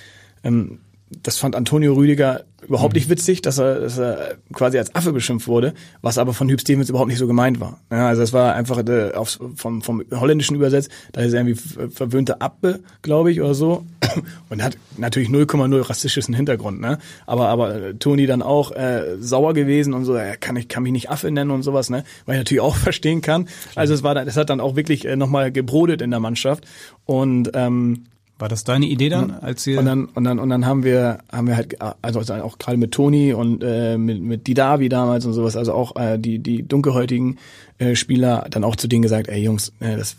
ähm, 0.45 0.79
das 1.23 1.39
fand 1.39 1.57
Antonio 1.57 1.95
Rüdiger 1.95 2.45
überhaupt 2.67 2.95
nicht 2.95 3.09
witzig, 3.09 3.43
dass 3.43 3.59
er, 3.59 3.81
dass 3.81 3.99
er 3.99 4.37
quasi 4.53 4.79
als 4.79 4.93
Affe 4.95 5.13
beschimpft 5.13 5.47
wurde, 5.47 5.73
was 6.03 6.19
aber 6.19 6.33
von 6.35 6.49
Hüb 6.49 6.61
Stevens 6.61 6.89
überhaupt 6.89 7.09
nicht 7.09 7.19
so 7.19 7.27
gemeint 7.29 7.61
war. 7.61 7.81
Ja, 7.93 8.09
also 8.09 8.23
es 8.23 8.33
war 8.33 8.55
einfach 8.55 8.79
äh, 8.89 9.13
aufs, 9.13 9.39
vom, 9.55 9.83
vom 9.83 10.03
Holländischen 10.11 10.57
übersetzt, 10.57 10.91
da 11.13 11.21
ist 11.21 11.33
er 11.33 11.41
irgendwie 11.41 11.55
ver- 11.55 11.91
verwöhnte 11.91 12.41
Appe, 12.41 12.81
glaube 13.03 13.31
ich, 13.31 13.41
oder 13.41 13.55
so. 13.55 13.85
Und 14.49 14.63
hat 14.65 14.77
natürlich 14.97 15.29
0,0 15.29 15.89
rassistischen 15.89 16.35
Hintergrund, 16.35 16.81
ne? 16.81 16.99
Aber, 17.27 17.49
aber 17.49 17.75
äh, 17.75 17.95
Toni 17.95 18.27
dann 18.27 18.43
auch 18.43 18.73
äh, 18.73 19.17
sauer 19.21 19.55
gewesen 19.55 19.93
und 19.95 20.05
so, 20.05 20.15
er 20.15 20.37
kann 20.37 20.57
ich 20.57 20.69
kann 20.69 20.83
mich 20.83 20.93
nicht 20.93 21.11
Affe 21.11 21.31
nennen 21.31 21.51
und 21.53 21.63
sowas, 21.63 21.89
ne? 21.91 22.03
Weil 22.25 22.37
ich 22.37 22.41
natürlich 22.41 22.63
auch 22.63 22.77
verstehen 22.77 23.21
kann. 23.21 23.49
Also 23.77 23.95
es 23.95 24.03
war 24.03 24.15
dann, 24.15 24.27
es 24.27 24.37
hat 24.37 24.51
dann 24.51 24.61
auch 24.61 24.75
wirklich 24.75 25.05
äh, 25.07 25.15
nochmal 25.17 25.53
gebrodet 25.53 26.03
in 26.03 26.11
der 26.11 26.21
Mannschaft. 26.21 26.65
Und 27.05 27.51
ähm, 27.55 28.05
War 28.39 28.49
das 28.49 28.65
deine 28.65 28.87
Idee 28.87 29.09
dann, 29.09 29.31
als 29.31 29.67
ihr 29.67 29.79
und 29.79 29.87
dann 29.87 30.05
und 30.07 30.25
dann 30.25 30.39
und 30.39 30.51
dann 30.51 30.67
haben 30.67 30.85
wir 30.85 31.19
haben 31.33 31.47
wir 31.47 31.57
halt 31.57 31.77
also 31.81 32.21
auch 32.21 32.59
gerade 32.59 32.77
mit 32.77 32.93
Toni 32.93 33.33
und 33.33 33.63
äh, 33.65 33.97
mit 33.97 34.21
mit 34.21 34.47
Didavi 34.47 34.91
damals 34.91 35.25
und 35.25 35.33
sowas 35.33 35.57
also 35.57 35.73
auch 35.73 35.97
äh, 35.97 36.19
die 36.19 36.39
die 36.39 36.63
dunkelhäutigen 36.63 37.39
äh, 37.79 37.95
Spieler 37.95 38.47
dann 38.51 38.63
auch 38.63 38.77
zu 38.77 38.89
denen 38.89 39.03
gesagt 39.03 39.29
ey 39.29 39.43
Jungs 39.43 39.73
äh, 39.81 39.97
das 39.97 40.17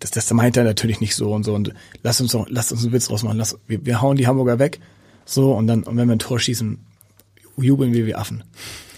das 0.00 0.10
das 0.10 0.32
meint 0.32 0.56
er 0.56 0.64
natürlich 0.64 1.00
nicht 1.00 1.14
so 1.14 1.32
und 1.32 1.44
so 1.44 1.54
und 1.54 1.72
lass 2.02 2.20
uns 2.20 2.32
doch 2.32 2.46
lass 2.48 2.72
uns 2.72 2.82
einen 2.82 2.92
Witz 2.92 3.06
draus 3.06 3.22
machen 3.22 3.38
lass 3.38 3.56
wir, 3.68 3.86
wir 3.86 4.02
hauen 4.02 4.16
die 4.16 4.26
Hamburger 4.26 4.58
weg 4.58 4.80
so 5.24 5.52
und 5.52 5.68
dann 5.68 5.84
und 5.84 5.96
wenn 5.96 6.08
wir 6.08 6.16
ein 6.16 6.18
Tor 6.18 6.40
schießen 6.40 6.76
jubeln 7.56 7.92
wir 7.92 8.04
wie 8.04 8.16
Affen 8.16 8.42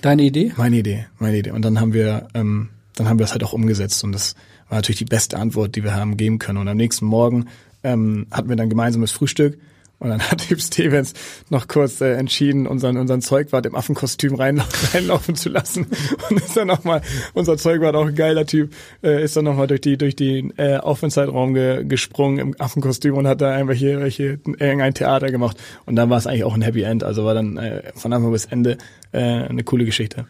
Deine 0.03 0.25
Idee? 0.25 0.53
meine 0.57 0.79
Idee, 0.79 1.07
meine 1.21 1.39
Idee. 1.39 1.53
Und 1.53 1.65
dann 1.65 1.81
haben 1.81 1.93
wir, 1.93 2.27
ähm, 2.35 2.71
dann 2.97 3.09
haben 3.09 3.21
wir 3.21 3.25
das 3.25 3.33
halt 3.33 3.45
auch 3.45 3.53
umgesetzt 3.53 4.03
und 4.03 4.11
das 4.11 4.35
war 4.69 4.79
natürlich 4.79 4.99
die 4.99 5.05
beste 5.05 5.39
Antwort, 5.39 5.77
die 5.77 5.85
wir 5.85 5.95
haben 5.95 6.17
geben 6.17 6.41
können. 6.41 6.59
Und 6.59 6.67
am 6.67 6.77
nächsten 6.77 7.07
Morgen 7.07 7.47
ähm, 7.83 8.27
hatten 8.31 8.49
wir 8.49 8.57
dann 8.57 8.71
gemeinsames 8.71 9.13
Frühstück 9.13 9.59
und 10.03 10.11
dann 10.11 10.21
hat 10.31 10.39
Typ 10.49 10.61
Stevens 10.61 11.15
noch 11.49 11.69
kurz 11.69 12.01
äh, 12.01 12.15
entschieden, 12.15 12.67
unseren 12.67 12.97
unseren 12.97 13.23
Zeugwart 13.23 13.67
im 13.67 13.75
Affenkostüm 13.75 14.35
reinla 14.35 14.67
reinlaufen 14.93 15.37
zu 15.37 15.49
lassen 15.49 15.87
und 16.31 16.41
ist 16.41 16.57
dann 16.57 16.69
noch 16.69 16.85
mal 16.85 17.03
unser 17.35 17.57
Zeugwart 17.57 17.95
auch 17.95 18.07
ein 18.07 18.15
geiler 18.15 18.45
Typ, 18.45 18.75
äh, 19.03 19.23
ist 19.23 19.37
dann 19.37 19.45
noch 19.45 19.57
mal 19.57 19.67
durch 19.67 19.81
die 19.81 19.97
durch 19.97 20.17
den 20.17 20.53
äh, 20.59 20.79
Aufenthaltsraum 20.79 21.55
ge 21.55 21.85
gesprungen 21.85 22.39
im 22.39 22.61
Affenkostüm 22.61 23.15
und 23.17 23.27
hat 23.27 23.41
da 23.41 23.53
irgendwelche 23.55 24.01
welche 24.01 24.25
irgendein 24.45 24.95
Theater 24.95 25.31
gemacht 25.31 25.57
und 25.87 25.97
dann 25.97 26.11
war 26.11 26.19
es 26.19 26.27
eigentlich 26.27 26.45
auch 26.45 26.55
ein 26.55 26.63
Happy 26.63 26.83
End, 26.83 27.05
also 27.05 27.25
war 27.25 27.35
dann 27.35 27.57
äh, 27.57 27.93
von 27.95 28.13
Anfang 28.13 28.33
bis 28.33 28.47
Ende 28.47 28.79
äh, 29.13 29.21
eine 29.21 29.63
coole 29.65 29.85
Geschichte. 29.85 30.27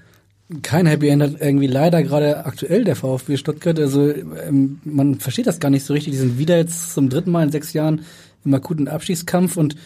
Kein 0.63 0.87
Happy 0.87 1.09
End 1.09 1.23
hat 1.23 1.41
irgendwie 1.41 1.67
leider 1.67 2.03
gerade 2.03 2.45
aktuell 2.45 2.85
der 2.85 2.97
VfB 2.97 3.37
Stuttgart. 3.37 3.79
Also 3.79 4.13
ähm, 4.13 4.81
man 4.85 5.19
versteht 5.19 5.47
das 5.47 5.61
gar 5.61 5.71
nicht 5.71 5.85
so 5.85 5.95
richtig. 5.95 6.13
Die 6.13 6.19
sind 6.19 6.39
wieder 6.39 6.57
jetzt 6.57 6.93
zum 6.95 7.09
dritten 7.09 7.31
Mal 7.31 7.45
in 7.45 7.53
sechs 7.53 7.73
Jahren 7.73 8.03
im 8.45 8.53
akuten 8.55 8.89
Abstiegskampf 8.89 9.57
und 9.57 9.77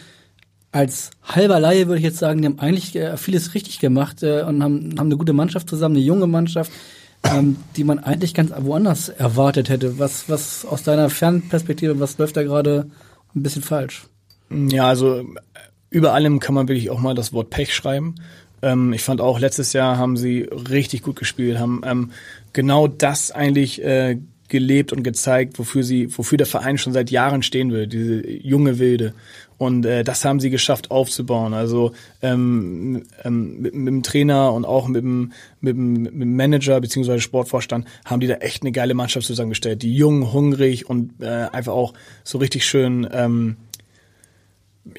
als 0.71 1.11
halber 1.23 1.59
Laie 1.59 1.87
würde 1.87 1.99
ich 1.99 2.03
jetzt 2.03 2.19
sagen, 2.19 2.41
die 2.41 2.47
haben 2.47 2.59
eigentlich 2.59 2.95
äh, 2.95 3.17
vieles 3.17 3.53
richtig 3.53 3.79
gemacht 3.79 4.21
äh, 4.23 4.43
und 4.43 4.61
haben, 4.61 4.95
haben 4.97 5.07
eine 5.07 5.17
gute 5.17 5.33
Mannschaft 5.33 5.69
zusammen, 5.69 5.95
eine 5.95 6.05
junge 6.05 6.27
Mannschaft, 6.27 6.71
ähm, 7.23 7.57
die 7.75 7.83
man 7.83 7.99
eigentlich 7.99 8.33
ganz 8.33 8.51
woanders 8.57 9.09
erwartet 9.09 9.69
hätte. 9.69 9.97
Was, 9.97 10.29
was 10.29 10.65
aus 10.65 10.83
deiner 10.83 11.09
Fernperspektive, 11.09 11.99
was 11.99 12.17
läuft 12.17 12.37
da 12.37 12.43
gerade 12.43 12.89
ein 13.35 13.43
bisschen 13.43 13.61
falsch? 13.61 14.07
Ja, 14.49 14.87
also 14.87 15.23
über 15.89 16.13
allem 16.13 16.39
kann 16.39 16.55
man 16.55 16.67
wirklich 16.67 16.89
auch 16.89 16.99
mal 16.99 17.15
das 17.15 17.33
Wort 17.33 17.49
Pech 17.49 17.73
schreiben. 17.73 18.15
Ähm, 18.61 18.93
ich 18.93 19.01
fand 19.01 19.21
auch 19.21 19.39
letztes 19.39 19.73
Jahr 19.73 19.97
haben 19.97 20.17
sie 20.17 20.41
richtig 20.69 21.03
gut 21.03 21.15
gespielt, 21.15 21.59
haben 21.59 21.81
ähm, 21.85 22.11
genau 22.53 22.87
das 22.87 23.31
eigentlich 23.31 23.83
äh, 23.83 24.17
gelebt 24.49 24.93
und 24.93 25.03
gezeigt, 25.03 25.59
wofür 25.59 25.83
sie, 25.83 26.15
wofür 26.17 26.37
der 26.37 26.47
Verein 26.47 26.77
schon 26.77 26.93
seit 26.93 27.11
Jahren 27.11 27.43
stehen 27.43 27.71
will, 27.71 27.87
diese 27.87 28.27
junge 28.29 28.79
Wilde. 28.79 29.13
Und 29.57 29.85
äh, 29.85 30.03
das 30.03 30.23
haben 30.23 30.39
sie 30.39 30.49
geschafft 30.49 30.91
aufzubauen. 30.91 31.53
Also 31.53 31.91
ähm, 32.21 33.03
ähm, 33.23 33.59
mit, 33.59 33.73
mit 33.73 33.87
dem 33.87 34.03
Trainer 34.03 34.53
und 34.53 34.65
auch 34.65 34.87
mit 34.87 35.03
dem, 35.03 35.33
mit 35.61 35.75
dem, 35.75 35.93
mit 36.03 36.21
dem 36.21 36.35
Manager 36.35 36.79
beziehungsweise 36.79 37.21
Sportvorstand 37.21 37.85
haben 38.05 38.19
die 38.19 38.27
da 38.27 38.35
echt 38.35 38.61
eine 38.61 38.71
geile 38.71 38.93
Mannschaft 38.93 39.25
zusammengestellt. 39.25 39.81
Die 39.81 39.95
jung, 39.95 40.31
hungrig 40.31 40.89
und 40.89 41.21
äh, 41.21 41.47
einfach 41.51 41.73
auch 41.73 41.93
so 42.23 42.37
richtig 42.37 42.65
schön 42.65 43.07
ähm, 43.11 43.57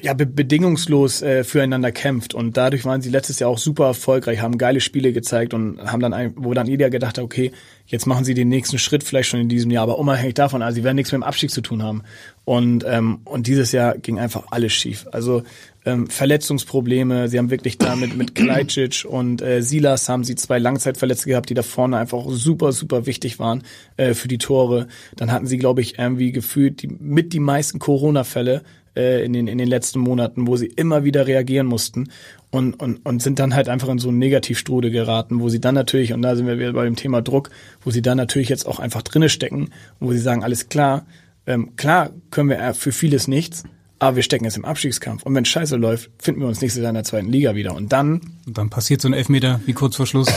ja, 0.01 0.13
be 0.13 0.25
bedingungslos 0.25 1.21
äh, 1.21 1.43
füreinander 1.43 1.91
kämpft. 1.91 2.33
Und 2.33 2.57
dadurch 2.57 2.85
waren 2.85 3.01
sie 3.01 3.09
letztes 3.09 3.39
Jahr 3.39 3.49
auch 3.49 3.57
super 3.57 3.85
erfolgreich, 3.85 4.41
haben 4.41 4.57
geile 4.57 4.81
Spiele 4.81 5.13
gezeigt 5.13 5.53
und 5.53 5.79
haben 5.81 6.01
dann, 6.01 6.13
ein, 6.13 6.33
wo 6.35 6.53
dann 6.53 6.67
jeder 6.67 6.89
gedacht 6.89 7.17
hat, 7.17 7.23
okay, 7.23 7.51
jetzt 7.85 8.05
machen 8.05 8.23
sie 8.23 8.33
den 8.33 8.49
nächsten 8.49 8.77
Schritt 8.77 9.03
vielleicht 9.03 9.29
schon 9.29 9.39
in 9.39 9.49
diesem 9.49 9.71
Jahr, 9.71 9.83
aber 9.83 9.97
unabhängig 9.97 10.35
davon, 10.35 10.61
also 10.61 10.75
sie 10.75 10.83
werden 10.83 10.95
nichts 10.95 11.11
mit 11.11 11.21
dem 11.21 11.23
Abstieg 11.23 11.49
zu 11.49 11.61
tun 11.61 11.81
haben. 11.83 12.03
Und, 12.45 12.85
ähm, 12.87 13.21
und 13.25 13.47
dieses 13.47 13.71
Jahr 13.71 13.97
ging 13.97 14.19
einfach 14.19 14.45
alles 14.51 14.73
schief. 14.73 15.07
Also 15.11 15.43
ähm, 15.85 16.07
Verletzungsprobleme, 16.07 17.27
sie 17.29 17.37
haben 17.37 17.49
wirklich 17.49 17.77
damit 17.77 18.15
mit 18.15 18.35
Klajcic 18.35 19.05
und 19.07 19.41
äh, 19.41 19.61
Silas 19.61 20.09
haben 20.09 20.23
sie 20.23 20.35
zwei 20.35 20.59
Langzeitverletzte 20.59 21.29
gehabt, 21.29 21.49
die 21.49 21.53
da 21.53 21.63
vorne 21.63 21.97
einfach 21.97 22.25
super, 22.27 22.71
super 22.71 23.05
wichtig 23.05 23.39
waren 23.39 23.63
äh, 23.97 24.13
für 24.13 24.27
die 24.27 24.37
Tore. 24.37 24.87
Dann 25.15 25.31
hatten 25.31 25.47
sie, 25.47 25.57
glaube 25.57 25.81
ich, 25.81 25.97
irgendwie 25.97 26.31
gefühlt 26.31 26.81
die, 26.81 26.87
mit 26.87 27.33
die 27.33 27.39
meisten 27.39 27.79
Corona-Fälle 27.79 28.63
äh, 28.95 29.23
in, 29.23 29.33
den, 29.33 29.47
in 29.47 29.57
den 29.57 29.67
letzten 29.67 29.99
Monaten, 29.99 30.47
wo 30.47 30.55
sie 30.55 30.67
immer 30.67 31.03
wieder 31.03 31.27
reagieren 31.27 31.67
mussten 31.67 32.09
und, 32.51 32.73
und, 32.79 33.05
und 33.05 33.21
sind 33.21 33.39
dann 33.39 33.55
halt 33.55 33.69
einfach 33.69 33.89
in 33.89 33.99
so 33.99 34.09
einen 34.09 34.19
Negativstrudel 34.19 34.91
geraten, 34.91 35.39
wo 35.39 35.49
sie 35.49 35.59
dann 35.59 35.75
natürlich, 35.75 36.13
und 36.13 36.21
da 36.21 36.35
sind 36.35 36.47
wir 36.47 36.59
wieder 36.59 36.73
bei 36.73 36.85
dem 36.85 36.95
Thema 36.95 37.21
Druck, 37.21 37.49
wo 37.83 37.91
sie 37.91 38.01
dann 38.01 38.17
natürlich 38.17 38.49
jetzt 38.49 38.65
auch 38.65 38.79
einfach 38.79 39.01
drinne 39.01 39.29
stecken, 39.29 39.69
wo 39.99 40.11
sie 40.11 40.19
sagen, 40.19 40.43
alles 40.43 40.69
klar, 40.69 41.05
ähm, 41.45 41.75
klar 41.75 42.11
können 42.31 42.49
wir 42.49 42.73
für 42.73 42.91
vieles 42.91 43.27
nichts, 43.27 43.63
aber 43.99 44.15
wir 44.15 44.23
stecken 44.23 44.45
jetzt 44.45 44.57
im 44.57 44.65
Abstiegskampf. 44.65 45.23
Und 45.23 45.35
wenn 45.35 45.45
Scheiße 45.45 45.75
läuft, 45.75 46.09
finden 46.17 46.41
wir 46.41 46.47
uns 46.47 46.61
nächstes 46.61 46.81
Jahr 46.81 46.89
in 46.89 46.95
der 46.95 47.03
zweiten 47.03 47.29
Liga 47.29 47.55
wieder. 47.55 47.75
Und 47.75 47.91
dann. 47.91 48.21
Und 48.47 48.57
dann 48.57 48.69
passiert 48.69 49.01
so 49.01 49.09
ein 49.09 49.13
Elfmeter 49.13 49.59
wie 49.65 49.73
kurz 49.73 49.97
vor 49.97 50.07
Schluss, 50.07 50.27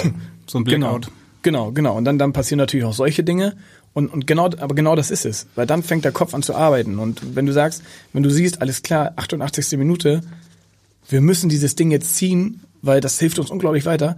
so 0.47 0.59
ein 0.59 0.65
Blackout. 0.65 1.03
Blackout. 1.03 1.13
Genau, 1.43 1.67
genau, 1.67 1.73
genau. 1.73 1.97
Und 1.97 2.05
dann, 2.05 2.19
dann 2.19 2.33
passieren 2.33 2.59
natürlich 2.59 2.85
auch 2.85 2.93
solche 2.93 3.23
Dinge. 3.25 3.57
Und, 3.95 4.09
und 4.09 4.27
genau, 4.27 4.47
aber 4.47 4.75
genau 4.75 4.97
das 4.97 5.11
ist 5.11 5.27
es. 5.27 5.47
Weil 5.55 5.67
dann 5.67 5.83
fängt 5.83 6.05
der 6.05 6.13
Kopf 6.13 6.35
an 6.35 6.43
zu 6.43 6.55
arbeiten. 6.55 6.99
Und 6.99 7.37
wenn 7.37 7.47
du 7.47 7.53
sagst, 7.53 7.83
wenn 8.13 8.23
du 8.23 8.31
siehst, 8.31 8.63
alles 8.63 8.83
klar, 8.83 9.13
88. 9.17 9.79
Minute, 9.79 10.23
wir 11.09 11.21
müssen 11.21 11.49
dieses 11.49 11.77
Ding 11.77 11.91
jetzt 11.91 12.17
ziehen, 12.17 12.63
weil 12.81 13.01
das 13.01 13.19
hilft 13.19 13.39
uns 13.39 13.51
unglaublich 13.51 13.85
weiter, 13.85 14.17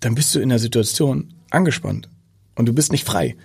dann 0.00 0.14
bist 0.14 0.34
du 0.34 0.40
in 0.40 0.50
der 0.50 0.58
Situation 0.58 1.32
angespannt. 1.50 2.08
Und 2.54 2.66
du 2.66 2.72
bist 2.72 2.92
nicht 2.92 3.06
frei. 3.06 3.36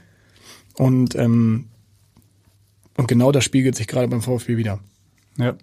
Und, 0.76 1.16
ähm, 1.16 1.70
und 2.98 3.08
genau 3.08 3.32
das 3.32 3.44
spiegelt 3.44 3.76
sich 3.76 3.88
gerade 3.88 4.08
beim 4.08 4.22
VfB 4.22 4.58
wieder. 4.58 4.80
Ja. 5.38 5.56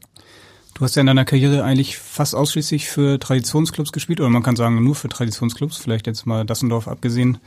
Du 0.74 0.84
hast 0.84 0.96
ja 0.96 1.00
in 1.00 1.06
deiner 1.06 1.26
Karriere 1.26 1.62
eigentlich 1.62 1.98
fast 1.98 2.34
ausschließlich 2.34 2.88
für 2.88 3.18
Traditionsclubs 3.18 3.92
gespielt, 3.92 4.20
oder 4.20 4.30
man 4.30 4.42
kann 4.42 4.56
sagen 4.56 4.82
nur 4.82 4.94
für 4.94 5.08
Traditionsclubs, 5.08 5.76
vielleicht 5.76 6.06
jetzt 6.06 6.26
mal 6.26 6.46
Dassendorf 6.46 6.88
abgesehen. 6.88 7.38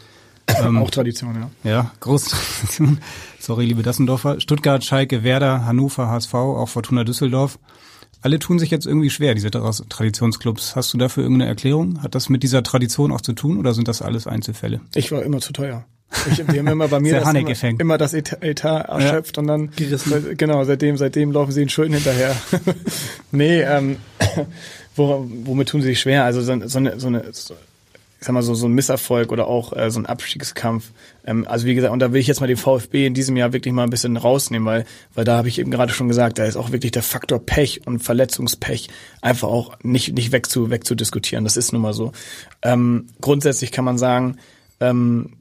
Ähm, 0.47 0.77
auch 0.77 0.91
Tradition, 0.91 1.35
ja. 1.63 1.69
Ja, 1.69 1.91
große 1.99 2.29
Tradition. 2.29 2.99
Sorry, 3.39 3.65
liebe 3.65 3.83
Dassendorfer. 3.83 4.39
Stuttgart, 4.39 4.83
Schalke, 4.83 5.23
Werder, 5.23 5.65
Hannover, 5.65 6.07
HSV, 6.07 6.33
auch 6.33 6.67
Fortuna 6.67 7.03
Düsseldorf. 7.03 7.59
Alle 8.21 8.39
tun 8.39 8.57
sich 8.57 8.71
jetzt 8.71 8.85
irgendwie 8.85 9.09
schwer, 9.09 9.35
diese 9.35 9.51
Traditionsclubs. 9.51 10.77
Hast 10.77 10.93
du 10.93 10.97
dafür 10.97 11.23
irgendeine 11.23 11.49
Erklärung? 11.49 12.01
Hat 12.01 12.15
das 12.15 12.29
mit 12.29 12.41
dieser 12.41 12.63
Tradition 12.63 13.11
auch 13.11 13.19
zu 13.19 13.33
tun 13.33 13.57
oder 13.57 13.73
sind 13.73 13.89
das 13.89 14.01
alles 14.01 14.27
Einzelfälle? 14.27 14.79
Ich 14.95 15.11
war 15.11 15.23
immer 15.23 15.39
zu 15.39 15.51
teuer. 15.51 15.85
Ich, 16.29 16.35
die 16.37 16.59
haben 16.59 16.67
immer 16.67 16.87
bei 16.87 16.99
mir 16.99 17.19
das 17.19 17.33
immer, 17.33 17.79
immer, 17.79 17.97
das 17.97 18.13
Etat 18.13 18.81
erschöpft 18.83 19.35
ja. 19.35 19.41
und 19.41 19.47
dann 19.47 19.71
Gerissen. 19.75 20.37
genau 20.37 20.63
seitdem 20.63 20.95
seitdem 20.95 21.31
laufen 21.31 21.51
sie 21.51 21.63
in 21.63 21.69
Schulden 21.69 21.95
hinterher. 21.95 22.35
nee, 23.31 23.61
ähm, 23.61 23.97
womit 24.95 25.69
tun 25.69 25.81
sie 25.81 25.89
sich 25.89 25.99
schwer? 25.99 26.23
Also 26.23 26.41
so, 26.41 26.67
so 26.67 26.77
eine, 26.77 26.99
so 26.99 27.07
eine 27.07 27.25
so, 27.31 27.55
ich 28.23 28.27
sag 28.27 28.33
mal 28.33 28.41
so, 28.41 28.55
so 28.55 28.67
ein 28.67 28.71
Misserfolg 28.71 29.33
oder 29.33 29.47
auch 29.47 29.75
äh, 29.75 29.91
so 29.91 29.99
ein 29.99 30.05
Abstiegskampf. 30.05 30.91
Ähm, 31.25 31.45
also 31.45 31.65
wie 31.65 31.75
gesagt, 31.75 31.91
und 31.91 31.99
da 31.99 32.13
will 32.13 32.21
ich 32.21 32.27
jetzt 32.27 32.39
mal 32.39 32.47
den 32.47 32.55
VfB 32.55 33.05
in 33.05 33.13
diesem 33.13 33.35
Jahr 33.35 33.51
wirklich 33.51 33.73
mal 33.73 33.83
ein 33.83 33.89
bisschen 33.89 34.15
rausnehmen, 34.15 34.65
weil, 34.65 34.85
weil 35.13 35.25
da 35.25 35.35
habe 35.35 35.49
ich 35.49 35.59
eben 35.59 35.71
gerade 35.71 35.91
schon 35.91 36.07
gesagt, 36.07 36.39
da 36.39 36.45
ist 36.45 36.55
auch 36.55 36.71
wirklich 36.71 36.93
der 36.93 37.03
Faktor 37.03 37.45
Pech 37.45 37.85
und 37.85 37.99
Verletzungspech 37.99 38.87
einfach 39.21 39.49
auch 39.49 39.77
nicht, 39.83 40.13
nicht 40.13 40.31
wegzu, 40.31 40.69
wegzudiskutieren. 40.69 41.43
Das 41.43 41.57
ist 41.57 41.73
nun 41.73 41.81
mal 41.81 41.91
so. 41.91 42.13
Ähm, 42.61 43.07
grundsätzlich 43.19 43.73
kann 43.73 43.83
man 43.83 43.97
sagen, 43.97 44.37
ähm, 44.79 45.33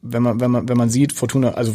wenn 0.00 0.22
man, 0.22 0.40
wenn 0.40 0.50
man, 0.50 0.66
wenn 0.66 0.78
man 0.78 0.88
sieht, 0.88 1.12
Fortuna, 1.12 1.50
also 1.50 1.74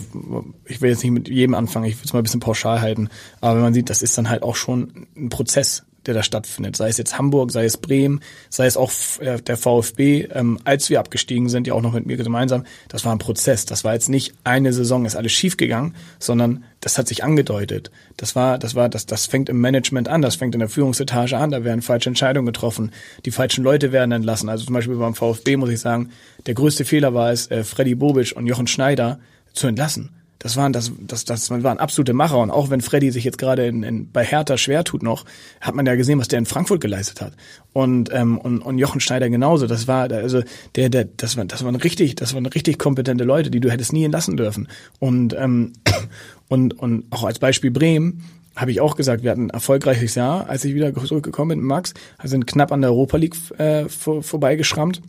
ich 0.66 0.82
will 0.82 0.90
jetzt 0.90 1.04
nicht 1.04 1.14
mit 1.14 1.30
jedem 1.30 1.54
anfangen, 1.54 1.86
ich 1.86 1.98
will 1.98 2.06
es 2.06 2.14
mal 2.14 2.22
ein 2.22 2.24
bisschen 2.24 2.40
pauschal 2.40 2.82
halten, 2.82 3.10
aber 3.40 3.58
wenn 3.58 3.66
man 3.66 3.74
sieht, 3.76 3.92
das 3.92 4.02
ist 4.02 4.18
dann 4.18 4.32
halt 4.32 4.42
auch 4.42 4.56
schon 4.56 5.06
ein 5.16 5.30
Prozess, 5.30 5.84
der 6.06 6.14
da 6.14 6.24
stattfindet. 6.24 6.76
Sei 6.76 6.89
es 6.89 6.97
jetzt 6.97 7.18
Hamburg, 7.18 7.51
sei 7.51 7.66
es 7.66 7.78
Bremen, 7.78 8.22
sei 8.49 8.66
es 8.66 8.78
auch 8.78 8.91
äh, 9.20 9.41
der 9.41 9.58
VfB, 9.58 10.28
ähm, 10.32 10.60
als 10.64 10.89
wir 10.89 10.99
abgestiegen 10.99 11.49
sind, 11.49 11.68
ja 11.68 11.74
auch 11.74 11.82
noch 11.82 11.93
mit 11.93 12.06
mir 12.06 12.18
gemeinsam, 12.18 12.66
das 12.89 13.06
war 13.06 13.14
ein 13.14 13.20
Prozess. 13.20 13.66
Das 13.66 13.84
war 13.84 13.93
jetzt 13.93 14.10
nicht 14.10 14.34
eine 14.43 14.74
Saison, 14.74 15.06
ist 15.06 15.16
alles 15.16 15.32
schiefgegangen, 15.32 15.95
sondern 16.20 16.64
das 16.80 16.97
hat 16.97 17.08
sich 17.08 17.24
angedeutet. 17.24 17.91
Das 18.18 18.36
war, 18.36 18.58
das 18.58 18.76
war, 18.76 18.89
das, 18.89 19.06
das 19.06 19.26
fängt 19.26 19.49
im 19.49 19.62
Management 19.62 20.10
an, 20.10 20.22
das 20.22 20.36
fängt 20.36 20.56
in 20.56 20.60
der 20.60 20.70
Führungsetage 20.70 21.38
an, 21.38 21.51
da 21.51 21.64
werden 21.64 21.82
falsche 21.82 22.10
Entscheidungen 22.10 22.45
getroffen, 22.45 22.91
die 23.26 23.32
falschen 23.32 23.64
Leute 23.64 23.91
werden 23.91 24.12
entlassen. 24.12 24.49
Also 24.49 24.66
zum 24.66 24.74
Beispiel 24.74 24.95
beim 24.95 25.16
VfB 25.16 25.58
muss 25.58 25.70
ich 25.70 25.80
sagen, 25.80 26.10
der 26.45 26.54
größte 26.54 26.86
Fehler 26.86 27.14
war 27.14 27.32
es, 27.32 27.49
äh, 27.49 27.64
Freddy 27.64 27.95
Bobic 27.95 28.34
und 28.36 28.47
Jochen 28.47 28.68
Schneider 28.68 29.20
zu 29.54 29.68
entlassen 29.68 30.10
das 30.44 30.58
waren, 30.58 30.74
das, 30.74 30.91
das, 31.00 31.24
das 31.24 31.50
waren 31.50 31.80
absolute 31.80 32.12
Macher. 32.14 32.38
Und 32.38 32.52
auch 32.52 32.70
wenn 32.70 32.82
Freddy 32.82 33.12
sich 33.12 33.24
jetzt 33.24 33.38
gerade 33.38 33.66
in, 33.66 33.82
in, 33.84 34.12
bei 34.12 34.26
Hertha 34.26 34.58
schwer 34.58 34.84
tut 34.84 35.02
noch, 35.02 35.24
hat 35.62 35.74
man 35.74 35.86
ja 35.86 35.96
gesehen, 35.96 36.20
was 36.20 36.28
der 36.28 36.39
in 36.39 36.46
Frankfurt 36.46 36.82
geleistet 36.82 37.22
hat. 37.22 37.34
Und, 37.72 38.10
ähm, 38.14 38.38
und, 38.38 38.60
und 38.60 38.78
Jochen 38.78 39.00
Schneider 39.00 39.30
genauso. 39.30 39.68
Das 39.68 39.88
war, 39.88 40.12
also, 40.12 40.44
der, 40.76 40.89
der, 40.89 41.06
das 41.06 41.38
waren, 41.38 41.48
das 41.48 41.64
waren 41.64 41.76
richtig, 41.76 42.16
das 42.16 42.34
waren 42.34 42.46
richtig 42.46 42.78
kompetente 42.78 43.24
Leute, 43.24 43.52
die 43.52 43.62
du 43.62 43.72
hättest 43.72 43.94
nie 43.94 44.04
entlassen 44.04 44.36
dürfen. 44.36 44.68
Und, 45.00 45.34
ähm, 45.39 45.72
und, 46.50 46.78
und 46.78 47.06
auch 47.10 47.24
als 47.24 47.39
Beispiel 47.39 47.72
Bremen, 47.72 48.24
habe 48.54 48.70
ich 48.70 48.82
auch 48.82 48.96
gesagt, 48.98 49.24
wir 49.24 49.32
hatten 49.32 49.48
ein 49.48 49.50
erfolgreiches 49.50 50.14
Jahr, 50.16 50.50
als 50.50 50.66
ich 50.66 50.76
wieder 50.76 50.94
zurückgekommen 50.94 51.50
bin 51.50 51.60
mit 51.60 51.68
Max, 51.68 51.94
sind 52.22 52.46
knapp 52.46 52.72
an 52.72 52.82
der 52.82 52.91
Europa 52.91 53.18
League 53.18 53.36
äh, 53.58 53.86
vor, 53.88 54.22
vorbeigeschrammt. 54.22 55.02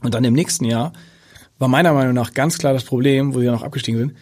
Und 0.00 0.14
dann 0.14 0.24
im 0.24 0.32
nächsten 0.32 0.64
Jahr 0.64 0.92
war 1.58 1.68
meiner 1.68 1.92
Meinung 1.92 2.14
nach 2.14 2.34
ganz 2.34 2.56
klar 2.58 2.72
das 2.72 2.84
Problem, 2.84 3.34
wo 3.34 3.40
sie 3.40 3.46
ja 3.46 3.52
noch 3.52 3.62
abgestiegen 3.62 3.98
sind, 3.98 4.14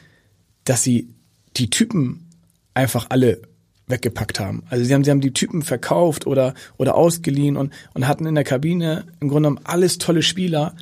dass 0.64 0.82
sie 0.82 1.08
die 1.56 1.70
Typen 1.70 2.28
einfach 2.74 3.06
alle 3.10 3.42
weggepackt 3.86 4.40
haben. 4.40 4.62
Also 4.70 4.84
sie 4.84 4.94
haben, 4.94 5.04
sie 5.04 5.10
haben 5.10 5.20
die 5.20 5.32
Typen 5.32 5.62
verkauft 5.62 6.26
oder, 6.26 6.54
oder 6.78 6.94
ausgeliehen 6.96 7.56
und, 7.56 7.72
und 7.94 8.08
hatten 8.08 8.26
in 8.26 8.34
der 8.34 8.44
Kabine 8.44 9.04
im 9.20 9.28
Grunde 9.28 9.48
genommen 9.48 9.64
alles 9.64 9.98
tolle 9.98 10.22
Spieler, 10.22 10.74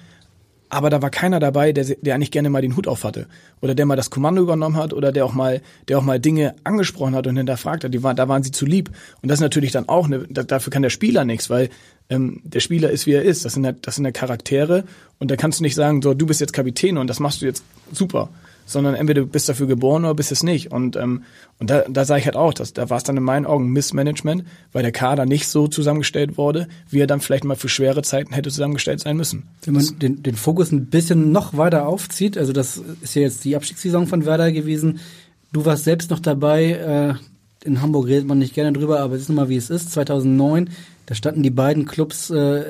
aber 0.68 0.88
da 0.88 1.02
war 1.02 1.10
keiner 1.10 1.40
dabei, 1.40 1.72
der, 1.72 1.84
der 1.84 2.14
eigentlich 2.14 2.30
gerne 2.30 2.48
mal 2.48 2.62
den 2.62 2.76
Hut 2.76 2.86
auf 2.86 3.02
hatte 3.02 3.26
oder 3.60 3.74
der 3.74 3.86
mal 3.86 3.96
das 3.96 4.10
Kommando 4.10 4.40
übernommen 4.40 4.76
hat 4.76 4.92
oder 4.92 5.10
der 5.10 5.24
auch 5.24 5.32
mal, 5.32 5.60
der 5.88 5.98
auch 5.98 6.02
mal 6.02 6.20
Dinge 6.20 6.54
angesprochen 6.62 7.16
hat 7.16 7.26
und 7.26 7.36
hinterfragt 7.36 7.82
hat. 7.82 7.92
Die 7.92 8.02
waren, 8.04 8.14
da 8.14 8.28
waren 8.28 8.44
sie 8.44 8.52
zu 8.52 8.66
lieb 8.66 8.90
und 9.20 9.28
das 9.28 9.38
ist 9.38 9.42
natürlich 9.42 9.72
dann 9.72 9.88
auch 9.88 10.06
eine, 10.06 10.20
dafür 10.28 10.72
kann 10.72 10.82
der 10.82 10.90
Spieler 10.90 11.24
nichts, 11.24 11.50
weil 11.50 11.70
ähm, 12.08 12.40
der 12.44 12.60
Spieler 12.60 12.90
ist 12.90 13.06
wie 13.06 13.12
er 13.12 13.22
ist. 13.22 13.44
Das 13.44 13.54
sind 13.54 13.66
das 13.82 13.96
sind 13.96 14.04
ja 14.04 14.12
Charaktere 14.12 14.84
und 15.18 15.30
da 15.32 15.36
kannst 15.36 15.58
du 15.58 15.64
nicht 15.64 15.74
sagen, 15.74 16.02
so 16.02 16.14
du 16.14 16.26
bist 16.26 16.40
jetzt 16.40 16.52
Kapitän 16.52 16.98
und 16.98 17.08
das 17.08 17.18
machst 17.18 17.42
du 17.42 17.46
jetzt 17.46 17.64
super 17.90 18.28
sondern 18.66 18.94
entweder 18.94 19.22
du 19.22 19.26
bist 19.26 19.48
dafür 19.48 19.66
geboren 19.66 20.04
oder 20.04 20.14
bist 20.14 20.32
es 20.32 20.42
nicht. 20.42 20.72
Und, 20.72 20.96
ähm, 20.96 21.24
und 21.58 21.70
da, 21.70 21.84
da 21.88 22.04
sage 22.04 22.20
ich 22.20 22.26
halt 22.26 22.36
auch, 22.36 22.54
dass, 22.54 22.72
da 22.72 22.90
war 22.90 22.96
es 22.96 23.02
dann 23.02 23.16
in 23.16 23.22
meinen 23.22 23.46
Augen 23.46 23.68
Missmanagement, 23.68 24.44
weil 24.72 24.82
der 24.82 24.92
Kader 24.92 25.26
nicht 25.26 25.48
so 25.48 25.68
zusammengestellt 25.68 26.38
wurde, 26.38 26.68
wie 26.88 27.00
er 27.00 27.06
dann 27.06 27.20
vielleicht 27.20 27.44
mal 27.44 27.56
für 27.56 27.68
schwere 27.68 28.02
Zeiten 28.02 28.32
hätte 28.32 28.50
zusammengestellt 28.50 29.00
sein 29.00 29.16
müssen. 29.16 29.48
Wenn 29.64 29.74
man 29.74 29.98
den, 29.98 30.22
den 30.22 30.34
Fokus 30.34 30.72
ein 30.72 30.86
bisschen 30.86 31.32
noch 31.32 31.56
weiter 31.56 31.86
aufzieht, 31.86 32.38
also 32.38 32.52
das 32.52 32.82
ist 33.00 33.14
ja 33.14 33.22
jetzt 33.22 33.44
die 33.44 33.56
Abstiegssaison 33.56 34.06
von 34.06 34.24
Werder 34.24 34.52
gewesen, 34.52 35.00
du 35.52 35.64
warst 35.64 35.84
selbst 35.84 36.10
noch 36.10 36.20
dabei, 36.20 36.70
äh, 36.72 37.14
in 37.64 37.82
Hamburg 37.82 38.06
redet 38.06 38.26
man 38.26 38.38
nicht 38.38 38.54
gerne 38.54 38.72
drüber, 38.72 39.00
aber 39.00 39.16
es 39.16 39.22
ist 39.22 39.28
nun 39.28 39.36
mal 39.36 39.48
wie 39.48 39.56
es 39.56 39.70
ist, 39.70 39.92
2009, 39.92 40.70
da 41.06 41.14
standen 41.14 41.42
die 41.42 41.50
beiden 41.50 41.86
Clubs 41.86 42.30
äh, 42.30 42.64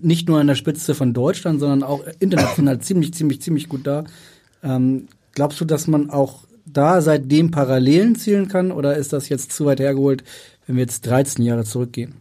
nicht 0.00 0.28
nur 0.28 0.40
an 0.40 0.46
der 0.46 0.54
Spitze 0.54 0.94
von 0.94 1.12
Deutschland, 1.12 1.60
sondern 1.60 1.82
auch 1.82 2.02
international 2.18 2.80
ziemlich, 2.80 3.14
ziemlich, 3.14 3.40
ziemlich 3.40 3.68
gut 3.68 3.86
da. 3.86 4.04
Ähm, 4.62 5.08
Glaubst 5.32 5.60
du, 5.60 5.64
dass 5.64 5.86
man 5.86 6.10
auch 6.10 6.44
da 6.64 7.00
seitdem 7.00 7.50
Parallelen 7.50 8.16
zielen 8.16 8.48
kann 8.48 8.72
oder 8.72 8.96
ist 8.96 9.12
das 9.12 9.28
jetzt 9.28 9.52
zu 9.52 9.66
weit 9.66 9.80
hergeholt, 9.80 10.24
wenn 10.66 10.76
wir 10.76 10.82
jetzt 10.82 11.06
13 11.06 11.44
Jahre 11.44 11.64
zurückgehen? 11.64 12.14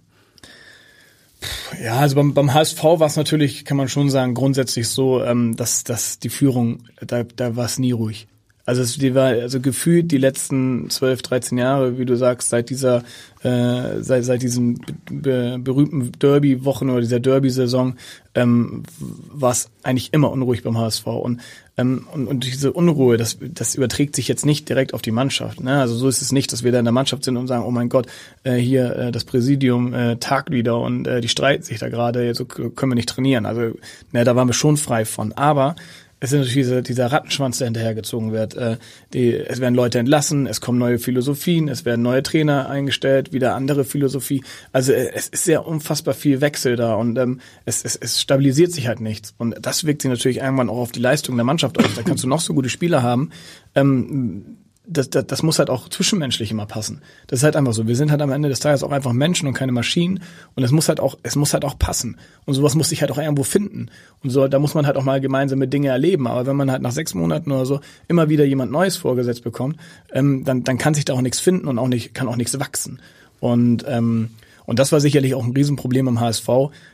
Ja, 1.84 1.98
also 1.98 2.16
beim, 2.16 2.34
beim 2.34 2.54
HSV 2.54 2.84
war 2.84 3.08
es 3.08 3.16
natürlich, 3.16 3.66
kann 3.66 3.78
man 3.78 3.88
schon 3.88 4.10
sagen, 4.10 4.34
grundsätzlich 4.34 4.88
so, 4.88 5.24
ähm, 5.24 5.56
dass, 5.56 5.84
dass 5.84 6.20
die 6.20 6.30
Führung, 6.30 6.84
da, 7.06 7.24
da 7.24 7.56
war 7.56 7.66
es 7.66 7.80
nie 7.80 7.92
ruhig. 7.92 8.28
Also 8.72 8.84
es 8.84 8.98
die 8.98 9.14
war 9.14 9.26
also 9.26 9.60
gefühlt 9.60 10.14
die 10.14 10.18
letzten 10.18 10.90
12, 10.90 11.24
13 11.24 11.58
Jahre, 11.58 11.98
wie 11.98 12.06
du 12.06 12.16
sagst, 12.16 12.48
seit 12.48 12.70
dieser 12.70 13.04
äh, 13.44 14.00
seit, 14.00 14.24
seit 14.24 14.42
diesem 14.42 14.80
be 15.12 15.60
berühmten 15.60 16.14
Derby-Wochen 16.14 16.90
oder 16.90 17.02
dieser 17.02 17.20
Derby-Saison 17.20 17.96
ähm, 18.34 18.84
war 19.30 19.52
es 19.52 19.70
eigentlich 19.84 20.14
immer 20.14 20.32
unruhig 20.32 20.64
beim 20.64 20.78
HSV 20.78 21.06
und 21.06 21.42
ähm, 21.76 22.08
und, 22.14 22.28
und 22.28 22.46
diese 22.46 22.72
Unruhe, 22.72 23.18
das, 23.18 23.40
das 23.42 23.76
überträgt 23.76 24.16
sich 24.16 24.30
jetzt 24.30 24.46
nicht 24.46 24.70
direkt 24.70 24.94
auf 24.94 25.02
die 25.02 25.12
Mannschaft. 25.12 25.62
Ne? 25.62 25.82
Also 25.82 25.96
so 25.96 26.08
ist 26.08 26.22
es 26.22 26.32
nicht, 26.32 26.54
dass 26.54 26.64
wir 26.64 26.72
da 26.72 26.80
in 26.80 26.86
der 26.86 26.94
Mannschaft 26.94 27.26
sind 27.26 27.36
und 27.36 27.48
sagen, 27.48 27.66
oh 27.66 27.72
mein 27.72 27.90
Gott, 27.90 28.08
äh, 28.44 28.56
hier 28.56 28.96
äh, 28.96 29.12
das 29.12 29.26
Präsidium 29.26 29.94
äh, 29.94 30.16
tagt 30.16 30.52
wieder 30.52 30.80
und 30.80 31.08
äh, 31.08 31.20
die 31.20 31.28
streiten 31.28 31.64
sich 31.64 31.80
da 31.80 31.90
gerade, 31.90 32.34
so 32.36 32.46
können 32.46 32.92
wir 32.92 32.96
nicht 32.96 33.10
trainieren. 33.10 33.46
Also 33.46 33.74
ne, 34.14 34.24
da 34.24 34.34
waren 34.38 34.48
wir 34.48 34.54
schon 34.54 34.78
frei 34.78 35.04
von. 35.04 35.34
Aber 35.34 35.76
es 36.24 36.32
ist 36.32 36.38
natürlich 36.38 36.54
diese, 36.54 36.84
dieser 36.84 37.08
Rattenschwanz, 37.08 37.58
der 37.58 37.66
hinterhergezogen 37.66 38.32
wird. 38.32 38.54
Äh, 38.54 38.78
die, 39.12 39.34
es 39.34 39.60
werden 39.60 39.74
Leute 39.74 39.98
entlassen, 39.98 40.46
es 40.46 40.62
kommen 40.62 40.78
neue 40.78 41.00
Philosophien, 41.00 41.68
es 41.68 41.84
werden 41.84 42.04
neue 42.04 42.22
Trainer 42.22 42.70
eingestellt, 42.70 43.34
wieder 43.34 43.56
andere 43.56 43.84
Philosophie. 43.84 44.44
Also 44.72 44.94
äh, 44.94 45.10
es 45.16 45.28
ist 45.28 45.46
sehr 45.46 45.66
unfassbar 45.66 46.14
viel 46.14 46.40
Wechsel 46.40 46.76
da 46.76 46.94
und 46.94 47.18
ähm, 47.18 47.42
es, 47.66 47.84
es, 47.84 47.96
es 47.96 48.22
stabilisiert 48.22 48.72
sich 48.72 48.88
halt 48.88 49.02
nichts. 49.02 49.34
Und 49.40 49.56
das 49.60 49.84
wirkt 49.84 50.04
sich 50.04 50.10
natürlich 50.10 50.38
irgendwann 50.38 50.70
auch 50.70 50.78
auf 50.78 50.92
die 50.92 51.00
Leistung 51.00 51.36
der 51.38 51.44
Mannschaft 51.44 51.80
aus. 51.80 51.96
Da 51.96 52.04
kannst 52.04 52.24
du 52.24 52.28
noch 52.28 52.40
so 52.40 52.54
gute 52.54 52.70
Spieler 52.70 53.02
haben. 53.02 53.32
Ähm, 53.74 54.58
das, 54.92 55.10
das, 55.10 55.26
das 55.26 55.44
muss 55.44 55.60
halt 55.60 55.70
auch 55.70 55.88
zwischenmenschlich 55.90 56.52
immer 56.52 56.66
passen. 56.66 57.02
Das 57.28 57.40
ist 57.40 57.44
halt 57.44 57.56
einfach 57.56 57.74
so. 57.74 57.88
Wir 57.88 57.96
sind 57.96 58.12
halt 58.12 58.22
am 58.22 58.32
Ende 58.32 58.50
des 58.50 58.60
Tages 58.60 58.84
auch 58.84 58.92
einfach 58.92 59.14
Menschen 59.14 59.48
und 59.48 59.54
keine 59.54 59.72
Maschinen. 59.72 60.22
Und 60.56 60.64
es 60.64 60.72
muss 60.72 60.90
halt 60.90 61.00
auch, 61.00 61.18
es 61.24 61.36
muss 61.36 61.54
halt 61.54 61.64
auch 61.64 61.80
passen. 61.80 62.18
Und 62.46 62.54
sowas 62.54 62.76
muss 62.76 62.90
sich 62.90 63.02
halt 63.02 63.12
auch 63.12 63.18
irgendwo 63.18 63.44
finden. 63.44 63.90
Und 64.24 64.30
so, 64.30 64.48
da 64.48 64.60
muss 64.60 64.74
man 64.74 64.86
halt 64.86 64.98
auch 64.98 65.04
mal 65.04 65.22
gemeinsame 65.22 65.68
Dinge 65.68 65.88
erleben. 65.88 66.28
Aber 66.28 66.46
wenn 66.46 66.56
man 66.56 66.70
halt 66.70 66.82
nach 66.82 66.92
sechs 66.92 67.14
Monaten 67.14 67.52
oder 67.52 67.66
so 67.66 67.80
immer 68.08 68.30
wieder 68.30 68.44
jemand 68.44 68.72
Neues 68.72 68.98
vorgesetzt 68.98 69.44
bekommt, 69.44 69.78
ähm, 70.12 70.44
dann, 70.44 70.64
dann 70.64 70.78
kann 70.78 70.94
sich 70.94 71.06
da 71.06 71.14
auch 71.14 71.22
nichts 71.22 71.40
finden 71.40 71.68
und 71.68 71.80
auch 71.80 71.88
nicht, 71.88 72.14
kann 72.14 72.28
auch 72.28 72.36
nichts 72.36 72.60
wachsen. 72.60 73.00
Und, 73.40 73.86
ähm, 73.88 74.32
und 74.66 74.78
das 74.78 74.92
war 74.92 75.00
sicherlich 75.00 75.34
auch 75.36 75.44
ein 75.44 75.54
Riesenproblem 75.54 76.08
am 76.08 76.20
HSV, 76.20 76.48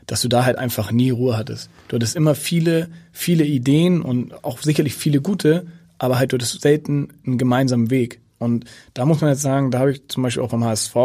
dass 0.06 0.22
du 0.22 0.28
da 0.28 0.46
halt 0.46 0.58
einfach 0.58 0.92
nie 0.92 1.10
Ruhe 1.10 1.36
hattest. 1.36 1.70
Du 1.88 1.96
hattest 1.96 2.16
immer 2.16 2.36
viele, 2.36 2.90
viele 3.12 3.44
Ideen 3.44 4.02
und 4.02 4.44
auch 4.44 4.60
sicherlich 4.62 4.96
viele 4.96 5.20
gute, 5.20 5.66
aber 5.98 6.20
halt 6.20 6.32
du 6.32 6.36
hattest 6.36 6.62
selten 6.62 7.10
einen 7.26 7.38
gemeinsamen 7.38 7.90
Weg. 7.90 8.20
Und 8.40 8.66
da 8.94 9.06
muss 9.06 9.22
man 9.22 9.32
jetzt 9.32 9.42
sagen, 9.42 9.72
da 9.72 9.80
habe 9.80 9.92
ich 9.92 10.08
zum 10.08 10.24
Beispiel 10.24 10.44
auch 10.44 10.50
beim 10.50 10.64
HSV 10.64 10.96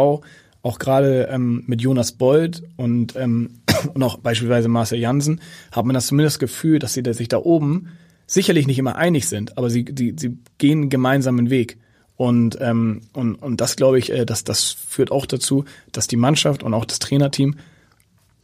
auch 0.63 0.79
gerade 0.79 1.27
ähm, 1.29 1.63
mit 1.67 1.81
Jonas 1.81 2.13
Bold 2.13 2.63
und, 2.77 3.15
ähm, 3.15 3.59
und 3.93 4.01
auch 4.01 4.17
beispielsweise 4.17 4.69
Marcel 4.69 4.99
Jansen, 4.99 5.41
hat 5.71 5.85
man 5.85 5.93
das 5.93 6.07
zumindest 6.07 6.39
Gefühl, 6.39 6.79
dass 6.79 6.93
sie 6.93 7.03
sich 7.13 7.27
da 7.27 7.37
oben 7.37 7.89
sicherlich 8.25 8.65
nicht 8.65 8.79
immer 8.79 8.95
einig 8.95 9.27
sind, 9.27 9.57
aber 9.57 9.69
sie, 9.69 9.85
sie, 9.95 10.15
sie 10.17 10.37
gehen 10.57 10.81
einen 10.83 10.89
gemeinsamen 10.89 11.49
Weg. 11.49 11.77
Und, 12.15 12.57
ähm, 12.61 13.01
und, 13.11 13.35
und 13.35 13.59
das 13.59 13.75
glaube 13.75 13.99
ich, 13.99 14.11
äh, 14.11 14.25
dass 14.25 14.43
das 14.43 14.71
führt 14.71 15.11
auch 15.11 15.25
dazu, 15.25 15.65
dass 15.91 16.07
die 16.07 16.15
Mannschaft 16.15 16.63
und 16.63 16.73
auch 16.73 16.85
das 16.85 16.99
Trainerteam 16.99 17.55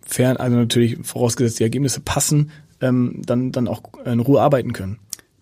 fern, 0.06 0.38
also 0.38 0.58
natürlich 0.58 0.98
vorausgesetzt 1.04 1.60
die 1.60 1.64
Ergebnisse 1.64 2.02
passen, 2.02 2.52
ähm, 2.82 3.22
dann, 3.26 3.52
dann 3.52 3.68
auch 3.68 3.84
in 4.06 4.20
Ruhe 4.20 4.42
arbeiten 4.42 4.74
können. 4.74 5.00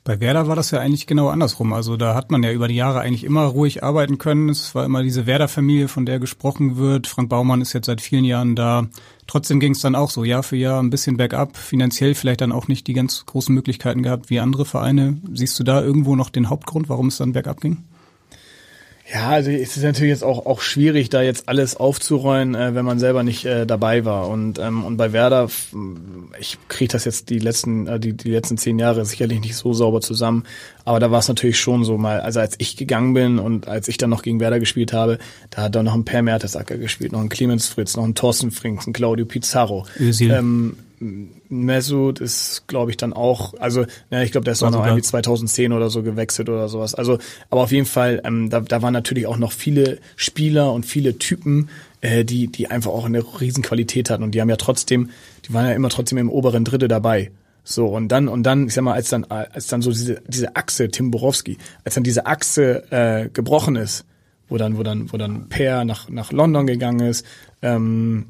Bei 0.08 0.22
Werder 0.22 0.48
war 0.48 0.56
das 0.56 0.72
ja 0.72 0.80
eigentlich 0.80 1.06
genau 1.06 1.28
andersrum. 1.28 1.74
Also 1.74 1.98
da 1.98 2.16
hat 2.16 2.32
man 2.32 2.42
ja 2.42 2.54
über 2.54 2.70
die 2.70 2.76
Jahre 2.76 3.02
eigentlich 3.02 3.26
immer 3.26 3.44
ruhig 3.44 3.84
arbeiten 3.84 4.18
können. 4.18 4.48
Es 4.48 4.74
war 4.74 4.86
immer 4.86 5.04
diese 5.04 5.26
Werder-Familie, 5.26 5.90
von 5.90 6.06
der 6.06 6.18
gesprochen 6.18 6.78
wird. 6.78 7.08
Frank 7.08 7.28
Baumann 7.28 7.60
ist 7.60 7.74
jetzt 7.74 7.88
seit 7.88 8.00
vielen 8.00 8.24
Jahren 8.24 8.56
da. 8.56 8.88
Trotzdem 9.28 9.60
ging 9.60 9.74
es 9.74 9.82
dann 9.82 9.96
auch 9.96 10.10
so 10.10 10.24
Jahr 10.24 10.44
für 10.44 10.56
Jahr 10.56 10.82
ein 10.82 10.92
bisschen 10.92 11.18
bergab. 11.18 11.58
Finanziell 11.58 12.16
vielleicht 12.16 12.40
dann 12.40 12.54
auch 12.54 12.70
nicht 12.70 12.88
die 12.88 12.94
ganz 12.94 13.26
großen 13.26 13.54
Möglichkeiten 13.54 14.02
gehabt 14.02 14.30
wie 14.30 14.40
andere 14.40 14.64
Vereine. 14.64 15.18
Siehst 15.34 15.60
du 15.60 15.66
da 15.66 15.82
irgendwo 15.82 16.16
noch 16.16 16.30
den 16.30 16.50
Hauptgrund, 16.50 16.88
warum 16.88 17.08
es 17.08 17.18
dann 17.18 17.34
bergab 17.34 17.60
ging? 17.60 17.84
Ja, 19.14 19.30
also 19.30 19.52
es 19.52 19.78
ist 19.78 19.84
natürlich 19.84 20.10
jetzt 20.10 20.24
auch, 20.24 20.46
auch 20.46 20.60
schwierig, 20.60 21.08
da 21.10 21.22
jetzt 21.22 21.48
alles 21.48 21.78
aufzurollen, 21.78 22.56
äh, 22.56 22.76
wenn 22.76 22.84
man 22.84 23.00
selber 23.00 23.24
nicht 23.24 23.46
äh, 23.46 23.66
dabei 23.66 24.04
war. 24.04 24.28
Und, 24.28 24.60
ähm, 24.60 24.84
und 24.84 24.98
bei 24.98 25.14
Werder, 25.14 25.50
ich 26.40 26.58
kriege 26.68 26.92
das 26.92 27.06
jetzt 27.06 27.30
die 27.30 27.40
letzten, 27.40 27.88
äh, 27.88 28.00
die, 28.02 28.14
die 28.14 28.32
letzten 28.32 28.58
zehn 28.58 28.78
Jahre 28.80 29.06
sicherlich 29.06 29.40
nicht 29.40 29.56
so 29.56 29.72
sauber 29.72 30.02
zusammen. 30.02 30.44
Aber 30.84 31.00
da 31.00 31.10
war 31.10 31.20
es 31.20 31.30
natürlich 31.30 31.58
schon 31.58 31.86
so 31.86 31.98
mal, 31.98 32.20
also 32.20 32.42
als 32.42 32.56
ich 32.58 32.76
gegangen 32.76 33.14
bin 33.14 33.40
und 33.40 33.70
als 33.70 33.88
ich 33.88 33.98
dann 33.98 34.10
noch 34.10 34.24
gegen 34.24 34.42
Werder 34.42 34.60
gespielt 34.60 34.92
habe, 34.92 35.20
da 35.52 35.64
hat 35.64 35.76
dann 35.76 35.86
noch 35.86 35.94
ein 35.94 36.04
Per 36.04 36.22
Mertesacker 36.22 36.78
gespielt, 36.78 37.14
noch 37.14 37.22
ein 37.22 37.30
Clemens 37.30 37.68
Fritz, 37.68 37.96
noch 37.96 38.04
ein 38.04 38.16
Thorsten 38.16 38.52
Frings, 38.52 38.88
ein 38.88 38.94
Claudio 38.94 39.26
Pizarro. 39.26 39.86
Ähm, 40.32 40.78
Mesut 41.00 42.20
ist, 42.20 42.68
glaube 42.68 42.92
ich, 42.92 42.98
dann 42.98 43.14
auch, 43.14 43.54
also 43.60 43.86
ja, 44.10 44.24
ich 44.24 44.32
glaube, 44.32 44.46
der 44.46 44.54
ist 44.54 44.64
auch 44.64 44.72
noch 44.72 44.84
irgendwie 44.86 45.04
2010 45.04 45.72
oder 45.72 45.90
so 45.90 46.02
gewechselt 46.02 46.50
oder 46.50 46.68
sowas. 46.70 46.96
Also, 46.96 47.20
aber 47.50 47.62
auf 47.62 47.72
jeden 47.72 47.86
Fall, 47.86 48.22
ähm, 48.24 48.50
da, 48.50 48.62
da 48.62 48.82
waren 48.82 48.94
natürlich 48.94 49.28
auch 49.28 49.38
noch 49.38 49.52
viele 49.52 50.00
Spieler 50.16 50.74
und 50.74 50.86
viele 50.86 51.20
Typen, 51.20 51.70
äh, 52.02 52.26
die, 52.26 52.48
die 52.48 52.70
einfach 52.70 52.92
auch 52.92 53.06
eine 53.06 53.20
Riesenqualität 53.20 54.10
hatten 54.10 54.24
und 54.24 54.32
die 54.32 54.42
haben 54.42 54.50
ja 54.50 54.56
trotzdem, 54.56 55.10
die 55.46 55.54
waren 55.54 55.68
ja 55.68 55.74
immer 55.74 55.90
trotzdem 55.90 56.18
im 56.18 56.30
oberen 56.30 56.64
Drittel 56.64 56.88
dabei. 56.88 57.32
So, 57.64 57.88
und 57.88 58.08
dann, 58.08 58.28
und 58.28 58.44
dann, 58.44 58.68
ich 58.68 58.74
sag 58.74 58.84
mal, 58.84 58.94
als 58.94 59.10
dann, 59.10 59.26
als 59.26 59.68
dann 59.68 59.82
so 59.82 59.92
diese, 59.92 60.22
diese 60.26 60.56
Achse, 60.56 60.90
Tim 60.90 61.12
Borowski, 61.12 61.58
als 61.84 61.96
dann 61.96 62.04
diese 62.04 62.26
Achse 62.26 62.92
äh, 62.92 63.30
gebrochen 63.30 63.76
ist, 63.76 64.06
wo 64.48 64.58
dann, 64.58 64.78
wo 64.78 64.84
dann, 64.84 65.12
wo 65.12 65.18
dann 65.18 65.50
Per 65.50 65.84
nach, 65.84 66.10
nach 66.10 66.32
London 66.32 66.66
gegangen 66.66 67.02
ist, 67.02 67.26
ähm, 67.62 68.28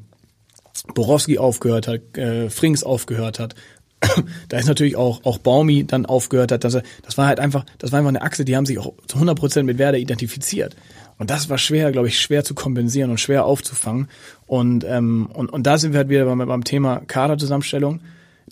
Borowski 0.94 1.38
aufgehört 1.38 1.88
hat, 1.88 2.16
äh, 2.16 2.50
Frings 2.50 2.82
aufgehört 2.82 3.38
hat, 3.38 3.54
da 4.48 4.58
ist 4.58 4.68
natürlich 4.68 4.96
auch 4.96 5.24
auch 5.24 5.38
Baumi 5.38 5.84
dann 5.84 6.06
aufgehört 6.06 6.52
hat, 6.52 6.64
dass 6.64 6.74
er, 6.74 6.82
das 7.02 7.18
war 7.18 7.26
halt 7.26 7.40
einfach, 7.40 7.64
das 7.78 7.90
war 7.90 7.98
einfach 7.98 8.10
eine 8.10 8.22
Achse, 8.22 8.44
die 8.44 8.56
haben 8.56 8.66
sich 8.66 8.78
auch 8.78 8.92
zu 9.06 9.16
100 9.16 9.38
Prozent 9.38 9.66
mit 9.66 9.78
Werder 9.78 9.98
identifiziert. 9.98 10.76
Und 11.18 11.30
das 11.30 11.48
war 11.48 11.58
schwer, 11.58 11.90
glaube 11.90 12.06
ich, 12.06 12.20
schwer 12.20 12.44
zu 12.44 12.54
kompensieren 12.54 13.10
und 13.10 13.18
schwer 13.18 13.44
aufzufangen. 13.44 14.08
Und 14.46 14.84
ähm, 14.84 15.28
und 15.32 15.52
und 15.52 15.66
da 15.66 15.78
sind 15.78 15.92
wir 15.92 15.98
halt 15.98 16.08
wieder 16.08 16.24
beim, 16.26 16.38
beim 16.38 16.64
Thema 16.64 17.02
Kaderzusammenstellung. 17.06 18.00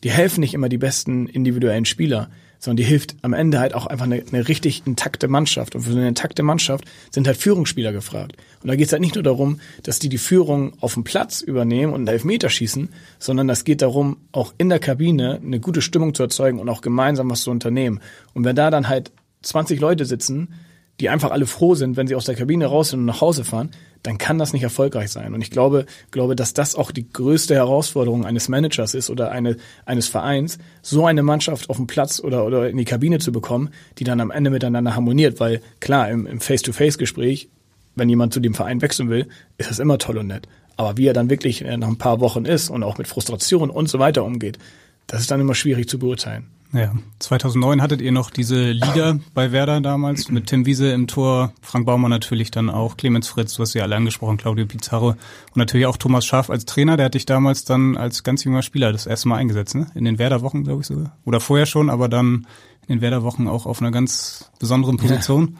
Die 0.02 0.10
helfen 0.10 0.40
nicht 0.40 0.52
immer 0.52 0.68
die 0.68 0.78
besten 0.78 1.28
individuellen 1.28 1.84
Spieler 1.84 2.28
sondern 2.66 2.78
die 2.78 2.84
hilft 2.84 3.14
am 3.22 3.32
Ende 3.32 3.60
halt 3.60 3.74
auch 3.74 3.86
einfach 3.86 4.06
eine, 4.06 4.24
eine 4.28 4.48
richtig 4.48 4.82
intakte 4.86 5.28
Mannschaft. 5.28 5.76
Und 5.76 5.82
für 5.82 5.92
eine 5.92 6.08
intakte 6.08 6.42
Mannschaft 6.42 6.84
sind 7.12 7.28
halt 7.28 7.36
Führungsspieler 7.36 7.92
gefragt. 7.92 8.36
Und 8.60 8.68
da 8.68 8.74
geht 8.74 8.86
es 8.86 8.92
halt 8.92 9.02
nicht 9.02 9.14
nur 9.14 9.22
darum, 9.22 9.60
dass 9.84 10.00
die 10.00 10.08
die 10.08 10.18
Führung 10.18 10.72
auf 10.80 10.94
dem 10.94 11.04
Platz 11.04 11.42
übernehmen 11.42 11.92
und 11.92 12.00
einen 12.00 12.08
Elfmeter 12.08 12.50
schießen, 12.50 12.88
sondern 13.20 13.46
das 13.46 13.62
geht 13.62 13.82
darum, 13.82 14.16
auch 14.32 14.52
in 14.58 14.68
der 14.68 14.80
Kabine 14.80 15.40
eine 15.40 15.60
gute 15.60 15.80
Stimmung 15.80 16.12
zu 16.12 16.24
erzeugen 16.24 16.58
und 16.58 16.68
auch 16.68 16.80
gemeinsam 16.80 17.30
was 17.30 17.42
zu 17.42 17.52
unternehmen. 17.52 18.00
Und 18.34 18.42
wenn 18.42 18.56
da 18.56 18.72
dann 18.72 18.88
halt 18.88 19.12
20 19.42 19.78
Leute 19.78 20.04
sitzen, 20.04 20.54
die 20.98 21.08
einfach 21.08 21.30
alle 21.30 21.46
froh 21.46 21.76
sind, 21.76 21.96
wenn 21.96 22.08
sie 22.08 22.16
aus 22.16 22.24
der 22.24 22.34
Kabine 22.34 22.66
raus 22.66 22.90
sind 22.90 22.98
und 22.98 23.06
nach 23.06 23.20
Hause 23.20 23.44
fahren, 23.44 23.70
dann 24.06 24.18
kann 24.18 24.38
das 24.38 24.52
nicht 24.52 24.62
erfolgreich 24.62 25.10
sein. 25.10 25.34
Und 25.34 25.42
ich 25.42 25.50
glaube, 25.50 25.86
glaube, 26.12 26.36
dass 26.36 26.54
das 26.54 26.76
auch 26.76 26.92
die 26.92 27.10
größte 27.10 27.54
Herausforderung 27.54 28.24
eines 28.24 28.48
Managers 28.48 28.94
ist 28.94 29.10
oder 29.10 29.32
eine, 29.32 29.56
eines 29.84 30.06
Vereins, 30.06 30.58
so 30.80 31.06
eine 31.06 31.22
Mannschaft 31.22 31.68
auf 31.70 31.76
den 31.76 31.88
Platz 31.88 32.20
oder, 32.20 32.46
oder 32.46 32.70
in 32.70 32.76
die 32.76 32.84
Kabine 32.84 33.18
zu 33.18 33.32
bekommen, 33.32 33.70
die 33.98 34.04
dann 34.04 34.20
am 34.20 34.30
Ende 34.30 34.50
miteinander 34.50 34.94
harmoniert. 34.94 35.40
Weil 35.40 35.60
klar, 35.80 36.08
im, 36.08 36.26
im 36.26 36.40
Face-to-Face-Gespräch, 36.40 37.48
wenn 37.96 38.08
jemand 38.08 38.32
zu 38.32 38.40
dem 38.40 38.54
Verein 38.54 38.80
wechseln 38.80 39.10
will, 39.10 39.26
ist 39.58 39.70
das 39.70 39.80
immer 39.80 39.98
toll 39.98 40.18
und 40.18 40.28
nett. 40.28 40.46
Aber 40.76 40.96
wie 40.96 41.06
er 41.06 41.14
dann 41.14 41.30
wirklich 41.30 41.62
nach 41.62 41.88
ein 41.88 41.98
paar 41.98 42.20
Wochen 42.20 42.44
ist 42.44 42.70
und 42.70 42.82
auch 42.84 42.98
mit 42.98 43.08
Frustration 43.08 43.70
und 43.70 43.88
so 43.88 43.98
weiter 43.98 44.24
umgeht, 44.24 44.58
das 45.06 45.20
ist 45.20 45.30
dann 45.30 45.40
immer 45.40 45.54
schwierig 45.54 45.88
zu 45.88 45.98
beurteilen. 45.98 46.46
Ja, 46.76 46.92
2009 47.20 47.80
hattet 47.80 48.02
ihr 48.02 48.12
noch 48.12 48.30
diese 48.30 48.70
Liga 48.70 49.18
bei 49.32 49.50
Werder 49.50 49.80
damals 49.80 50.28
mit 50.30 50.46
Tim 50.46 50.66
Wiese 50.66 50.92
im 50.92 51.06
Tor, 51.06 51.54
Frank 51.62 51.86
Baumann 51.86 52.10
natürlich 52.10 52.50
dann 52.50 52.68
auch, 52.68 52.98
Clemens 52.98 53.28
Fritz, 53.28 53.54
du 53.54 53.62
hast 53.62 53.72
ja 53.72 53.82
alle 53.82 53.96
angesprochen, 53.96 54.36
Claudio 54.36 54.66
Pizarro 54.66 55.10
und 55.10 55.56
natürlich 55.56 55.86
auch 55.86 55.96
Thomas 55.96 56.26
Schaaf 56.26 56.50
als 56.50 56.66
Trainer, 56.66 56.98
der 56.98 57.06
hat 57.06 57.14
dich 57.14 57.24
damals 57.24 57.64
dann 57.64 57.96
als 57.96 58.24
ganz 58.24 58.44
junger 58.44 58.60
Spieler 58.60 58.92
das 58.92 59.06
erste 59.06 59.26
Mal 59.28 59.36
eingesetzt, 59.36 59.74
ne? 59.74 59.86
In 59.94 60.04
den 60.04 60.18
Werder-Wochen, 60.18 60.64
glaube 60.64 60.82
ich 60.82 60.86
sogar. 60.86 61.16
Oder 61.24 61.40
vorher 61.40 61.64
schon, 61.64 61.88
aber 61.88 62.10
dann 62.10 62.46
in 62.86 62.96
den 62.96 63.00
Werder-Wochen 63.00 63.48
auch 63.48 63.64
auf 63.64 63.80
einer 63.80 63.90
ganz 63.90 64.50
besonderen 64.58 64.98
Position. 64.98 65.56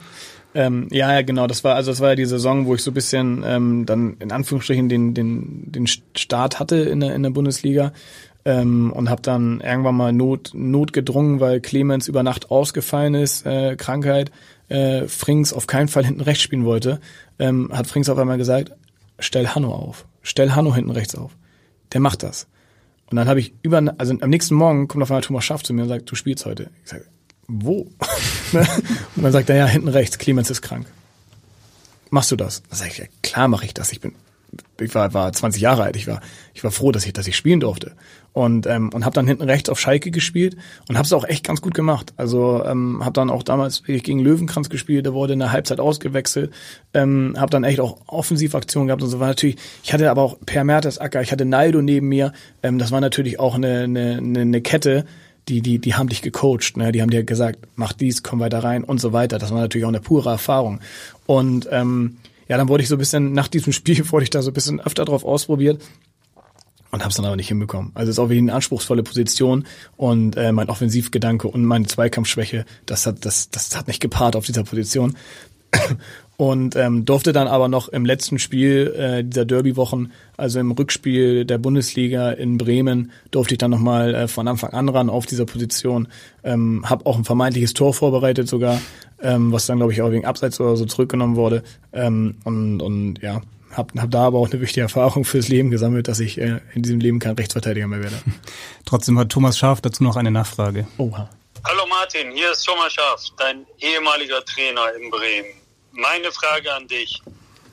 Ja. 0.55 0.67
Ähm, 0.67 0.89
ja, 0.91 1.13
ja, 1.13 1.23
genau. 1.23 1.47
Das 1.47 1.65
war 1.65 1.75
also 1.75 1.91
das 1.91 2.01
war 2.01 2.11
ja 2.11 2.15
die 2.15 2.25
Saison, 2.25 2.67
wo 2.67 2.75
ich 2.75 2.83
so 2.83 2.91
ein 2.91 2.95
bisschen 2.95 3.43
ähm, 3.47 3.85
dann 3.85 4.17
in 4.21 4.33
Anführungsstrichen 4.33 4.89
den 4.89 5.13
den 5.13 5.71
den 5.71 5.87
Start 5.87 6.59
hatte 6.59 6.77
in 6.77 7.01
der 7.01 7.15
in 7.15 7.23
der 7.23 7.31
Bundesliga 7.31 7.93
ähm, 8.47 8.93
und 8.93 9.11
habe 9.11 9.21
dann 9.23 9.61
irgendwann 9.61 9.97
mal 9.97 10.13
Not, 10.13 10.53
Not 10.55 10.93
gedrungen, 10.93 11.41
weil 11.41 11.61
Clemens 11.61 12.07
über 12.07 12.23
Nacht 12.23 12.51
ausgefallen 12.51 13.15
ist, 13.15 13.45
äh, 13.45 13.75
Krankheit, 13.77 14.31
äh, 14.69 15.09
Frings 15.09 15.53
auf 15.53 15.67
keinen 15.67 15.89
Fall 15.89 16.05
hinten 16.05 16.21
rechts 16.21 16.45
spielen 16.45 16.65
wollte, 16.65 17.01
ähm, 17.41 17.71
hat 17.73 17.89
Frings 17.89 18.09
auf 18.09 18.19
einmal 18.19 18.39
gesagt, 18.39 18.71
stell 19.19 19.49
Hanno 19.49 19.75
auf, 19.75 20.07
stell 20.23 20.53
Hanno 20.53 20.73
hinten 20.73 20.93
rechts 20.93 21.17
auf. 21.17 21.37
Der 21.93 22.01
macht 22.01 22.23
das. 22.23 22.47
Und 23.11 23.17
dann 23.17 23.29
habe 23.29 23.41
ich 23.41 23.53
über, 23.63 23.83
also 23.99 24.15
am 24.21 24.31
nächsten 24.31 24.55
Morgen 24.55 24.87
kommt 24.87 25.03
auf 25.03 25.11
einmal 25.11 25.23
Thomas 25.23 25.45
Schaff 25.45 25.65
zu 25.65 25.75
mir 25.75 25.83
und 25.83 25.89
sagt, 25.89 26.09
du 26.09 26.15
spielst 26.15 26.47
heute. 26.47 26.71
Ich 26.85 26.91
sage, 26.91 27.05
wo? 27.49 27.81
und 28.53 29.23
dann 29.23 29.33
sagt 29.33 29.51
er, 29.51 29.57
ja, 29.57 29.67
hinten 29.67 29.89
rechts, 29.89 30.19
Clemens 30.19 30.51
ist 30.51 30.63
krank. 30.63 30.87
Machst 32.11 32.31
du 32.31 32.37
das? 32.37 32.63
Dann 32.71 32.79
sage 32.79 32.91
ich, 32.93 32.99
ja, 32.99 33.05
klar 33.23 33.49
mache 33.49 33.65
ich 33.65 33.75
das. 33.75 33.91
Ich 33.91 34.01
bin 34.01 34.15
ich 34.81 34.95
war, 34.95 35.13
war 35.15 35.33
20 35.33 35.61
Jahre 35.61 35.85
alt, 35.85 35.97
ich 35.97 36.07
war, 36.07 36.21
ich 36.55 36.65
war 36.65 36.71
froh, 36.71 36.93
dass 36.93 37.07
ich, 37.07 37.13
dass 37.13 37.27
ich 37.27 37.37
spielen 37.37 37.61
durfte 37.61 37.93
und 38.33 38.67
ähm, 38.67 38.91
und 38.93 39.05
habe 39.05 39.15
dann 39.15 39.27
hinten 39.27 39.45
rechts 39.45 39.71
auf 39.71 39.81
Schalke 39.81 40.11
gespielt 40.11 40.57
und 40.89 40.97
habe 40.99 41.07
es 41.07 41.13
auch 41.13 41.25
echt 41.25 41.43
ganz 41.43 41.63
gut 41.63 41.73
gemacht. 41.73 42.13
Also 42.19 42.63
ähm, 42.67 43.01
habe 43.03 43.15
dann 43.15 43.31
auch 43.31 43.43
damals 43.43 43.83
gegen 43.85 44.19
Löwenkranz 44.19 44.69
gespielt, 44.69 45.07
der 45.07 45.15
wurde 45.15 45.33
in 45.33 45.39
der 45.39 45.53
Halbzeit 45.53 45.81
ausgewechselt, 45.81 46.53
ähm, 46.93 47.35
habe 47.39 47.51
dann 47.51 47.65
echt 47.65 47.81
auch 47.81 47.99
Offensivaktionen 48.07 48.89
gehabt 48.89 49.03
und 49.03 49.09
so 49.09 49.21
war 49.21 49.29
natürlich. 49.29 49.57
Ich 49.83 49.95
hatte 49.95 50.11
aber 50.11 50.23
auch 50.23 50.37
Per 50.45 50.65
Mertesacker, 50.65 51.23
ich 51.23 51.33
hatte 51.33 51.47
Naldo 51.47 51.81
neben 51.81 52.09
mir. 52.09 52.33
Ähm, 52.63 52.79
das 52.79 52.91
war 52.91 53.01
natürlich 53.01 53.41
auch 53.41 53.55
eine, 53.55 53.85
eine, 53.85 54.19
eine 54.19 54.61
Kette, 54.61 55.07
die, 55.49 55.63
die, 55.63 55.79
die 55.79 55.95
haben 55.95 56.09
dich 56.09 56.23
gecoacht, 56.23 56.77
ne? 56.77 56.93
die 56.93 57.03
haben 57.03 57.11
dir 57.11 57.25
gesagt, 57.25 57.61
mach 57.77 57.93
dies, 57.93 58.23
komm 58.23 58.41
weiter 58.41 58.59
rein 58.59 58.85
und 58.85 59.01
so 59.01 59.13
weiter. 59.13 59.39
Das 59.39 59.51
war 59.51 59.61
natürlich 59.61 59.85
auch 59.85 59.91
eine 59.91 60.01
pure 60.01 60.31
Erfahrung. 60.31 60.81
Und 61.25 61.69
ähm, 61.71 62.17
ja, 62.49 62.57
dann 62.57 62.69
wurde 62.69 62.83
ich 62.83 62.89
so 62.89 62.97
ein 62.97 62.99
bisschen, 62.99 63.33
nach 63.33 63.49
diesem 63.49 63.73
Spiel 63.73 64.11
wurde 64.13 64.25
ich 64.25 64.31
da 64.31 64.43
so 64.43 64.51
ein 64.51 64.55
bisschen 64.55 64.81
öfter 64.81 65.05
drauf 65.05 65.25
ausprobiert 65.25 65.83
und 66.91 67.01
habe 67.01 67.11
es 67.11 67.17
dann 67.17 67.27
aber 67.27 67.37
nicht 67.37 67.49
hinbekommen. 67.49 67.91
Also 67.95 68.11
es 68.11 68.17
ist 68.17 68.19
auch 68.19 68.31
wie 68.31 68.39
eine 68.39 68.55
anspruchsvolle 68.55 69.03
Position 69.03 69.67
und 69.97 70.37
äh, 70.37 70.53
mein 70.53 70.69
Offensivgedanke 70.69 71.49
und 71.49 71.65
meine 71.65 71.87
Zweikampfschwäche, 71.87 72.65
das 72.87 73.07
hat 73.07 73.25
das 73.25 73.51
das 73.51 73.77
hat 73.77 73.87
nicht 73.87 74.01
gepaart 74.01 74.37
auf 74.37 74.47
dieser 74.47 74.65
Position. 74.65 75.17
Und 76.37 76.77
ähm, 76.77 77.07
durfte 77.07 77.33
dann 77.33 77.49
aber 77.49 77.69
noch 77.69 77.89
im 77.89 78.05
letzten 78.05 78.39
Spiel 78.39 78.95
äh, 78.95 79.25
dieser 79.25 79.47
Derby-Wochen, 79.47 80.13
also 80.37 80.61
im 80.61 80.71
Rückspiel 80.71 81.47
der 81.47 81.57
Bundesliga 81.57 82.31
in 82.31 82.59
Bremen, 82.59 83.11
durfte 83.31 83.55
ich 83.55 83.59
dann 83.59 83.71
nochmal 83.71 84.15
äh, 84.15 84.29
von 84.29 84.47
Anfang 84.47 84.71
an 84.75 84.89
ran 84.91 85.09
auf 85.09 85.25
dieser 85.25 85.47
Position. 85.47 86.09
Ähm, 86.45 86.85
habe 86.85 87.07
auch 87.07 87.17
ein 87.17 87.25
vermeintliches 87.25 87.73
Tor 87.73 87.95
vorbereitet 87.95 88.49
sogar, 88.49 88.83
ähm, 89.23 89.51
was 89.51 89.65
dann, 89.65 89.79
glaube 89.79 89.95
ich, 89.95 90.03
auch 90.03 90.11
wegen 90.11 90.27
Abseits 90.27 90.61
oder 90.61 90.77
so 90.77 90.85
zurückgenommen 90.85 91.37
wurde. 91.37 91.63
Ähm, 91.95 92.37
und, 92.45 92.83
und 92.83 93.23
ja, 93.23 93.41
habe 93.73 94.01
hab 94.01 94.11
da 94.11 94.27
aber 94.27 94.39
auch 94.39 94.51
eine 94.51 94.61
wichtige 94.61 94.83
Erfahrung 94.83 95.25
fürs 95.25 95.49
Leben 95.49 95.71
gesammelt, 95.71 96.07
dass 96.07 96.21
ich 96.21 96.39
äh, 96.39 96.61
in 96.75 96.83
diesem 96.83 97.01
Leben 97.01 97.19
kein 97.19 97.35
Rechtsverteidiger 97.35 97.89
mehr 97.89 98.03
werde. 98.03 98.17
Trotzdem 98.85 99.19
hat 99.19 99.31
Thomas 99.31 99.57
Scharf 99.57 99.81
dazu 99.81 100.05
noch 100.05 100.17
eine 100.17 100.31
Nachfrage. 100.31 100.87
Oha. 100.99 101.31
Hallo 101.65 101.83
Martin, 101.89 102.31
hier 102.33 102.53
ist 102.53 102.63
Thomas 102.65 102.93
Scharf, 102.93 103.23
dein 103.39 103.67
ehemaliger 103.81 104.45
Trainer 104.45 104.83
in 105.01 105.11
Bremen. 105.11 105.66
Meine 105.97 106.31
Frage 106.33 106.73
an 106.73 106.87
dich. 106.89 107.23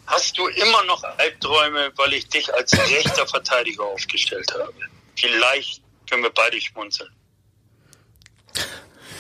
Hast 0.06 0.38
du 0.38 0.48
immer 0.48 0.84
noch 0.86 1.04
Albträume, 1.04 1.92
weil 1.96 2.14
ich 2.14 2.28
dich 2.28 2.54
als 2.54 2.74
rechter 2.74 3.26
Verteidiger 3.26 3.84
aufgestellt 3.84 4.52
habe? 4.54 4.74
Vielleicht 5.16 5.82
können 6.10 6.24
wir 6.24 6.32
beide 6.32 6.60
schmunzeln. 6.60 7.10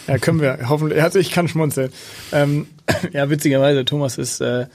Ja, 0.07 0.17
können 0.17 0.41
wir. 0.41 0.67
Hoffentlich. 0.67 1.01
Also 1.01 1.19
ich 1.19 1.31
kann 1.31 1.47
schmunzeln. 1.47 1.93
Ähm, 2.33 2.67
ja, 3.13 3.29
witzigerweise, 3.29 3.85
Thomas 3.85 4.17
ist 4.17 4.41
äh, 4.41 4.67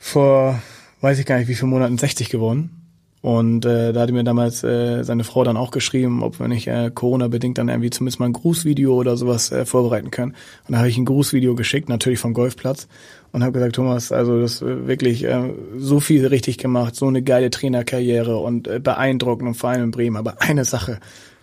vor 0.00 0.60
weiß 1.00 1.18
ich 1.18 1.26
gar 1.26 1.38
nicht, 1.38 1.48
wie 1.48 1.54
viele 1.54 1.68
Monaten 1.68 1.98
60 1.98 2.30
geworden. 2.30 2.85
Und 3.26 3.64
äh, 3.64 3.92
da 3.92 4.02
hatte 4.02 4.12
mir 4.12 4.22
damals 4.22 4.62
äh, 4.62 5.02
seine 5.02 5.24
Frau 5.24 5.42
dann 5.42 5.56
auch 5.56 5.72
geschrieben, 5.72 6.22
ob 6.22 6.38
wir 6.38 6.46
nicht 6.46 6.68
äh, 6.68 6.92
Corona-bedingt 6.94 7.58
dann 7.58 7.68
irgendwie 7.68 7.90
zumindest 7.90 8.20
mal 8.20 8.26
ein 8.26 8.32
Grußvideo 8.32 8.94
oder 8.94 9.16
sowas 9.16 9.50
äh, 9.50 9.66
vorbereiten 9.66 10.12
können. 10.12 10.36
Und 10.68 10.72
da 10.72 10.78
habe 10.78 10.88
ich 10.88 10.96
ein 10.96 11.06
Grußvideo 11.06 11.56
geschickt, 11.56 11.88
natürlich 11.88 12.20
vom 12.20 12.34
Golfplatz. 12.34 12.86
Und 13.32 13.42
habe 13.42 13.50
gesagt, 13.50 13.74
Thomas, 13.74 14.12
also 14.12 14.40
das 14.40 14.62
äh, 14.62 14.86
wirklich 14.86 15.24
äh, 15.24 15.50
so 15.76 15.98
viel 15.98 16.24
richtig 16.24 16.56
gemacht, 16.58 16.94
so 16.94 17.08
eine 17.08 17.20
geile 17.20 17.50
Trainerkarriere 17.50 18.36
und 18.36 18.68
äh, 18.68 18.78
beeindruckend 18.78 19.48
und 19.48 19.54
vor 19.54 19.70
allem 19.70 19.82
in 19.82 19.90
Bremen. 19.90 20.16
Aber 20.16 20.40
eine 20.40 20.64
Sache, 20.64 21.00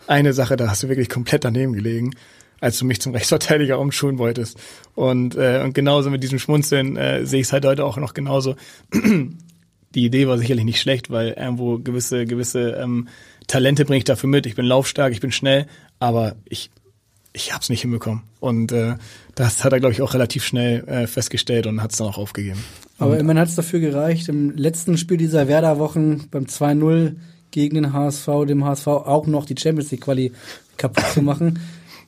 eine 0.07 0.31
Sache, 0.31 0.55
da 0.55 0.69
hast 0.69 0.83
du 0.83 0.87
wirklich 0.87 1.09
komplett 1.09 1.43
daneben 1.43 1.73
gelegen 1.73 2.11
als 2.61 2.79
du 2.79 2.85
mich 2.85 3.01
zum 3.01 3.11
Rechtsverteidiger 3.11 3.77
umschulen 3.77 4.19
wolltest. 4.19 4.57
Und, 4.95 5.35
äh, 5.35 5.59
und 5.61 5.73
genauso 5.73 6.09
mit 6.09 6.23
diesem 6.23 6.39
Schmunzeln 6.39 6.95
äh, 6.95 7.25
sehe 7.25 7.41
ich 7.41 7.47
es 7.47 7.51
halt 7.51 7.65
heute 7.65 7.83
auch 7.83 7.97
noch 7.97 8.13
genauso. 8.13 8.55
Die 9.95 10.05
Idee 10.05 10.27
war 10.27 10.37
sicherlich 10.37 10.65
nicht 10.65 10.81
schlecht, 10.81 11.09
weil 11.09 11.29
irgendwo 11.29 11.77
gewisse, 11.77 12.25
gewisse 12.25 12.71
ähm, 12.71 13.07
Talente 13.47 13.85
bringe 13.85 13.99
ich 13.99 14.03
dafür 14.03 14.29
mit. 14.29 14.45
Ich 14.45 14.55
bin 14.55 14.65
laufstark, 14.65 15.11
ich 15.11 15.21
bin 15.21 15.31
schnell, 15.31 15.67
aber 15.99 16.35
ich, 16.45 16.71
ich 17.33 17.53
hab's 17.53 17.69
nicht 17.69 17.81
hinbekommen. 17.81 18.23
Und 18.39 18.71
äh, 18.71 18.95
das 19.35 19.63
hat 19.63 19.73
er, 19.73 19.79
glaube 19.79 19.93
ich, 19.93 20.01
auch 20.01 20.13
relativ 20.13 20.43
schnell 20.43 20.83
äh, 20.87 21.07
festgestellt 21.07 21.67
und 21.67 21.81
hat 21.81 21.91
es 21.91 21.97
dann 21.97 22.07
auch 22.07 22.17
aufgegeben. 22.17 22.63
Aber 22.97 23.19
immerhin 23.19 23.39
hat 23.39 23.49
es 23.49 23.55
dafür 23.55 23.79
gereicht, 23.79 24.29
im 24.29 24.51
letzten 24.51 24.97
Spiel 24.97 25.17
dieser 25.17 25.47
Werder-Wochen 25.47 26.27
beim 26.31 26.45
2-0 26.45 27.15
gegen 27.51 27.75
den 27.75 27.93
HSV, 27.93 28.27
dem 28.47 28.65
HSV 28.65 28.87
auch 28.87 29.27
noch 29.27 29.45
die 29.45 29.55
Champions 29.57 29.91
League-Quali 29.91 30.31
kaputt 30.77 31.05
zu 31.13 31.21
machen. 31.21 31.59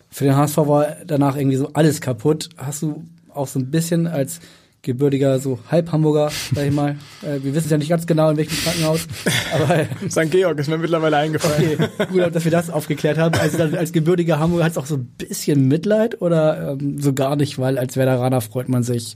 Für 0.09 0.23
den 0.23 0.35
HSV 0.35 0.57
war 0.57 0.95
danach 1.05 1.35
irgendwie 1.35 1.57
so 1.57 1.69
alles 1.73 2.01
kaputt. 2.01 2.49
Hast 2.57 2.81
du 2.81 3.03
auch 3.33 3.47
so 3.47 3.59
ein 3.59 3.69
bisschen 3.69 4.07
als 4.07 4.39
gebürtiger 4.85 5.39
so 5.39 5.59
Halb-Hamburger, 5.69 6.31
sag 6.53 6.65
ich 6.65 6.73
mal. 6.73 6.95
Äh, 7.21 7.43
wir 7.43 7.55
wissen 7.55 7.69
ja 7.69 7.77
nicht 7.77 7.89
ganz 7.89 8.05
genau, 8.05 8.29
in 8.29 8.37
welchem 8.37 8.57
Krankenhaus. 8.57 9.07
Aber 9.53 9.85
St. 10.09 10.29
Georg 10.29 10.59
ist 10.59 10.67
mir 10.67 10.77
mittlerweile 10.77 11.17
eingefallen. 11.17 11.73
Okay, 11.73 12.07
gut, 12.11 12.35
dass 12.35 12.43
wir 12.43 12.51
das 12.51 12.69
aufgeklärt 12.69 13.17
haben. 13.17 13.39
Also 13.39 13.57
dann 13.57 13.73
als 13.73 13.93
gebürtiger 13.93 14.37
Hamburger 14.37 14.65
hat 14.65 14.73
es 14.73 14.77
auch 14.77 14.85
so 14.85 14.95
ein 14.95 15.05
bisschen 15.17 15.67
Mitleid 15.67 16.21
oder 16.21 16.73
ähm, 16.73 17.01
so 17.01 17.13
gar 17.13 17.35
nicht, 17.35 17.57
weil 17.57 17.77
als 17.77 17.95
Werderaner 17.95 18.41
freut 18.41 18.69
man 18.69 18.83
sich, 18.83 19.15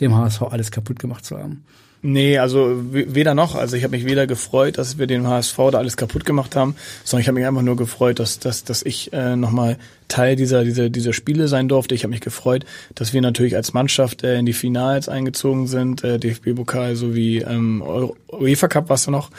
dem 0.00 0.14
HSV 0.16 0.42
alles 0.42 0.70
kaputt 0.70 0.98
gemacht 0.98 1.24
zu 1.24 1.38
haben. 1.38 1.64
Nee, 2.00 2.38
also 2.38 2.76
weder 2.92 3.34
noch. 3.34 3.56
Also 3.56 3.76
ich 3.76 3.82
habe 3.82 3.96
mich 3.96 4.04
weder 4.04 4.28
gefreut, 4.28 4.78
dass 4.78 4.98
wir 4.98 5.08
den 5.08 5.26
HSV 5.26 5.56
da 5.72 5.78
alles 5.78 5.96
kaputt 5.96 6.24
gemacht 6.24 6.54
haben, 6.54 6.76
sondern 7.02 7.22
ich 7.22 7.28
habe 7.28 7.38
mich 7.38 7.46
einfach 7.46 7.62
nur 7.62 7.76
gefreut, 7.76 8.20
dass, 8.20 8.38
dass, 8.38 8.62
dass 8.62 8.84
ich 8.84 9.12
äh, 9.12 9.34
nochmal 9.34 9.78
Teil 10.06 10.36
dieser, 10.36 10.62
dieser, 10.62 10.90
dieser 10.90 11.12
Spiele 11.12 11.48
sein 11.48 11.66
durfte. 11.66 11.96
Ich 11.96 12.04
habe 12.04 12.12
mich 12.12 12.20
gefreut, 12.20 12.64
dass 12.94 13.12
wir 13.12 13.20
natürlich 13.20 13.56
als 13.56 13.72
Mannschaft 13.74 14.22
äh, 14.22 14.38
in 14.38 14.46
die 14.46 14.52
Finals 14.52 15.08
eingezogen 15.08 15.66
sind, 15.66 16.04
äh, 16.04 16.20
DFB-Pokal 16.20 16.94
sowie 16.94 17.38
ähm, 17.38 17.82
UEFA 18.30 18.68
Cup 18.68 18.88
was 18.88 19.08
noch. 19.08 19.30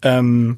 Ähm, 0.00 0.56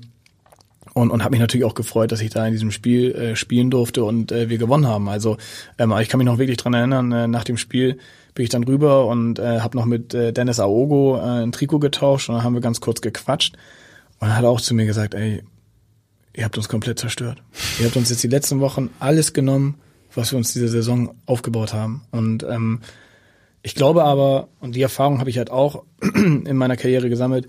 und, 0.94 1.10
und 1.10 1.22
habe 1.22 1.32
mich 1.32 1.40
natürlich 1.40 1.64
auch 1.64 1.74
gefreut, 1.74 2.12
dass 2.12 2.20
ich 2.20 2.30
da 2.30 2.46
in 2.46 2.52
diesem 2.52 2.70
Spiel 2.70 3.12
äh, 3.12 3.36
spielen 3.36 3.70
durfte 3.70 4.04
und 4.04 4.30
äh, 4.30 4.48
wir 4.48 4.58
gewonnen 4.58 4.86
haben. 4.86 5.08
Also 5.08 5.36
ähm, 5.78 5.92
ich 6.00 6.08
kann 6.08 6.18
mich 6.18 6.26
noch 6.26 6.38
wirklich 6.38 6.58
dran 6.58 6.74
erinnern, 6.74 7.10
äh, 7.12 7.26
nach 7.26 7.44
dem 7.44 7.56
Spiel 7.56 7.98
bin 8.34 8.44
ich 8.44 8.50
dann 8.50 8.64
rüber 8.64 9.06
und 9.06 9.38
äh, 9.38 9.60
habe 9.60 9.76
noch 9.76 9.84
mit 9.84 10.14
äh, 10.14 10.32
Dennis 10.32 10.60
Aogo 10.60 11.16
äh, 11.16 11.42
ein 11.42 11.52
Trikot 11.52 11.78
getauscht 11.78 12.28
und 12.28 12.36
dann 12.36 12.44
haben 12.44 12.54
wir 12.54 12.60
ganz 12.60 12.80
kurz 12.80 13.00
gequatscht. 13.00 13.56
Und 14.18 14.28
er 14.28 14.36
hat 14.36 14.44
auch 14.44 14.60
zu 14.60 14.74
mir 14.74 14.86
gesagt, 14.86 15.14
ey, 15.14 15.42
ihr 16.34 16.44
habt 16.44 16.56
uns 16.56 16.68
komplett 16.68 16.98
zerstört. 16.98 17.42
Ihr 17.78 17.86
habt 17.86 17.96
uns 17.96 18.10
jetzt 18.10 18.22
die 18.22 18.28
letzten 18.28 18.60
Wochen 18.60 18.90
alles 18.98 19.32
genommen, 19.32 19.76
was 20.14 20.32
wir 20.32 20.36
uns 20.36 20.52
diese 20.52 20.68
Saison 20.68 21.14
aufgebaut 21.26 21.72
haben. 21.72 22.02
Und 22.10 22.42
ähm, 22.42 22.80
ich 23.62 23.74
glaube 23.74 24.04
aber, 24.04 24.48
und 24.60 24.74
die 24.74 24.82
Erfahrung 24.82 25.18
habe 25.20 25.30
ich 25.30 25.38
halt 25.38 25.50
auch 25.50 25.84
in 26.14 26.56
meiner 26.56 26.76
Karriere 26.76 27.08
gesammelt, 27.08 27.48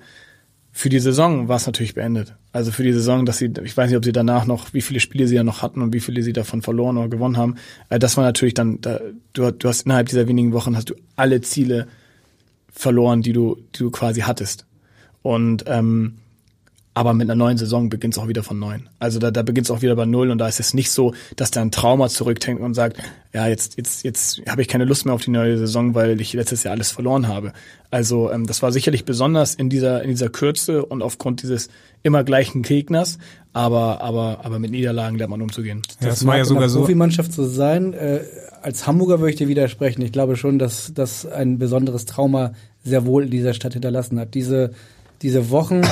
für 0.72 0.90
die 0.90 1.00
Saison 1.00 1.48
war 1.48 1.58
es 1.58 1.66
natürlich 1.66 1.94
beendet. 1.94 2.36
Also 2.54 2.72
für 2.72 2.84
die 2.84 2.94
Saison, 2.94 3.26
dass 3.26 3.38
sie, 3.38 3.52
ich 3.64 3.76
weiß 3.76 3.90
nicht, 3.90 3.98
ob 3.98 4.06
sie 4.06 4.14
danach 4.14 4.46
noch, 4.46 4.74
wie 4.74 4.82
viele 4.82 5.00
Spiele 5.00 5.28
sie 5.28 5.36
ja 5.36 5.44
noch 5.44 5.62
hatten 5.62 5.82
und 5.82 5.94
wie 5.94 6.00
viele 6.00 6.24
sie 6.24 6.34
davon 6.34 6.62
verloren 6.62 6.98
oder 6.98 7.10
gewonnen 7.10 7.38
haben. 7.38 7.56
Äh, 7.90 8.00
das 8.00 8.18
war 8.18 8.24
natürlich 8.24 8.54
dann, 8.54 8.80
da, 8.82 9.00
du, 9.34 9.52
du 9.52 9.68
hast 9.68 9.86
innerhalb 9.86 10.08
dieser 10.08 10.28
wenigen 10.28 10.54
Wochen 10.54 10.76
hast 10.76 10.90
du 10.90 10.96
alle 11.16 11.42
Ziele 11.42 11.88
verloren, 12.72 13.22
die 13.22 13.34
du, 13.34 13.58
die 13.76 13.80
du 13.80 13.92
quasi 13.92 14.22
hattest. 14.22 14.66
Und 15.22 15.66
ähm, 15.68 16.16
aber 16.94 17.14
mit 17.14 17.30
einer 17.30 17.36
neuen 17.36 17.58
Saison 17.58 17.90
beginnt 17.90 18.16
es 18.16 18.20
auch 18.20 18.28
wieder 18.28 18.44
von 18.44 18.60
neun. 18.60 18.90
Also 19.00 19.18
da, 19.18 19.32
da 19.32 19.44
beginnt 19.44 19.68
es 19.68 19.72
auch 19.72 19.82
wieder 19.82 19.96
bei 19.96 20.06
null 20.06 20.30
und 20.30 20.40
da 20.40 20.48
ist 20.48 20.60
es 20.60 20.74
nicht 20.74 20.92
so, 20.92 21.14
dass 21.38 21.50
da 21.50 21.62
ein 21.62 21.72
Trauma 21.72 22.10
zurückdenkt 22.10 22.62
und 22.62 22.74
sagt, 22.74 22.98
ja, 23.34 23.48
jetzt, 23.48 23.78
jetzt, 23.78 24.04
jetzt 24.04 24.42
habe 24.50 24.62
ich 24.62 24.68
keine 24.68 24.84
Lust 24.84 25.06
mehr 25.06 25.14
auf 25.14 25.22
die 25.22 25.32
neue 25.32 25.58
Saison, 25.58 25.96
weil 25.96 26.20
ich 26.20 26.34
letztes 26.34 26.64
Jahr 26.64 26.74
alles 26.74 26.92
verloren 26.92 27.30
habe. 27.30 27.54
Also 27.92 28.30
ähm, 28.30 28.46
das 28.46 28.62
war 28.62 28.74
sicherlich 28.74 29.06
besonders 29.06 29.56
in 29.56 29.70
dieser, 29.70 30.04
in 30.04 30.10
dieser 30.10 30.28
Kürze 30.28 30.86
und 30.86 31.02
aufgrund 31.02 31.44
dieses 31.44 31.70
immer 32.04 32.26
gleichen 32.26 32.62
Gegners, 32.62 33.20
aber, 33.54 34.02
aber, 34.02 34.42
aber 34.44 34.60
mit 34.60 34.72
Niederlagen 34.72 35.18
lernt 35.18 35.32
man 35.32 35.42
umzugehen. 35.42 35.84
Ja, 36.02 36.08
das, 36.08 36.20
das 36.20 36.28
war 36.28 36.38
ja 36.38 36.46
sogar 36.46 36.68
so. 36.68 36.80
Profimannschaft 36.80 37.32
zu 37.32 37.46
sein. 37.46 37.94
Äh, 37.94 38.22
als 38.62 38.86
Hamburger 38.86 39.20
würde 39.20 39.32
ich 39.32 39.38
dir 39.38 39.48
widersprechen. 39.48 40.02
Ich 40.02 40.12
glaube 40.12 40.36
schon, 40.36 40.60
dass 40.60 40.94
das 40.94 41.26
ein 41.26 41.58
besonderes 41.58 42.06
Trauma 42.06 42.54
sehr 42.84 43.06
wohl 43.06 43.26
in 43.26 43.32
dieser 43.32 43.54
Stadt 43.54 43.74
hinterlassen 43.74 44.20
hat. 44.20 44.34
Diese, 44.34 44.72
diese 45.22 45.50
Wochen 45.52 45.84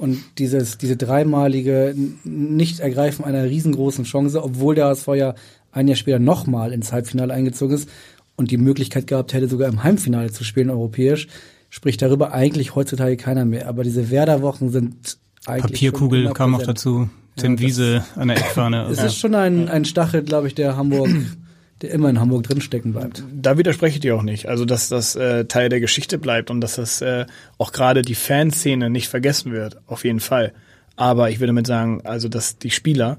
und 0.00 0.18
dieses, 0.38 0.78
diese 0.78 0.96
dreimalige 0.96 1.94
Nicht-Ergreifen 2.24 3.22
einer 3.22 3.44
riesengroßen 3.44 4.04
Chance, 4.04 4.42
obwohl 4.42 4.74
der 4.74 4.86
HSV 4.86 5.08
ja 5.08 5.34
ein 5.72 5.88
Jahr 5.88 5.96
später 5.96 6.18
nochmal 6.18 6.72
ins 6.72 6.90
Halbfinale 6.90 7.34
eingezogen 7.34 7.74
ist 7.74 7.86
und 8.34 8.50
die 8.50 8.56
Möglichkeit 8.56 9.06
gehabt 9.06 9.34
hätte, 9.34 9.46
sogar 9.46 9.68
im 9.68 9.84
Halbfinale 9.84 10.32
zu 10.32 10.42
spielen, 10.42 10.70
europäisch, 10.70 11.28
spricht 11.68 12.00
darüber 12.00 12.32
eigentlich 12.32 12.74
heutzutage 12.74 13.18
keiner 13.18 13.44
mehr. 13.44 13.68
Aber 13.68 13.84
diese 13.84 14.10
Werder-Wochen 14.10 14.70
sind 14.70 15.18
eigentlich. 15.44 15.72
Papierkugel 15.72 16.32
kam 16.32 16.52
noch 16.52 16.62
dazu. 16.62 17.10
Tim 17.36 17.56
ja, 17.56 17.60
Wiese 17.60 18.04
an 18.16 18.28
der 18.28 18.38
Eckfahne. 18.38 18.86
Es 18.90 19.04
ist 19.04 19.16
schon 19.16 19.34
ein, 19.34 19.68
ein 19.68 19.84
Stachel, 19.84 20.22
glaube 20.22 20.48
ich, 20.48 20.54
der 20.54 20.78
Hamburg 20.78 21.10
der 21.82 21.90
immer 21.90 22.10
in 22.10 22.20
Hamburg 22.20 22.42
drinstecken 22.42 22.92
bleibt. 22.92 23.24
Da 23.32 23.56
widerspreche 23.56 23.94
ich 23.96 24.00
dir 24.00 24.16
auch 24.16 24.22
nicht. 24.22 24.48
Also, 24.48 24.64
dass 24.64 24.88
das 24.88 25.16
äh, 25.16 25.46
Teil 25.46 25.68
der 25.68 25.80
Geschichte 25.80 26.18
bleibt 26.18 26.50
und 26.50 26.60
dass 26.60 26.76
das 26.76 27.00
äh, 27.00 27.26
auch 27.58 27.72
gerade 27.72 28.02
die 28.02 28.14
Fanszene 28.14 28.90
nicht 28.90 29.08
vergessen 29.08 29.52
wird, 29.52 29.78
auf 29.86 30.04
jeden 30.04 30.20
Fall. 30.20 30.52
Aber 30.96 31.30
ich 31.30 31.38
würde 31.40 31.48
damit 31.48 31.66
sagen, 31.66 32.02
also, 32.04 32.28
dass 32.28 32.58
die 32.58 32.70
Spieler 32.70 33.18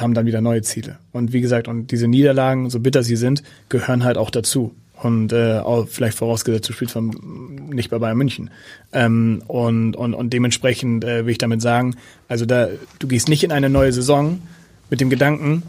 haben 0.00 0.14
dann 0.14 0.26
wieder 0.26 0.40
neue 0.40 0.62
Ziele. 0.62 0.98
Und 1.12 1.32
wie 1.32 1.40
gesagt, 1.40 1.68
und 1.68 1.90
diese 1.90 2.08
Niederlagen, 2.08 2.70
so 2.70 2.80
bitter 2.80 3.02
sie 3.02 3.16
sind, 3.16 3.42
gehören 3.68 4.04
halt 4.04 4.16
auch 4.16 4.30
dazu. 4.30 4.74
Und 5.00 5.32
äh, 5.32 5.58
auch 5.58 5.86
vielleicht 5.88 6.18
vorausgesetzt, 6.18 6.68
du 6.68 6.72
spielst 6.72 6.92
von, 6.92 7.10
nicht 7.70 7.90
bei 7.90 7.98
Bayern 7.98 8.18
München. 8.18 8.50
Ähm, 8.92 9.42
und, 9.46 9.94
und, 9.94 10.14
und 10.14 10.32
dementsprechend 10.32 11.04
äh, 11.04 11.24
will 11.24 11.32
ich 11.32 11.38
damit 11.38 11.62
sagen, 11.62 11.94
also 12.26 12.46
da, 12.46 12.68
du 12.98 13.06
gehst 13.06 13.28
nicht 13.28 13.44
in 13.44 13.52
eine 13.52 13.70
neue 13.70 13.92
Saison 13.92 14.40
mit 14.90 15.00
dem 15.00 15.08
Gedanken, 15.08 15.62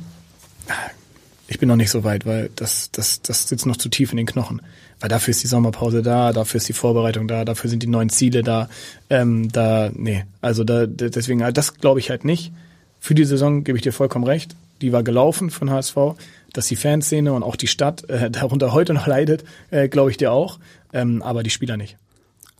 ich 1.50 1.60
bin 1.60 1.68
noch 1.68 1.76
nicht 1.76 1.90
so 1.90 2.04
weit, 2.04 2.26
weil 2.26 2.50
das, 2.56 2.92
das, 2.92 3.22
das 3.22 3.48
sitzt 3.48 3.66
noch 3.66 3.78
zu 3.78 3.90
tief 3.90 4.12
in 4.12 4.18
den 4.18 4.26
Knochen. 4.26 4.62
Weil 5.00 5.10
dafür 5.10 5.32
ist 5.32 5.44
die 5.44 5.48
Sommerpause 5.48 6.02
da, 6.02 6.34
dafür 6.34 6.58
ist 6.58 6.70
die 6.70 6.74
Vorbereitung 6.74 7.28
da, 7.28 7.46
dafür 7.46 7.70
sind 7.70 7.84
die 7.84 7.88
neuen 7.88 8.10
Ziele 8.10 8.44
da. 8.44 8.70
Ähm, 9.10 9.52
da, 9.52 9.90
nee, 9.94 10.26
also 10.42 10.64
da, 10.64 10.86
deswegen, 10.86 11.40
das 11.54 11.76
glaube 11.76 12.00
ich 12.00 12.10
halt 12.10 12.26
nicht. 12.26 12.52
Für 13.00 13.16
die 13.16 13.24
Saison 13.24 13.64
gebe 13.64 13.78
ich 13.78 13.82
dir 13.82 13.94
vollkommen 13.94 14.26
recht. 14.26 14.56
Die 14.82 14.92
war 14.92 15.04
gelaufen 15.04 15.50
von 15.50 15.70
HSV 15.70 16.16
dass 16.54 16.68
die 16.68 16.76
Fanszene 16.76 17.34
und 17.34 17.44
auch 17.44 17.56
die 17.56 17.68
Stadt 17.68 18.10
äh, 18.10 18.30
darunter 18.30 18.74
heute 18.74 18.94
noch 18.94 19.08
leidet, 19.08 19.44
äh, 19.72 19.88
glaube 19.88 20.12
ich 20.12 20.18
dir 20.18 20.32
auch, 20.32 20.60
ähm, 20.94 21.22
aber 21.22 21.44
die 21.44 21.50
Spieler 21.50 21.78
nicht. 21.78 21.98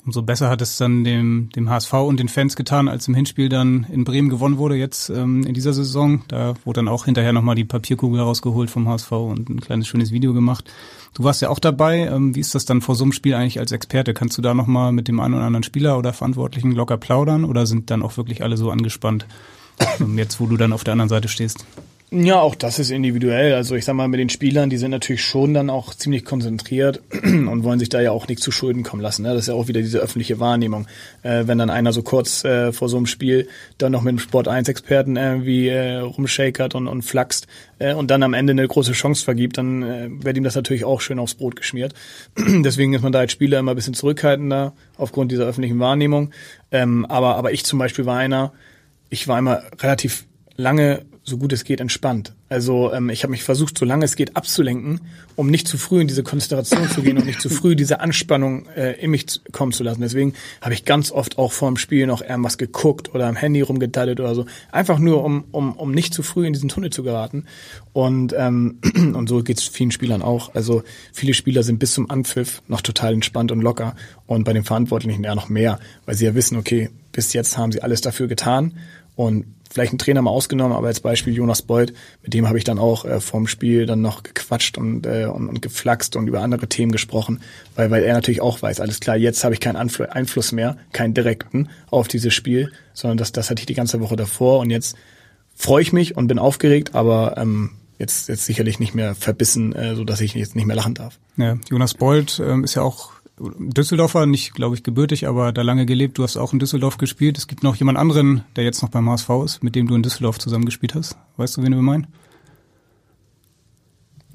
Umso 0.10 0.24
besser 0.24 0.50
hat 0.50 0.60
es 0.64 0.76
dann 0.78 1.04
dem, 1.04 1.52
dem 1.56 1.70
HSV 1.70 1.94
und 1.94 2.20
den 2.20 2.30
Fans 2.30 2.56
getan, 2.56 2.88
als 2.88 3.08
im 3.08 3.14
Hinspiel 3.14 3.48
dann 3.48 3.86
in 3.92 4.06
Bremen 4.06 4.30
gewonnen 4.30 4.58
wurde, 4.58 4.74
jetzt 4.74 5.12
ähm, 5.12 5.44
in 5.46 5.54
dieser 5.54 5.72
Saison. 5.72 6.24
Da 6.30 6.56
wurde 6.66 6.80
dann 6.80 6.88
auch 6.88 7.06
hinterher 7.06 7.32
nochmal 7.32 7.54
die 7.54 7.64
Papierkugel 7.64 8.20
rausgeholt 8.20 8.72
vom 8.72 8.90
HSV 8.90 9.12
und 9.12 9.50
ein 9.50 9.62
kleines 9.62 9.88
schönes 9.88 10.12
Video 10.12 10.34
gemacht. 10.34 10.66
Du 11.14 11.24
warst 11.24 11.44
ja 11.44 11.50
auch 11.50 11.60
dabei. 11.60 12.08
Ähm, 12.08 12.34
wie 12.34 12.40
ist 12.40 12.56
das 12.56 12.66
dann 12.66 12.82
vor 12.82 12.96
so 12.96 13.04
einem 13.04 13.12
Spiel 13.12 13.36
eigentlich 13.36 13.60
als 13.60 13.72
Experte? 13.72 14.16
Kannst 14.16 14.36
du 14.36 14.42
da 14.42 14.56
nochmal 14.56 14.94
mit 14.94 15.08
dem 15.08 15.20
einen 15.20 15.36
oder 15.36 15.46
anderen 15.46 15.62
Spieler 15.62 15.96
oder 16.00 16.12
Verantwortlichen 16.12 16.72
locker 16.72 16.98
plaudern 16.98 17.46
oder 17.46 17.68
sind 17.68 17.92
dann 17.92 18.02
auch 18.02 18.18
wirklich 18.18 18.42
alle 18.42 18.58
so 18.58 18.72
angespannt, 18.72 19.28
ähm, 20.00 20.18
jetzt 20.18 20.40
wo 20.40 20.48
du 20.48 20.58
dann 20.58 20.74
auf 20.74 20.84
der 20.84 20.94
anderen 20.94 21.10
Seite 21.10 21.28
stehst? 21.28 21.68
Ja, 22.12 22.40
auch 22.40 22.56
das 22.56 22.80
ist 22.80 22.90
individuell. 22.90 23.54
Also 23.54 23.76
ich 23.76 23.86
sag 23.86 23.94
mal, 23.94 24.08
mit 24.08 24.20
den 24.20 24.30
Spielern, 24.30 24.72
die 24.72 24.78
sind 24.78 24.90
natürlich 24.90 25.24
schon 25.24 25.54
dann 25.54 25.70
auch 25.70 25.94
ziemlich 25.94 26.26
konzentriert 26.26 27.04
und 27.24 27.64
wollen 27.64 27.78
sich 27.78 27.90
da 27.90 28.02
ja 28.02 28.10
auch 28.10 28.28
nicht 28.28 28.42
zu 28.42 28.50
Schulden 28.50 28.82
kommen 28.82 29.04
lassen. 29.04 29.22
Ne? 29.22 29.30
Das 29.30 29.42
ist 29.42 29.48
ja 29.50 29.54
auch 29.54 29.68
wieder 29.68 29.82
diese 29.82 30.00
öffentliche 30.00 30.40
Wahrnehmung. 30.40 30.88
Äh, 31.22 31.44
wenn 31.46 31.60
dann 31.60 31.70
einer 31.70 31.94
so 31.94 32.02
kurz 32.02 32.44
äh, 32.44 32.72
vor 32.72 32.90
so 32.90 32.98
einem 32.98 33.06
Spiel 33.06 33.48
dann 33.78 33.92
noch 33.92 34.02
mit 34.02 34.10
einem 34.10 34.20
Sport-1-Experten 34.20 35.18
irgendwie 35.18 35.68
äh, 35.68 35.98
rumshakert 35.98 36.74
und, 36.74 36.88
und 36.88 37.04
flaxt 37.04 37.46
äh, 37.78 37.94
und 37.94 38.10
dann 38.10 38.24
am 38.24 38.34
Ende 38.34 38.52
eine 38.52 38.68
große 38.68 38.94
Chance 38.94 39.24
vergibt, 39.24 39.60
dann 39.60 39.84
äh, 39.84 40.10
wird 40.10 40.36
ihm 40.36 40.44
das 40.44 40.56
natürlich 40.56 40.86
auch 40.86 41.02
schön 41.02 41.20
aufs 41.20 41.36
Brot 41.36 41.56
geschmiert. 41.58 41.94
Deswegen 42.38 42.96
ist 42.96 43.04
man 43.04 43.12
da 43.12 43.20
als 43.20 43.34
Spieler 43.34 43.60
immer 43.60 43.74
ein 43.74 43.76
bisschen 43.76 43.94
zurückhaltender 43.94 44.74
aufgrund 44.98 45.32
dieser 45.32 45.44
öffentlichen 45.44 45.78
Wahrnehmung. 45.78 46.32
Ähm, 46.72 47.06
aber, 47.06 47.36
aber 47.36 47.52
ich 47.52 47.66
zum 47.66 47.78
Beispiel 47.78 48.08
war 48.08 48.18
einer, 48.18 48.52
ich 49.12 49.28
war 49.28 49.38
immer 49.38 49.62
relativ 49.80 50.26
lange 50.56 51.06
so 51.30 51.38
gut 51.38 51.54
es 51.54 51.64
geht 51.64 51.80
entspannt. 51.80 52.34
Also 52.50 52.92
ähm, 52.92 53.10
ich 53.10 53.24
habe 53.24 53.32
mich 53.32 53.44
versucht, 53.44 53.78
so 53.78 53.86
lange 53.86 54.04
es 54.04 54.16
geht, 54.16 54.36
abzulenken, 54.36 55.00
um 55.36 55.50
nicht 55.50 55.68
zu 55.68 55.78
früh 55.78 56.02
in 56.02 56.08
diese 56.08 56.24
Konzentration 56.24 56.90
zu 56.90 57.02
gehen 57.02 57.18
und 57.18 57.26
nicht 57.26 57.42
zu 57.42 57.50
früh 57.50 57.76
diese 57.76 58.00
Anspannung 58.02 58.68
äh, 58.76 59.00
in 59.00 59.12
mich 59.12 59.26
kommen 59.52 59.72
zu 59.72 59.84
lassen. 59.84 60.02
Deswegen 60.02 60.34
habe 60.62 60.74
ich 60.74 60.84
ganz 60.84 61.12
oft 61.12 61.38
auch 61.38 61.52
vor 61.52 61.70
dem 61.70 61.78
Spiel 61.78 62.08
noch 62.08 62.22
irgendwas 62.22 62.58
geguckt 62.58 63.14
oder 63.14 63.28
am 63.28 63.36
Handy 63.36 63.62
rumgeteilt 63.62 64.20
oder 64.20 64.36
so. 64.36 64.46
Einfach 64.72 65.00
nur, 65.00 65.24
um, 65.24 65.46
um, 65.52 65.74
um 65.74 65.92
nicht 65.92 66.14
zu 66.14 66.24
früh 66.24 66.46
in 66.46 66.54
diesen 66.54 66.70
Tunnel 66.70 66.90
zu 66.90 67.04
geraten. 67.04 67.46
Und, 67.94 68.34
ähm, 68.38 68.80
und 68.96 69.30
so 69.30 69.44
geht's 69.44 69.64
vielen 69.64 69.92
Spielern 69.92 70.22
auch. 70.22 70.56
Also 70.56 70.84
viele 71.14 71.34
Spieler 71.34 71.64
sind 71.64 71.80
bis 71.80 71.94
zum 71.94 72.10
Anpfiff 72.10 72.62
noch 72.68 72.82
total 72.82 73.14
entspannt 73.14 73.52
und 73.52 73.62
locker 73.62 73.96
und 74.26 74.44
bei 74.44 74.54
den 74.54 74.64
Verantwortlichen 74.64 75.24
eher 75.24 75.36
noch 75.36 75.50
mehr, 75.50 75.80
weil 76.06 76.16
sie 76.16 76.26
ja 76.26 76.36
wissen, 76.36 76.58
okay, 76.58 76.90
bis 77.12 77.34
jetzt 77.34 77.58
haben 77.58 77.72
sie 77.72 77.82
alles 77.82 78.02
dafür 78.02 78.28
getan 78.28 78.74
und 79.16 79.46
vielleicht 79.72 79.94
ein 79.94 79.98
Trainer 79.98 80.22
mal 80.22 80.32
ausgenommen, 80.32 80.76
aber 80.76 80.88
als 80.88 81.00
Beispiel 81.00 81.34
Jonas 81.34 81.62
Beuth, 81.62 81.94
mit 82.24 82.34
dem 82.34 82.48
habe 82.48 82.58
ich 82.58 82.64
dann 82.64 82.80
auch 82.80 83.06
äh, 83.06 83.20
vorm 83.20 83.48
Spiel 83.48 83.86
dann 83.86 84.02
noch 84.02 84.24
gequatscht 84.24 84.78
und, 84.78 85.06
äh, 85.06 85.26
und, 85.26 85.48
und 85.48 85.62
geflaxt 85.62 86.16
und 86.16 86.28
über 86.28 86.42
andere 86.42 86.68
Themen 86.68 86.92
gesprochen, 86.92 87.42
weil, 87.76 87.92
weil 87.92 88.04
er 88.04 88.14
natürlich 88.14 88.42
auch 88.42 88.62
weiß, 88.62 88.80
alles 88.80 89.00
klar, 89.00 89.16
jetzt 89.16 89.44
habe 89.44 89.54
ich 89.54 89.60
keinen 89.60 89.76
Anfl 89.76 90.08
Einfluss 90.08 90.52
mehr, 90.52 90.78
keinen 90.92 91.14
direkten 91.14 91.70
auf 91.92 92.08
dieses 92.08 92.34
Spiel, 92.34 92.72
sondern 92.94 93.18
das, 93.18 93.32
das 93.32 93.50
hatte 93.50 93.62
ich 93.62 93.68
die 93.68 93.76
ganze 93.76 94.00
Woche 94.02 94.16
davor 94.16 94.60
und 94.60 94.70
jetzt 94.70 94.96
freue 95.56 95.82
ich 95.82 95.94
mich 95.94 96.18
und 96.18 96.28
bin 96.28 96.40
aufgeregt, 96.40 96.96
aber 96.96 97.36
ähm, 97.38 97.72
jetzt, 98.00 98.30
jetzt 98.30 98.46
sicherlich 98.46 98.80
nicht 98.80 98.96
mehr 98.96 99.14
verbissen, 99.14 99.74
äh, 99.74 99.96
so 99.96 100.06
ich 100.08 100.34
jetzt 100.34 100.56
nicht 100.56 100.66
mehr 100.66 100.76
lachen 100.76 100.96
darf. 100.96 101.20
Ja, 101.38 101.58
Jonas 101.70 101.94
Bold 101.94 102.42
ähm, 102.44 102.64
ist 102.64 102.76
ja 102.76 102.82
auch 102.82 103.12
Düsseldorfer, 103.40 104.26
nicht, 104.26 104.54
glaube 104.54 104.76
ich, 104.76 104.84
gebürtig, 104.84 105.28
aber 105.28 105.52
da 105.52 105.62
lange 105.62 105.86
gelebt. 105.86 106.18
Du 106.18 106.24
hast 106.24 106.38
auch 106.38 106.54
in 106.54 106.60
Düsseldorf 106.60 106.98
gespielt. 106.98 107.38
Es 107.38 107.48
gibt 107.48 107.64
noch 107.64 107.76
jemand 107.76 107.98
anderen, 107.98 108.44
der 108.56 108.64
jetzt 108.64 108.82
noch 108.82 108.90
beim 108.90 109.10
HSV 109.10 109.30
ist, 109.46 109.64
mit 109.64 109.76
dem 109.76 109.88
du 109.88 109.96
in 109.96 110.04
Düsseldorf 110.04 110.40
zusammen 110.40 110.66
gespielt 110.66 110.96
hast. 110.96 111.18
Weißt 111.38 111.58
du, 111.58 111.64
wen 111.64 111.74
wir 111.74 111.82
meinen? 111.82 112.08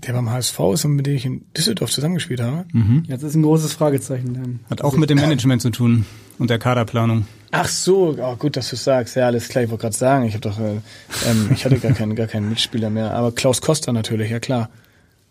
Der 0.07 0.13
beim 0.13 0.31
HSV 0.31 0.59
ist 0.75 0.85
und 0.85 0.97
mit 0.97 1.07
dem 1.07 1.17
ich 1.17 1.25
in 1.25 1.45
Düsseldorf 1.57 1.91
zusammengespielt 1.91 2.41
habe. 2.41 2.67
Mhm. 2.73 3.05
Jetzt 3.07 3.23
ist 3.23 3.35
ein 3.35 3.43
großes 3.43 3.73
Fragezeichen. 3.75 4.61
Hat 4.69 4.83
auch 4.83 4.97
mit 4.97 5.11
dem 5.11 5.19
Management 5.19 5.63
zu 5.63 5.71
tun 5.71 6.05
und 6.39 6.51
der 6.51 6.59
Kaderplanung. 6.59 7.27
Ach 7.53 7.69
so, 7.69 8.17
oh, 8.19 8.37
gut, 8.37 8.57
dass 8.57 8.71
du 8.71 8.77
sagst. 8.77 9.17
Ja, 9.17 9.27
alles 9.27 9.49
klar. 9.49 9.65
Ich 9.65 9.71
wollte 9.71 9.83
gerade 9.83 9.97
sagen, 9.97 10.25
ich 10.27 10.35
habe 10.35 10.43
doch, 10.43 10.59
äh, 10.59 10.81
ähm, 11.27 11.51
ich 11.55 11.65
hatte 11.65 11.79
gar 11.79 11.93
keinen, 11.93 12.17
gar 12.17 12.27
keinen 12.27 12.49
Mitspieler 12.49 12.91
mehr. 12.91 13.15
Aber 13.15 13.33
Klaus 13.33 13.61
Koster 13.61 13.93
natürlich, 13.93 14.31
ja 14.31 14.41
klar. 14.41 14.71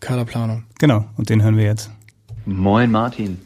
Kaderplanung. 0.00 0.64
Genau, 0.78 1.04
und 1.16 1.30
den 1.30 1.42
hören 1.42 1.56
wir 1.56 1.64
jetzt. 1.64 1.90
Moin 2.46 2.90
Martin 2.90 3.38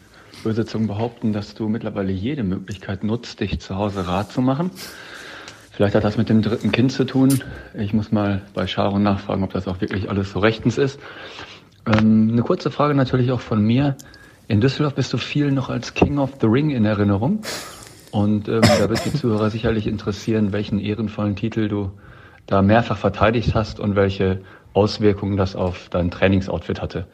böse 0.43 0.65
Zungen 0.65 0.89
behaupten, 0.89 1.33
dass 1.33 1.55
du 1.55 1.69
mittlerweile 1.69 2.13
jede 2.13 2.43
Möglichkeit 2.43 3.05
nutzt, 3.05 3.41
dich 3.41 3.61
zu 3.61 3.77
Hause 3.77 4.07
rat 4.07 4.33
zu 4.33 4.41
machen. 4.41 4.71
Vielleicht 5.71 5.95
hat 5.95 6.05
das 6.05 6.17
mit 6.17 6.29
dem 6.29 6.43
dritten 6.43 6.73
Kind 6.73 6.91
zu 6.91 7.05
tun. 7.05 7.43
Ich 7.75 7.93
muss 7.93 8.11
mal 8.11 8.43
bei 8.55 8.67
Sharon 8.67 9.03
nachfragen, 9.03 9.45
ob 9.45 9.53
das 9.53 9.69
auch 9.69 9.81
wirklich 9.81 10.11
alles 10.11 10.33
so 10.33 10.41
rechtens 10.41 10.77
ist. 10.77 10.99
Ähm, 11.87 12.31
eine 12.33 12.43
kurze 12.43 12.71
Frage 12.71 12.95
natürlich 12.95 13.31
auch 13.31 13.41
von 13.41 13.63
mir. 13.63 13.97
In 14.49 14.61
Düsseldorf 14.61 14.95
bist 14.95 15.13
du 15.13 15.19
viel 15.19 15.53
noch 15.53 15.69
als 15.69 15.95
King 15.95 16.19
of 16.19 16.33
the 16.41 16.47
Ring 16.47 16.71
in 16.71 16.85
Erinnerung. 16.85 17.43
Und 18.11 18.49
ähm, 18.49 18.63
da 18.63 18.89
wird 18.89 19.05
die 19.05 19.13
Zuhörer 19.13 19.51
sicherlich 19.51 19.87
interessieren, 19.87 20.53
welchen 20.53 20.81
ehrenvollen 20.81 21.37
Titel 21.37 21.69
du 21.69 21.93
da 22.47 22.63
mehrfach 22.63 22.97
verteidigt 22.97 23.55
hast 23.55 23.79
und 23.79 23.95
welche 23.95 24.41
Auswirkungen 24.73 25.37
das 25.37 25.55
auf 25.55 25.89
dein 25.91 26.11
Trainingsoutfit 26.11 26.81
hatte. 26.81 27.07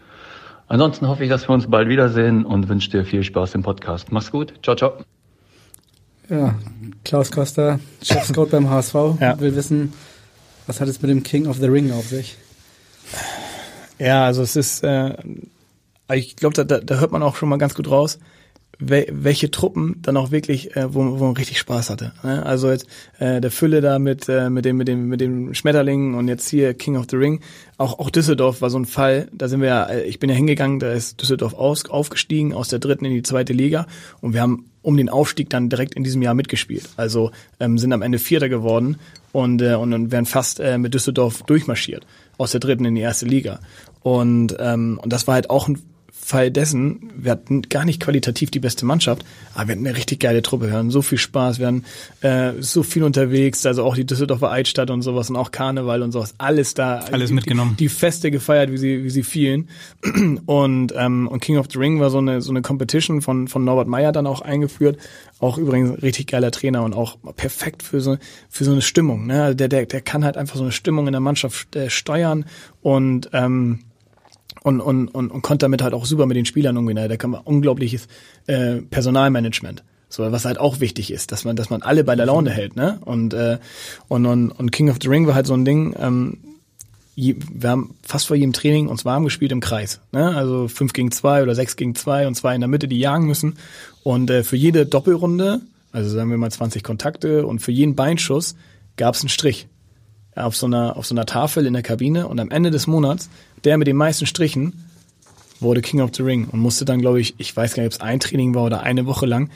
Ansonsten 0.69 1.09
hoffe 1.09 1.25
ich, 1.25 1.31
dass 1.31 1.49
wir 1.49 1.55
uns 1.55 1.69
bald 1.69 1.89
wiedersehen 1.89 2.45
und 2.45 2.69
wünsche 2.69 2.91
dir 2.91 3.05
viel 3.05 3.23
Spaß 3.23 3.55
im 3.55 3.63
Podcast. 3.63 4.11
Mach's 4.13 4.31
gut. 4.31 4.55
Ciao, 4.63 4.77
ciao. 4.77 4.95
Ja, 6.31 6.55
Klaus 7.05 7.31
Costa, 7.31 7.79
Chefscout 8.03 8.47
beim 8.47 8.71
HSV, 8.71 8.95
ja. 9.21 9.39
will 9.39 9.55
wissen, 9.55 9.93
was 10.67 10.81
hat 10.81 10.89
es 10.89 11.03
mit 11.03 11.11
dem 11.11 11.23
King 11.23 11.47
of 11.47 11.59
the 11.59 11.67
Ring 11.67 11.93
auf 11.93 12.07
sich? 12.07 12.39
Ja, 13.99 14.25
also 14.25 14.43
es 14.43 14.57
ist, 14.57 14.83
äh, 14.83 15.15
ich 16.13 16.37
glaube, 16.37 16.65
da, 16.65 16.79
da 16.79 16.95
hört 16.97 17.13
man 17.13 17.23
auch 17.23 17.37
schon 17.37 17.51
mal 17.51 17.59
ganz 17.59 17.75
gut 17.75 17.91
raus, 17.91 18.19
welche 18.79 19.51
Truppen 19.51 19.97
dann 20.03 20.17
auch 20.17 20.31
wirklich, 20.31 20.77
äh, 20.77 20.93
wo, 20.93 21.19
wo 21.19 21.25
man 21.25 21.37
richtig 21.37 21.59
Spaß 21.59 21.91
hatte. 21.91 22.13
Ne? 22.23 22.45
Also 22.45 22.71
jetzt 22.71 22.87
äh, 23.19 23.41
der 23.41 23.51
Fülle 23.51 23.81
da 23.81 23.99
mit 23.99 24.29
äh, 24.29 24.51
mit 24.51 24.65
dem 24.65 24.77
mit 24.77 24.89
dem 24.89 25.09
mit 25.09 25.21
dem 25.21 25.55
Schmetterling 25.55 26.15
und 26.15 26.29
jetzt 26.29 26.49
hier 26.49 26.75
King 26.75 26.97
of 26.97 27.07
the 27.11 27.17
Ring. 27.17 27.41
Auch 27.79 27.99
auch 27.99 28.11
Düsseldorf 28.11 28.63
war 28.63 28.71
so 28.71 28.79
ein 28.79 28.87
Fall. 28.87 29.29
Da 29.33 29.49
sind 29.49 29.61
wir, 29.61 29.69
ja, 29.69 29.85
äh, 29.85 30.05
ich 30.05 30.19
bin 30.19 30.31
ja 30.31 30.37
hingegangen, 30.37 30.79
da 30.81 30.93
ist 30.93 31.21
Düsseldorf 31.21 31.55
aus, 31.55 31.89
aufgestiegen 31.89 32.53
aus 32.53 32.69
der 32.69 32.79
dritten 32.79 33.05
in 33.05 33.13
die 33.13 33.23
zweite 33.23 33.53
Liga 33.53 33.87
und 34.21 34.35
wir 34.35 34.41
haben 34.41 34.71
um 34.83 34.97
den 34.97 35.09
Aufstieg 35.09 35.49
dann 35.49 35.71
direkt 35.71 35.95
in 35.95 36.05
diesem 36.05 36.21
Jahr 36.21 36.35
mitgespielt. 36.35 36.91
Also 36.97 37.31
ähm, 37.59 37.79
sind 37.79 37.93
am 37.93 38.03
Ende 38.03 38.19
Vierter 38.19 38.49
geworden 38.49 38.97
und 39.33 39.63
äh, 39.63 39.75
und, 39.75 39.93
und 39.93 40.13
werden 40.13 40.27
fast 40.27 40.61
äh, 40.61 40.79
mit 40.79 40.95
Düsseldorf 40.95 41.43
durchmarschiert 41.45 42.07
aus 42.37 42.51
der 42.51 42.61
dritten 42.61 42.85
in 42.85 42.95
die 42.95 43.01
erste 43.01 43.27
Liga. 43.27 43.61
Und 44.03 44.57
ähm, 44.59 44.99
und 45.03 45.13
das 45.13 45.27
war 45.27 45.35
halt 45.35 45.51
auch 45.51 45.69
ein 45.69 45.81
Fall 46.25 46.51
dessen, 46.51 47.13
wir 47.17 47.33
hatten 47.33 47.61
gar 47.61 47.85
nicht 47.85 48.01
qualitativ 48.01 48.51
die 48.51 48.59
beste 48.59 48.87
Mannschaft, 48.87 49.27
aber 49.53 49.69
wir 49.69 49.73
hatten 49.75 49.87
eine 49.87 49.95
richtig 49.95 50.21
geile 50.21 50.41
Truppe. 50.41 50.69
Wir 50.69 50.73
hatten 50.73 50.91
so 50.91 51.03
viel 51.03 51.19
Spaß, 51.19 51.59
wir 51.59 51.67
waren 51.67 51.85
äh, 52.23 52.63
so 52.63 52.83
viel 52.83 53.03
unterwegs, 53.03 53.67
also 53.67 53.85
auch 53.85 53.95
die 53.95 54.07
Düsseldorfer 54.07 54.51
Altstadt 54.51 54.89
und 54.89 55.03
sowas 55.03 55.29
und 55.29 55.37
auch 55.37 55.51
Karneval 55.51 56.01
und 56.01 56.13
sowas, 56.13 56.35
alles 56.39 56.73
da. 56.73 57.01
Alles 57.13 57.29
die, 57.29 57.35
mitgenommen. 57.35 57.77
Die, 57.79 57.85
die, 57.85 57.89
Feste 57.91 58.31
gefeiert, 58.31 58.73
wie 58.73 58.79
sie, 58.79 59.05
wie 59.05 59.11
sie 59.11 59.23
fielen. 59.23 59.69
Und, 60.47 60.95
ähm, 60.97 61.29
und 61.29 61.41
King 61.41 61.59
of 61.59 61.67
the 61.71 61.79
Ring 61.79 62.01
war 62.01 62.09
so 62.09 62.19
eine, 62.19 62.41
so 62.41 62.51
eine 62.51 62.63
Competition 62.63 63.21
von, 63.21 63.47
von 63.49 63.65
Norbert 63.65 63.89
Meyer 63.89 64.13
dann 64.13 64.27
auch 64.27 64.41
eingeführt. 64.41 64.97
Auch 65.41 65.59
übrigens 65.59 66.03
richtig 66.03 66.29
geiler 66.29 66.51
Trainer 66.51 66.85
und 66.85 66.95
auch 66.95 67.19
perfekt 67.37 67.83
für 67.83 68.01
so, 68.01 68.17
für 68.49 68.65
so 68.65 68.73
eine 68.73 68.83
Stimmung. 68.83 69.27
Ne? 69.27 69.43
Also 69.43 69.55
der, 69.57 69.69
der, 69.69 69.85
der 69.85 70.01
kann 70.01 70.25
halt 70.25 70.39
einfach 70.39 70.57
so 70.57 70.63
eine 70.63 70.73
Stimmung 70.73 71.07
in 71.07 71.13
der 71.13 71.21
Mannschaft 71.21 71.77
äh, 71.77 71.91
steuern 71.91 72.47
und 72.81 73.29
ähm, 73.35 73.81
und, 74.65 74.81
und, 74.81 75.09
und, 75.09 75.31
und 75.31 75.43
konnte 75.43 75.67
damit 75.67 75.83
halt 75.83 75.93
auch 75.95 76.07
super 76.07 76.27
mit 76.27 76.37
den 76.37 76.47
Spielern 76.47 76.77
umgehen. 76.77 76.97
Da 76.97 77.17
kann 77.17 77.31
man 77.31 77.43
unglaubliches 77.43 78.09
äh, 78.47 78.77
Personalmanagement. 78.77 79.85
So, 80.09 80.31
was 80.33 80.45
halt 80.45 80.59
auch 80.59 80.81
wichtig 80.81 81.13
ist, 81.13 81.33
dass 81.33 81.45
man, 81.45 81.55
dass 81.55 81.71
man 81.71 81.83
alle 81.83 82.03
bei 82.03 82.17
der 82.17 82.27
Laune 82.27 82.51
hält, 82.51 82.75
ne? 82.75 82.99
Und, 83.05 83.35
äh, 83.35 83.59
und, 84.09 84.27
und, 84.27 84.51
und 84.51 84.73
King 84.73 84.89
of 84.89 84.97
the 85.03 85.09
Ring 85.09 85.27
war 85.27 85.35
halt 85.35 85.47
so 85.47 85.55
ein 85.55 85.65
Ding, 85.65 85.95
ähm, 85.99 86.39
je, 87.15 87.37
wir 87.53 87.71
haben 87.71 87.95
fast 88.03 88.27
vor 88.27 88.37
jedem 88.37 88.53
Training 88.53 88.89
uns 88.89 89.05
warm 89.05 89.25
gespielt 89.25 89.53
im 89.53 89.61
Kreis. 89.61 90.01
Ne? 90.13 90.35
Also 90.35 90.69
fünf 90.69 90.93
gegen 90.93 91.13
zwei 91.13 91.43
oder 91.43 91.55
sechs 91.55 91.77
gegen 91.77 91.95
zwei 91.95 92.27
und 92.27 92.35
zwei 92.35 92.55
in 92.55 92.61
der 92.61 92.69
Mitte, 92.69 92.89
die 92.89 92.99
jagen 92.99 93.27
müssen. 93.27 93.57
Und 94.03 94.31
äh, 94.31 94.45
für 94.45 94.57
jede 94.57 94.87
Doppelrunde, 94.87 95.61
also 95.93 96.09
sagen 96.09 96.31
wir 96.31 96.39
mal 96.39 96.51
20 96.51 96.83
Kontakte 96.83 97.47
und 97.47 97.61
für 97.61 97.73
jeden 97.73 97.95
Beinschuss 97.95 98.57
gab 98.97 99.15
es 99.15 99.21
einen 99.21 99.29
Strich 99.29 99.69
auf 100.37 100.57
so 100.57 100.67
einer 100.67 100.97
auf 100.97 101.07
so 101.07 101.15
einer 101.15 101.27
Tafel 101.27 101.67
in 101.67 101.75
der 101.75 101.83
Kabine 101.83 102.27
und 102.27 102.41
am 102.41 102.51
Ende 102.51 102.71
des 102.71 102.87
Monats 102.87 103.29
der 103.65 103.79
mit 103.79 103.87
den 103.87 103.97
meisten 103.97 104.27
Strichen 104.27 104.85
wurde 105.61 105.81
King 105.81 106.01
of 106.01 106.11
the 106.15 106.23
Ring 106.23 106.47
und 106.51 106.61
musste 106.61 106.85
dann, 106.85 107.01
glaube 107.01 107.21
ich, 107.21 107.35
ich 107.39 107.57
weiß 107.57 107.75
gar 107.75 107.83
nicht, 107.83 107.95
ob 107.95 108.01
es 108.01 108.07
ein 108.07 108.21
Training 108.21 108.55
war 108.55 108.65
oder 108.65 108.83
eine 108.83 109.07
Woche 109.07 109.27
lang 109.27 109.51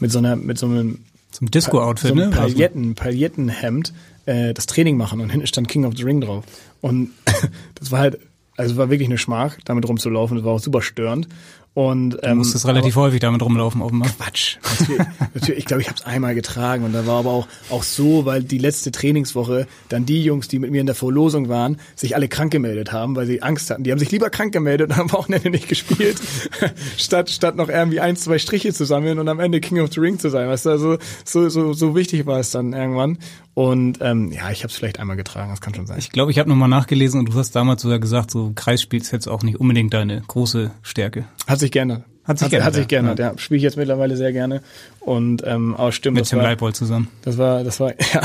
mit 0.00 0.12
so 0.12 0.18
einer, 0.18 0.36
mit 0.36 0.58
so 0.58 0.66
einem 0.66 1.00
Zum 1.30 1.50
Disco-Outfit, 1.50 2.10
so 2.10 2.14
ne? 2.14 2.30
Pailletten, 2.30 2.94
Paillettenhemd 2.94 3.92
äh, 4.26 4.54
das 4.54 4.66
Training 4.66 4.96
machen 4.96 5.20
und 5.20 5.30
hinten 5.30 5.46
stand 5.46 5.68
King 5.68 5.84
of 5.84 5.94
the 5.96 6.02
Ring 6.02 6.20
drauf. 6.20 6.44
Und 6.80 7.10
das 7.74 7.90
war 7.90 8.00
halt, 8.00 8.18
also 8.56 8.76
war 8.76 8.90
wirklich 8.90 9.08
eine 9.08 9.18
Schmach, 9.18 9.56
damit 9.64 9.88
rumzulaufen. 9.88 10.36
Das 10.36 10.44
war 10.44 10.52
auch 10.52 10.60
super 10.60 10.82
störend. 10.82 11.28
Und 11.74 12.10
Du 12.10 12.18
ähm, 12.22 12.38
musstest 12.38 12.68
relativ 12.68 12.94
häufig 12.94 13.18
damit 13.18 13.42
rumlaufen, 13.42 13.82
offenbar. 13.82 14.08
Quatsch. 14.16 14.58
Natürlich, 14.78 15.06
natürlich, 15.34 15.58
ich 15.58 15.64
glaube, 15.64 15.82
ich 15.82 15.88
habe 15.88 15.98
es 15.98 16.06
einmal 16.06 16.36
getragen 16.36 16.84
und 16.84 16.92
da 16.92 17.04
war 17.04 17.18
aber 17.18 17.30
auch 17.30 17.48
auch 17.68 17.82
so, 17.82 18.24
weil 18.26 18.44
die 18.44 18.58
letzte 18.58 18.92
Trainingswoche 18.92 19.66
dann 19.88 20.06
die 20.06 20.22
Jungs, 20.22 20.46
die 20.46 20.60
mit 20.60 20.70
mir 20.70 20.80
in 20.80 20.86
der 20.86 20.94
Verlosung 20.94 21.48
waren, 21.48 21.78
sich 21.96 22.14
alle 22.14 22.28
krank 22.28 22.52
gemeldet 22.52 22.92
haben, 22.92 23.16
weil 23.16 23.26
sie 23.26 23.42
Angst 23.42 23.70
hatten. 23.70 23.82
Die 23.82 23.90
haben 23.90 23.98
sich 23.98 24.12
lieber 24.12 24.30
krank 24.30 24.52
gemeldet 24.52 24.92
und 24.92 24.98
am 24.98 25.12
Wochenende 25.12 25.50
nicht 25.50 25.68
gespielt, 25.68 26.20
statt 26.96 27.28
statt 27.28 27.56
noch 27.56 27.68
irgendwie 27.68 27.98
ein, 27.98 28.14
zwei 28.14 28.38
Striche 28.38 28.72
zu 28.72 28.84
sammeln 28.84 29.18
und 29.18 29.28
am 29.28 29.40
Ende 29.40 29.60
King 29.60 29.80
of 29.80 29.92
the 29.92 29.98
Ring 29.98 30.20
zu 30.20 30.30
sein. 30.30 30.48
Weißt 30.48 30.66
du, 30.66 30.70
also 30.70 30.98
so 31.24 31.48
so 31.48 31.72
so 31.72 31.96
wichtig 31.96 32.24
war 32.26 32.38
es 32.38 32.52
dann 32.52 32.72
irgendwann. 32.72 33.18
Und 33.54 33.98
ähm, 34.00 34.32
ja, 34.32 34.50
ich 34.50 34.64
habe 34.64 34.70
es 34.70 34.76
vielleicht 34.76 34.98
einmal 34.98 35.16
getragen, 35.16 35.50
das 35.50 35.60
kann 35.60 35.74
schon 35.74 35.86
sein. 35.86 35.98
Ich 36.00 36.10
glaube, 36.10 36.32
ich 36.32 36.40
habe 36.40 36.48
nochmal 36.48 36.68
nachgelesen 36.68 37.20
und 37.20 37.32
du 37.32 37.34
hast 37.38 37.52
damals 37.52 37.82
sogar 37.82 38.00
gesagt, 38.00 38.32
so 38.32 38.50
Kreisspiel 38.52 39.00
ist 39.00 39.12
jetzt 39.12 39.28
auch 39.28 39.44
nicht 39.44 39.60
unbedingt 39.60 39.94
deine 39.94 40.22
große 40.26 40.72
Stärke. 40.82 41.24
Hat 41.46 41.60
sich 41.64 41.72
geändert. 41.72 42.04
Hat 42.24 42.38
sich 42.38 42.48
geändert, 42.48 42.66
Hat 42.66 42.74
sich 42.74 42.82
ja. 42.84 42.88
geändert, 42.88 43.18
ja. 43.18 43.38
Spiele 43.38 43.58
ich 43.58 43.62
jetzt 43.62 43.76
mittlerweile 43.76 44.16
sehr 44.16 44.32
gerne. 44.32 44.62
Und 45.00 45.42
ähm, 45.46 45.74
aber 45.74 45.92
stimmt, 45.92 46.14
Mit 46.14 46.22
das 46.22 46.30
Tim 46.30 46.38
war, 46.38 46.44
Leipold 46.46 46.74
zusammen. 46.74 47.08
Das 47.22 47.36
war, 47.36 47.64
das 47.64 47.80
war, 47.80 47.90
ja, 48.14 48.22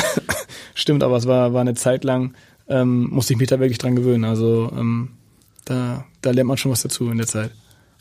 stimmt, 0.73 1.03
aber 1.03 1.17
es 1.17 1.27
war, 1.27 1.53
war 1.53 1.61
eine 1.61 1.73
Zeit 1.73 2.03
lang, 2.03 2.33
ähm, 2.69 3.09
musste 3.09 3.33
ich 3.33 3.39
mich 3.39 3.49
da 3.49 3.59
wirklich 3.59 3.77
dran 3.77 3.95
gewöhnen. 3.95 4.23
Also 4.23 4.71
ähm, 4.77 5.09
da, 5.65 6.05
da 6.21 6.31
lernt 6.31 6.47
man 6.47 6.57
schon 6.57 6.71
was 6.71 6.81
dazu 6.81 7.09
in 7.09 7.17
der 7.17 7.27
Zeit. 7.27 7.51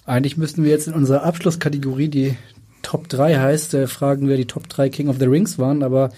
Eigentlich 0.06 0.36
müssten 0.36 0.62
wir 0.62 0.70
jetzt 0.70 0.86
in 0.86 0.94
unserer 0.94 1.24
Abschlusskategorie, 1.24 2.08
die 2.08 2.36
Top 2.82 3.08
3 3.08 3.38
heißt, 3.38 3.74
äh, 3.74 3.86
fragen, 3.86 4.28
wer 4.28 4.36
die 4.36 4.46
Top 4.46 4.68
3 4.68 4.88
King 4.88 5.08
of 5.08 5.16
the 5.18 5.26
Rings 5.26 5.58
waren, 5.58 5.82
aber 5.82 6.10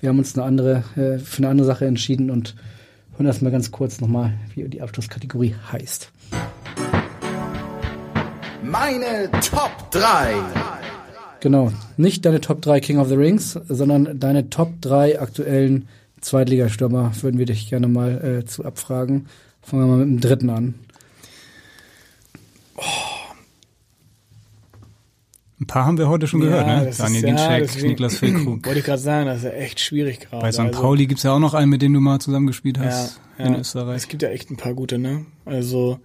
wir 0.00 0.08
haben 0.08 0.18
uns 0.18 0.36
eine 0.36 0.44
andere, 0.44 0.84
äh, 0.96 1.18
für 1.18 1.38
eine 1.38 1.48
andere 1.48 1.66
Sache 1.66 1.86
entschieden 1.86 2.30
und 2.30 2.56
hören 3.16 3.26
erstmal 3.26 3.52
ganz 3.52 3.70
kurz 3.70 4.00
nochmal, 4.00 4.34
wie 4.54 4.68
die 4.68 4.82
Abschlusskategorie 4.82 5.54
heißt. 5.72 6.10
Meine 8.62 9.30
Top 9.40 9.90
3. 9.92 10.34
Genau, 11.40 11.72
nicht 11.96 12.24
deine 12.24 12.40
Top 12.40 12.60
3 12.62 12.80
King 12.80 12.98
of 12.98 13.08
the 13.08 13.14
Rings, 13.14 13.52
sondern 13.68 14.18
deine 14.18 14.50
Top 14.50 14.80
3 14.80 15.20
aktuellen 15.20 15.88
Zweitligastürmer 16.20 17.12
würden 17.22 17.38
wir 17.38 17.46
dich 17.46 17.68
gerne 17.68 17.86
mal 17.88 18.40
äh, 18.40 18.44
zu 18.44 18.64
abfragen. 18.64 19.26
Fangen 19.62 19.82
wir 19.82 19.86
mal 19.86 20.04
mit 20.04 20.08
dem 20.08 20.20
dritten 20.20 20.50
an. 20.50 20.74
Ein 25.60 25.66
paar 25.66 25.86
haben 25.86 25.98
wir 25.98 26.08
heute 26.08 26.26
schon 26.28 26.40
gehört, 26.40 26.66
ne? 26.66 26.84
das 26.86 26.98
Daniel 26.98 27.16
ist- 27.16 27.22
ja, 27.30 27.48
Ginczek, 27.58 27.62
deswegen- 27.62 27.88
Niklas 27.88 28.16
Füllkrug. 28.18 28.64
Wollte 28.66 28.78
ich 28.78 28.84
gerade 28.84 29.02
sagen, 29.02 29.26
das 29.26 29.38
ist 29.38 29.44
ja 29.44 29.50
echt 29.50 29.80
schwierig 29.80 30.20
gerade. 30.20 30.40
Bei 30.42 30.52
St. 30.52 30.60
Also- 30.60 30.80
Pauli 30.80 31.06
gibt's 31.06 31.24
ja 31.24 31.32
auch 31.32 31.40
noch 31.40 31.54
einen, 31.54 31.70
mit 31.70 31.82
dem 31.82 31.92
du 31.94 32.00
mal 32.00 32.20
zusammengespielt 32.20 32.78
hast 32.78 33.20
ja, 33.38 33.44
in 33.46 33.52
ja. 33.54 33.58
Österreich. 33.60 33.96
Es 33.96 34.08
gibt 34.08 34.22
ja 34.22 34.28
echt 34.28 34.50
ein 34.50 34.56
paar 34.56 34.74
gute, 34.74 34.98
ne? 34.98 35.26
Also 35.44 35.98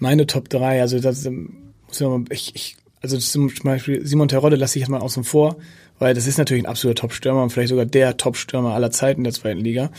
meine 0.00 0.26
Top 0.26 0.48
3, 0.48 0.80
also 0.80 0.98
das 1.00 1.24
ähm, 1.26 1.67
muss 1.88 2.00
ich, 2.00 2.06
mal, 2.06 2.24
ich, 2.30 2.54
ich 2.54 2.76
also 3.00 3.18
zum 3.18 3.50
Beispiel 3.62 4.06
Simon 4.06 4.28
Terodde 4.28 4.56
lasse 4.56 4.78
ich 4.78 4.82
jetzt 4.82 4.90
mal 4.90 5.00
außen 5.00 5.24
vor, 5.24 5.56
weil 5.98 6.14
das 6.14 6.26
ist 6.26 6.38
natürlich 6.38 6.64
ein 6.64 6.68
absoluter 6.68 7.00
Top-Stürmer 7.00 7.42
und 7.42 7.50
vielleicht 7.50 7.70
sogar 7.70 7.86
der 7.86 8.16
Top-Stürmer 8.16 8.74
aller 8.74 8.90
Zeiten 8.90 9.24
der 9.24 9.32
zweiten 9.32 9.60
Liga. 9.60 9.90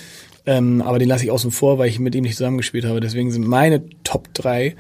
Ähm, 0.46 0.82
aber 0.82 1.00
den 1.00 1.08
lasse 1.08 1.26
ich 1.26 1.32
außen 1.32 1.52
vor, 1.52 1.78
weil 1.78 1.90
ich 1.90 2.00
mit 2.00 2.16
ihm 2.16 2.24
nicht 2.24 2.38
zusammengespielt 2.38 2.86
habe. 2.86 3.00
Deswegen 3.00 3.32
sind 3.32 3.48
meine 3.48 3.84
Top 4.04 4.34
3 4.34 4.76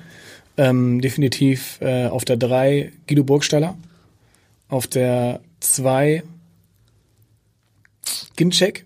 ähm, 0.57 1.01
definitiv 1.01 1.79
äh, 1.81 2.07
auf 2.07 2.25
der 2.25 2.37
3 2.37 2.91
Guido 3.07 3.23
Burgstaller, 3.23 3.77
auf 4.67 4.87
der 4.87 5.41
2 5.59 6.23
Ginczek, 8.35 8.85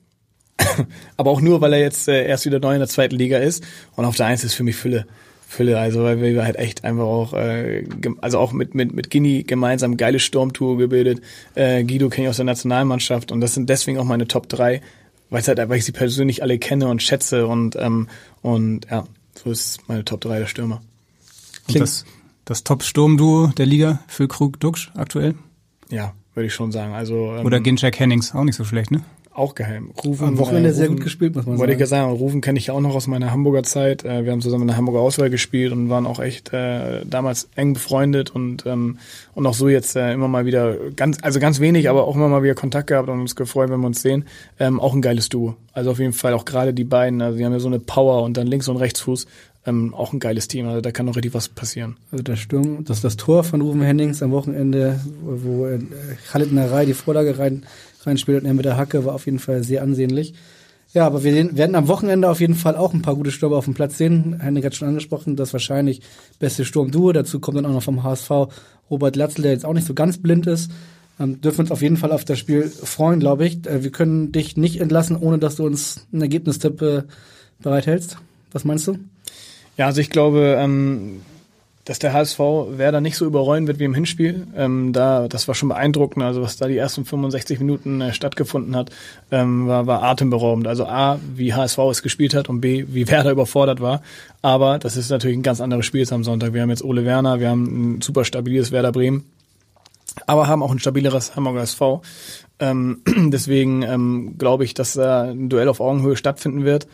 aber 1.18 1.32
auch 1.32 1.42
nur, 1.42 1.62
weil 1.62 1.74
er 1.74 1.80
jetzt 1.80 2.08
äh, 2.08 2.28
erst 2.28 2.46
wieder 2.46 2.60
neu 2.60 2.74
in 2.74 2.80
der 2.80 2.88
zweiten 2.88 3.16
Liga 3.16 3.38
ist. 3.38 3.64
Und 3.96 4.06
auf 4.06 4.16
der 4.16 4.28
Eins 4.28 4.44
ist 4.44 4.54
für 4.54 4.64
mich 4.64 4.76
Fülle. 4.76 5.06
Fülle, 5.54 5.80
also 5.80 6.04
weil 6.04 6.20
wir 6.22 6.44
halt 6.44 6.56
echt 6.56 6.84
einfach 6.84 7.04
auch, 7.04 7.34
äh, 7.34 7.86
also 8.22 8.40
auch 8.40 8.54
mit, 8.54 8.74
mit, 8.74 8.94
mit 8.94 9.10
Guinea 9.12 9.44
gemeinsam 9.46 9.98
geile 9.98 10.20
Sturmtour 10.20 10.78
gebildet. 10.78 11.22
Äh, 11.56 11.84
Guido 11.84 12.10
kenne 12.10 12.26
ich 12.26 12.30
aus 12.30 12.38
der 12.38 12.46
Nationalmannschaft 12.46 13.32
und 13.32 13.40
das 13.40 13.54
sind 13.54 13.70
deswegen 13.70 14.00
auch 14.00 14.04
meine 14.04 14.28
Top 14.28 14.50
3, 14.50 14.82
weil 15.30 15.42
es 15.42 15.48
halt, 15.48 15.58
weil 15.58 15.78
ich 15.78 15.86
sie 15.86 15.92
persönlich 15.92 16.42
alle 16.42 16.58
kenne 16.58 16.88
und 16.88 17.04
schätze 17.04 17.48
und, 17.48 17.76
ähm, 17.76 18.08
und 18.42 18.88
ja, 18.90 19.06
so 19.36 19.52
ist 19.52 19.88
meine 19.88 20.04
Top 20.04 20.22
3 20.22 20.40
der 20.40 20.48
Stürmer. 20.48 20.82
Und 21.68 21.80
das, 21.80 22.06
das 22.46 22.64
Top-Sturmduo 22.64 23.48
der 23.48 23.66
Liga, 23.66 24.00
Füllkrug, 24.08 24.60
Duxch 24.60 24.92
aktuell? 24.96 25.36
Ja, 25.90 26.14
würde 26.34 26.48
ich 26.48 26.54
schon 26.54 26.72
sagen. 26.72 26.94
Also, 26.94 27.36
ähm, 27.36 27.46
Oder 27.46 27.60
Ginczek 27.60 28.00
Hennings, 28.00 28.34
auch 28.34 28.44
nicht 28.44 28.56
so 28.56 28.66
schlecht, 28.66 28.92
ne? 28.92 29.02
Auch 29.36 29.56
geheim. 29.56 29.90
Rufen, 30.04 30.28
Am 30.28 30.38
Wochenende 30.38 30.70
äh, 30.70 30.74
sehr 30.74 30.86
Rufen- 30.86 30.98
gut 30.98 31.04
gespielt, 31.06 31.36
muss 31.36 31.48
man 31.48 31.58
Wollte 31.58 31.74
ich 31.74 31.80
sagen. 31.80 32.02
ja 32.04 32.08
sagen, 32.08 32.12
Rufen 32.18 32.42
kenne 32.42 32.60
ich 32.60 32.68
ja 32.68 32.74
auch 32.76 32.82
noch 32.82 32.94
aus 32.94 33.08
meiner 33.08 33.32
Hamburger 33.32 33.64
Zeit. 33.64 34.06
Äh, 34.06 34.26
Wir 34.26 34.32
haben 34.32 34.42
zusammen 34.42 34.64
in 34.64 34.68
der 34.68 34.78
Hamburger 34.78 35.00
Auswahl 35.00 35.32
gespielt 35.32 35.72
und 35.72 35.90
waren 35.90 36.06
auch 36.06 36.20
echt 36.20 36.54
äh, 36.54 37.04
damals 37.06 37.50
eng 37.56 37.74
befreundet 37.74 38.30
und 38.30 38.66
ähm, 38.68 39.00
und 39.34 39.48
auch 39.48 39.56
so 39.56 39.70
jetzt 39.70 39.96
äh, 39.96 40.14
immer 40.14 40.28
mal 40.28 40.46
wieder 40.46 40.76
ganz, 40.96 41.18
also 41.24 41.40
ganz 41.40 41.60
wenig, 41.60 41.90
aber 41.90 42.04
auch 42.08 42.16
immer 42.16 42.30
mal 42.30 42.44
wieder 42.44 42.54
Kontakt 42.54 42.88
gehabt 42.88 43.10
und 43.10 43.20
uns 43.22 43.36
gefreut, 43.36 43.70
wenn 43.72 43.80
wir 43.80 43.88
uns 43.88 44.04
sehen. 44.04 44.26
Ähm, 44.60 44.80
auch 44.80 44.94
ein 44.94 45.02
geiles 45.02 45.30
Duo. 45.30 45.56
Also 45.74 45.90
auf 45.90 46.00
jeden 46.00 46.14
Fall 46.14 46.34
auch 46.34 46.46
gerade 46.46 46.72
die 46.74 46.84
beiden, 46.84 47.20
also 47.22 47.38
die 47.38 47.44
haben 47.44 47.54
ja 47.54 47.60
so 47.60 47.68
eine 47.68 47.80
Power 47.80 48.22
und 48.22 48.38
dann 48.38 48.46
links 48.46 48.68
und 48.68 48.78
rechts 48.78 49.00
Fuß. 49.02 49.26
Ähm, 49.66 49.94
auch 49.94 50.12
ein 50.12 50.20
geiles 50.20 50.50
Team, 50.50 50.68
also 50.68 50.82
da 50.82 50.92
kann 50.92 51.06
noch 51.06 51.16
richtig 51.16 51.34
was 51.34 51.48
passieren. 51.48 51.96
Also 52.12 52.22
der 52.22 52.36
Sturm, 52.36 52.84
das 52.84 53.00
das 53.00 53.16
Tor 53.16 53.46
von 53.46 53.62
Ruven 53.62 53.82
Hennings 53.82 54.22
am 54.22 54.32
Wochenende, 54.32 55.00
wo 55.22 55.66
äh, 55.66 55.80
Khalid 56.30 56.52
Narei 56.52 56.86
die 56.86 56.94
Vorlage 56.94 57.40
rein 57.40 57.64
reinspielt 58.06 58.42
und 58.42 58.48
er 58.48 58.54
mit 58.54 58.66
der 58.66 58.78
Hacke 58.78 59.06
war 59.06 59.16
auf 59.16 59.26
jeden 59.26 59.40
Fall 59.40 59.64
sehr 59.64 59.82
ansehnlich. 59.82 60.34
Ja, 60.94 61.08
aber 61.08 61.24
wir 61.24 61.58
werden 61.58 61.76
am 61.76 61.88
Wochenende 61.88 62.30
auf 62.30 62.40
jeden 62.40 62.54
Fall 62.54 62.76
auch 62.76 62.94
ein 62.94 63.02
paar 63.02 63.16
gute 63.16 63.32
Stürmer 63.32 63.56
auf 63.56 63.66
dem 63.66 63.74
Platz 63.74 63.98
sehen. 63.98 64.40
Henrik 64.40 64.66
hat 64.66 64.76
schon 64.76 64.88
angesprochen, 64.88 65.36
das 65.36 65.52
wahrscheinlich 65.52 66.02
beste 66.38 66.66
Sturmduo. 66.66 67.12
Dazu 67.14 67.40
kommt 67.40 67.58
dann 67.58 67.66
auch 67.66 67.72
noch 67.72 67.84
vom 67.84 68.04
HSV 68.04 68.30
Robert 68.92 69.16
Latzel, 69.16 69.42
der 69.42 69.52
jetzt 69.54 69.66
auch 69.66 69.74
nicht 69.74 69.88
so 69.88 69.96
ganz 69.96 70.20
blind 70.20 70.46
ist. 70.46 70.70
Ähm, 71.20 71.42
dürfen 71.42 71.62
uns 71.62 71.72
auf 71.72 71.82
jeden 71.82 71.98
Fall 71.98 72.12
auf 72.12 72.26
das 72.26 72.38
Spiel 72.38 72.70
freuen, 72.70 73.20
glaube 73.20 73.46
ich. 73.46 73.66
Äh, 73.66 73.84
wir 73.84 73.92
können 73.92 74.32
dich 74.32 74.56
nicht 74.56 74.80
entlassen, 74.82 75.16
ohne 75.16 75.40
dass 75.40 75.56
du 75.56 75.66
uns 75.66 76.06
einen 76.12 76.22
Ergebnistipp 76.22 76.82
äh, 76.82 77.04
bereithältst. 77.62 78.18
Was 78.52 78.64
meinst 78.64 78.88
du? 78.88 79.00
Ja, 79.78 79.88
also 79.88 80.00
ich 80.00 80.12
glaube, 80.12 80.58
ähm, 80.60 81.22
dass 81.86 82.00
der 82.00 82.14
HSV 82.14 82.40
Werder 82.40 83.02
nicht 83.02 83.18
so 83.18 83.26
überrollen 83.26 83.68
wird 83.68 83.80
wie 83.80 83.84
im 83.84 83.94
Hinspiel. 83.94 84.48
Ähm, 84.56 84.94
da, 84.94 85.28
das 85.28 85.48
war 85.48 85.56
schon 85.56 85.70
beeindruckend. 85.70 86.24
Also 86.24 86.42
was 86.42 86.56
da 86.56 86.68
die 86.68 86.78
ersten 86.78 87.04
65 87.04 87.60
Minuten 87.60 88.00
äh, 88.00 88.14
stattgefunden 88.14 88.76
hat, 88.76 88.90
ähm, 89.32 89.68
war, 89.68 89.86
war 89.86 90.04
atemberaubend. 90.04 90.66
Also 90.68 90.86
A, 90.86 91.20
wie 91.36 91.54
HSV 91.54 91.78
es 91.92 92.02
gespielt 92.02 92.36
hat 92.36 92.48
und 92.48 92.62
B, 92.62 92.86
wie 92.88 93.08
Werder 93.10 93.32
überfordert 93.32 93.82
war. 93.82 94.02
Aber 94.42 94.80
das 94.80 94.96
ist 94.96 95.10
natürlich 95.10 95.38
ein 95.38 95.44
ganz 95.44 95.60
anderes 95.60 95.86
Spiel 95.86 96.00
jetzt 96.02 96.14
am 96.14 96.24
Sonntag. 96.24 96.54
Wir 96.54 96.62
haben 96.62 96.70
jetzt 96.70 96.84
Ole 96.84 97.04
Werner, 97.04 97.40
wir 97.40 97.50
haben 97.50 97.98
ein 97.98 98.02
super 98.02 98.24
stabiles 98.24 98.72
Werder 98.72 98.92
Bremen, 98.92 99.26
aber 100.26 100.48
haben 100.48 100.64
auch 100.64 100.72
ein 100.72 100.80
stabileres 100.80 101.36
Hamburger 101.36 101.64
SV. 101.64 102.02
Ähm, 102.60 103.02
deswegen 103.08 103.82
ähm, 103.82 104.36
glaube 104.38 104.64
ich, 104.64 104.74
dass 104.74 104.94
da 104.94 105.24
ein 105.24 105.50
Duell 105.50 105.68
auf 105.68 105.82
Augenhöhe 105.82 106.16
stattfinden 106.16 106.64
wird. 106.64 106.88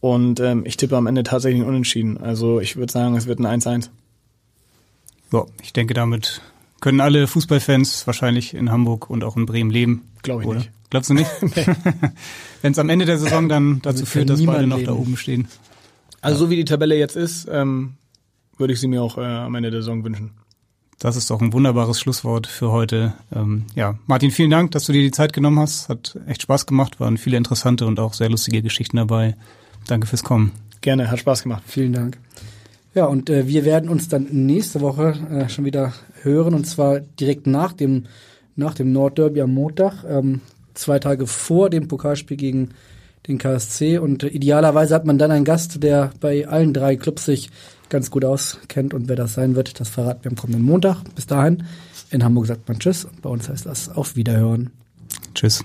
Und 0.00 0.38
ähm, 0.40 0.64
ich 0.66 0.76
tippe 0.76 0.98
am 0.98 1.06
Ende 1.06 1.22
tatsächlich 1.22 1.62
Unentschieden. 1.62 2.18
Also 2.18 2.60
ich 2.60 2.76
würde 2.76 2.92
sagen, 2.92 3.16
es 3.16 3.26
wird 3.26 3.38
ein 3.38 3.46
1-1. 3.46 3.88
Ja, 5.32 5.44
ich 5.62 5.72
denke, 5.72 5.94
damit 5.94 6.40
können 6.80 7.00
alle 7.00 7.26
Fußballfans 7.26 8.06
wahrscheinlich 8.06 8.54
in 8.54 8.70
Hamburg 8.70 9.08
und 9.08 9.24
auch 9.24 9.36
in 9.36 9.46
Bremen 9.46 9.70
leben. 9.70 10.02
Glaube 10.22 10.42
ich 10.42 10.48
oder? 10.48 10.58
nicht. 10.58 10.70
Glaubst 10.90 11.10
du 11.10 11.14
nicht? 11.14 11.30
Wenn 12.62 12.72
es 12.72 12.78
am 12.78 12.88
Ende 12.88 13.04
der 13.04 13.18
Saison 13.18 13.48
dann 13.48 13.80
dazu 13.82 14.00
kann 14.00 14.06
führt, 14.06 14.30
dass 14.30 14.44
beide 14.44 14.66
noch 14.66 14.76
da 14.76 14.90
leben. 14.90 14.96
oben 14.98 15.16
stehen. 15.16 15.48
Also 16.20 16.44
so 16.44 16.50
wie 16.50 16.56
die 16.56 16.64
Tabelle 16.64 16.96
jetzt 16.96 17.16
ist, 17.16 17.48
ähm, 17.50 17.94
würde 18.56 18.72
ich 18.72 18.80
sie 18.80 18.88
mir 18.88 19.02
auch 19.02 19.18
äh, 19.18 19.22
am 19.22 19.54
Ende 19.54 19.70
der 19.70 19.82
Saison 19.82 20.04
wünschen. 20.04 20.32
Das 20.98 21.16
ist 21.16 21.30
doch 21.30 21.40
ein 21.40 21.52
wunderbares 21.52 22.00
Schlusswort 22.00 22.46
für 22.46 22.70
heute. 22.70 23.14
Ähm, 23.34 23.64
ja, 23.74 23.98
Martin, 24.06 24.30
vielen 24.30 24.50
Dank, 24.50 24.70
dass 24.70 24.86
du 24.86 24.92
dir 24.92 25.02
die 25.02 25.10
Zeit 25.10 25.32
genommen 25.32 25.58
hast. 25.58 25.88
Hat 25.88 26.18
echt 26.26 26.42
Spaß 26.42 26.66
gemacht, 26.66 27.00
waren 27.00 27.18
viele 27.18 27.36
interessante 27.36 27.86
und 27.86 27.98
auch 28.00 28.14
sehr 28.14 28.30
lustige 28.30 28.62
Geschichten 28.62 28.96
dabei. 28.96 29.36
Danke 29.86 30.06
fürs 30.06 30.22
Kommen. 30.22 30.52
Gerne, 30.80 31.10
hat 31.10 31.18
Spaß 31.18 31.42
gemacht. 31.42 31.62
Vielen 31.66 31.92
Dank. 31.92 32.18
Ja, 32.94 33.06
und 33.06 33.28
äh, 33.28 33.48
wir 33.48 33.64
werden 33.64 33.90
uns 33.90 34.08
dann 34.08 34.28
nächste 34.30 34.80
Woche 34.80 35.14
äh, 35.30 35.48
schon 35.48 35.64
wieder 35.64 35.92
hören 36.22 36.54
und 36.54 36.64
zwar 36.64 37.00
direkt 37.00 37.46
nach 37.46 37.72
dem 37.72 38.04
nach 38.56 38.74
dem 38.74 38.92
Nordderby 38.92 39.40
am 39.40 39.52
Montag, 39.52 40.04
ähm, 40.08 40.40
zwei 40.74 41.00
Tage 41.00 41.26
vor 41.26 41.70
dem 41.70 41.88
Pokalspiel 41.88 42.36
gegen 42.36 42.70
den 43.26 43.38
KSC 43.38 43.98
und 43.98 44.22
äh, 44.22 44.28
idealerweise 44.28 44.94
hat 44.94 45.06
man 45.06 45.18
dann 45.18 45.32
einen 45.32 45.44
Gast, 45.44 45.82
der 45.82 46.12
bei 46.20 46.46
allen 46.46 46.72
drei 46.72 46.96
Clubs 46.96 47.24
sich 47.24 47.50
ganz 47.88 48.12
gut 48.12 48.24
auskennt 48.24 48.94
und 48.94 49.08
wer 49.08 49.16
das 49.16 49.34
sein 49.34 49.56
wird, 49.56 49.80
das 49.80 49.88
verraten 49.88 50.24
wir 50.24 50.30
am 50.30 50.36
kommenden 50.36 50.62
Montag. 50.62 51.02
Bis 51.14 51.26
dahin, 51.26 51.64
in 52.10 52.22
Hamburg 52.22 52.46
sagt 52.46 52.68
man 52.68 52.78
Tschüss 52.78 53.04
und 53.04 53.22
bei 53.22 53.30
uns 53.30 53.48
heißt 53.48 53.66
das 53.66 53.88
auf 53.88 54.14
Wiederhören. 54.16 54.70
Tschüss. 55.34 55.64